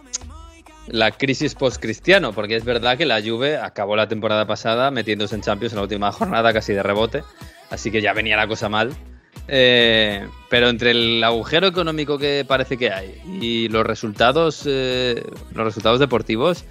la 0.89 1.11
crisis 1.11 1.55
post-cristiano, 1.55 2.33
porque 2.33 2.57
es 2.57 2.65
verdad 2.65 2.97
que 2.97 3.07
la 3.07 3.21
Juve 3.21 3.57
acabó 3.57 3.97
la 3.97 4.09
temporada 4.09 4.47
pasada 4.47 4.91
metiéndose 4.91 5.35
en 5.35 5.43
Champions 5.43 5.73
en 5.73 5.79
la 5.79 5.83
última 5.83 6.13
jornada 6.13 6.53
casi 6.53 6.73
de 6.73 6.83
rebote, 6.83 7.25
así 7.71 7.91
que 7.91 8.01
ya 8.01 8.13
venía 8.13 8.37
la 8.37 8.47
cosa 8.47 8.69
mal. 8.69 8.93
Eh, 9.49 10.27
pero 10.51 10.69
entre 10.69 10.91
el 10.91 11.23
agujero 11.23 11.69
económico 11.69 12.19
que 12.19 12.45
parece 12.47 12.77
que 12.77 12.91
hay 12.91 13.15
y 13.41 13.69
los 13.69 13.87
resultados, 13.87 14.65
eh, 14.67 15.23
los 15.55 15.65
resultados 15.65 16.01
deportivos, 16.01 16.65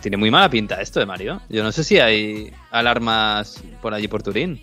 tiene 0.00 0.16
muy 0.16 0.30
mala 0.30 0.48
pinta 0.48 0.80
esto 0.80 1.00
de 1.00 1.06
Mario. 1.06 1.40
Yo 1.48 1.62
no 1.62 1.72
sé 1.72 1.84
si 1.84 1.98
hay 1.98 2.52
alarmas 2.70 3.62
por 3.82 3.94
allí 3.94 4.08
por 4.08 4.22
Turín. 4.22 4.60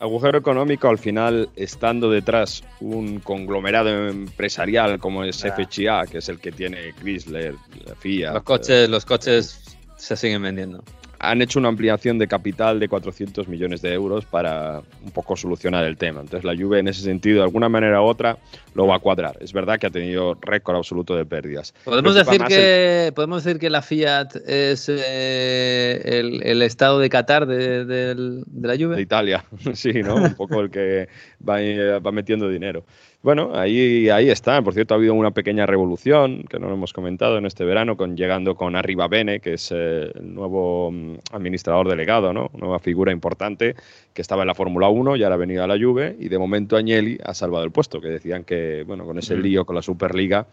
Agujero 0.00 0.36
económico, 0.36 0.88
al 0.88 0.98
final, 0.98 1.48
estando 1.54 2.10
detrás 2.10 2.64
un 2.80 3.20
conglomerado 3.20 4.08
empresarial 4.08 4.98
como 4.98 5.22
es 5.22 5.44
Ah. 5.44 5.54
FCA, 5.56 6.06
que 6.10 6.18
es 6.18 6.28
el 6.28 6.40
que 6.40 6.50
tiene 6.50 6.92
Chrysler, 7.00 7.54
Fiat, 8.00 8.34
Los 8.34 8.42
coches, 8.42 8.88
los 8.88 9.04
coches 9.04 9.76
se 9.96 10.16
siguen 10.16 10.42
vendiendo. 10.42 10.82
Han 11.22 11.40
hecho 11.40 11.58
una 11.60 11.68
ampliación 11.68 12.18
de 12.18 12.26
capital 12.26 12.80
de 12.80 12.88
400 12.88 13.46
millones 13.48 13.80
de 13.80 13.92
euros 13.94 14.24
para 14.24 14.82
un 15.04 15.10
poco 15.12 15.36
solucionar 15.36 15.84
el 15.84 15.96
tema. 15.96 16.20
Entonces 16.20 16.44
la 16.44 16.54
Juve 16.60 16.80
en 16.80 16.88
ese 16.88 17.00
sentido, 17.02 17.38
de 17.38 17.44
alguna 17.44 17.68
manera 17.68 18.02
u 18.02 18.06
otra, 18.06 18.38
lo 18.74 18.86
va 18.88 18.96
a 18.96 18.98
cuadrar. 18.98 19.36
Es 19.40 19.52
verdad 19.52 19.78
que 19.78 19.86
ha 19.86 19.90
tenido 19.90 20.36
récord 20.40 20.76
absoluto 20.76 21.14
de 21.14 21.24
pérdidas. 21.24 21.74
Podemos 21.84 22.14
decir 22.16 22.42
que 22.42 23.12
podemos 23.14 23.44
decir 23.44 23.60
que 23.60 23.70
la 23.70 23.82
Fiat 23.82 24.34
es 24.46 24.88
eh, 24.88 26.00
el, 26.04 26.42
el 26.42 26.62
estado 26.62 26.98
de 26.98 27.08
Qatar 27.08 27.46
de, 27.46 27.84
del- 27.84 28.42
de 28.46 28.66
la 28.68 28.74
el 28.74 28.78
de 28.80 28.84
Juve. 28.84 29.00
Italia, 29.00 29.44
sí, 29.74 29.92
¿no? 30.02 30.16
Un 30.16 30.34
poco 30.34 30.60
el 30.60 30.70
que 30.70 31.08
va, 31.48 31.62
eh, 31.62 31.98
va 32.00 32.12
metiendo 32.12 32.48
dinero. 32.48 32.84
Bueno, 33.22 33.52
ahí, 33.54 34.08
ahí 34.08 34.30
está. 34.30 34.60
Por 34.62 34.74
cierto, 34.74 34.94
ha 34.94 34.96
habido 34.96 35.14
una 35.14 35.30
pequeña 35.30 35.64
revolución 35.64 36.42
que 36.50 36.58
no 36.58 36.66
lo 36.66 36.74
hemos 36.74 36.92
comentado 36.92 37.38
en 37.38 37.46
este 37.46 37.64
verano, 37.64 37.96
con, 37.96 38.16
llegando 38.16 38.56
con 38.56 38.74
Arriba 38.74 39.06
Bene, 39.06 39.38
que 39.38 39.54
es 39.54 39.70
eh, 39.70 40.10
el 40.12 40.34
nuevo 40.34 40.90
mm, 40.90 41.14
administrador 41.30 41.88
delegado, 41.88 42.32
¿no? 42.32 42.50
Nueva 42.58 42.80
figura 42.80 43.12
importante 43.12 43.76
que 44.12 44.22
estaba 44.22 44.42
en 44.42 44.48
la 44.48 44.56
Fórmula 44.56 44.88
1 44.88 45.14
y 45.14 45.22
ahora 45.22 45.36
ha 45.36 45.38
venido 45.38 45.62
a 45.62 45.68
la 45.68 45.78
Juve 45.78 46.16
y 46.18 46.28
de 46.28 46.36
momento 46.36 46.76
Agnelli 46.76 47.16
ha 47.24 47.32
salvado 47.32 47.64
el 47.64 47.70
puesto, 47.70 48.00
que 48.00 48.08
decían 48.08 48.42
que, 48.42 48.82
bueno, 48.84 49.04
con 49.04 49.16
ese 49.18 49.36
lío 49.36 49.64
con 49.64 49.76
la 49.76 49.82
Superliga 49.82 50.48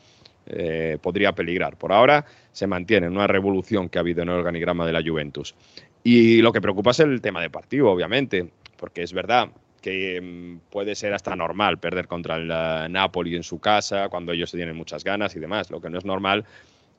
eh, 0.45 0.99
podría 1.01 1.31
peligrar. 1.31 1.75
Por 1.75 1.91
ahora 1.91 2.23
se 2.51 2.67
mantiene 2.67 3.07
una 3.07 3.25
revolución 3.25 3.89
que 3.89 3.97
ha 3.97 4.01
habido 4.01 4.21
en 4.21 4.29
el 4.29 4.35
organigrama 4.35 4.85
de 4.85 4.93
la 4.93 5.01
Juventus. 5.01 5.55
Y 6.03 6.43
lo 6.43 6.53
que 6.53 6.61
preocupa 6.61 6.91
es 6.91 6.99
el 6.99 7.19
tema 7.19 7.41
deportivo, 7.41 7.89
obviamente, 7.91 8.47
porque 8.77 9.01
es 9.01 9.11
verdad 9.11 9.49
que 9.79 10.19
mm, 10.21 10.69
puede 10.69 10.95
ser 10.95 11.13
hasta 11.13 11.35
normal 11.35 11.79
perder 11.79 12.07
contra 12.07 12.35
el 12.35 12.49
eh, 12.51 12.87
Napoli 12.89 13.35
en 13.35 13.43
su 13.43 13.59
casa, 13.59 14.09
cuando 14.09 14.31
ellos 14.31 14.51
tienen 14.51 14.75
muchas 14.75 15.03
ganas 15.03 15.35
y 15.35 15.39
demás. 15.39 15.71
Lo 15.71 15.81
que 15.81 15.89
no 15.89 15.97
es 15.97 16.05
normal 16.05 16.45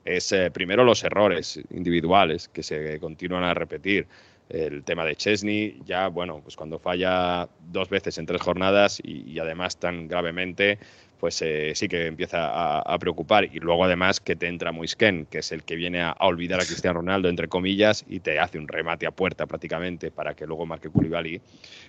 es 0.05 0.31
eh, 0.31 0.51
primero 0.51 0.83
los 0.83 1.03
errores 1.03 1.59
individuales 1.69 2.47
que 2.47 2.63
se 2.63 2.99
continúan 2.99 3.43
a 3.43 3.53
repetir. 3.53 4.07
El 4.49 4.83
tema 4.83 5.05
de 5.05 5.15
Chesney, 5.15 5.79
ya, 5.85 6.09
bueno, 6.09 6.41
pues 6.43 6.57
cuando 6.57 6.77
falla 6.77 7.47
dos 7.71 7.89
veces 7.89 8.17
en 8.17 8.25
tres 8.25 8.41
jornadas 8.41 8.99
y, 9.01 9.21
y 9.31 9.39
además 9.39 9.77
tan 9.77 10.09
gravemente, 10.09 10.77
pues 11.21 11.39
eh, 11.43 11.71
sí 11.75 11.87
que 11.87 12.07
empieza 12.07 12.47
a, 12.47 12.79
a 12.79 12.97
preocupar. 12.99 13.45
Y 13.45 13.59
luego 13.59 13.85
además 13.85 14.19
que 14.19 14.35
te 14.35 14.47
entra 14.47 14.71
Moisken, 14.73 15.27
que 15.27 15.37
es 15.37 15.51
el 15.53 15.63
que 15.63 15.75
viene 15.75 16.01
a, 16.01 16.09
a 16.09 16.25
olvidar 16.25 16.59
a 16.59 16.65
Cristiano 16.65 16.99
Ronaldo, 16.99 17.29
entre 17.29 17.47
comillas, 17.47 18.03
y 18.09 18.19
te 18.21 18.39
hace 18.39 18.57
un 18.57 18.67
remate 18.67 19.05
a 19.05 19.11
puerta 19.11 19.45
prácticamente 19.45 20.09
para 20.11 20.33
que 20.33 20.47
luego 20.47 20.65
marque 20.65 20.89
Koulibaly. 20.89 21.39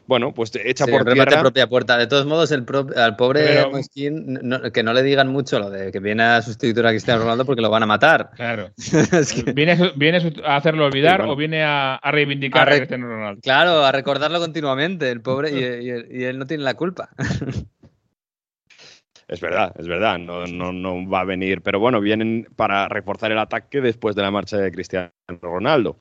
Bueno, 0.07 0.33
pues 0.35 0.51
te 0.51 0.71
echa 0.71 0.85
Sí, 0.85 0.91
por 0.91 1.01
remate 1.05 1.23
a 1.23 1.25
tierra. 1.27 1.41
propia 1.41 1.67
puerta. 1.67 1.97
De 1.97 2.07
todos 2.07 2.27
modos, 2.27 2.51
el 2.53 2.65
pro- 2.65 2.87
al 2.95 3.17
pobre 3.17 3.41
Pero- 3.45 3.71
no- 4.21 4.71
que 4.71 4.83
no 4.83 4.93
le 4.93 5.03
digan 5.03 5.29
mucho 5.29 5.59
lo 5.59 5.71
de 5.71 5.91
que 5.91 5.99
viene 6.01 6.23
a 6.25 6.43
sustituir 6.43 6.85
a 6.87 6.91
Cristiano 6.91 7.23
Ronaldo 7.23 7.47
porque 7.47 7.63
lo 7.63 7.71
van 7.71 7.83
a 7.85 7.87
matar. 7.87 8.31
Claro. 8.37 8.71
Es 9.13 9.33
que- 9.33 9.53
¿Viene, 9.53 9.79
viene 9.97 10.19
a 10.45 10.57
hacerlo 10.57 10.85
olvidar 10.87 11.13
Sí, 11.13 11.17
bueno. 11.21 11.33
o 11.33 11.37
viene 11.37 11.63
a, 11.63 11.95
a 11.95 12.11
reivindicar 12.11 12.69
A 12.69 12.77
Cristiano 12.77 13.07
Ronaldo? 13.09 13.41
claro, 13.41 13.83
a 13.85 13.93
recordarlo 13.93 14.39
continuamente, 14.41 15.11
el 15.11 15.23
pobre, 15.23 15.51
y, 15.53 15.55
y 15.87 15.91
él- 15.91 16.09
y 16.11 16.25
él 16.25 16.39
no 16.39 16.47
tiene 16.47 16.65
la 16.65 16.75
culpa. 16.75 17.09
Es 19.33 19.41
verdad, 19.41 19.73
es 19.79 19.89
verdad, 19.89 20.19
no, 20.19 20.47
no, 20.47 20.75
no 20.75 21.09
va 21.09 21.21
a 21.21 21.25
venir. 21.25 21.63
Pero 21.63 21.81
bueno, 21.81 22.03
vienen 22.03 22.47
para 22.55 22.87
reforzar 22.87 23.33
el 23.33 23.39
ataque 23.39 23.81
después 23.81 24.15
de 24.15 24.21
la 24.21 24.31
marcha 24.31 24.59
de 24.59 24.71
Cristiano 24.71 25.11
Ronaldo. 25.41 25.97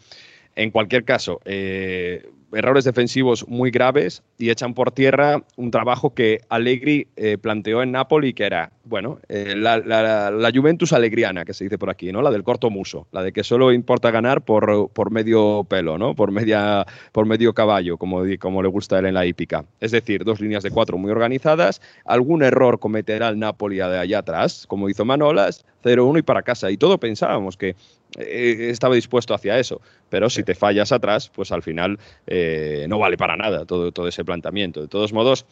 En 0.53 0.69
cualquier 0.69 1.05
caso, 1.05 1.39
eh, 1.45 2.29
errores 2.53 2.83
defensivos 2.83 3.47
muy 3.47 3.71
graves 3.71 4.23
y 4.37 4.49
echan 4.49 4.73
por 4.73 4.91
tierra 4.91 5.43
un 5.55 5.71
trabajo 5.71 6.13
que 6.13 6.39
Allegri 6.49 7.07
eh, 7.15 7.37
planteó 7.37 7.81
en 7.81 7.91
Napoli, 7.91 8.33
que 8.33 8.45
era, 8.45 8.71
bueno, 8.83 9.19
eh, 9.29 9.55
la, 9.55 10.51
Juventus 10.53 10.93
alegriana, 10.93 11.45
que 11.45 11.53
se 11.53 11.63
dice 11.63 11.77
por 11.77 11.89
aquí, 11.89 12.11
¿no? 12.11 12.21
La 12.21 12.31
del 12.31 12.43
corto 12.43 12.69
muso, 12.69 13.07
la 13.11 13.23
de 13.23 13.31
que 13.31 13.43
solo 13.43 13.71
importa 13.71 14.11
ganar 14.11 14.41
por, 14.41 14.89
por 14.91 15.11
medio 15.11 15.63
pelo, 15.63 15.97
¿no? 15.97 16.15
Por, 16.15 16.31
media, 16.31 16.85
por 17.11 17.25
medio 17.25 17.53
caballo, 17.53 17.97
como, 17.97 18.23
como 18.39 18.61
le 18.61 18.67
gusta 18.69 18.97
a 18.97 18.99
él 18.99 19.05
en 19.05 19.13
la 19.13 19.25
hípica. 19.25 19.65
Es 19.79 19.91
decir, 19.91 20.23
dos 20.23 20.41
líneas 20.41 20.63
de 20.63 20.71
cuatro 20.71 20.97
muy 20.97 21.11
organizadas, 21.11 21.81
algún 22.05 22.43
error 22.43 22.79
cometerá 22.79 23.29
el 23.29 23.39
Napoli 23.39 23.77
de 23.77 23.83
allá 23.83 24.19
atrás, 24.19 24.65
como 24.67 24.89
hizo 24.89 25.05
Manolas, 25.05 25.65
0-1 25.83 26.19
y 26.19 26.21
para 26.21 26.43
casa. 26.43 26.71
Y 26.71 26.77
todo 26.77 26.99
pensábamos 26.99 27.57
que 27.57 27.75
eh, 28.17 28.69
estaba 28.69 28.95
dispuesto 28.95 29.33
hacia 29.33 29.57
eso. 29.59 29.81
Pero 30.09 30.29
si 30.29 30.43
te 30.43 30.55
fallas 30.55 30.91
atrás, 30.91 31.29
pues 31.29 31.51
al 31.51 31.63
final 31.63 31.99
eh, 32.27 32.85
no 32.89 32.99
vale 32.99 33.17
para 33.17 33.35
nada 33.35 33.65
todo, 33.65 33.91
todo 33.91 34.07
ese 34.07 34.25
planteamiento. 34.25 34.81
De 34.81 34.87
todos 34.87 35.13
modos, 35.13 35.45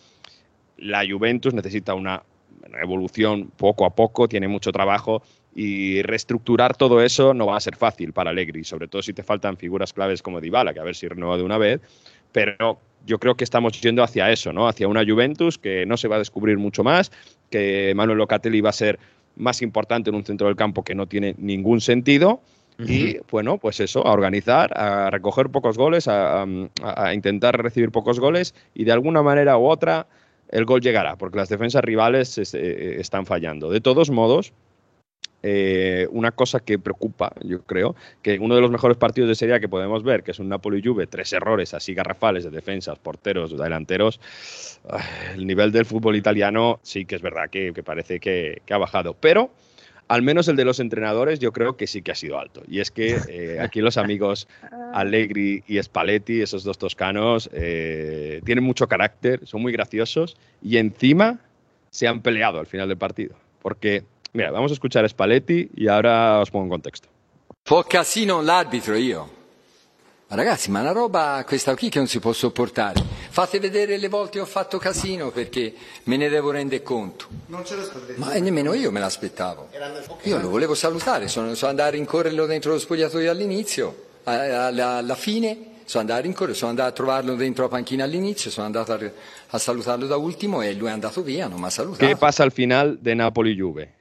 la 0.78 1.04
Juventus 1.10 1.54
necesita 1.54 1.94
una 1.94 2.24
evolución 2.82 3.52
poco 3.56 3.86
a 3.86 3.96
poco, 3.96 4.28
tiene 4.28 4.48
mucho 4.48 4.72
trabajo 4.72 5.24
y 5.56 6.02
reestructurar 6.04 6.76
todo 6.76 7.02
eso 7.02 7.34
no 7.34 7.48
va 7.48 7.58
a 7.58 7.60
ser 7.60 7.76
fácil 7.76 8.14
para 8.14 8.30
Allegri, 8.30 8.64
sobre 8.64 8.88
todo 8.88 9.02
si 9.02 9.14
te 9.14 9.24
faltan 9.24 9.58
figuras 9.58 9.94
claves 9.94 10.22
como 10.22 10.40
Dybala, 10.40 10.74
que 10.74 10.80
a 10.80 10.84
ver 10.84 10.96
si 10.96 11.08
renueva 11.08 11.38
de 11.38 11.44
una 11.44 11.58
vez, 11.58 11.82
pero 12.32 12.80
yo 13.06 13.20
creo 13.20 13.36
que 13.36 13.44
estamos 13.44 13.80
yendo 13.82 14.04
hacia 14.04 14.30
eso, 14.30 14.54
¿no? 14.54 14.68
Hacia 14.68 14.88
una 14.88 15.04
Juventus 15.04 15.58
que 15.58 15.86
no 15.86 15.98
se 15.98 16.08
va 16.08 16.18
a 16.18 16.20
descubrir 16.20 16.58
mucho 16.58 16.84
más, 16.84 17.12
que 17.50 17.94
Manuel 17.96 18.20
Locatelli 18.20 18.62
va 18.62 18.70
a 18.70 18.74
ser 18.74 19.00
más 19.40 19.62
importante 19.64 20.10
en 20.12 20.16
un 20.16 20.24
centro 20.26 20.46
del 20.48 20.56
campo 20.56 20.84
que 20.84 20.94
no 20.94 21.08
tiene 21.08 21.34
ningún 21.40 21.82
sentido. 21.82 22.42
Y 22.88 23.18
bueno, 23.30 23.58
pues 23.58 23.82
eso, 23.82 24.08
a 24.08 24.12
organizar, 24.14 24.72
a 24.78 25.10
recoger 25.10 25.50
pocos 25.50 25.78
goles, 25.78 26.08
a, 26.08 26.44
a- 26.44 26.48
a 26.84 27.14
intentar 27.14 27.62
recibir 27.62 27.92
pocos 27.92 28.22
goles 28.22 28.56
y 28.74 28.86
de 28.86 28.94
alguna 28.94 29.22
manera 29.22 29.58
u 29.58 29.66
otra 29.66 30.08
el 30.50 30.64
gol 30.64 30.80
llegará, 30.80 31.18
porque 31.18 31.38
las 31.38 31.50
defensas 31.50 31.84
rivales 31.84 32.38
es- 32.38 32.54
eh, 32.54 33.00
están 33.02 33.26
fallando. 33.26 33.70
De 33.70 33.82
todos 33.82 34.10
modos, 34.10 34.54
eh, 35.44 36.08
una 36.12 36.32
cosa 36.32 36.60
que 36.60 36.80
preocupa, 36.80 37.32
yo 37.44 37.62
creo, 37.64 37.96
que 38.22 38.40
uno 38.40 38.56
de 38.56 38.62
los 38.62 38.72
mejores 38.72 38.98
partidos 38.98 39.30
de 39.30 39.36
Serie 39.36 39.56
A 39.56 39.60
que 39.60 39.70
podemos 39.70 40.04
ver, 40.04 40.24
que 40.24 40.32
es 40.32 40.40
un 40.40 40.50
Napoli-Juve, 40.50 41.08
tres 41.08 41.32
errores 41.34 41.74
así 41.74 41.94
garrafales 41.94 42.44
de 42.44 42.50
defensas, 42.50 43.00
porteros, 43.00 43.58
delanteros, 43.58 44.20
ah, 44.90 45.04
el 45.34 45.48
nivel 45.48 45.72
del 45.72 45.86
fútbol 45.86 46.16
italiano 46.16 46.80
sí 46.84 47.06
que 47.06 47.16
es 47.16 47.22
verdad 47.22 47.50
que, 47.50 47.74
que 47.74 47.84
parece 47.84 48.20
que, 48.20 48.62
que 48.66 48.74
ha 48.74 48.78
bajado, 48.78 49.14
pero 49.14 49.52
al 50.10 50.24
menos 50.24 50.48
el 50.48 50.56
de 50.56 50.66
los 50.66 50.80
entrenadores 50.80 51.40
yo 51.40 51.54
creo 51.54 51.78
que 51.78 51.88
sí 51.88 52.02
que 52.02 52.12
ha 52.12 52.16
sido 52.16 52.40
alto. 52.40 52.64
Y 52.68 52.80
es 52.80 52.90
que 52.92 53.18
eh, 53.30 53.60
aquí 53.62 53.80
los 53.80 53.96
amigos 53.96 54.48
Allegri 54.94 55.64
y 55.68 55.82
Spalletti, 55.82 56.42
esos 56.42 56.64
dos 56.64 56.78
toscanos, 56.78 57.50
eh, 57.54 58.42
tienen 58.44 58.64
mucho 58.64 58.88
carácter, 58.88 59.46
son 59.46 59.62
muy 59.62 59.72
graciosos 59.72 60.36
y 60.62 60.78
encima 60.78 61.40
se 61.92 62.08
han 62.08 62.22
peleado 62.22 62.60
al 62.60 62.66
final 62.66 62.90
del 62.90 62.98
partido. 62.98 63.36
Porque, 63.62 64.04
mira, 64.34 64.52
vamos 64.52 64.72
a 64.72 64.74
escuchar 64.74 65.04
a 65.06 65.08
Spalletti 65.10 65.70
y 65.76 65.88
ahora 65.88 66.40
os 66.40 66.50
pongo 66.50 66.66
en 66.66 66.70
contexto. 66.70 67.08
Po' 67.64 67.84
casino 67.84 68.42
l'arbitro 68.42 68.96
io. 68.96 69.38
Ma 70.28 70.36
ragazzi, 70.36 70.70
ma 70.70 70.82
una 70.82 70.92
roba 70.92 71.44
questa 71.48 71.76
qui 71.76 71.90
che 71.90 71.98
non 71.98 72.08
si 72.08 72.20
può 72.20 72.32
sopportare. 72.34 73.02
Fate 73.30 73.60
vedere 73.60 73.98
le 73.98 74.08
volte 74.10 74.34
che 74.34 74.42
ho 74.42 74.46
fatto 74.46 74.78
casino 74.78 75.32
perché 75.32 75.74
me 76.04 76.18
ne 76.18 76.30
devo 76.30 76.52
rendere 76.52 76.84
conto. 76.84 77.26
Non 77.48 77.66
ce 77.66 77.76
l'aspettavo. 77.76 78.14
Ma 78.18 78.34
nemmeno 78.38 78.74
io 78.74 78.92
me 78.92 79.00
l'aspettavo. 79.00 79.70
Io 80.24 80.40
lo 80.40 80.50
volevo 80.50 80.76
salutare, 80.76 81.28
sono, 81.28 81.56
sono 81.56 81.72
andato 81.72 81.90
a 81.90 81.92
rincorrerlo 81.94 82.46
dentro 82.46 82.72
lo 82.74 82.78
spogliatoio 82.80 83.30
all'inizio, 83.32 84.06
a- 84.26 84.68
alla, 84.68 84.98
alla 84.98 85.16
fine 85.16 85.78
sono 85.86 86.02
andato 86.02 86.20
a 86.20 86.22
rincorrere, 86.24 86.54
sono 86.56 86.70
andato 86.70 86.90
a 86.90 86.92
trovarlo 86.92 87.34
dentro 87.34 87.64
la 87.64 87.70
panchina 87.70 88.04
all'inizio, 88.04 88.52
sono 88.52 88.68
andato 88.68 88.94
a, 88.94 89.00
a 89.50 89.58
salutarlo 89.58 90.06
da 90.06 90.18
ultimo 90.18 90.62
e 90.62 90.74
lui 90.76 90.90
è 90.90 90.92
andato 90.92 91.24
via, 91.24 91.48
non 91.48 91.60
mi 91.60 91.66
ha 91.66 91.70
salutato. 91.72 92.06
¿Qué 92.06 92.16
pasa 92.16 92.44
al 92.44 92.52
final 92.52 93.00
de 93.02 93.16
Napoli-Juve? 93.16 93.94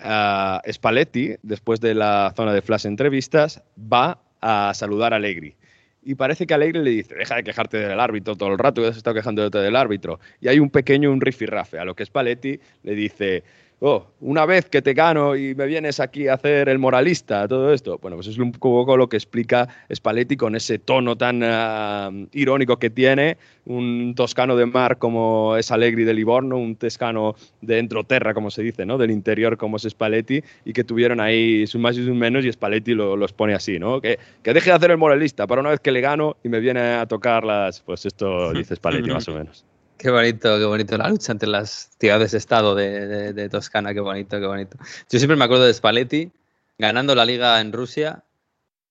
Ah, 0.00 0.62
Spalletti, 0.70 1.34
después 1.42 1.80
de 1.80 1.94
la 1.94 2.32
zona 2.36 2.52
de 2.52 2.62
flash 2.62 2.86
entrevistas, 2.86 3.62
va 3.76 4.20
a 4.40 4.72
saludar 4.74 5.12
a 5.12 5.16
Allegri. 5.16 5.56
Y 6.04 6.14
parece 6.14 6.46
que 6.46 6.54
Allegri 6.54 6.82
le 6.82 6.90
dice, 6.90 7.14
deja 7.16 7.34
de 7.34 7.42
quejarte 7.42 7.78
del 7.78 7.98
árbitro 7.98 8.36
todo 8.36 8.52
el 8.52 8.58
rato, 8.58 8.80
que 8.80 8.88
has 8.88 8.96
estado 8.96 9.14
quejándote 9.14 9.58
del 9.58 9.76
árbitro. 9.76 10.20
Y 10.40 10.48
hay 10.48 10.60
un 10.60 10.70
pequeño 10.70 11.10
un 11.10 11.20
rifirrafe, 11.20 11.78
a 11.78 11.84
lo 11.84 11.94
que 11.94 12.06
Spalletti 12.06 12.60
le 12.84 12.94
dice, 12.94 13.42
oh, 13.80 14.06
una 14.20 14.44
vez 14.46 14.68
que 14.68 14.82
te 14.82 14.92
gano 14.94 15.36
y 15.36 15.54
me 15.54 15.66
vienes 15.66 16.00
aquí 16.00 16.28
a 16.28 16.34
hacer 16.34 16.68
el 16.68 16.78
moralista, 16.78 17.46
todo 17.46 17.72
esto. 17.72 17.98
Bueno, 18.02 18.16
pues 18.16 18.26
es 18.26 18.38
un 18.38 18.52
poco 18.52 18.96
lo 18.96 19.08
que 19.08 19.16
explica 19.16 19.68
Spalletti 19.94 20.36
con 20.36 20.56
ese 20.56 20.78
tono 20.78 21.16
tan 21.16 21.40
ah, 21.44 22.10
irónico 22.32 22.78
que 22.78 22.90
tiene, 22.90 23.36
un 23.66 24.14
toscano 24.16 24.56
de 24.56 24.66
mar 24.66 24.98
como 24.98 25.56
es 25.56 25.70
Allegri 25.70 26.04
de 26.04 26.14
Livorno, 26.14 26.56
un 26.56 26.74
toscano 26.76 27.34
de 27.60 27.78
entroterra, 27.78 28.34
como 28.34 28.50
se 28.50 28.62
dice, 28.62 28.84
¿no? 28.86 28.98
Del 28.98 29.10
interior 29.10 29.56
como 29.56 29.76
es 29.76 29.82
Spalletti, 29.84 30.42
y 30.64 30.72
que 30.72 30.84
tuvieron 30.84 31.20
ahí 31.20 31.66
sus 31.66 31.80
más 31.80 31.96
y 31.96 32.04
sus 32.04 32.14
menos, 32.16 32.44
y 32.44 32.52
Spalletti 32.52 32.94
lo- 32.94 33.16
los 33.16 33.32
pone 33.32 33.54
así, 33.54 33.78
¿no? 33.78 34.00
Que, 34.00 34.18
que 34.42 34.54
deje 34.54 34.70
de 34.70 34.76
hacer 34.76 34.90
el 34.90 34.96
moralista, 34.98 35.46
para 35.46 35.60
una 35.60 35.70
vez 35.70 35.80
que 35.80 35.92
le 35.92 36.00
gano 36.00 36.36
y 36.42 36.48
me 36.48 36.60
viene 36.60 36.80
a 36.80 37.06
tocar 37.06 37.44
las... 37.44 37.80
Pues 37.82 38.06
esto 38.06 38.52
dice 38.52 38.74
Spalletti 38.76 39.10
más 39.14 39.28
o 39.28 39.34
menos. 39.34 39.64
Qué 39.98 40.10
bonito, 40.10 40.58
qué 40.58 40.64
bonito 40.64 40.96
la 40.96 41.08
lucha 41.08 41.32
entre 41.32 41.48
las 41.48 41.90
ciudades-estado 41.98 42.74
de, 42.74 43.06
de- 43.06 43.32
de 43.32 43.48
Toscana, 43.48 43.92
qué 43.92 44.00
bonito, 44.00 44.38
qué 44.40 44.46
bonito. 44.46 44.76
Yo 45.10 45.18
siempre 45.18 45.36
me 45.36 45.44
acuerdo 45.44 45.64
de 45.64 45.74
Spalletti 45.74 46.30
ganando 46.78 47.14
la 47.16 47.24
liga 47.24 47.60
en 47.60 47.72
Rusia, 47.72 48.22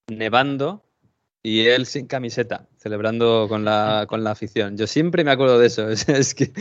nevando 0.07 0.83
y 1.43 1.61
él 1.67 1.85
sin 1.85 2.07
camiseta, 2.07 2.67
celebrando 2.77 3.45
con 3.47 3.63
la, 3.63 4.05
con 4.09 4.21
la 4.23 4.31
afición. 4.31 4.75
Yo 4.75 4.85
siempre 4.85 5.23
me 5.23 5.31
acuerdo 5.31 5.57
de 5.59 5.67
eso. 5.67 5.87
Es, 5.89 6.09
es 6.09 6.33
que 6.33 6.51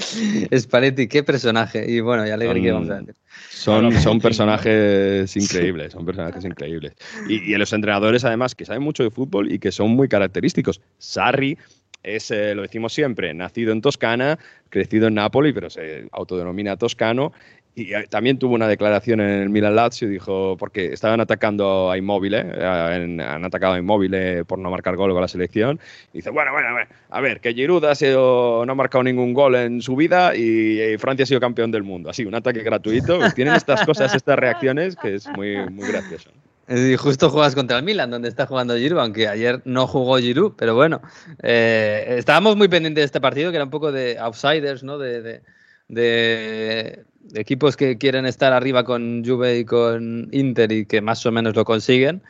Spalletti, 0.56 1.08
qué 1.08 1.24
personaje. 1.24 1.90
Y 1.90 1.98
bueno, 2.00 2.24
y 2.24 2.30
alegre 2.30 2.62
que 2.62 2.70
vamos 2.70 2.90
a 2.90 2.98
decir. 3.00 3.14
Son, 3.50 3.92
son 4.00 4.20
personajes 4.20 5.36
increíbles, 5.36 5.92
son 5.92 6.06
personajes 6.06 6.44
increíbles. 6.44 6.92
Y, 7.28 7.52
y 7.52 7.56
los 7.56 7.72
entrenadores, 7.72 8.24
además, 8.24 8.54
que 8.54 8.64
saben 8.64 8.82
mucho 8.82 9.02
de 9.02 9.10
fútbol 9.10 9.50
y 9.50 9.58
que 9.58 9.72
son 9.72 9.90
muy 9.90 10.08
característicos. 10.08 10.80
Sarri 10.98 11.58
es, 12.06 12.30
eh, 12.30 12.54
lo 12.54 12.62
decimos 12.62 12.92
siempre, 12.92 13.34
nacido 13.34 13.72
en 13.72 13.80
Toscana, 13.80 14.38
crecido 14.70 15.08
en 15.08 15.14
Nápoles, 15.14 15.52
pero 15.52 15.68
se 15.68 16.08
autodenomina 16.12 16.76
toscano. 16.76 17.32
Y 17.78 17.92
eh, 17.92 18.06
también 18.08 18.38
tuvo 18.38 18.54
una 18.54 18.68
declaración 18.68 19.20
en 19.20 19.28
el 19.28 19.50
Milan 19.50 19.76
Lazio, 19.76 20.08
dijo, 20.08 20.56
porque 20.58 20.94
estaban 20.94 21.20
atacando 21.20 21.90
a 21.90 21.98
Immobile, 21.98 22.42
eh, 22.54 23.20
han 23.22 23.44
atacado 23.44 23.74
a 23.74 23.78
Immobile 23.78 24.46
por 24.46 24.58
no 24.58 24.70
marcar 24.70 24.96
gol 24.96 25.12
con 25.12 25.20
la 25.20 25.28
selección. 25.28 25.78
Y 26.14 26.18
dice, 26.18 26.30
bueno, 26.30 26.52
bueno, 26.52 26.68
a 27.10 27.20
ver, 27.20 27.40
que 27.40 27.52
Giroud 27.52 27.84
ha 27.84 27.94
sido- 27.94 28.64
no 28.64 28.72
ha 28.72 28.74
marcado 28.74 29.04
ningún 29.04 29.34
gol 29.34 29.56
en 29.56 29.82
su 29.82 29.94
vida 29.94 30.34
y, 30.34 30.80
eh, 30.80 30.96
Francia 30.98 31.24
ha 31.24 31.26
sido 31.26 31.38
campeón 31.38 31.70
del 31.70 31.82
mundo. 31.82 32.08
Así, 32.08 32.24
un 32.24 32.34
ataque 32.34 32.62
gratuito. 32.62 33.18
Tienen 33.34 33.54
estas 33.54 33.84
cosas, 33.84 34.14
estas 34.14 34.38
reacciones, 34.38 34.96
que 34.96 35.16
es 35.16 35.28
muy, 35.36 35.56
muy 35.68 35.86
gracioso. 35.86 36.30
Y 36.68 36.96
justo 36.96 37.30
juegas 37.30 37.54
contra 37.54 37.78
el 37.78 37.84
Milan, 37.84 38.10
donde 38.10 38.28
está 38.28 38.46
jugando 38.46 38.76
Giroud, 38.76 39.00
aunque 39.00 39.28
ayer 39.28 39.62
no 39.64 39.86
jugó 39.86 40.18
Giroud, 40.18 40.54
pero 40.56 40.74
bueno, 40.74 41.00
eh, 41.42 42.16
estábamos 42.18 42.56
muy 42.56 42.66
pendientes 42.68 43.02
de 43.02 43.06
este 43.06 43.20
partido, 43.20 43.50
que 43.50 43.56
era 43.56 43.64
un 43.64 43.70
poco 43.70 43.92
de 43.92 44.18
outsiders, 44.18 44.82
¿no? 44.82 44.98
De, 44.98 45.42
de- 45.88 47.04
equipos 47.34 47.76
que 47.76 47.98
quieren 47.98 48.26
estar 48.26 48.52
arriba 48.52 48.84
con 48.84 49.24
Juve 49.24 49.58
y 49.58 49.64
con 49.64 50.28
Inter 50.32 50.72
y 50.72 50.86
que 50.86 51.00
más 51.00 51.24
o 51.26 51.32
menos 51.32 51.54
lo 51.54 51.64
consiguen. 51.64 52.22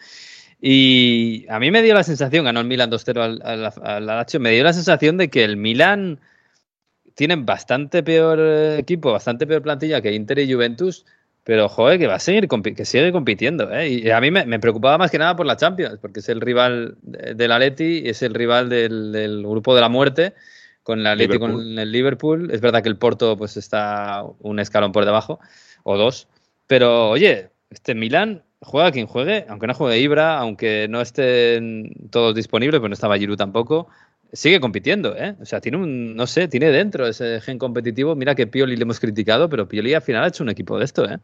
Y 0.61 1.47
a 1.49 1.59
mí 1.59 1.70
me 1.70 1.82
dio 1.82 1.95
la 1.95 2.03
sensación, 2.03 2.45
ganó 2.45 2.61
el 2.61 2.66
Milan 2.66 2.91
2-0 2.91 3.20
al, 3.20 3.43
al, 3.43 4.09
al 4.11 4.26
me 4.41 4.53
dio 4.53 4.64
la 4.64 4.72
sensación 4.72 5.16
de 5.18 5.28
que 5.28 5.45
el 5.45 5.57
Milan 5.57 6.18
tiene 7.14 7.37
bastante 7.37 8.03
peor 8.03 8.39
eh, 8.41 8.78
equipo, 8.78 9.12
bastante 9.12 9.47
peor 9.47 9.62
plantilla 9.62 10.01
que 10.01 10.12
Inter 10.12 10.39
y 10.39 10.53
Juventus, 10.53 11.05
pero 11.49 11.68
joder, 11.68 11.97
que 12.01 12.09
va 12.09 12.16
a 12.16 12.18
seguir 12.18 12.49
que 12.49 12.84
sigue 12.84 13.12
compitiendo. 13.12 13.72
¿eh? 13.72 13.88
Y 13.88 14.11
a 14.11 14.20
mí 14.20 14.32
me, 14.32 14.44
me 14.47 14.59
preocupaba 14.59 14.99
más 14.99 15.12
que 15.12 15.18
nada 15.18 15.36
por 15.36 15.47
la 15.47 15.57
Champions, 15.57 15.99
porque 16.01 16.18
es 16.18 16.28
el 16.28 16.40
rival 16.40 16.97
de- 17.03 17.34
del 17.34 17.53
Atleti 17.53 18.01
y 18.05 18.09
es 18.09 18.20
el 18.22 18.34
rival 18.34 18.68
del, 18.68 19.12
del 19.12 19.42
grupo 19.47 19.72
de 19.76 19.80
la 19.80 19.88
muerte. 19.88 20.34
con 20.82 21.07
el 21.07 21.16
Liverpool. 21.18 21.53
con 21.53 21.78
el 21.78 21.92
Liverpool. 21.92 22.51
Es 22.51 22.61
verdad 22.61 22.82
que 22.82 22.88
el 22.88 22.97
Porto 22.97 23.36
pues 23.36 23.57
está 23.57 24.24
un 24.40 24.59
escalón 24.59 24.90
por 24.90 25.05
debajo, 25.05 25.38
o 25.84 25.97
dos. 25.97 26.26
Pero 26.66 27.11
oye, 27.11 27.51
este 27.70 27.94
Milan 27.94 28.42
juega 28.61 28.90
quien 28.90 29.07
juegue, 29.07 29.47
aunque 29.49 29.68
no 29.68 29.74
juegue 29.74 30.01
Ibra, 30.01 30.38
aunque 30.38 30.88
no 30.90 31.01
estén 31.01 31.92
todos 32.11 32.34
disponibles, 32.34 32.80
pues 32.80 32.90
no 32.90 32.94
estaba 32.94 33.18
Giroud 33.18 33.36
tampoco. 33.36 33.86
Sigue 34.32 34.59
compitiendo, 34.59 35.16
¿eh? 35.16 35.36
O 35.40 35.44
sea, 35.44 35.61
tiene 35.61 35.78
un, 35.78 36.16
no 36.16 36.26
sé, 36.26 36.49
tiene 36.49 36.72
dentro 36.72 37.07
ese 37.07 37.40
gen 37.40 37.59
competitivo. 37.59 38.16
Mira 38.16 38.34
que 38.34 38.49
Pioli 38.49 38.74
le 38.76 38.82
hemos 38.82 38.99
criticado, 38.99 39.49
pero 39.49 39.68
Pioli 39.68 39.94
al 39.94 40.03
final 40.03 40.24
ha 40.24 40.26
hecho 40.28 40.42
un 40.42 40.51
equipo 40.51 40.76
de 40.78 40.84
esto, 40.84 41.09
¿eh? 41.09 41.18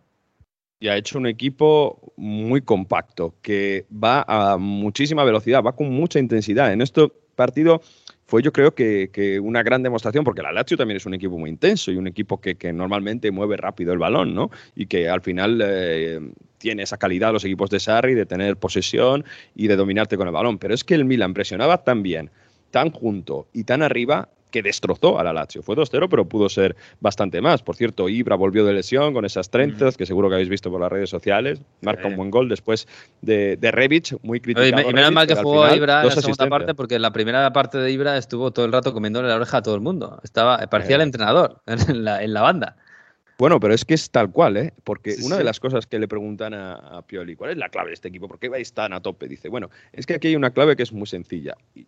Y 0.83 0.89
ha 0.89 0.97
hecho 0.97 1.17
un 1.17 1.29
equipo 1.29 2.13
muy 2.17 2.61
compacto, 2.61 3.37
que 3.41 3.87
va 3.93 4.25
a 4.27 4.57
muchísima 4.59 5.23
velocidad, 5.23 5.63
va 5.63 5.77
con 5.77 5.89
mucha 5.91 6.19
intensidad. 6.19 6.73
En 6.73 6.83
este 6.83 7.07
partido 7.37 7.81
fue 8.27 8.43
yo 8.43 8.53
creo 8.53 8.75
que, 8.75 9.09
que 9.13 9.39
una 9.39 9.63
gran 9.63 9.85
demostración, 9.85 10.25
porque 10.25 10.43
la 10.43 10.51
Lazio 10.51 10.77
también 10.77 10.97
es 10.97 11.07
un 11.07 11.15
equipo 11.15 11.39
muy 11.39 11.51
intenso 11.51 11.93
y 11.93 11.97
un 11.97 12.09
equipo 12.09 12.41
que, 12.41 12.57
que 12.57 12.73
normalmente 12.73 13.31
mueve 13.31 13.57
rápido 13.57 13.93
el 13.93 14.01
balón, 14.01 14.35
¿no? 14.35 14.51
Y 14.75 14.87
que 14.87 15.09
al 15.09 15.21
final 15.21 15.63
eh, 15.65 16.19
tiene 16.59 16.83
esa 16.83 16.97
calidad 16.97 17.33
los 17.33 17.45
equipos 17.45 17.71
de 17.71 17.79
Sarri 17.79 18.15
de 18.15 18.27
tener 18.27 18.57
posesión 18.57 19.25
y 19.55 19.69
de 19.69 19.77
dominarte 19.77 20.17
con 20.17 20.27
el 20.27 20.35
balón. 20.35 20.59
Pero 20.59 20.75
es 20.75 20.83
que 20.83 20.97
el 20.97 21.05
Milan 21.05 21.33
presionaba 21.33 21.85
tan 21.85 22.03
bien, 22.03 22.29
tan 22.73 22.91
junto 22.91 23.47
y 23.53 23.63
tan 23.63 23.83
arriba 23.83 24.31
que 24.53 24.63
destrozó 24.63 25.19
a 25.19 25.25
la 25.25 25.33
Lazio. 25.33 25.63
Fue 25.65 25.75
2-0, 25.75 26.07
pero 26.09 26.29
pudo 26.29 26.49
ser 26.49 26.77
bastante 27.01 27.41
más. 27.41 27.63
Por 27.65 27.75
cierto, 27.75 28.09
Ibra 28.09 28.37
volvió 28.37 28.65
de 28.65 28.73
lesión 28.73 29.13
con 29.15 29.25
esas 29.25 29.51
30, 29.51 29.91
que 29.93 30.07
seguro 30.07 30.29
que 30.29 30.35
habéis 30.37 30.49
visto 30.51 30.71
por 30.71 30.81
las 30.81 30.93
redes 30.93 31.11
sociales. 31.11 31.61
Marca 31.81 32.07
un 32.07 32.17
buen 32.17 32.31
gol 32.31 32.49
después 32.49 32.87
de, 33.23 33.57
de 33.57 33.71
Rebic, 33.73 34.17
muy 34.23 34.39
criticado. 34.41 34.69
y 34.69 34.73
me- 34.75 34.83
y 34.83 34.85
menos 34.93 35.01
Rebic, 35.01 35.15
mal 35.15 35.27
que 35.27 35.35
jugó 35.35 35.63
final, 35.65 35.77
Ibra 35.77 35.97
en 35.97 36.03
dos 36.05 36.15
la 36.17 36.23
segunda 36.23 36.49
parte, 36.49 36.75
porque 36.75 36.95
en 36.95 37.03
la 37.03 37.13
primera 37.13 37.53
parte 37.53 37.79
de 37.79 37.91
Ibra 37.91 38.17
estuvo 38.17 38.51
todo 38.53 38.65
el 38.67 38.73
rato 38.73 38.93
comiéndole 38.93 39.27
la 39.29 39.37
oreja 39.37 39.57
a 39.57 39.63
todo 39.63 39.75
el 39.75 39.81
mundo. 39.81 40.21
Estaba, 40.23 40.59
parecía 40.69 40.95
Eh. 40.95 40.99
el 40.99 41.03
entrenador 41.03 41.61
en 41.67 42.05
la, 42.05 42.23
en 42.23 42.33
la 42.35 42.43
banda. 42.43 42.77
Bueno, 43.39 43.59
pero 43.59 43.75
es 43.75 43.85
que 43.85 43.95
es 43.95 44.11
tal 44.11 44.31
cual, 44.31 44.57
¿eh? 44.57 44.73
Porque 44.85 45.13
Sí, 45.13 45.25
una 45.25 45.37
sí. 45.37 45.39
de 45.39 45.45
las 45.45 45.59
cosas 45.59 45.87
que 45.87 45.99
le 45.99 46.07
preguntan 46.07 46.55
a, 46.55 46.75
a 46.75 47.03
Pioli, 47.03 47.35
¿cuál 47.35 47.51
es 47.51 47.57
la 47.57 47.71
clave 47.71 47.89
de 47.89 47.95
este 47.95 48.09
equipo? 48.09 48.29
¿Por 48.29 48.39
qué 48.39 48.49
vais 48.49 48.73
tan 48.73 48.93
a 48.93 49.01
tope? 49.01 49.27
Dice, 49.27 49.49
bueno, 49.49 49.71
es 49.93 50.07
que 50.07 50.15
aquí 50.15 50.29
hay 50.29 50.37
una 50.37 50.51
clave 50.51 50.77
que 50.77 50.83
es 50.85 50.93
muy 50.93 51.07
sencilla. 51.07 51.57
Y, 51.75 51.87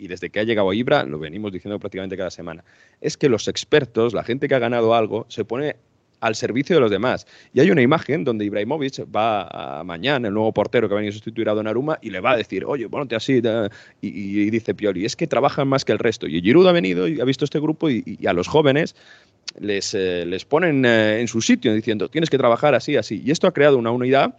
y- 0.00 0.08
desde 0.08 0.30
que 0.30 0.40
ha 0.40 0.44
llegado 0.44 0.72
Ibra, 0.72 1.04
lo 1.04 1.18
venimos 1.18 1.52
diciendo 1.52 1.78
prácticamente 1.78 2.16
cada 2.16 2.30
semana, 2.30 2.64
es 3.00 3.16
que 3.16 3.28
los 3.28 3.46
expertos, 3.48 4.14
la 4.14 4.24
gente 4.24 4.48
que 4.48 4.54
ha 4.54 4.58
ganado 4.58 4.94
algo, 4.94 5.26
se 5.28 5.44
pone 5.44 5.76
al 6.20 6.34
servicio 6.34 6.76
de 6.76 6.80
los 6.80 6.90
demás. 6.90 7.26
Y 7.54 7.60
hay 7.60 7.70
una 7.70 7.80
imagen 7.80 8.24
donde 8.24 8.44
Ibrahimovic 8.44 9.06
va 9.14 9.78
a 9.80 9.84
mañana, 9.84 10.28
el 10.28 10.34
nuevo 10.34 10.52
portero 10.52 10.86
que 10.86 10.94
va 10.94 11.00
a 11.00 11.08
a 11.08 11.12
sustituir 11.12 11.48
a 11.48 11.54
Donnarumma, 11.54 11.98
y 12.02 12.10
le 12.10 12.20
va 12.20 12.32
a 12.32 12.36
decir, 12.36 12.64
oye, 12.66 12.88
ponte 12.90 13.16
así. 13.16 13.40
da", 13.40 13.70
Y, 14.02 14.50
dice 14.50 14.74
Pioli, 14.74 15.06
es 15.06 15.16
que 15.16 15.26
trabajan 15.26 15.66
más 15.68 15.84
que 15.86 15.92
el 15.92 15.98
resto. 15.98 16.26
Y 16.26 16.42
Giroud 16.42 16.66
ha 16.66 16.72
venido 16.72 17.08
y 17.08 17.20
ha 17.20 17.24
visto 17.24 17.46
este 17.46 17.58
grupo 17.58 17.88
y- 17.88 18.02
y 18.04 18.26
a 18.26 18.34
los 18.34 18.48
jóvenes 18.48 18.94
les, 19.58 19.94
eh, 19.94 20.24
les 20.26 20.44
ponen 20.44 20.84
eh, 20.84 21.20
en 21.20 21.26
su 21.28 21.40
sitio 21.40 21.72
diciendo 21.74 22.08
tienes 22.10 22.28
que 22.28 22.36
trabajar 22.36 22.74
así, 22.74 22.96
así. 22.96 23.22
Y 23.24 23.30
esto 23.30 23.46
ha 23.46 23.52
creado 23.52 23.78
una 23.78 23.90
unidad 23.90 24.34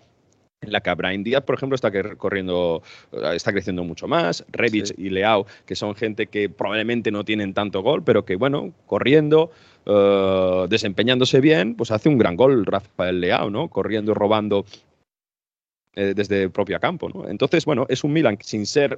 en 0.62 0.72
la 0.72 0.82
que 0.82 0.94
Brian 0.94 1.24
Díaz, 1.24 1.44
por 1.44 1.56
ejemplo, 1.56 1.76
está 1.76 1.92
que- 1.92 2.16
corriendo, 2.16 2.84
eh, 3.12 3.32
está 3.36 3.52
creciendo 3.52 3.84
mucho 3.84 4.08
más. 4.08 4.46
Rebic 4.52 4.86
Sí. 4.86 4.94
y 4.98 5.10
Leao, 5.10 5.46
que 5.66 5.76
son 5.76 5.96
gente 5.96 6.28
que 6.28 6.50
probablemente 6.50 7.12
no 7.12 7.26
tienen 7.26 7.54
tanto 7.54 7.82
gol, 7.82 8.04
pero 8.04 8.24
que, 8.26 8.36
bueno, 8.36 8.72
corriendo, 8.86 9.52
eh, 9.86 10.66
desempeñándose 10.70 11.42
bien, 11.42 11.76
pues 11.76 11.90
hace 11.92 12.10
un 12.10 12.18
gran 12.20 12.36
gol 12.36 12.66
Rafael 12.66 13.20
Leao, 13.20 13.50
¿no? 13.50 13.68
Corriendo, 13.70 14.14
robando 14.14 14.66
eh, 15.96 16.14
desde 16.16 16.44
el 16.44 16.52
propio 16.52 16.80
campo, 16.80 17.10
¿no? 17.10 17.28
Entonces, 17.28 17.66
bueno, 17.66 17.86
es 17.90 18.04
un 18.04 18.14
Milan 18.14 18.38
sin 18.42 18.66
ser 18.66 18.98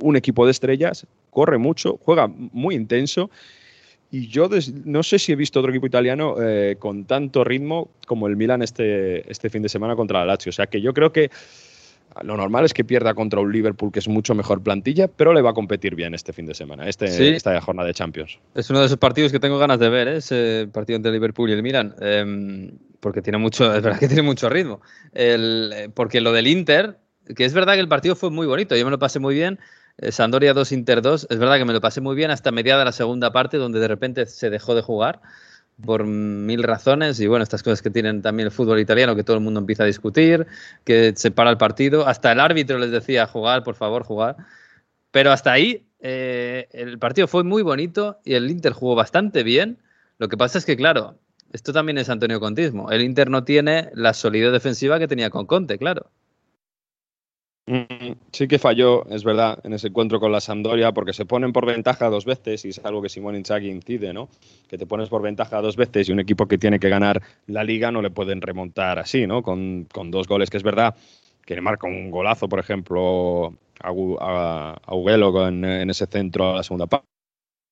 un 0.00 0.16
equipo 0.16 0.46
de 0.46 0.52
estrellas, 0.52 1.06
corre 1.30 1.58
mucho, 1.58 1.98
juega 2.02 2.28
muy 2.28 2.76
intenso 2.76 3.30
y 4.10 4.28
yo 4.28 4.48
des- 4.48 4.72
no 4.86 5.02
sé 5.02 5.18
si 5.18 5.32
he 5.32 5.36
visto 5.36 5.58
otro 5.60 5.70
equipo 5.70 5.86
italiano 5.86 6.36
eh, 6.40 6.76
con 6.78 7.04
tanto 7.04 7.44
ritmo 7.44 7.90
como 8.06 8.26
el 8.26 8.36
Milan 8.36 8.62
este, 8.62 9.30
este 9.30 9.50
fin 9.50 9.62
de 9.62 9.68
semana 9.68 9.96
contra 9.96 10.20
la 10.20 10.26
Lazio. 10.26 10.50
O 10.50 10.52
sea 10.52 10.66
que 10.66 10.80
yo 10.80 10.94
creo 10.94 11.12
que 11.12 11.30
lo 12.22 12.36
normal 12.36 12.64
es 12.64 12.72
que 12.74 12.84
pierda 12.84 13.14
contra 13.14 13.38
un 13.40 13.52
Liverpool 13.52 13.92
que 13.92 13.98
es 13.98 14.08
mucho 14.08 14.34
mejor 14.34 14.62
plantilla, 14.62 15.08
pero 15.08 15.32
le 15.34 15.42
va 15.42 15.50
a 15.50 15.54
competir 15.54 15.94
bien 15.94 16.14
este 16.14 16.32
fin 16.32 16.46
de 16.46 16.54
semana, 16.54 16.88
este, 16.88 17.06
Sí. 17.08 17.28
esta 17.28 17.60
jornada 17.60 17.86
de 17.86 17.94
Champions. 17.94 18.38
Es 18.54 18.70
uno 18.70 18.80
de 18.80 18.86
esos 18.86 18.98
partidos 18.98 19.30
que 19.30 19.38
tengo 19.38 19.58
ganas 19.58 19.78
de 19.78 19.88
ver, 19.88 20.08
¿eh? 20.08 20.16
ese 20.16 20.68
partido 20.72 20.96
entre 20.96 21.12
Liverpool 21.12 21.50
y 21.50 21.52
el 21.52 21.62
Milan, 21.62 21.94
Em, 22.00 22.70
porque 23.00 23.20
tiene 23.22 23.38
mucho, 23.38 23.64
es 23.76 23.82
verdad 23.82 24.00
que 24.00 24.08
tiene 24.08 24.22
mucho 24.22 24.48
ritmo. 24.48 24.80
El- 25.12 25.70
eh, 25.76 25.88
porque 25.94 26.20
lo 26.22 26.32
del 26.32 26.46
Inter, 26.48 26.96
que 27.36 27.44
es 27.44 27.52
verdad 27.52 27.74
que 27.74 27.80
el 27.80 27.88
partido 27.88 28.16
fue 28.16 28.30
muy 28.30 28.46
bonito, 28.46 28.74
yo 28.74 28.84
me 28.86 28.90
lo 28.90 28.98
pasé 28.98 29.18
muy 29.20 29.34
bien. 29.34 29.58
Eh, 29.98 30.12
Sampdoria 30.12 30.54
2 30.54 30.72
Inter 30.72 31.02
2, 31.02 31.26
es 31.30 31.38
verdad 31.38 31.58
que 31.58 31.64
me 31.64 31.72
lo 31.72 31.80
pasé 31.80 32.00
muy 32.00 32.16
bien 32.16 32.30
hasta 32.30 32.50
mediada 32.50 32.84
la 32.84 32.92
segunda 32.92 33.32
parte, 33.32 33.56
donde 33.56 33.80
de 33.80 33.88
repente 33.88 34.26
se 34.26 34.50
dejó 34.50 34.74
de 34.74 34.82
jugar 34.82 35.20
por 35.84 36.04
mil 36.04 36.62
razones 36.62 37.20
y 37.20 37.26
bueno, 37.26 37.42
estas 37.42 37.62
cosas 37.62 37.82
que 37.82 37.90
tienen 37.90 38.22
también 38.22 38.46
el 38.46 38.52
fútbol 38.52 38.80
italiano, 38.80 39.14
que 39.14 39.24
todo 39.24 39.36
el 39.36 39.42
mundo 39.42 39.60
empieza 39.60 39.84
a 39.84 39.86
discutir, 39.86 40.46
que 40.84 41.12
se 41.16 41.30
para 41.30 41.50
el 41.50 41.56
partido, 41.56 42.06
hasta 42.06 42.32
el 42.32 42.40
árbitro 42.40 42.78
les 42.78 42.90
decía 42.90 43.26
jugar, 43.26 43.62
por 43.62 43.74
favor, 43.76 44.02
jugar. 44.02 44.36
Pero 45.10 45.32
hasta 45.32 45.52
ahí 45.52 45.86
eh, 46.00 46.68
el 46.72 46.98
partido 46.98 47.28
fue 47.28 47.44
muy 47.44 47.62
bonito 47.62 48.20
y 48.24 48.34
el 48.34 48.50
Inter 48.50 48.72
jugó 48.72 48.94
bastante 48.94 49.42
bien. 49.42 49.78
Lo 50.18 50.28
que 50.28 50.36
pasa 50.36 50.58
es 50.58 50.64
que, 50.64 50.76
claro, 50.76 51.18
esto 51.52 51.72
también 51.72 51.98
es 51.98 52.08
Antonio 52.08 52.40
Contismo. 52.40 52.90
El 52.90 53.02
Inter 53.02 53.30
no 53.30 53.44
tiene 53.44 53.90
la 53.94 54.14
solidez 54.14 54.52
defensiva 54.52 54.98
que 54.98 55.08
tenía 55.08 55.30
con 55.30 55.46
Conte, 55.46 55.78
claro. 55.78 56.10
Mm, 57.68 58.12
Sí 58.32 58.48
que 58.48 58.58
falló, 58.58 59.04
es 59.10 59.24
verdad, 59.24 59.58
en 59.64 59.72
ese 59.74 59.88
encuentro 59.88 60.20
con 60.20 60.32
la 60.32 60.40
Sampdoria, 60.40 60.92
porque 60.92 61.12
se 61.12 61.26
ponen 61.26 61.52
por 61.52 61.66
ventaja 61.66 62.08
dos 62.08 62.24
veces, 62.24 62.64
y 62.64 62.68
es 62.70 62.78
algo 62.84 63.02
que 63.02 63.08
Simón 63.10 63.36
Inzaghi 63.36 63.68
incide, 63.68 64.12
¿no? 64.12 64.28
Que 64.68 64.78
te 64.78 64.86
pones 64.86 65.08
por 65.08 65.22
ventaja 65.22 65.60
dos 65.60 65.76
veces 65.76 66.08
y 66.08 66.12
un 66.12 66.20
equipo 66.20 66.46
que 66.46 66.56
tiene 66.58 66.78
que 66.80 66.88
ganar 66.88 67.20
la 67.46 67.64
liga 67.64 67.90
no 67.90 68.00
le 68.02 68.10
pueden 68.10 68.40
remontar 68.40 68.98
así, 68.98 69.26
¿no? 69.26 69.42
Con, 69.42 69.86
con 69.92 70.10
dos 70.10 70.26
goles, 70.28 70.50
que 70.50 70.56
es 70.56 70.62
verdad 70.62 70.94
que 71.44 71.54
le 71.54 71.60
marca 71.60 71.86
un 71.86 72.10
golazo, 72.10 72.48
por 72.48 72.58
ejemplo, 72.60 73.54
a, 73.80 73.88
a, 74.86 74.94
Ughello 74.94 75.32
con- 75.32 75.64
en 75.64 75.90
ese 75.90 76.06
centro 76.06 76.50
a 76.52 76.56
la 76.56 76.62
segunda 76.62 76.86
parte 76.86 77.06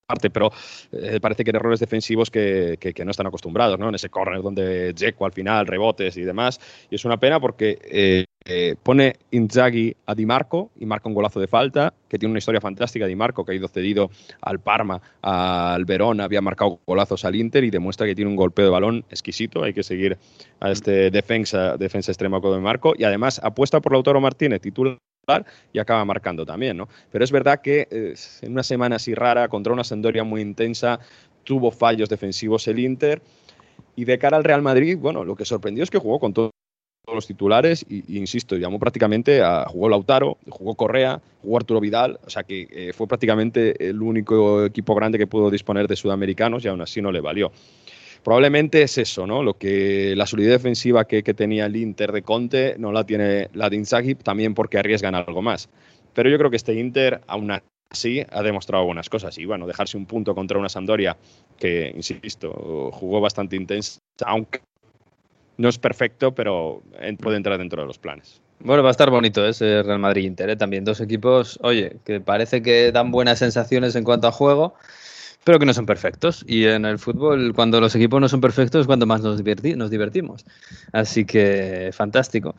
parte, 0.07 0.31
pero 0.31 0.53
eh, 0.93 1.19
parece 1.21 1.45
que 1.45 1.51
en 1.51 1.57
errores 1.57 1.81
defensivos 1.81 2.31
que, 2.31 2.79
que- 2.81 3.05
no 3.05 3.11
están 3.11 3.27
acostumbrados, 3.27 3.79
¿no? 3.79 3.89
En 3.89 3.95
ese 3.95 4.09
córner 4.09 4.43
donde 4.43 4.93
Dzeko 4.93 5.27
al 5.27 5.33
final, 5.33 5.67
rebotes 5.67 6.17
y 6.17 6.23
demás. 6.23 6.61
Y 6.91 6.95
es 6.97 7.05
una 7.05 7.19
pena 7.19 7.39
porque 7.39 7.79
eh, 7.85 8.25
eh, 8.45 8.75
pone 8.83 9.15
Inzaghi 9.31 9.95
a 10.07 10.15
Di 10.15 10.27
Marco 10.27 10.71
y 10.77 10.87
marca 10.87 11.09
un 11.09 11.15
golazo 11.15 11.39
de 11.39 11.47
falta, 11.47 11.95
que 12.09 12.19
tiene 12.19 12.31
una 12.31 12.39
historia 12.39 12.61
fantástica. 12.61 13.07
Di 13.07 13.15
Marco, 13.15 13.45
que 13.45 13.53
ha 13.53 13.55
ido 13.55 13.69
cedido 13.69 14.11
al 14.41 14.61
Parma, 14.61 15.01
al 15.23 15.85
Verona, 15.85 16.25
había 16.25 16.41
marcado 16.41 16.81
golazos 16.87 17.25
al 17.25 17.37
Inter 17.37 17.63
y 17.65 17.71
demuestra 17.71 18.07
que 18.07 18.15
tiene 18.15 18.31
un 18.31 18.37
golpeo 18.37 18.65
de 18.65 18.71
balón 18.71 19.05
exquisito. 19.11 19.63
Hay 19.63 19.73
que 19.73 19.83
seguir 19.83 20.19
a 20.61 20.71
este 20.71 21.11
defensa, 21.11 21.77
defensa 21.77 22.11
extremo 22.13 22.41
Di 22.41 22.61
Marco. 22.61 22.95
Y 22.97 23.05
además 23.05 23.41
apuesta 23.43 23.81
por 23.81 23.93
Lautaro 23.93 24.21
Martínez, 24.21 24.61
titular 24.61 24.99
y 25.72 25.79
acaba 25.79 26.05
marcando 26.05 26.47
también, 26.47 26.77
¿no? 26.77 26.89
Pero 27.11 27.24
es 27.24 27.33
verdad 27.33 27.61
que 27.61 27.89
eh, 27.91 28.14
en 28.43 28.53
una 28.53 28.62
semana 28.62 28.97
así 28.97 29.14
rara, 29.14 29.49
contra 29.49 29.72
una 29.72 29.83
Sampdoria 29.85 30.22
muy 30.24 30.41
intensa, 30.41 31.01
tuvo 31.45 31.70
fallos 31.70 32.09
defensivos 32.09 32.66
el 32.68 32.79
Inter. 32.79 33.20
Y 33.97 34.05
de 34.05 34.18
cara 34.18 34.37
al 34.37 34.45
Real 34.45 34.62
Madrid, 34.62 34.97
bueno, 34.99 35.24
lo 35.24 35.35
que 35.37 35.45
sorprendió 35.45 35.83
es 35.83 35.91
que 35.91 35.99
jugó 35.99 36.20
con 36.20 36.33
to- 36.33 36.51
todos 37.05 37.16
los 37.16 37.27
titulares 37.27 37.85
y, 37.89 38.05
y, 38.14 38.18
insisto, 38.18 38.57
llamó 38.57 38.79
prácticamente 38.79 39.43
a 39.43 39.64
jugó 39.68 39.89
Lautaro, 39.89 40.39
jugó 40.49 40.74
Correa, 40.74 41.20
jugó 41.43 41.57
Arturo 41.59 41.81
Vidal, 41.81 42.18
o 42.27 42.31
sea 42.31 42.43
que 42.45 42.68
eh, 42.70 42.93
fue 42.93 43.07
prácticamente 43.09 43.89
el 43.89 44.03
único 44.03 44.64
equipo 44.64 44.95
grande 44.95 45.18
que 45.18 45.27
pudo 45.27 45.51
disponer 45.51 45.89
de 45.89 45.97
sudamericanos 45.97 46.64
y 46.64 46.68
aún 46.68 46.81
así 46.83 47.03
no 47.03 47.12
le 47.12 47.20
valió. 47.20 47.53
Probablemente 48.27 48.83
es 48.83 48.99
eso, 48.99 49.24
¿no? 49.24 49.45
Lo 49.45 49.57
que 49.57 50.14
la 50.16 50.27
solidez 50.27 50.51
defensiva 50.51 51.05
que, 51.05 51.22
tenía 51.22 51.66
el 51.66 51.77
Inter 51.77 52.11
de 52.11 52.22
Conte 52.22 52.74
no 52.77 52.91
la 52.91 53.05
tiene 53.05 53.51
la 53.53 53.70
de 53.70 54.16
también 54.20 54.53
porque 54.53 54.81
arriesgan 54.81 55.14
algo 55.14 55.43
más. 55.43 55.69
Pero 56.12 56.28
yo 56.28 56.36
creo 56.36 56.51
que 56.51 56.57
este 56.57 56.74
Inter, 56.74 57.20
aún 57.28 57.53
así, 57.89 58.27
ha 58.28 58.43
demostrado 58.43 58.85
buenas 58.85 59.09
cosas. 59.09 59.39
Y 59.39 59.44
bueno, 59.44 59.65
dejarse 59.69 59.97
un 59.97 60.07
punto 60.07 60.35
contra 60.35 60.59
una 60.59 60.69
Sampdoria 60.69 61.16
que, 61.57 61.93
insisto, 61.94 62.90
jugó 62.93 63.20
bastante 63.20 63.55
intensa, 63.55 64.01
aunque 64.24 64.59
no 65.57 65.69
es 65.69 65.78
perfecto, 65.78 66.35
pero 66.35 66.82
puede 67.23 67.36
entrar 67.36 67.59
dentro 67.59 67.82
de 67.82 67.86
los 67.86 67.98
planes. 67.98 68.43
Bueno, 68.59 68.82
va 68.82 68.89
a 68.89 68.90
estar 68.90 69.09
bonito 69.09 69.47
ese 69.47 69.85
Real 69.85 70.01
Madrid-Inter, 70.01 70.51
¿eh? 70.51 70.57
también 70.57 70.85
dos 70.85 71.01
equipos, 71.01 71.61
oye, 71.62 71.98
que 72.05 72.20
parece 72.20 72.61
que 72.61 72.90
dan 72.90 73.12
buenas 73.12 73.39
sensaciones 73.39 73.94
en 73.94 74.03
cuanto 74.03 74.27
a 74.27 74.32
juego, 74.32 74.74
pero 75.47 75.60
que 75.60 75.64
no 75.64 75.73
son 75.73 75.86
perfectos. 75.86 76.44
Y 76.48 76.64
en 76.64 76.85
el 76.85 76.98
fútbol, 76.98 77.52
cuando 77.55 77.81
los 77.81 77.94
equipos 77.94 78.20
no 78.20 78.28
son 78.28 78.40
perfectos, 78.40 78.81
es 78.81 78.86
cuando 78.89 79.06
más 79.06 79.20
nos, 79.20 79.40
diverti- 79.40 79.77
nos 79.77 79.93
divertimos. 79.93 80.44
Así 80.90 81.24
que 81.24 81.90
fantástico. 81.93 82.56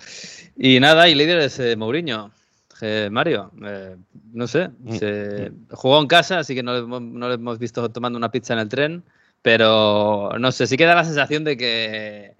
Y 0.55 0.79
nada, 0.79 1.09
y 1.09 1.15
líder 1.15 1.39
es 1.39 1.59
eh, 1.59 1.75
Mourinho. 1.75 2.31
Eh, 2.79 3.09
Mario, 3.11 3.51
eh, 3.61 3.97
no 4.31 4.47
sé, 4.47 4.69
se 4.97 5.51
jugó 5.71 5.99
en 5.99 6.07
casa, 6.07 6.39
así 6.39 6.55
que 6.55 6.63
no 6.63 6.77
hemos- 6.77 7.01
no 7.01 7.29
hemos 7.29 7.59
visto 7.59 7.89
tomando 7.89 8.15
una 8.17 8.31
pizza 8.31 8.53
en 8.53 8.59
el 8.59 8.69
tren, 8.69 9.03
pero 9.41 10.31
no 10.39 10.49
sé, 10.53 10.65
sí 10.65 10.77
que 10.77 10.85
da 10.85 10.95
la 10.95 11.03
sensación 11.03 11.43
de 11.43 11.57
que 11.57 12.35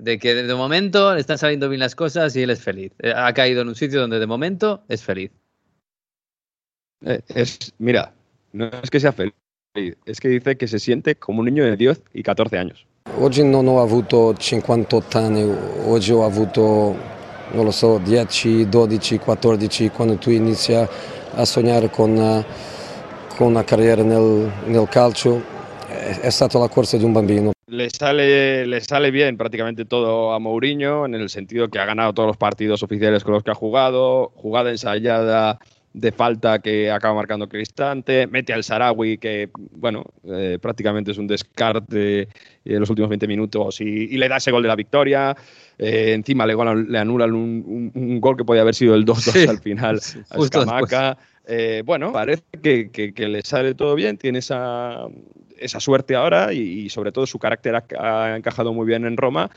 de 0.00 0.18
que 0.18 0.34
de 0.34 0.54
momento 0.54 1.14
le 1.14 1.20
están 1.20 1.38
saliendo 1.38 1.70
bien 1.70 1.80
las 1.80 1.94
cosas 1.94 2.36
y 2.36 2.42
él 2.42 2.50
es 2.50 2.60
feliz. 2.60 2.92
Ha 3.14 3.32
caído 3.32 3.62
en 3.62 3.68
un 3.68 3.74
sitio 3.74 4.00
donde 4.00 4.18
de 4.18 4.26
momento 4.26 4.84
es 4.88 5.02
feliz. 5.02 5.30
Es, 7.28 7.72
mira, 7.78 8.12
no 8.52 8.68
es 8.82 8.90
que 8.90 9.00
sea 9.00 9.12
feliz, 9.12 9.32
es 10.04 10.20
que 10.20 10.28
dice 10.28 10.56
que 10.56 10.68
se 10.68 10.78
siente 10.78 11.14
como 11.16 11.40
un 11.40 11.46
niño 11.46 11.64
de 11.64 11.76
10 11.76 12.02
y 12.14 12.22
14 12.22 12.58
años. 12.58 12.86
Oggi 13.18 13.44
non 13.44 13.68
ho 13.68 13.80
avuto 13.80 14.34
58 14.36 15.18
anni, 15.18 15.42
oggi 15.86 16.12
ho 16.12 16.24
avuto, 16.24 16.94
non 17.52 17.64
lo 17.64 17.70
so, 17.70 17.98
10, 17.98 18.68
12, 18.68 19.18
14, 19.18 19.90
quando 19.90 20.16
tu 20.16 20.30
inizi 20.30 20.74
a 20.74 21.44
sognare 21.44 21.88
con, 21.88 22.44
con 23.36 23.46
una 23.46 23.64
carriera 23.64 24.02
nel, 24.02 24.50
nel 24.66 24.88
calcio, 24.88 25.40
è, 25.86 26.18
è 26.20 26.30
stata 26.30 26.58
la 26.58 26.68
corsa 26.68 26.96
di 26.96 27.04
un 27.04 27.12
bambino. 27.12 27.52
Le 27.68 27.88
sale, 27.90 28.66
le 28.66 28.80
sale 28.80 29.10
bien 29.10 29.36
prácticamente 29.36 29.86
todo 29.86 30.32
a 30.32 30.38
Mourinho, 30.38 31.04
en 31.04 31.14
el 31.14 31.28
sentido 31.28 31.68
que 31.68 31.78
ha 31.78 31.84
ganado 31.84 32.12
todos 32.12 32.26
los 32.28 32.36
partidos 32.36 32.82
oficiales 32.82 33.24
con 33.24 33.34
los 33.34 33.42
que 33.42 33.50
ha 33.50 33.54
jugado, 33.54 34.32
jugada 34.36 34.70
ensayada 34.70 35.58
de 35.96 36.12
falta 36.12 36.58
que 36.58 36.90
acaba 36.90 37.14
marcando 37.14 37.48
Cristante, 37.48 38.26
mete 38.26 38.52
al 38.52 38.62
Sarawi 38.62 39.16
que, 39.16 39.48
bueno, 39.72 40.04
eh, 40.24 40.58
prácticamente 40.60 41.12
es 41.12 41.16
un 41.16 41.26
descarte 41.26 42.28
en 42.66 42.80
los 42.80 42.90
últimos 42.90 43.08
20 43.08 43.26
minutos 43.26 43.80
y, 43.80 43.84
y 43.84 44.18
le 44.18 44.28
da 44.28 44.36
ese 44.36 44.50
gol 44.50 44.62
de 44.62 44.68
la 44.68 44.76
victoria. 44.76 45.34
Eh, 45.78 46.12
encima 46.12 46.44
le, 46.44 46.54
le 46.54 46.98
anulan 46.98 47.32
un, 47.32 47.64
un, 47.66 48.02
un, 48.02 48.20
gol 48.20 48.36
que 48.36 48.44
podía 48.44 48.60
haber 48.60 48.74
sido 48.74 48.94
el 48.94 49.06
2-2 49.06 49.14
sí, 49.32 49.48
al 49.48 49.58
final 49.58 50.00
sí, 50.00 50.20
a 50.28 50.38
Escamaca. 50.38 51.18
Eh, 51.46 51.82
bueno, 51.86 52.12
parece 52.12 52.42
que, 52.62 52.90
que, 52.90 53.14
que, 53.14 53.28
le 53.28 53.40
sale 53.40 53.74
todo 53.74 53.94
bien, 53.94 54.18
tiene 54.18 54.40
esa, 54.40 55.06
esa 55.56 55.80
suerte 55.80 56.14
ahora 56.14 56.52
y, 56.52 56.58
y 56.58 56.88
sobre 56.90 57.10
todo 57.10 57.24
su 57.26 57.38
carácter 57.38 57.74
ha, 57.74 57.84
ha 57.98 58.36
encajado 58.36 58.74
muy 58.74 58.86
bien 58.86 59.06
en 59.06 59.16
Roma 59.16 59.50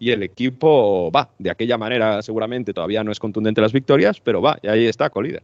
y 0.00 0.10
el 0.10 0.24
equipo 0.24 1.12
va 1.12 1.30
de 1.38 1.50
aquella 1.50 1.78
manera 1.78 2.20
seguramente 2.22 2.72
todavía 2.72 3.04
no 3.04 3.12
es 3.12 3.18
contundente 3.18 3.60
las 3.60 3.72
victorias 3.72 4.20
pero 4.20 4.40
va 4.40 4.58
y 4.62 4.68
ahí 4.68 4.86
está 4.86 5.10
colida 5.10 5.40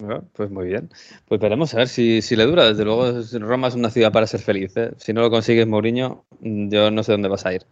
bueno, 0.00 0.28
pues 0.32 0.50
muy 0.50 0.66
bien. 0.66 0.90
Pues 1.26 1.40
veremos 1.40 1.74
a 1.74 1.78
ver 1.78 1.88
si, 1.88 2.22
si, 2.22 2.36
le 2.36 2.44
dura. 2.44 2.66
Desde 2.66 2.84
luego, 2.84 3.20
Roma 3.40 3.68
es 3.68 3.74
una 3.74 3.90
ciudad 3.90 4.12
para 4.12 4.28
ser 4.28 4.40
feliz. 4.40 4.76
¿eh? 4.76 4.92
Si 4.96 5.12
no 5.12 5.22
lo 5.22 5.30
consigues, 5.30 5.66
Mourinho, 5.66 6.24
yo 6.40 6.90
no 6.92 7.02
sé 7.02 7.12
dónde 7.12 7.28
vas 7.28 7.44
a 7.46 7.54
ir. 7.54 7.66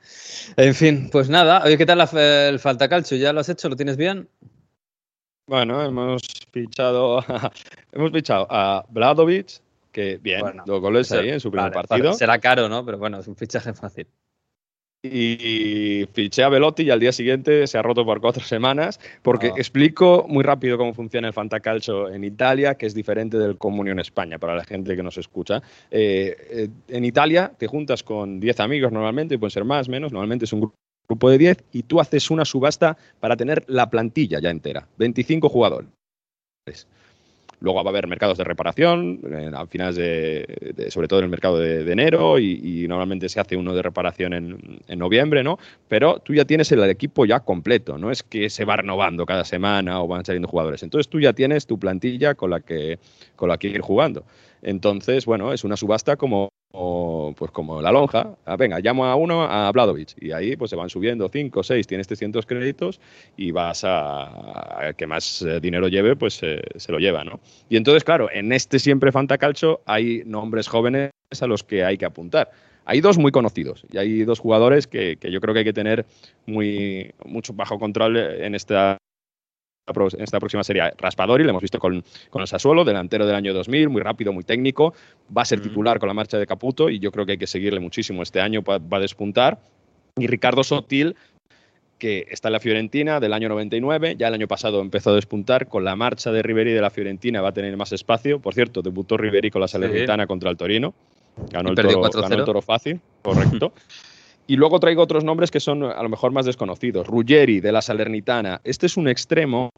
En 0.56 0.74
fin, 0.74 1.08
pues 1.10 1.28
nada. 1.28 1.62
Oye, 1.64 1.78
¿qué 1.78 1.86
tal 1.86 1.98
la, 1.98 2.48
el 2.48 2.58
falta 2.58 2.88
calcio? 2.88 3.16
¿Ya 3.16 3.32
lo 3.32 3.40
has 3.40 3.48
hecho? 3.48 3.68
¿Lo 3.68 3.76
tienes 3.76 3.96
bien? 3.96 4.28
Bueno, 5.46 5.84
hemos 5.84 6.22
fichado 6.50 7.20
a, 7.28 7.52
hemos 7.92 8.10
fichado 8.10 8.48
a 8.50 8.84
Bladovic, 8.88 9.60
que 9.92 10.18
bien, 10.18 10.40
bueno, 10.40 10.64
dos 10.66 10.80
goles 10.80 11.12
ahí 11.12 11.30
en 11.30 11.40
su 11.40 11.52
primer 11.52 11.70
vale, 11.70 11.86
partido. 11.86 12.12
Será 12.14 12.40
caro, 12.40 12.68
¿no? 12.68 12.84
Pero 12.84 12.98
bueno, 12.98 13.20
es 13.20 13.28
un 13.28 13.36
fichaje 13.36 13.72
fácil 13.72 14.08
y 15.12 16.06
fiché 16.12 16.42
a 16.42 16.48
Velotti 16.48 16.84
y 16.84 16.90
al 16.90 17.00
día 17.00 17.12
siguiente 17.12 17.66
se 17.66 17.78
ha 17.78 17.82
roto 17.82 18.04
por 18.04 18.20
cuatro 18.20 18.42
semanas 18.44 19.00
porque 19.22 19.50
oh. 19.50 19.56
explico 19.56 20.26
muy 20.28 20.42
rápido 20.44 20.78
cómo 20.78 20.94
funciona 20.94 21.28
el 21.28 21.34
Fantacalcio 21.34 22.08
en 22.10 22.24
Italia, 22.24 22.74
que 22.74 22.86
es 22.86 22.94
diferente 22.94 23.38
del 23.38 23.58
Comunio 23.58 23.92
en 23.92 24.00
España, 24.00 24.38
para 24.38 24.54
la 24.54 24.64
gente 24.64 24.96
que 24.96 25.02
nos 25.02 25.18
escucha. 25.18 25.62
Eh, 25.90 26.36
eh, 26.50 26.68
en 26.88 27.04
Italia 27.04 27.52
te 27.56 27.66
juntas 27.66 28.02
con 28.02 28.40
10 28.40 28.60
amigos 28.60 28.92
normalmente, 28.92 29.38
pueden 29.38 29.50
ser 29.50 29.64
más, 29.64 29.88
menos, 29.88 30.12
normalmente 30.12 30.44
es 30.44 30.52
un 30.52 30.72
grupo 31.08 31.30
de 31.30 31.38
10 31.38 31.64
y 31.72 31.82
tú 31.84 32.00
haces 32.00 32.30
una 32.30 32.44
subasta 32.44 32.96
para 33.20 33.36
tener 33.36 33.64
la 33.68 33.88
plantilla 33.88 34.40
ya 34.40 34.50
entera, 34.50 34.86
25 34.98 35.48
jugadores. 35.48 35.88
Luego 37.60 37.82
va 37.82 37.90
a 37.90 37.92
haber 37.92 38.06
mercados 38.06 38.36
de 38.38 38.44
reparación, 38.44 39.20
eh, 39.30 39.50
finales 39.68 39.96
de, 39.96 40.86
sobre 40.90 41.08
todo 41.08 41.20
en 41.20 41.24
el 41.24 41.30
mercado 41.30 41.58
de, 41.58 41.84
de 41.84 41.92
enero, 41.92 42.38
y, 42.38 42.60
y, 42.62 42.88
normalmente 42.88 43.28
se 43.28 43.40
hace 43.40 43.56
uno 43.56 43.74
de 43.74 43.82
reparación 43.82 44.34
en, 44.34 44.80
en, 44.86 44.98
noviembre, 44.98 45.42
¿no? 45.42 45.58
Pero 45.88 46.18
tú 46.18 46.34
ya 46.34 46.44
tienes 46.44 46.70
el 46.72 46.82
equipo 46.84 47.24
ya 47.24 47.40
completo, 47.40 47.98
no 47.98 48.10
es 48.10 48.22
que 48.22 48.50
se 48.50 48.64
va 48.64 48.76
renovando 48.76 49.24
cada 49.24 49.44
semana 49.44 50.02
o 50.02 50.06
van 50.06 50.24
saliendo 50.24 50.48
jugadores. 50.48 50.82
Entonces 50.82 51.08
tú 51.08 51.20
ya 51.20 51.32
tienes 51.32 51.66
tu 51.66 51.78
plantilla 51.78 52.34
con 52.34 52.50
la 52.50 52.60
que, 52.60 52.98
con 53.36 53.48
la 53.48 53.56
que 53.58 53.68
ir 53.68 53.80
jugando. 53.80 54.24
Entonces, 54.62 55.26
bueno, 55.26 55.52
es 55.52 55.64
una 55.64 55.76
subasta 55.76 56.16
como 56.16 56.50
pues 57.36 57.50
como 57.50 57.80
la 57.80 57.90
lonja, 57.90 58.36
ah, 58.44 58.56
venga, 58.56 58.78
llamo 58.80 59.06
a 59.06 59.16
uno 59.16 59.42
a 59.42 59.70
Bladovic 59.72 60.14
y 60.20 60.32
ahí 60.32 60.56
pues 60.56 60.70
se 60.70 60.76
van 60.76 60.90
subiendo 60.90 61.28
5, 61.28 61.62
6, 61.62 61.86
tienes 61.86 62.06
300 62.06 62.44
créditos 62.46 63.00
y 63.36 63.50
vas 63.50 63.82
a, 63.84 64.92
que 64.96 65.06
más 65.06 65.42
eh, 65.42 65.60
dinero 65.60 65.88
lleve, 65.88 66.16
pues 66.16 66.34
se 66.34 66.92
lo 66.92 66.98
lleva, 66.98 67.24
¿no? 67.24 67.40
Y 67.68 67.76
entonces, 67.76 68.04
claro, 68.04 68.28
en 68.30 68.52
este 68.52 68.78
siempre 68.78 69.12
Fantacalcio 69.12 69.80
hay 69.86 70.22
nombres 70.26 70.68
jóvenes 70.68 71.10
a 71.40 71.46
los 71.46 71.64
que 71.64 71.84
hay 71.84 71.96
que 71.96 72.04
apuntar. 72.04 72.50
Hay 72.84 73.00
dos 73.00 73.18
muy 73.18 73.32
conocidos 73.32 73.84
y 73.90 73.98
hay 73.98 74.24
dos 74.24 74.38
jugadores 74.38 74.86
que, 74.86 75.16
que 75.16 75.32
yo 75.32 75.40
creo 75.40 75.54
que 75.54 75.60
hay 75.60 75.64
que 75.64 75.72
tener 75.72 76.06
muy, 76.46 77.12
mucho 77.24 77.52
bajo 77.52 77.78
control 77.78 78.16
en 78.16 78.54
esta 78.54 78.96
en 79.86 80.22
esta 80.22 80.40
próxima 80.40 80.64
serie 80.64 80.90
Raspadori, 80.98 81.44
lo 81.44 81.50
hemos 81.50 81.62
visto 81.62 81.78
con, 81.78 82.02
con, 82.30 82.42
el 82.42 82.48
Sassuolo, 82.48 82.84
delantero 82.84 83.24
del 83.24 83.36
año 83.36 83.54
2000, 83.54 83.88
muy 83.88 84.02
rápido, 84.02 84.32
muy 84.32 84.42
técnico, 84.42 84.94
va 85.36 85.42
a 85.42 85.44
ser 85.44 85.60
titular 85.60 86.00
con 86.00 86.08
la 86.08 86.14
marcha 86.14 86.38
de 86.38 86.46
Caputo 86.46 86.90
y 86.90 86.98
yo 86.98 87.12
creo 87.12 87.24
que 87.24 87.32
hay 87.32 87.38
que 87.38 87.46
seguirle 87.46 87.78
muchísimo 87.78 88.22
este 88.22 88.40
año, 88.40 88.62
va, 88.62 88.80
a 88.90 89.00
despuntar. 89.00 89.60
Y 90.16 90.26
Ricardo 90.26 90.64
Sotil, 90.64 91.14
que 91.98 92.26
está 92.30 92.48
en 92.48 92.54
la 92.54 92.60
Fiorentina 92.60 93.20
del 93.20 93.32
año 93.32 93.48
99, 93.48 94.16
ya 94.18 94.28
el 94.28 94.34
año 94.34 94.48
pasado 94.48 94.80
empezó 94.80 95.10
a 95.10 95.14
despuntar, 95.14 95.68
con 95.68 95.84
la 95.84 95.94
marcha 95.94 96.32
de 96.32 96.42
Riveri 96.42 96.72
de 96.72 96.80
la 96.80 96.90
Fiorentina 96.90 97.40
va 97.40 97.50
a 97.50 97.52
tener 97.52 97.76
más 97.76 97.92
espacio, 97.92 98.40
por 98.40 98.54
cierto, 98.54 98.82
debutó 98.82 99.16
Riveri 99.16 99.50
con 99.50 99.60
la 99.60 99.68
Salernitana 99.68 100.24
sí. 100.24 100.26
contra 100.26 100.50
el 100.50 100.56
Torino, 100.56 100.94
ganó 101.52 101.70
el, 101.70 101.76
toro, 101.76 101.88
ganó 102.00 102.34
el, 102.34 102.44
toro, 102.44 102.60
fácil, 102.60 103.00
correcto. 103.22 103.72
Y 104.46 104.56
luego 104.56 104.78
traigo 104.80 105.02
otros 105.02 105.24
nombres 105.24 105.50
que 105.50 105.60
son 105.60 105.82
a 105.82 106.02
lo 106.02 106.08
mejor 106.08 106.32
más 106.32 106.46
desconocidos. 106.46 107.06
Ruggeri, 107.06 107.60
de 107.60 107.72
la 107.72 107.82
Salernitana. 107.82 108.60
Este 108.64 108.86
es 108.86 108.96
un 108.96 109.08
extremo 109.08 109.70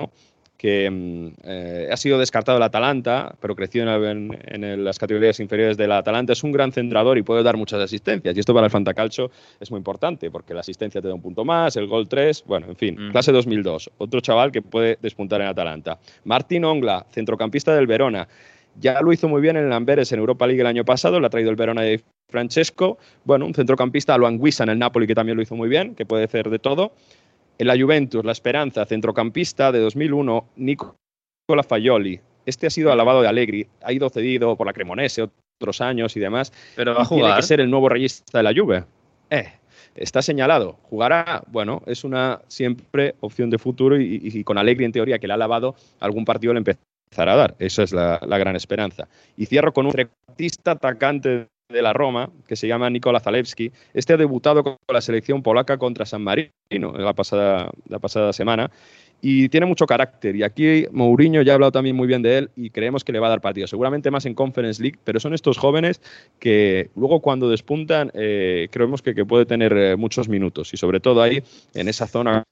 que 0.59 1.33
eh, 1.45 1.89
ha 1.91 1.97
sido 1.97 2.19
descartado 2.19 2.59
del 2.59 2.65
Atalanta, 2.65 3.33
pero 3.41 3.55
creció 3.55 3.85
en, 3.85 4.37
en, 4.45 4.65
en, 4.65 4.85
las 4.85 4.99
categorías 4.99 5.39
inferiores 5.39 5.77
del 5.77 5.93
Atalanta. 5.93 6.33
Es 6.33 6.43
un 6.43 6.51
gran 6.51 6.73
centrador 6.73 7.17
y 7.17 7.23
puede 7.23 7.45
dar 7.45 7.57
muchas 7.57 7.81
asistencias. 7.81 8.37
Y 8.37 8.41
esto 8.41 8.53
para 8.53 8.67
el 8.67 8.71
Fantacalcio 8.73 9.31
es 9.61 9.71
muy 9.71 9.79
importante, 9.79 10.33
porque 10.33 10.55
la 10.55 10.61
asistencia 10.61 11.01
te 11.01 11.07
da 11.07 11.15
un 11.15 11.23
punto 11.23 11.45
más, 11.45 11.77
el 11.77 11.87
gol 11.87 12.09
3, 12.09 12.43
bueno, 12.45 12.67
en 12.69 12.77
fin, 12.77 12.97
mm. 12.99 13.13
clase 13.13 13.31
2002. 13.31 13.91
Otro 13.99 14.21
chaval 14.21 14.51
que 14.51 14.61
puede 14.61 14.99
despuntar 15.01 15.41
en 15.41 15.47
Atalanta. 15.47 16.01
Martín 16.25 16.65
Ongla, 16.65 17.07
centrocampista 17.09 17.75
del 17.77 17.87
Verona. 17.87 18.27
Ya 18.81 19.01
lo 19.01 19.13
hizo 19.13 19.29
muy 19.29 19.41
bien 19.41 19.57
en 19.57 19.69
Lamberes 19.69 20.13
en 20.13 20.21
Europa 20.21 20.47
League 20.47 20.61
el 20.61 20.67
año 20.67 20.85
pasado, 20.85 21.19
lo 21.19 21.27
ha 21.27 21.31
traído 21.31 21.51
el 21.51 21.57
Verona 21.57 21.83
de 21.83 22.03
Francesco, 22.31 22.99
bueno, 23.25 23.47
un 23.47 23.55
centrocampista, 23.55 24.17
lo 24.19 24.27
Anguissa 24.27 24.65
en 24.65 24.71
el 24.71 24.79
Napoli, 24.79 25.07
que 25.07 25.15
también 25.15 25.37
lo 25.37 25.43
hizo 25.43 25.57
muy 25.57 25.69
bien, 25.69 25.95
que 25.95 26.07
puede 26.07 26.25
hacer 26.25 26.51
de 26.51 26.59
todo. 26.59 26.93
En 27.59 27.67
la 27.67 27.77
Juventus, 27.77 28.25
la 28.25 28.33
Esperanza, 28.33 28.85
centrocampista 28.85 29.73
de 29.73 29.81
2001, 29.81 30.51
Nicola 30.57 30.95
Faioli. 31.67 32.21
Este 32.47 32.67
ha 32.67 32.71
sido 32.71 32.93
alabado 32.93 33.21
de 33.21 33.29
Allegri, 33.29 33.67
ha 33.83 33.93
ido 33.93 34.09
cedido 34.11 34.57
por 34.57 34.67
la 34.67 34.73
Cremonese 34.73 35.29
otros 35.61 35.81
años 35.81 36.17
y 36.17 36.21
demás. 36.21 36.53
Pero 36.77 36.95
va 36.95 37.03
a 37.03 37.05
jugar. 37.05 37.25
Tiene 37.25 37.37
que 37.37 37.47
ser 37.47 37.61
el 37.61 37.71
nuevo 37.71 37.89
regista 37.89 38.39
de 38.39 38.45
la 38.45 38.53
Juve. 38.55 38.85
Eh, 39.31 39.49
está 39.97 40.23
señalado. 40.23 40.79
Jugará, 40.85 41.43
bueno, 41.49 41.83
es 41.87 42.05
una 42.05 42.41
siempre 42.47 43.17
opción 43.21 43.51
de 43.51 43.59
futuro 43.59 44.01
y, 44.01 44.21
y, 44.23 44.39
y 44.39 44.45
con 44.45 44.57
Allegri 44.57 44.85
en 44.85 44.93
teoría 44.93 45.19
que 45.19 45.27
le 45.27 45.33
ha 45.33 45.37
alabado, 45.37 45.75
algún 45.99 46.25
partido 46.25 46.53
le 46.53 46.59
empezará 46.59 46.88
a. 47.17 47.55
Esa 47.59 47.83
es 47.83 47.93
la, 47.93 48.19
gran 48.21 48.57
esperanza. 48.57 49.09
Y 49.37 49.47
cierro 49.47 49.73
con 49.73 49.87
un 49.87 49.93
artista 50.29 50.73
atacante 50.73 51.49
de 51.69 51.83
la 51.83 51.93
Roma, 51.93 52.31
que 52.47 52.57
se 52.57 52.67
llama 52.67 52.89
Nikola 52.89 53.21
Zalewski. 53.21 53.73
Este 53.93 54.15
ha 54.15 54.17
debutado 54.17 54.65
con 54.65 54.77
la 54.91 55.01
selección 55.01 55.43
polaca 55.43 55.77
contra 55.77 56.07
San 56.07 56.23
Marino 56.23 56.51
la 56.71 57.13
pasada, 57.15 58.33
semana 58.33 58.71
y 59.21 59.49
tiene 59.51 59.67
mucho 59.67 59.85
carácter. 59.85 60.35
Y 60.37 60.45
aquí 60.45 60.87
Mourinho 60.93 61.43
ya 61.43 61.53
ha 61.53 61.55
hablado 61.55 61.73
también 61.73 61.95
muy 61.95 62.07
bien 62.07 62.23
de 62.23 62.39
él 62.39 62.51
y 62.57 62.71
creemos 62.71 63.05
que 63.05 63.13
le 63.13 63.19
va 63.19 63.27
a 63.27 63.31
dar 63.31 63.41
partido. 63.43 63.67
Seguramente 63.67 64.11
más 64.11 64.25
en 64.25 64.35
Conference 64.35 64.81
League, 64.81 64.99
pero 65.05 65.21
son 65.21 65.35
estos 65.35 65.59
jóvenes 65.59 66.01
que 66.39 66.91
luego 66.95 67.21
cuando 67.21 67.51
despuntan 67.51 68.11
eh, 68.15 68.69
creemos 68.71 69.03
que, 69.03 69.15
que, 69.15 69.27
puede 69.27 69.45
tener 69.45 69.77
eh, 69.77 69.97
muchos 69.97 70.29
minutos 70.29 70.73
y 70.73 70.79
sobre 70.79 71.01
todo 71.01 71.21
ahí 71.21 71.43
en 71.75 71.89
esa 71.89 72.07
zona 72.07 72.45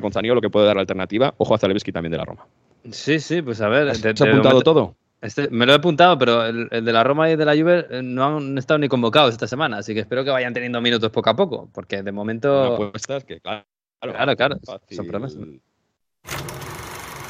con 0.00 0.12
Zaniolo 0.12 0.40
que 0.40 0.50
puede 0.50 0.66
dar 0.66 0.76
la 0.76 0.82
alternativa. 0.82 1.34
Ojo 1.38 1.54
a 1.54 1.58
Zalewski 1.58 1.90
también 1.90 2.12
de 2.12 2.18
la 2.18 2.24
Roma. 2.24 2.46
Sí, 2.90 3.20
sí, 3.20 3.42
pues 3.42 3.60
a 3.60 3.68
ver. 3.68 3.88
¿Has 3.88 4.00
te, 4.00 4.10
apuntado 4.10 4.62
todo? 4.62 4.96
Este, 5.20 5.50
me 5.50 5.66
lo 5.66 5.72
he 5.72 5.76
apuntado, 5.76 6.16
pero 6.18 6.46
el, 6.46 6.68
el, 6.70 6.84
de 6.84 6.92
la 6.92 7.04
Roma 7.04 7.30
y 7.30 7.36
de 7.36 7.44
la 7.44 7.54
Juve 7.54 7.86
eh, 7.90 8.02
no 8.02 8.38
han 8.38 8.56
estado 8.56 8.78
ni 8.78 8.88
convocados 8.88 9.32
esta 9.32 9.46
semana, 9.46 9.78
así 9.78 9.92
que 9.92 10.00
espero 10.00 10.24
que 10.24 10.30
vayan 10.30 10.54
teniendo 10.54 10.80
minutos 10.80 11.10
poco 11.10 11.28
a 11.28 11.36
poco, 11.36 11.68
porque 11.74 12.02
de 12.02 12.12
momento. 12.12 12.90
Pues 12.90 13.06
que 13.24 13.40
claro, 13.40 13.64
claro, 14.00 14.36
claro 14.36 14.56
son 14.90 15.06
promesas. 15.06 15.42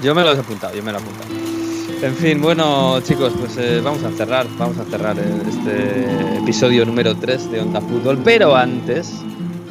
Yo 0.02 0.14
me 0.14 0.22
lo 0.22 0.32
he 0.32 0.38
apuntado, 0.38 0.74
yo 0.74 0.82
me 0.82 0.92
lo 0.92 0.98
he 0.98 1.02
apuntado. 1.02 1.50
En 2.02 2.14
fin, 2.14 2.40
bueno, 2.40 3.00
chicos, 3.02 3.34
pues 3.38 3.58
eh, 3.58 3.80
vamos 3.82 4.02
a 4.04 4.10
cerrar, 4.12 4.46
vamos 4.56 4.78
a 4.78 4.84
cerrar 4.84 5.16
este 5.18 6.38
episodio 6.38 6.86
número 6.86 7.14
3 7.14 7.50
de 7.50 7.60
Onda 7.60 7.80
Fútbol, 7.80 8.18
pero 8.24 8.56
antes, 8.56 9.22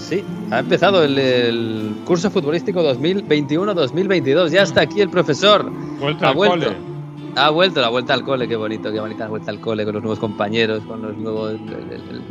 sí, 0.10 0.24
ha 0.52 0.60
empezado 0.60 1.04
el, 1.04 1.18
el 1.18 1.96
curso 2.06 2.30
futbolístico 2.32 2.82
2021-2022, 2.82 4.50
ya 4.50 4.64
está 4.64 4.82
aquí 4.82 5.02
el 5.02 5.10
profesor. 5.10 5.70
Vuelta 6.00 6.28
ha 6.28 6.30
al 6.30 6.36
vuelto. 6.36 6.68
Cole. 6.68 6.90
Ha 7.36 7.52
vuelto 7.52 7.80
la 7.80 7.90
vuelta 7.90 8.16
al 8.16 8.24
cole, 8.24 8.48
qué 8.48 8.56
bonito, 8.56 8.92
qué 8.92 9.00
bonita 9.00 9.28
vuelta 9.28 9.52
al 9.52 9.60
cole 9.60 9.86
con 9.86 9.94
los 9.94 10.02
nuevos 10.02 10.20
compañeros, 10.20 10.84
con 10.84 11.04
los 11.04 11.16
nuevos 11.16 11.54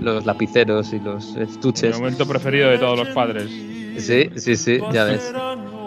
los 0.01 0.27
lapiceros 0.27 0.93
y 0.93 0.99
los 0.99 1.37
estuches. 1.37 1.95
El 1.95 2.01
momento 2.01 2.27
preferido 2.27 2.69
de 2.69 2.79
todos 2.79 2.99
los 2.99 3.09
padres. 3.11 3.49
Sí, 3.99 4.31
sí, 4.37 4.57
sí, 4.57 4.81
ya 4.93 5.05
ves. 5.05 5.33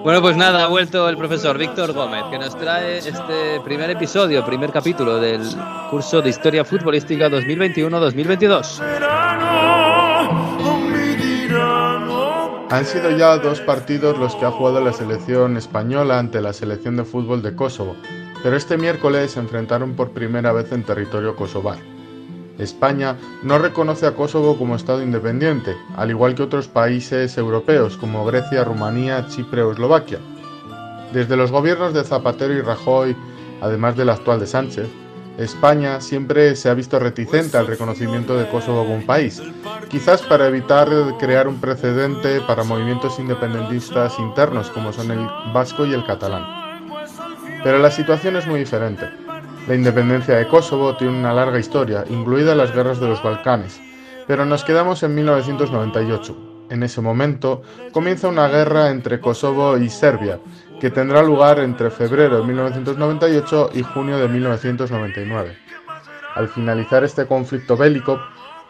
Bueno, 0.03 0.21
pues 0.21 0.35
nada, 0.35 0.63
ha 0.63 0.67
vuelto 0.67 1.07
el 1.09 1.17
profesor 1.17 1.57
Víctor 1.57 1.93
Gómez, 1.93 2.23
que 2.31 2.39
nos 2.39 2.57
trae 2.57 2.97
este 2.97 3.59
primer 3.63 3.89
episodio, 3.91 4.43
primer 4.45 4.71
capítulo 4.71 5.19
del 5.19 5.41
curso 5.91 6.21
de 6.21 6.29
Historia 6.29 6.65
Futbolística 6.65 7.29
2021-2022. 7.29 9.80
Han 12.71 12.85
sido 12.85 13.11
ya 13.11 13.37
dos 13.37 13.59
partidos 13.59 14.17
los 14.17 14.33
que 14.37 14.45
ha 14.45 14.51
jugado 14.51 14.79
la 14.79 14.93
selección 14.93 15.57
española 15.57 16.17
ante 16.17 16.39
la 16.39 16.53
selección 16.53 16.95
de 16.95 17.03
fútbol 17.03 17.41
de 17.41 17.53
Kosovo, 17.53 17.97
pero 18.43 18.55
este 18.55 18.77
miércoles 18.77 19.31
se 19.31 19.41
enfrentaron 19.41 19.93
por 19.93 20.11
primera 20.11 20.53
vez 20.53 20.71
en 20.71 20.83
territorio 20.83 21.35
kosovar. 21.35 21.79
España 22.59 23.17
no 23.43 23.59
reconoce 23.59 24.07
a 24.07 24.15
Kosovo 24.15 24.57
como 24.57 24.77
Estado 24.77 25.03
independiente, 25.03 25.75
al 25.97 26.11
igual 26.11 26.33
que 26.33 26.43
otros 26.43 26.69
países 26.69 27.37
europeos 27.37 27.97
como 27.97 28.23
Grecia, 28.23 28.63
Rumanía, 28.63 29.27
Chipre 29.27 29.63
o 29.63 29.73
Eslovaquia. 29.73 30.19
Desde 31.11 31.35
los 31.35 31.51
gobiernos 31.51 31.93
de 31.93 32.05
Zapatero 32.05 32.53
y 32.53 32.61
Rajoy, 32.61 33.17
además 33.61 33.97
del 33.97 34.11
actual 34.11 34.39
de 34.39 34.47
Sánchez, 34.47 34.87
España 35.37 36.01
siempre 36.01 36.55
se 36.55 36.69
ha 36.69 36.73
visto 36.73 36.99
reticente 36.99 37.57
al 37.57 37.67
reconocimiento 37.67 38.37
de 38.37 38.47
Kosovo 38.47 38.83
como 38.83 38.95
un 38.95 39.05
país, 39.05 39.41
quizás 39.89 40.21
para 40.21 40.47
evitar 40.47 40.89
crear 41.19 41.47
un 41.47 41.59
precedente 41.59 42.41
para 42.41 42.63
movimientos 42.63 43.17
independentistas 43.19 44.19
internos 44.19 44.69
como 44.69 44.93
son 44.93 45.11
el 45.11 45.25
vasco 45.53 45.85
y 45.85 45.93
el 45.93 46.05
catalán. 46.05 46.45
Pero 47.63 47.79
la 47.79 47.91
situación 47.91 48.35
es 48.35 48.45
muy 48.47 48.59
diferente. 48.59 49.09
La 49.67 49.75
independencia 49.75 50.35
de 50.35 50.47
Kosovo 50.47 50.97
tiene 50.97 51.17
una 51.17 51.33
larga 51.33 51.59
historia, 51.59 52.03
incluidas 52.09 52.57
las 52.57 52.73
guerras 52.73 52.99
de 52.99 53.07
los 53.07 53.21
Balcanes, 53.21 53.79
pero 54.27 54.45
nos 54.45 54.63
quedamos 54.63 55.03
en 55.03 55.15
1998. 55.15 56.35
En 56.71 56.83
ese 56.83 57.01
momento 57.01 57.61
comienza 57.91 58.27
una 58.27 58.47
guerra 58.47 58.89
entre 58.89 59.19
Kosovo 59.19 59.77
y 59.77 59.89
Serbia, 59.89 60.39
que 60.81 60.89
tendrá 60.89 61.21
lugar 61.21 61.59
entre 61.59 61.91
febrero 61.91 62.41
de 62.41 62.47
1998 62.47 63.69
y 63.75 63.83
junio 63.83 64.17
de 64.17 64.27
1999. 64.27 65.55
Al 66.33 66.49
finalizar 66.49 67.03
este 67.03 67.27
conflicto 67.27 67.77
bélico, 67.77 68.19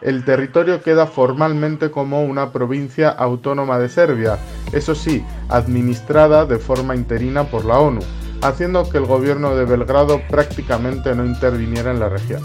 el 0.02 0.22
territorio 0.22 0.82
queda 0.82 1.06
formalmente 1.06 1.90
como 1.90 2.22
una 2.22 2.52
provincia 2.52 3.08
autónoma 3.08 3.78
de 3.78 3.88
Serbia, 3.88 4.38
eso 4.72 4.94
sí, 4.94 5.24
administrada 5.48 6.44
de 6.44 6.58
forma 6.58 6.94
interina 6.94 7.44
por 7.44 7.64
la 7.64 7.78
ONU, 7.78 8.00
haciendo 8.42 8.86
que 8.90 8.98
el 8.98 9.06
gobierno 9.06 9.56
de 9.56 9.64
Belgrado 9.64 10.20
prácticamente 10.28 11.14
no 11.14 11.24
interviniera 11.24 11.92
en 11.92 12.00
la 12.00 12.10
región. 12.10 12.42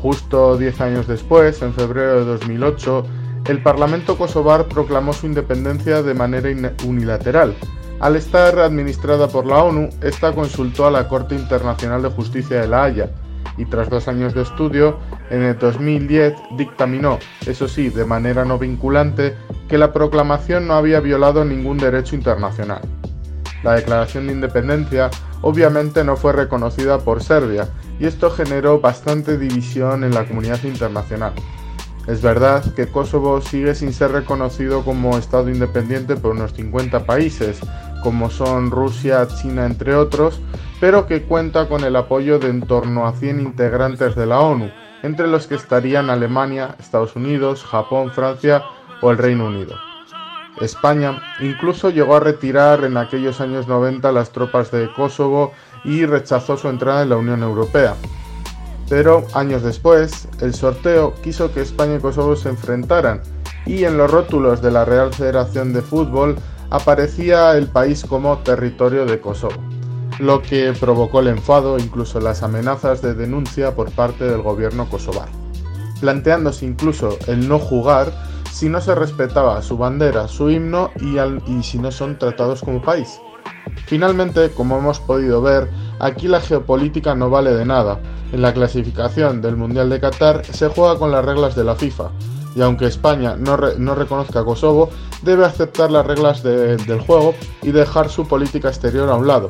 Justo 0.00 0.56
10 0.56 0.80
años 0.80 1.06
después, 1.06 1.62
en 1.62 1.72
febrero 1.72 2.18
de 2.18 2.24
2008, 2.24 3.06
el 3.46 3.62
Parlamento 3.62 4.18
kosovar 4.18 4.66
proclamó 4.66 5.12
su 5.12 5.26
independencia 5.26 6.02
de 6.02 6.14
manera 6.14 6.48
unilateral. 6.84 7.54
Al 8.02 8.16
estar 8.16 8.58
administrada 8.58 9.28
por 9.28 9.46
la 9.46 9.62
ONU, 9.62 9.88
esta 10.00 10.32
consultó 10.32 10.88
a 10.88 10.90
la 10.90 11.06
Corte 11.06 11.36
Internacional 11.36 12.02
de 12.02 12.08
Justicia 12.08 12.60
de 12.60 12.66
La 12.66 12.82
Haya 12.82 13.10
y 13.56 13.64
tras 13.64 13.88
dos 13.90 14.08
años 14.08 14.34
de 14.34 14.42
estudio, 14.42 14.98
en 15.30 15.42
el 15.42 15.56
2010 15.56 16.34
dictaminó, 16.56 17.20
eso 17.46 17.68
sí, 17.68 17.90
de 17.90 18.04
manera 18.04 18.44
no 18.44 18.58
vinculante, 18.58 19.36
que 19.68 19.78
la 19.78 19.92
proclamación 19.92 20.66
no 20.66 20.74
había 20.74 20.98
violado 20.98 21.44
ningún 21.44 21.78
derecho 21.78 22.16
internacional. 22.16 22.80
La 23.62 23.74
declaración 23.74 24.26
de 24.26 24.32
independencia 24.32 25.08
obviamente 25.40 26.02
no 26.02 26.16
fue 26.16 26.32
reconocida 26.32 26.98
por 26.98 27.22
Serbia 27.22 27.68
y 28.00 28.06
esto 28.06 28.32
generó 28.32 28.80
bastante 28.80 29.38
división 29.38 30.02
en 30.02 30.12
la 30.12 30.24
comunidad 30.24 30.60
internacional. 30.64 31.34
Es 32.06 32.20
verdad 32.20 32.64
que 32.74 32.88
Kosovo 32.88 33.40
sigue 33.40 33.76
sin 33.76 33.92
ser 33.92 34.10
reconocido 34.10 34.84
como 34.84 35.16
Estado 35.16 35.50
independiente 35.50 36.16
por 36.16 36.32
unos 36.32 36.52
50 36.52 37.06
países, 37.06 37.60
como 38.02 38.28
son 38.28 38.72
Rusia, 38.72 39.28
China, 39.28 39.66
entre 39.66 39.94
otros, 39.94 40.40
pero 40.80 41.06
que 41.06 41.22
cuenta 41.22 41.68
con 41.68 41.84
el 41.84 41.94
apoyo 41.94 42.40
de 42.40 42.48
en 42.48 42.62
torno 42.62 43.06
a 43.06 43.12
100 43.12 43.40
integrantes 43.40 44.16
de 44.16 44.26
la 44.26 44.40
ONU, 44.40 44.68
entre 45.04 45.28
los 45.28 45.46
que 45.46 45.54
estarían 45.54 46.10
Alemania, 46.10 46.74
Estados 46.80 47.14
Unidos, 47.14 47.64
Japón, 47.64 48.10
Francia 48.10 48.64
o 49.00 49.12
el 49.12 49.18
Reino 49.18 49.46
Unido. 49.46 49.76
España 50.60 51.22
incluso 51.40 51.90
llegó 51.90 52.16
a 52.16 52.20
retirar 52.20 52.84
en 52.84 52.96
aquellos 52.96 53.40
años 53.40 53.68
90 53.68 54.10
las 54.10 54.32
tropas 54.32 54.70
de 54.70 54.92
Kosovo 54.92 55.52
y 55.84 56.04
rechazó 56.04 56.56
su 56.56 56.68
entrada 56.68 57.02
en 57.02 57.10
la 57.10 57.16
Unión 57.16 57.42
Europea. 57.42 57.94
Pero 58.88 59.24
años 59.34 59.62
después, 59.62 60.28
el 60.40 60.54
sorteo 60.54 61.14
quiso 61.22 61.52
que 61.52 61.62
España 61.62 61.96
y 61.96 62.00
Kosovo 62.00 62.36
se 62.36 62.50
enfrentaran 62.50 63.22
y 63.64 63.84
en 63.84 63.96
los 63.96 64.10
rótulos 64.10 64.60
de 64.60 64.70
la 64.70 64.84
Real 64.84 65.12
Federación 65.12 65.72
de 65.72 65.82
Fútbol 65.82 66.36
aparecía 66.70 67.56
el 67.56 67.66
país 67.66 68.04
como 68.04 68.38
territorio 68.38 69.06
de 69.06 69.20
Kosovo, 69.20 69.56
lo 70.18 70.42
que 70.42 70.72
provocó 70.78 71.20
el 71.20 71.28
enfado 71.28 71.78
incluso 71.78 72.20
las 72.20 72.42
amenazas 72.42 73.02
de 73.02 73.14
denuncia 73.14 73.74
por 73.74 73.90
parte 73.92 74.24
del 74.24 74.42
gobierno 74.42 74.88
kosovar, 74.88 75.28
planteándose 76.00 76.66
incluso 76.66 77.18
el 77.28 77.48
no 77.48 77.58
jugar 77.58 78.12
si 78.50 78.68
no 78.68 78.80
se 78.80 78.94
respetaba 78.94 79.60
su 79.62 79.76
bandera, 79.78 80.28
su 80.28 80.50
himno 80.50 80.90
y, 81.00 81.18
y 81.50 81.62
si 81.62 81.78
no 81.78 81.90
son 81.90 82.18
tratados 82.18 82.60
como 82.60 82.82
país. 82.82 83.20
Finalmente, 83.86 84.50
como 84.50 84.78
hemos 84.78 85.00
podido 85.00 85.40
ver, 85.42 85.68
aquí 85.98 86.28
la 86.28 86.40
geopolítica 86.40 87.14
no 87.14 87.30
vale 87.30 87.52
de 87.52 87.64
nada. 87.64 87.98
En 88.32 88.40
la 88.40 88.54
clasificación 88.54 89.42
del 89.42 89.56
Mundial 89.56 89.90
de 89.90 90.00
Qatar 90.00 90.44
se 90.44 90.68
juega 90.68 90.98
con 90.98 91.12
las 91.12 91.24
reglas 91.24 91.54
de 91.54 91.64
la 91.64 91.76
FIFA, 91.76 92.10
y 92.54 92.62
aunque 92.62 92.86
España 92.86 93.36
no, 93.36 93.56
no 93.56 93.94
reconozca 93.94 94.40
a 94.40 94.44
Kosovo, 94.44 94.88
debe 95.22 95.44
aceptar 95.44 95.90
las 95.90 96.06
reglas 96.06 96.42
de, 96.42 96.76
del 96.78 97.00
juego 97.00 97.34
y 97.62 97.72
dejar 97.72 98.08
su 98.08 98.26
política 98.26 98.68
exterior 98.68 99.10
a 99.10 99.16
un 99.16 99.26
lado, 99.26 99.48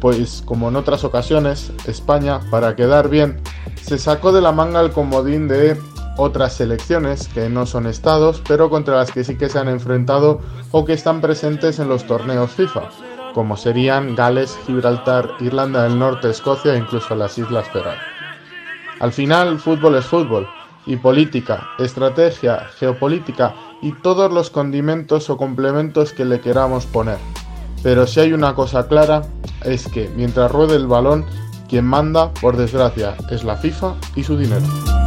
pues 0.00 0.42
como 0.44 0.68
en 0.68 0.76
otras 0.76 1.04
ocasiones, 1.04 1.72
España, 1.86 2.40
para 2.50 2.74
quedar 2.74 3.08
bien, 3.08 3.40
se 3.80 3.98
sacó 3.98 4.32
de 4.32 4.40
la 4.40 4.52
manga 4.52 4.80
el 4.80 4.92
comodín 4.92 5.46
de 5.46 5.78
otras 6.16 6.54
selecciones 6.54 7.28
que 7.28 7.48
no 7.48 7.66
son 7.66 7.86
estados, 7.86 8.42
pero 8.46 8.68
contra 8.70 8.96
las 8.96 9.12
que 9.12 9.24
sí 9.24 9.36
que 9.36 9.48
se 9.48 9.58
han 9.58 9.68
enfrentado 9.68 10.40
o 10.70 10.84
que 10.84 10.92
están 10.92 11.20
presentes 11.20 11.78
en 11.78 11.88
los 11.88 12.06
torneos 12.06 12.50
FIFA, 12.52 12.82
como 13.34 13.56
serían 13.56 14.14
Gales, 14.14 14.58
Gibraltar, 14.66 15.28
Irlanda 15.40 15.84
del 15.84 15.98
Norte, 15.98 16.30
Escocia 16.30 16.74
e 16.74 16.78
incluso 16.78 17.14
las 17.14 17.38
Islas 17.38 17.68
Feroe. 17.68 18.11
Al 19.02 19.12
final, 19.12 19.58
fútbol 19.58 19.96
es 19.96 20.06
fútbol, 20.06 20.48
y 20.86 20.96
política, 20.96 21.70
estrategia, 21.80 22.66
geopolítica 22.78 23.52
y 23.82 23.90
todos 23.94 24.32
los 24.32 24.48
condimentos 24.48 25.28
o 25.28 25.36
complementos 25.36 26.12
que 26.12 26.24
le 26.24 26.40
queramos 26.40 26.86
poner. 26.86 27.18
Pero 27.82 28.06
si 28.06 28.20
hay 28.20 28.32
una 28.32 28.54
cosa 28.54 28.86
clara, 28.86 29.22
es 29.64 29.88
que 29.88 30.08
mientras 30.14 30.52
ruede 30.52 30.76
el 30.76 30.86
balón, 30.86 31.26
quien 31.68 31.84
manda, 31.84 32.32
por 32.34 32.56
desgracia, 32.56 33.16
es 33.28 33.42
la 33.42 33.56
FIFA 33.56 33.96
y 34.14 34.22
su 34.22 34.36
dinero. 34.36 35.01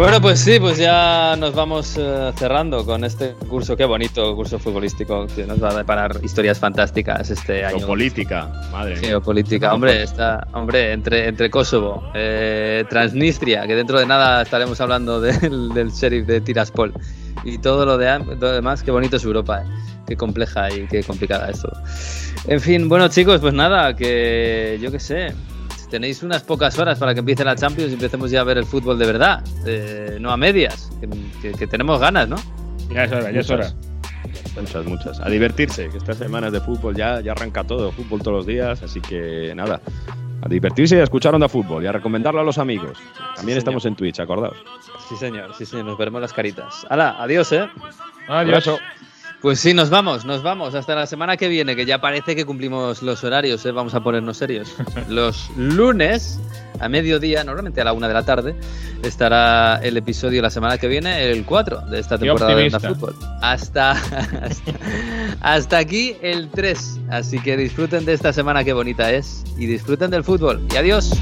Bueno, 0.00 0.18
pues 0.18 0.40
sí, 0.40 0.58
pues 0.58 0.78
ya 0.78 1.36
nos 1.38 1.54
vamos 1.54 1.94
eh, 1.98 2.32
cerrando 2.34 2.86
con 2.86 3.04
este 3.04 3.34
curso, 3.34 3.76
qué 3.76 3.84
bonito 3.84 4.34
curso 4.34 4.58
futbolístico 4.58 5.26
que 5.26 5.44
nos 5.44 5.62
va 5.62 5.72
a 5.72 5.74
deparar 5.74 6.20
historias 6.22 6.58
fantásticas 6.58 7.28
este 7.28 7.66
año. 7.66 7.80
Geopolítica, 7.80 8.50
madre 8.72 8.94
mía. 8.96 9.10
Geopolítica, 9.10 9.74
hombre, 9.74 10.02
está, 10.02 10.48
hombre, 10.54 10.92
entre, 10.92 11.28
entre 11.28 11.50
Kosovo, 11.50 12.02
eh, 12.14 12.82
Transnistria, 12.88 13.66
que 13.66 13.74
dentro 13.74 13.98
de 13.98 14.06
nada 14.06 14.40
estaremos 14.40 14.80
hablando 14.80 15.20
del, 15.20 15.68
del 15.74 15.90
sheriff 15.90 16.26
de 16.26 16.40
Tiraspol 16.40 16.94
y 17.44 17.58
todo 17.58 17.84
lo, 17.84 17.98
de, 17.98 18.20
lo 18.40 18.52
demás, 18.52 18.82
qué 18.82 18.92
bonito 18.92 19.18
es 19.18 19.24
Europa, 19.24 19.60
eh. 19.62 19.66
qué 20.06 20.16
compleja 20.16 20.72
y 20.74 20.86
qué 20.86 21.04
complicada 21.04 21.50
es 21.50 21.60
todo. 21.60 21.78
En 22.46 22.62
fin, 22.62 22.88
bueno 22.88 23.08
chicos, 23.08 23.38
pues 23.42 23.52
nada, 23.52 23.94
que 23.94 24.78
yo 24.80 24.90
qué 24.90 24.98
sé, 24.98 25.34
tenéis 25.90 26.22
unas 26.22 26.42
pocas 26.42 26.78
horas 26.78 26.98
para 26.98 27.12
que 27.12 27.20
empiece 27.20 27.44
la 27.44 27.56
Champions 27.56 27.90
y 27.90 27.94
empecemos 27.94 28.30
ya 28.30 28.40
a 28.40 28.44
ver 28.44 28.58
el 28.58 28.64
fútbol 28.64 28.98
de 28.98 29.06
verdad, 29.06 29.44
eh, 29.66 30.18
no 30.20 30.30
a 30.30 30.36
medias, 30.36 30.90
que, 31.42 31.52
que, 31.52 31.66
tenemos 31.66 32.00
ganas, 32.00 32.28
¿no? 32.28 32.36
Ya 32.94 33.04
es 33.04 33.12
hora, 33.12 33.30
ya 33.30 33.40
es 33.40 33.50
hora. 33.50 33.72
Muchas, 34.56 34.86
muchas. 34.86 35.20
A 35.20 35.28
divertirse, 35.28 35.88
que 35.88 35.98
estas 35.98 36.18
semanas 36.18 36.52
de 36.52 36.60
fútbol 36.60 36.94
ya, 36.94 37.20
ya 37.20 37.32
arranca 37.32 37.64
todo, 37.64 37.92
fútbol 37.92 38.20
todos 38.20 38.38
los 38.38 38.46
días, 38.46 38.82
así 38.82 39.00
que 39.00 39.52
nada. 39.54 39.80
A 40.42 40.48
divertirse 40.48 40.96
y 40.96 41.00
a 41.00 41.02
escuchar 41.02 41.34
Onda 41.34 41.48
Fútbol 41.48 41.84
y 41.84 41.86
a 41.86 41.92
recomendarlo 41.92 42.40
a 42.40 42.44
los 42.44 42.56
amigos. 42.56 42.96
También 43.36 43.56
sí, 43.56 43.58
estamos 43.58 43.84
en 43.84 43.94
Twitch, 43.94 44.20
acordaos. 44.20 44.56
Sí, 45.08 45.16
señor, 45.16 45.54
sí, 45.54 45.66
señor, 45.66 45.84
nos 45.84 45.98
veremos 45.98 46.20
las 46.22 46.32
caritas. 46.32 46.86
¡Hala! 46.88 47.16
Adiós, 47.22 47.52
¿eh? 47.52 47.68
Adiós. 48.26 48.70
Pues 49.40 49.58
sí, 49.58 49.72
nos 49.72 49.88
vamos, 49.88 50.26
nos 50.26 50.42
vamos. 50.42 50.74
Hasta 50.74 50.94
la 50.94 51.06
semana 51.06 51.38
que 51.38 51.48
viene, 51.48 51.74
que 51.74 51.86
ya 51.86 51.98
parece 51.98 52.36
que 52.36 52.44
cumplimos 52.44 53.02
los 53.02 53.24
horarios, 53.24 53.64
¿eh? 53.64 53.72
vamos 53.72 53.94
a 53.94 54.00
ponernos 54.00 54.36
serios. 54.36 54.74
Los 55.08 55.48
lunes, 55.56 56.38
a 56.78 56.90
mediodía, 56.90 57.42
normalmente 57.42 57.80
a 57.80 57.84
la 57.84 57.94
una 57.94 58.06
de 58.06 58.14
la 58.14 58.22
tarde, 58.22 58.54
estará 59.02 59.80
el 59.82 59.96
episodio 59.96 60.42
la 60.42 60.50
semana 60.50 60.76
que 60.76 60.88
viene, 60.88 61.30
el 61.30 61.46
4 61.46 61.80
de 61.90 62.00
esta 62.00 62.18
temporada 62.18 62.54
de 62.54 62.66
Onda 62.66 62.80
Fútbol. 62.80 63.14
Hasta, 63.40 63.92
hasta, 63.92 64.72
hasta 65.40 65.78
aquí 65.78 66.16
el 66.20 66.50
3. 66.50 67.00
Así 67.08 67.40
que 67.40 67.56
disfruten 67.56 68.04
de 68.04 68.12
esta 68.12 68.34
semana 68.34 68.62
que 68.62 68.74
bonita 68.74 69.10
es 69.10 69.44
y 69.56 69.64
disfruten 69.64 70.10
del 70.10 70.22
fútbol. 70.22 70.60
Y 70.70 70.76
adiós. 70.76 71.12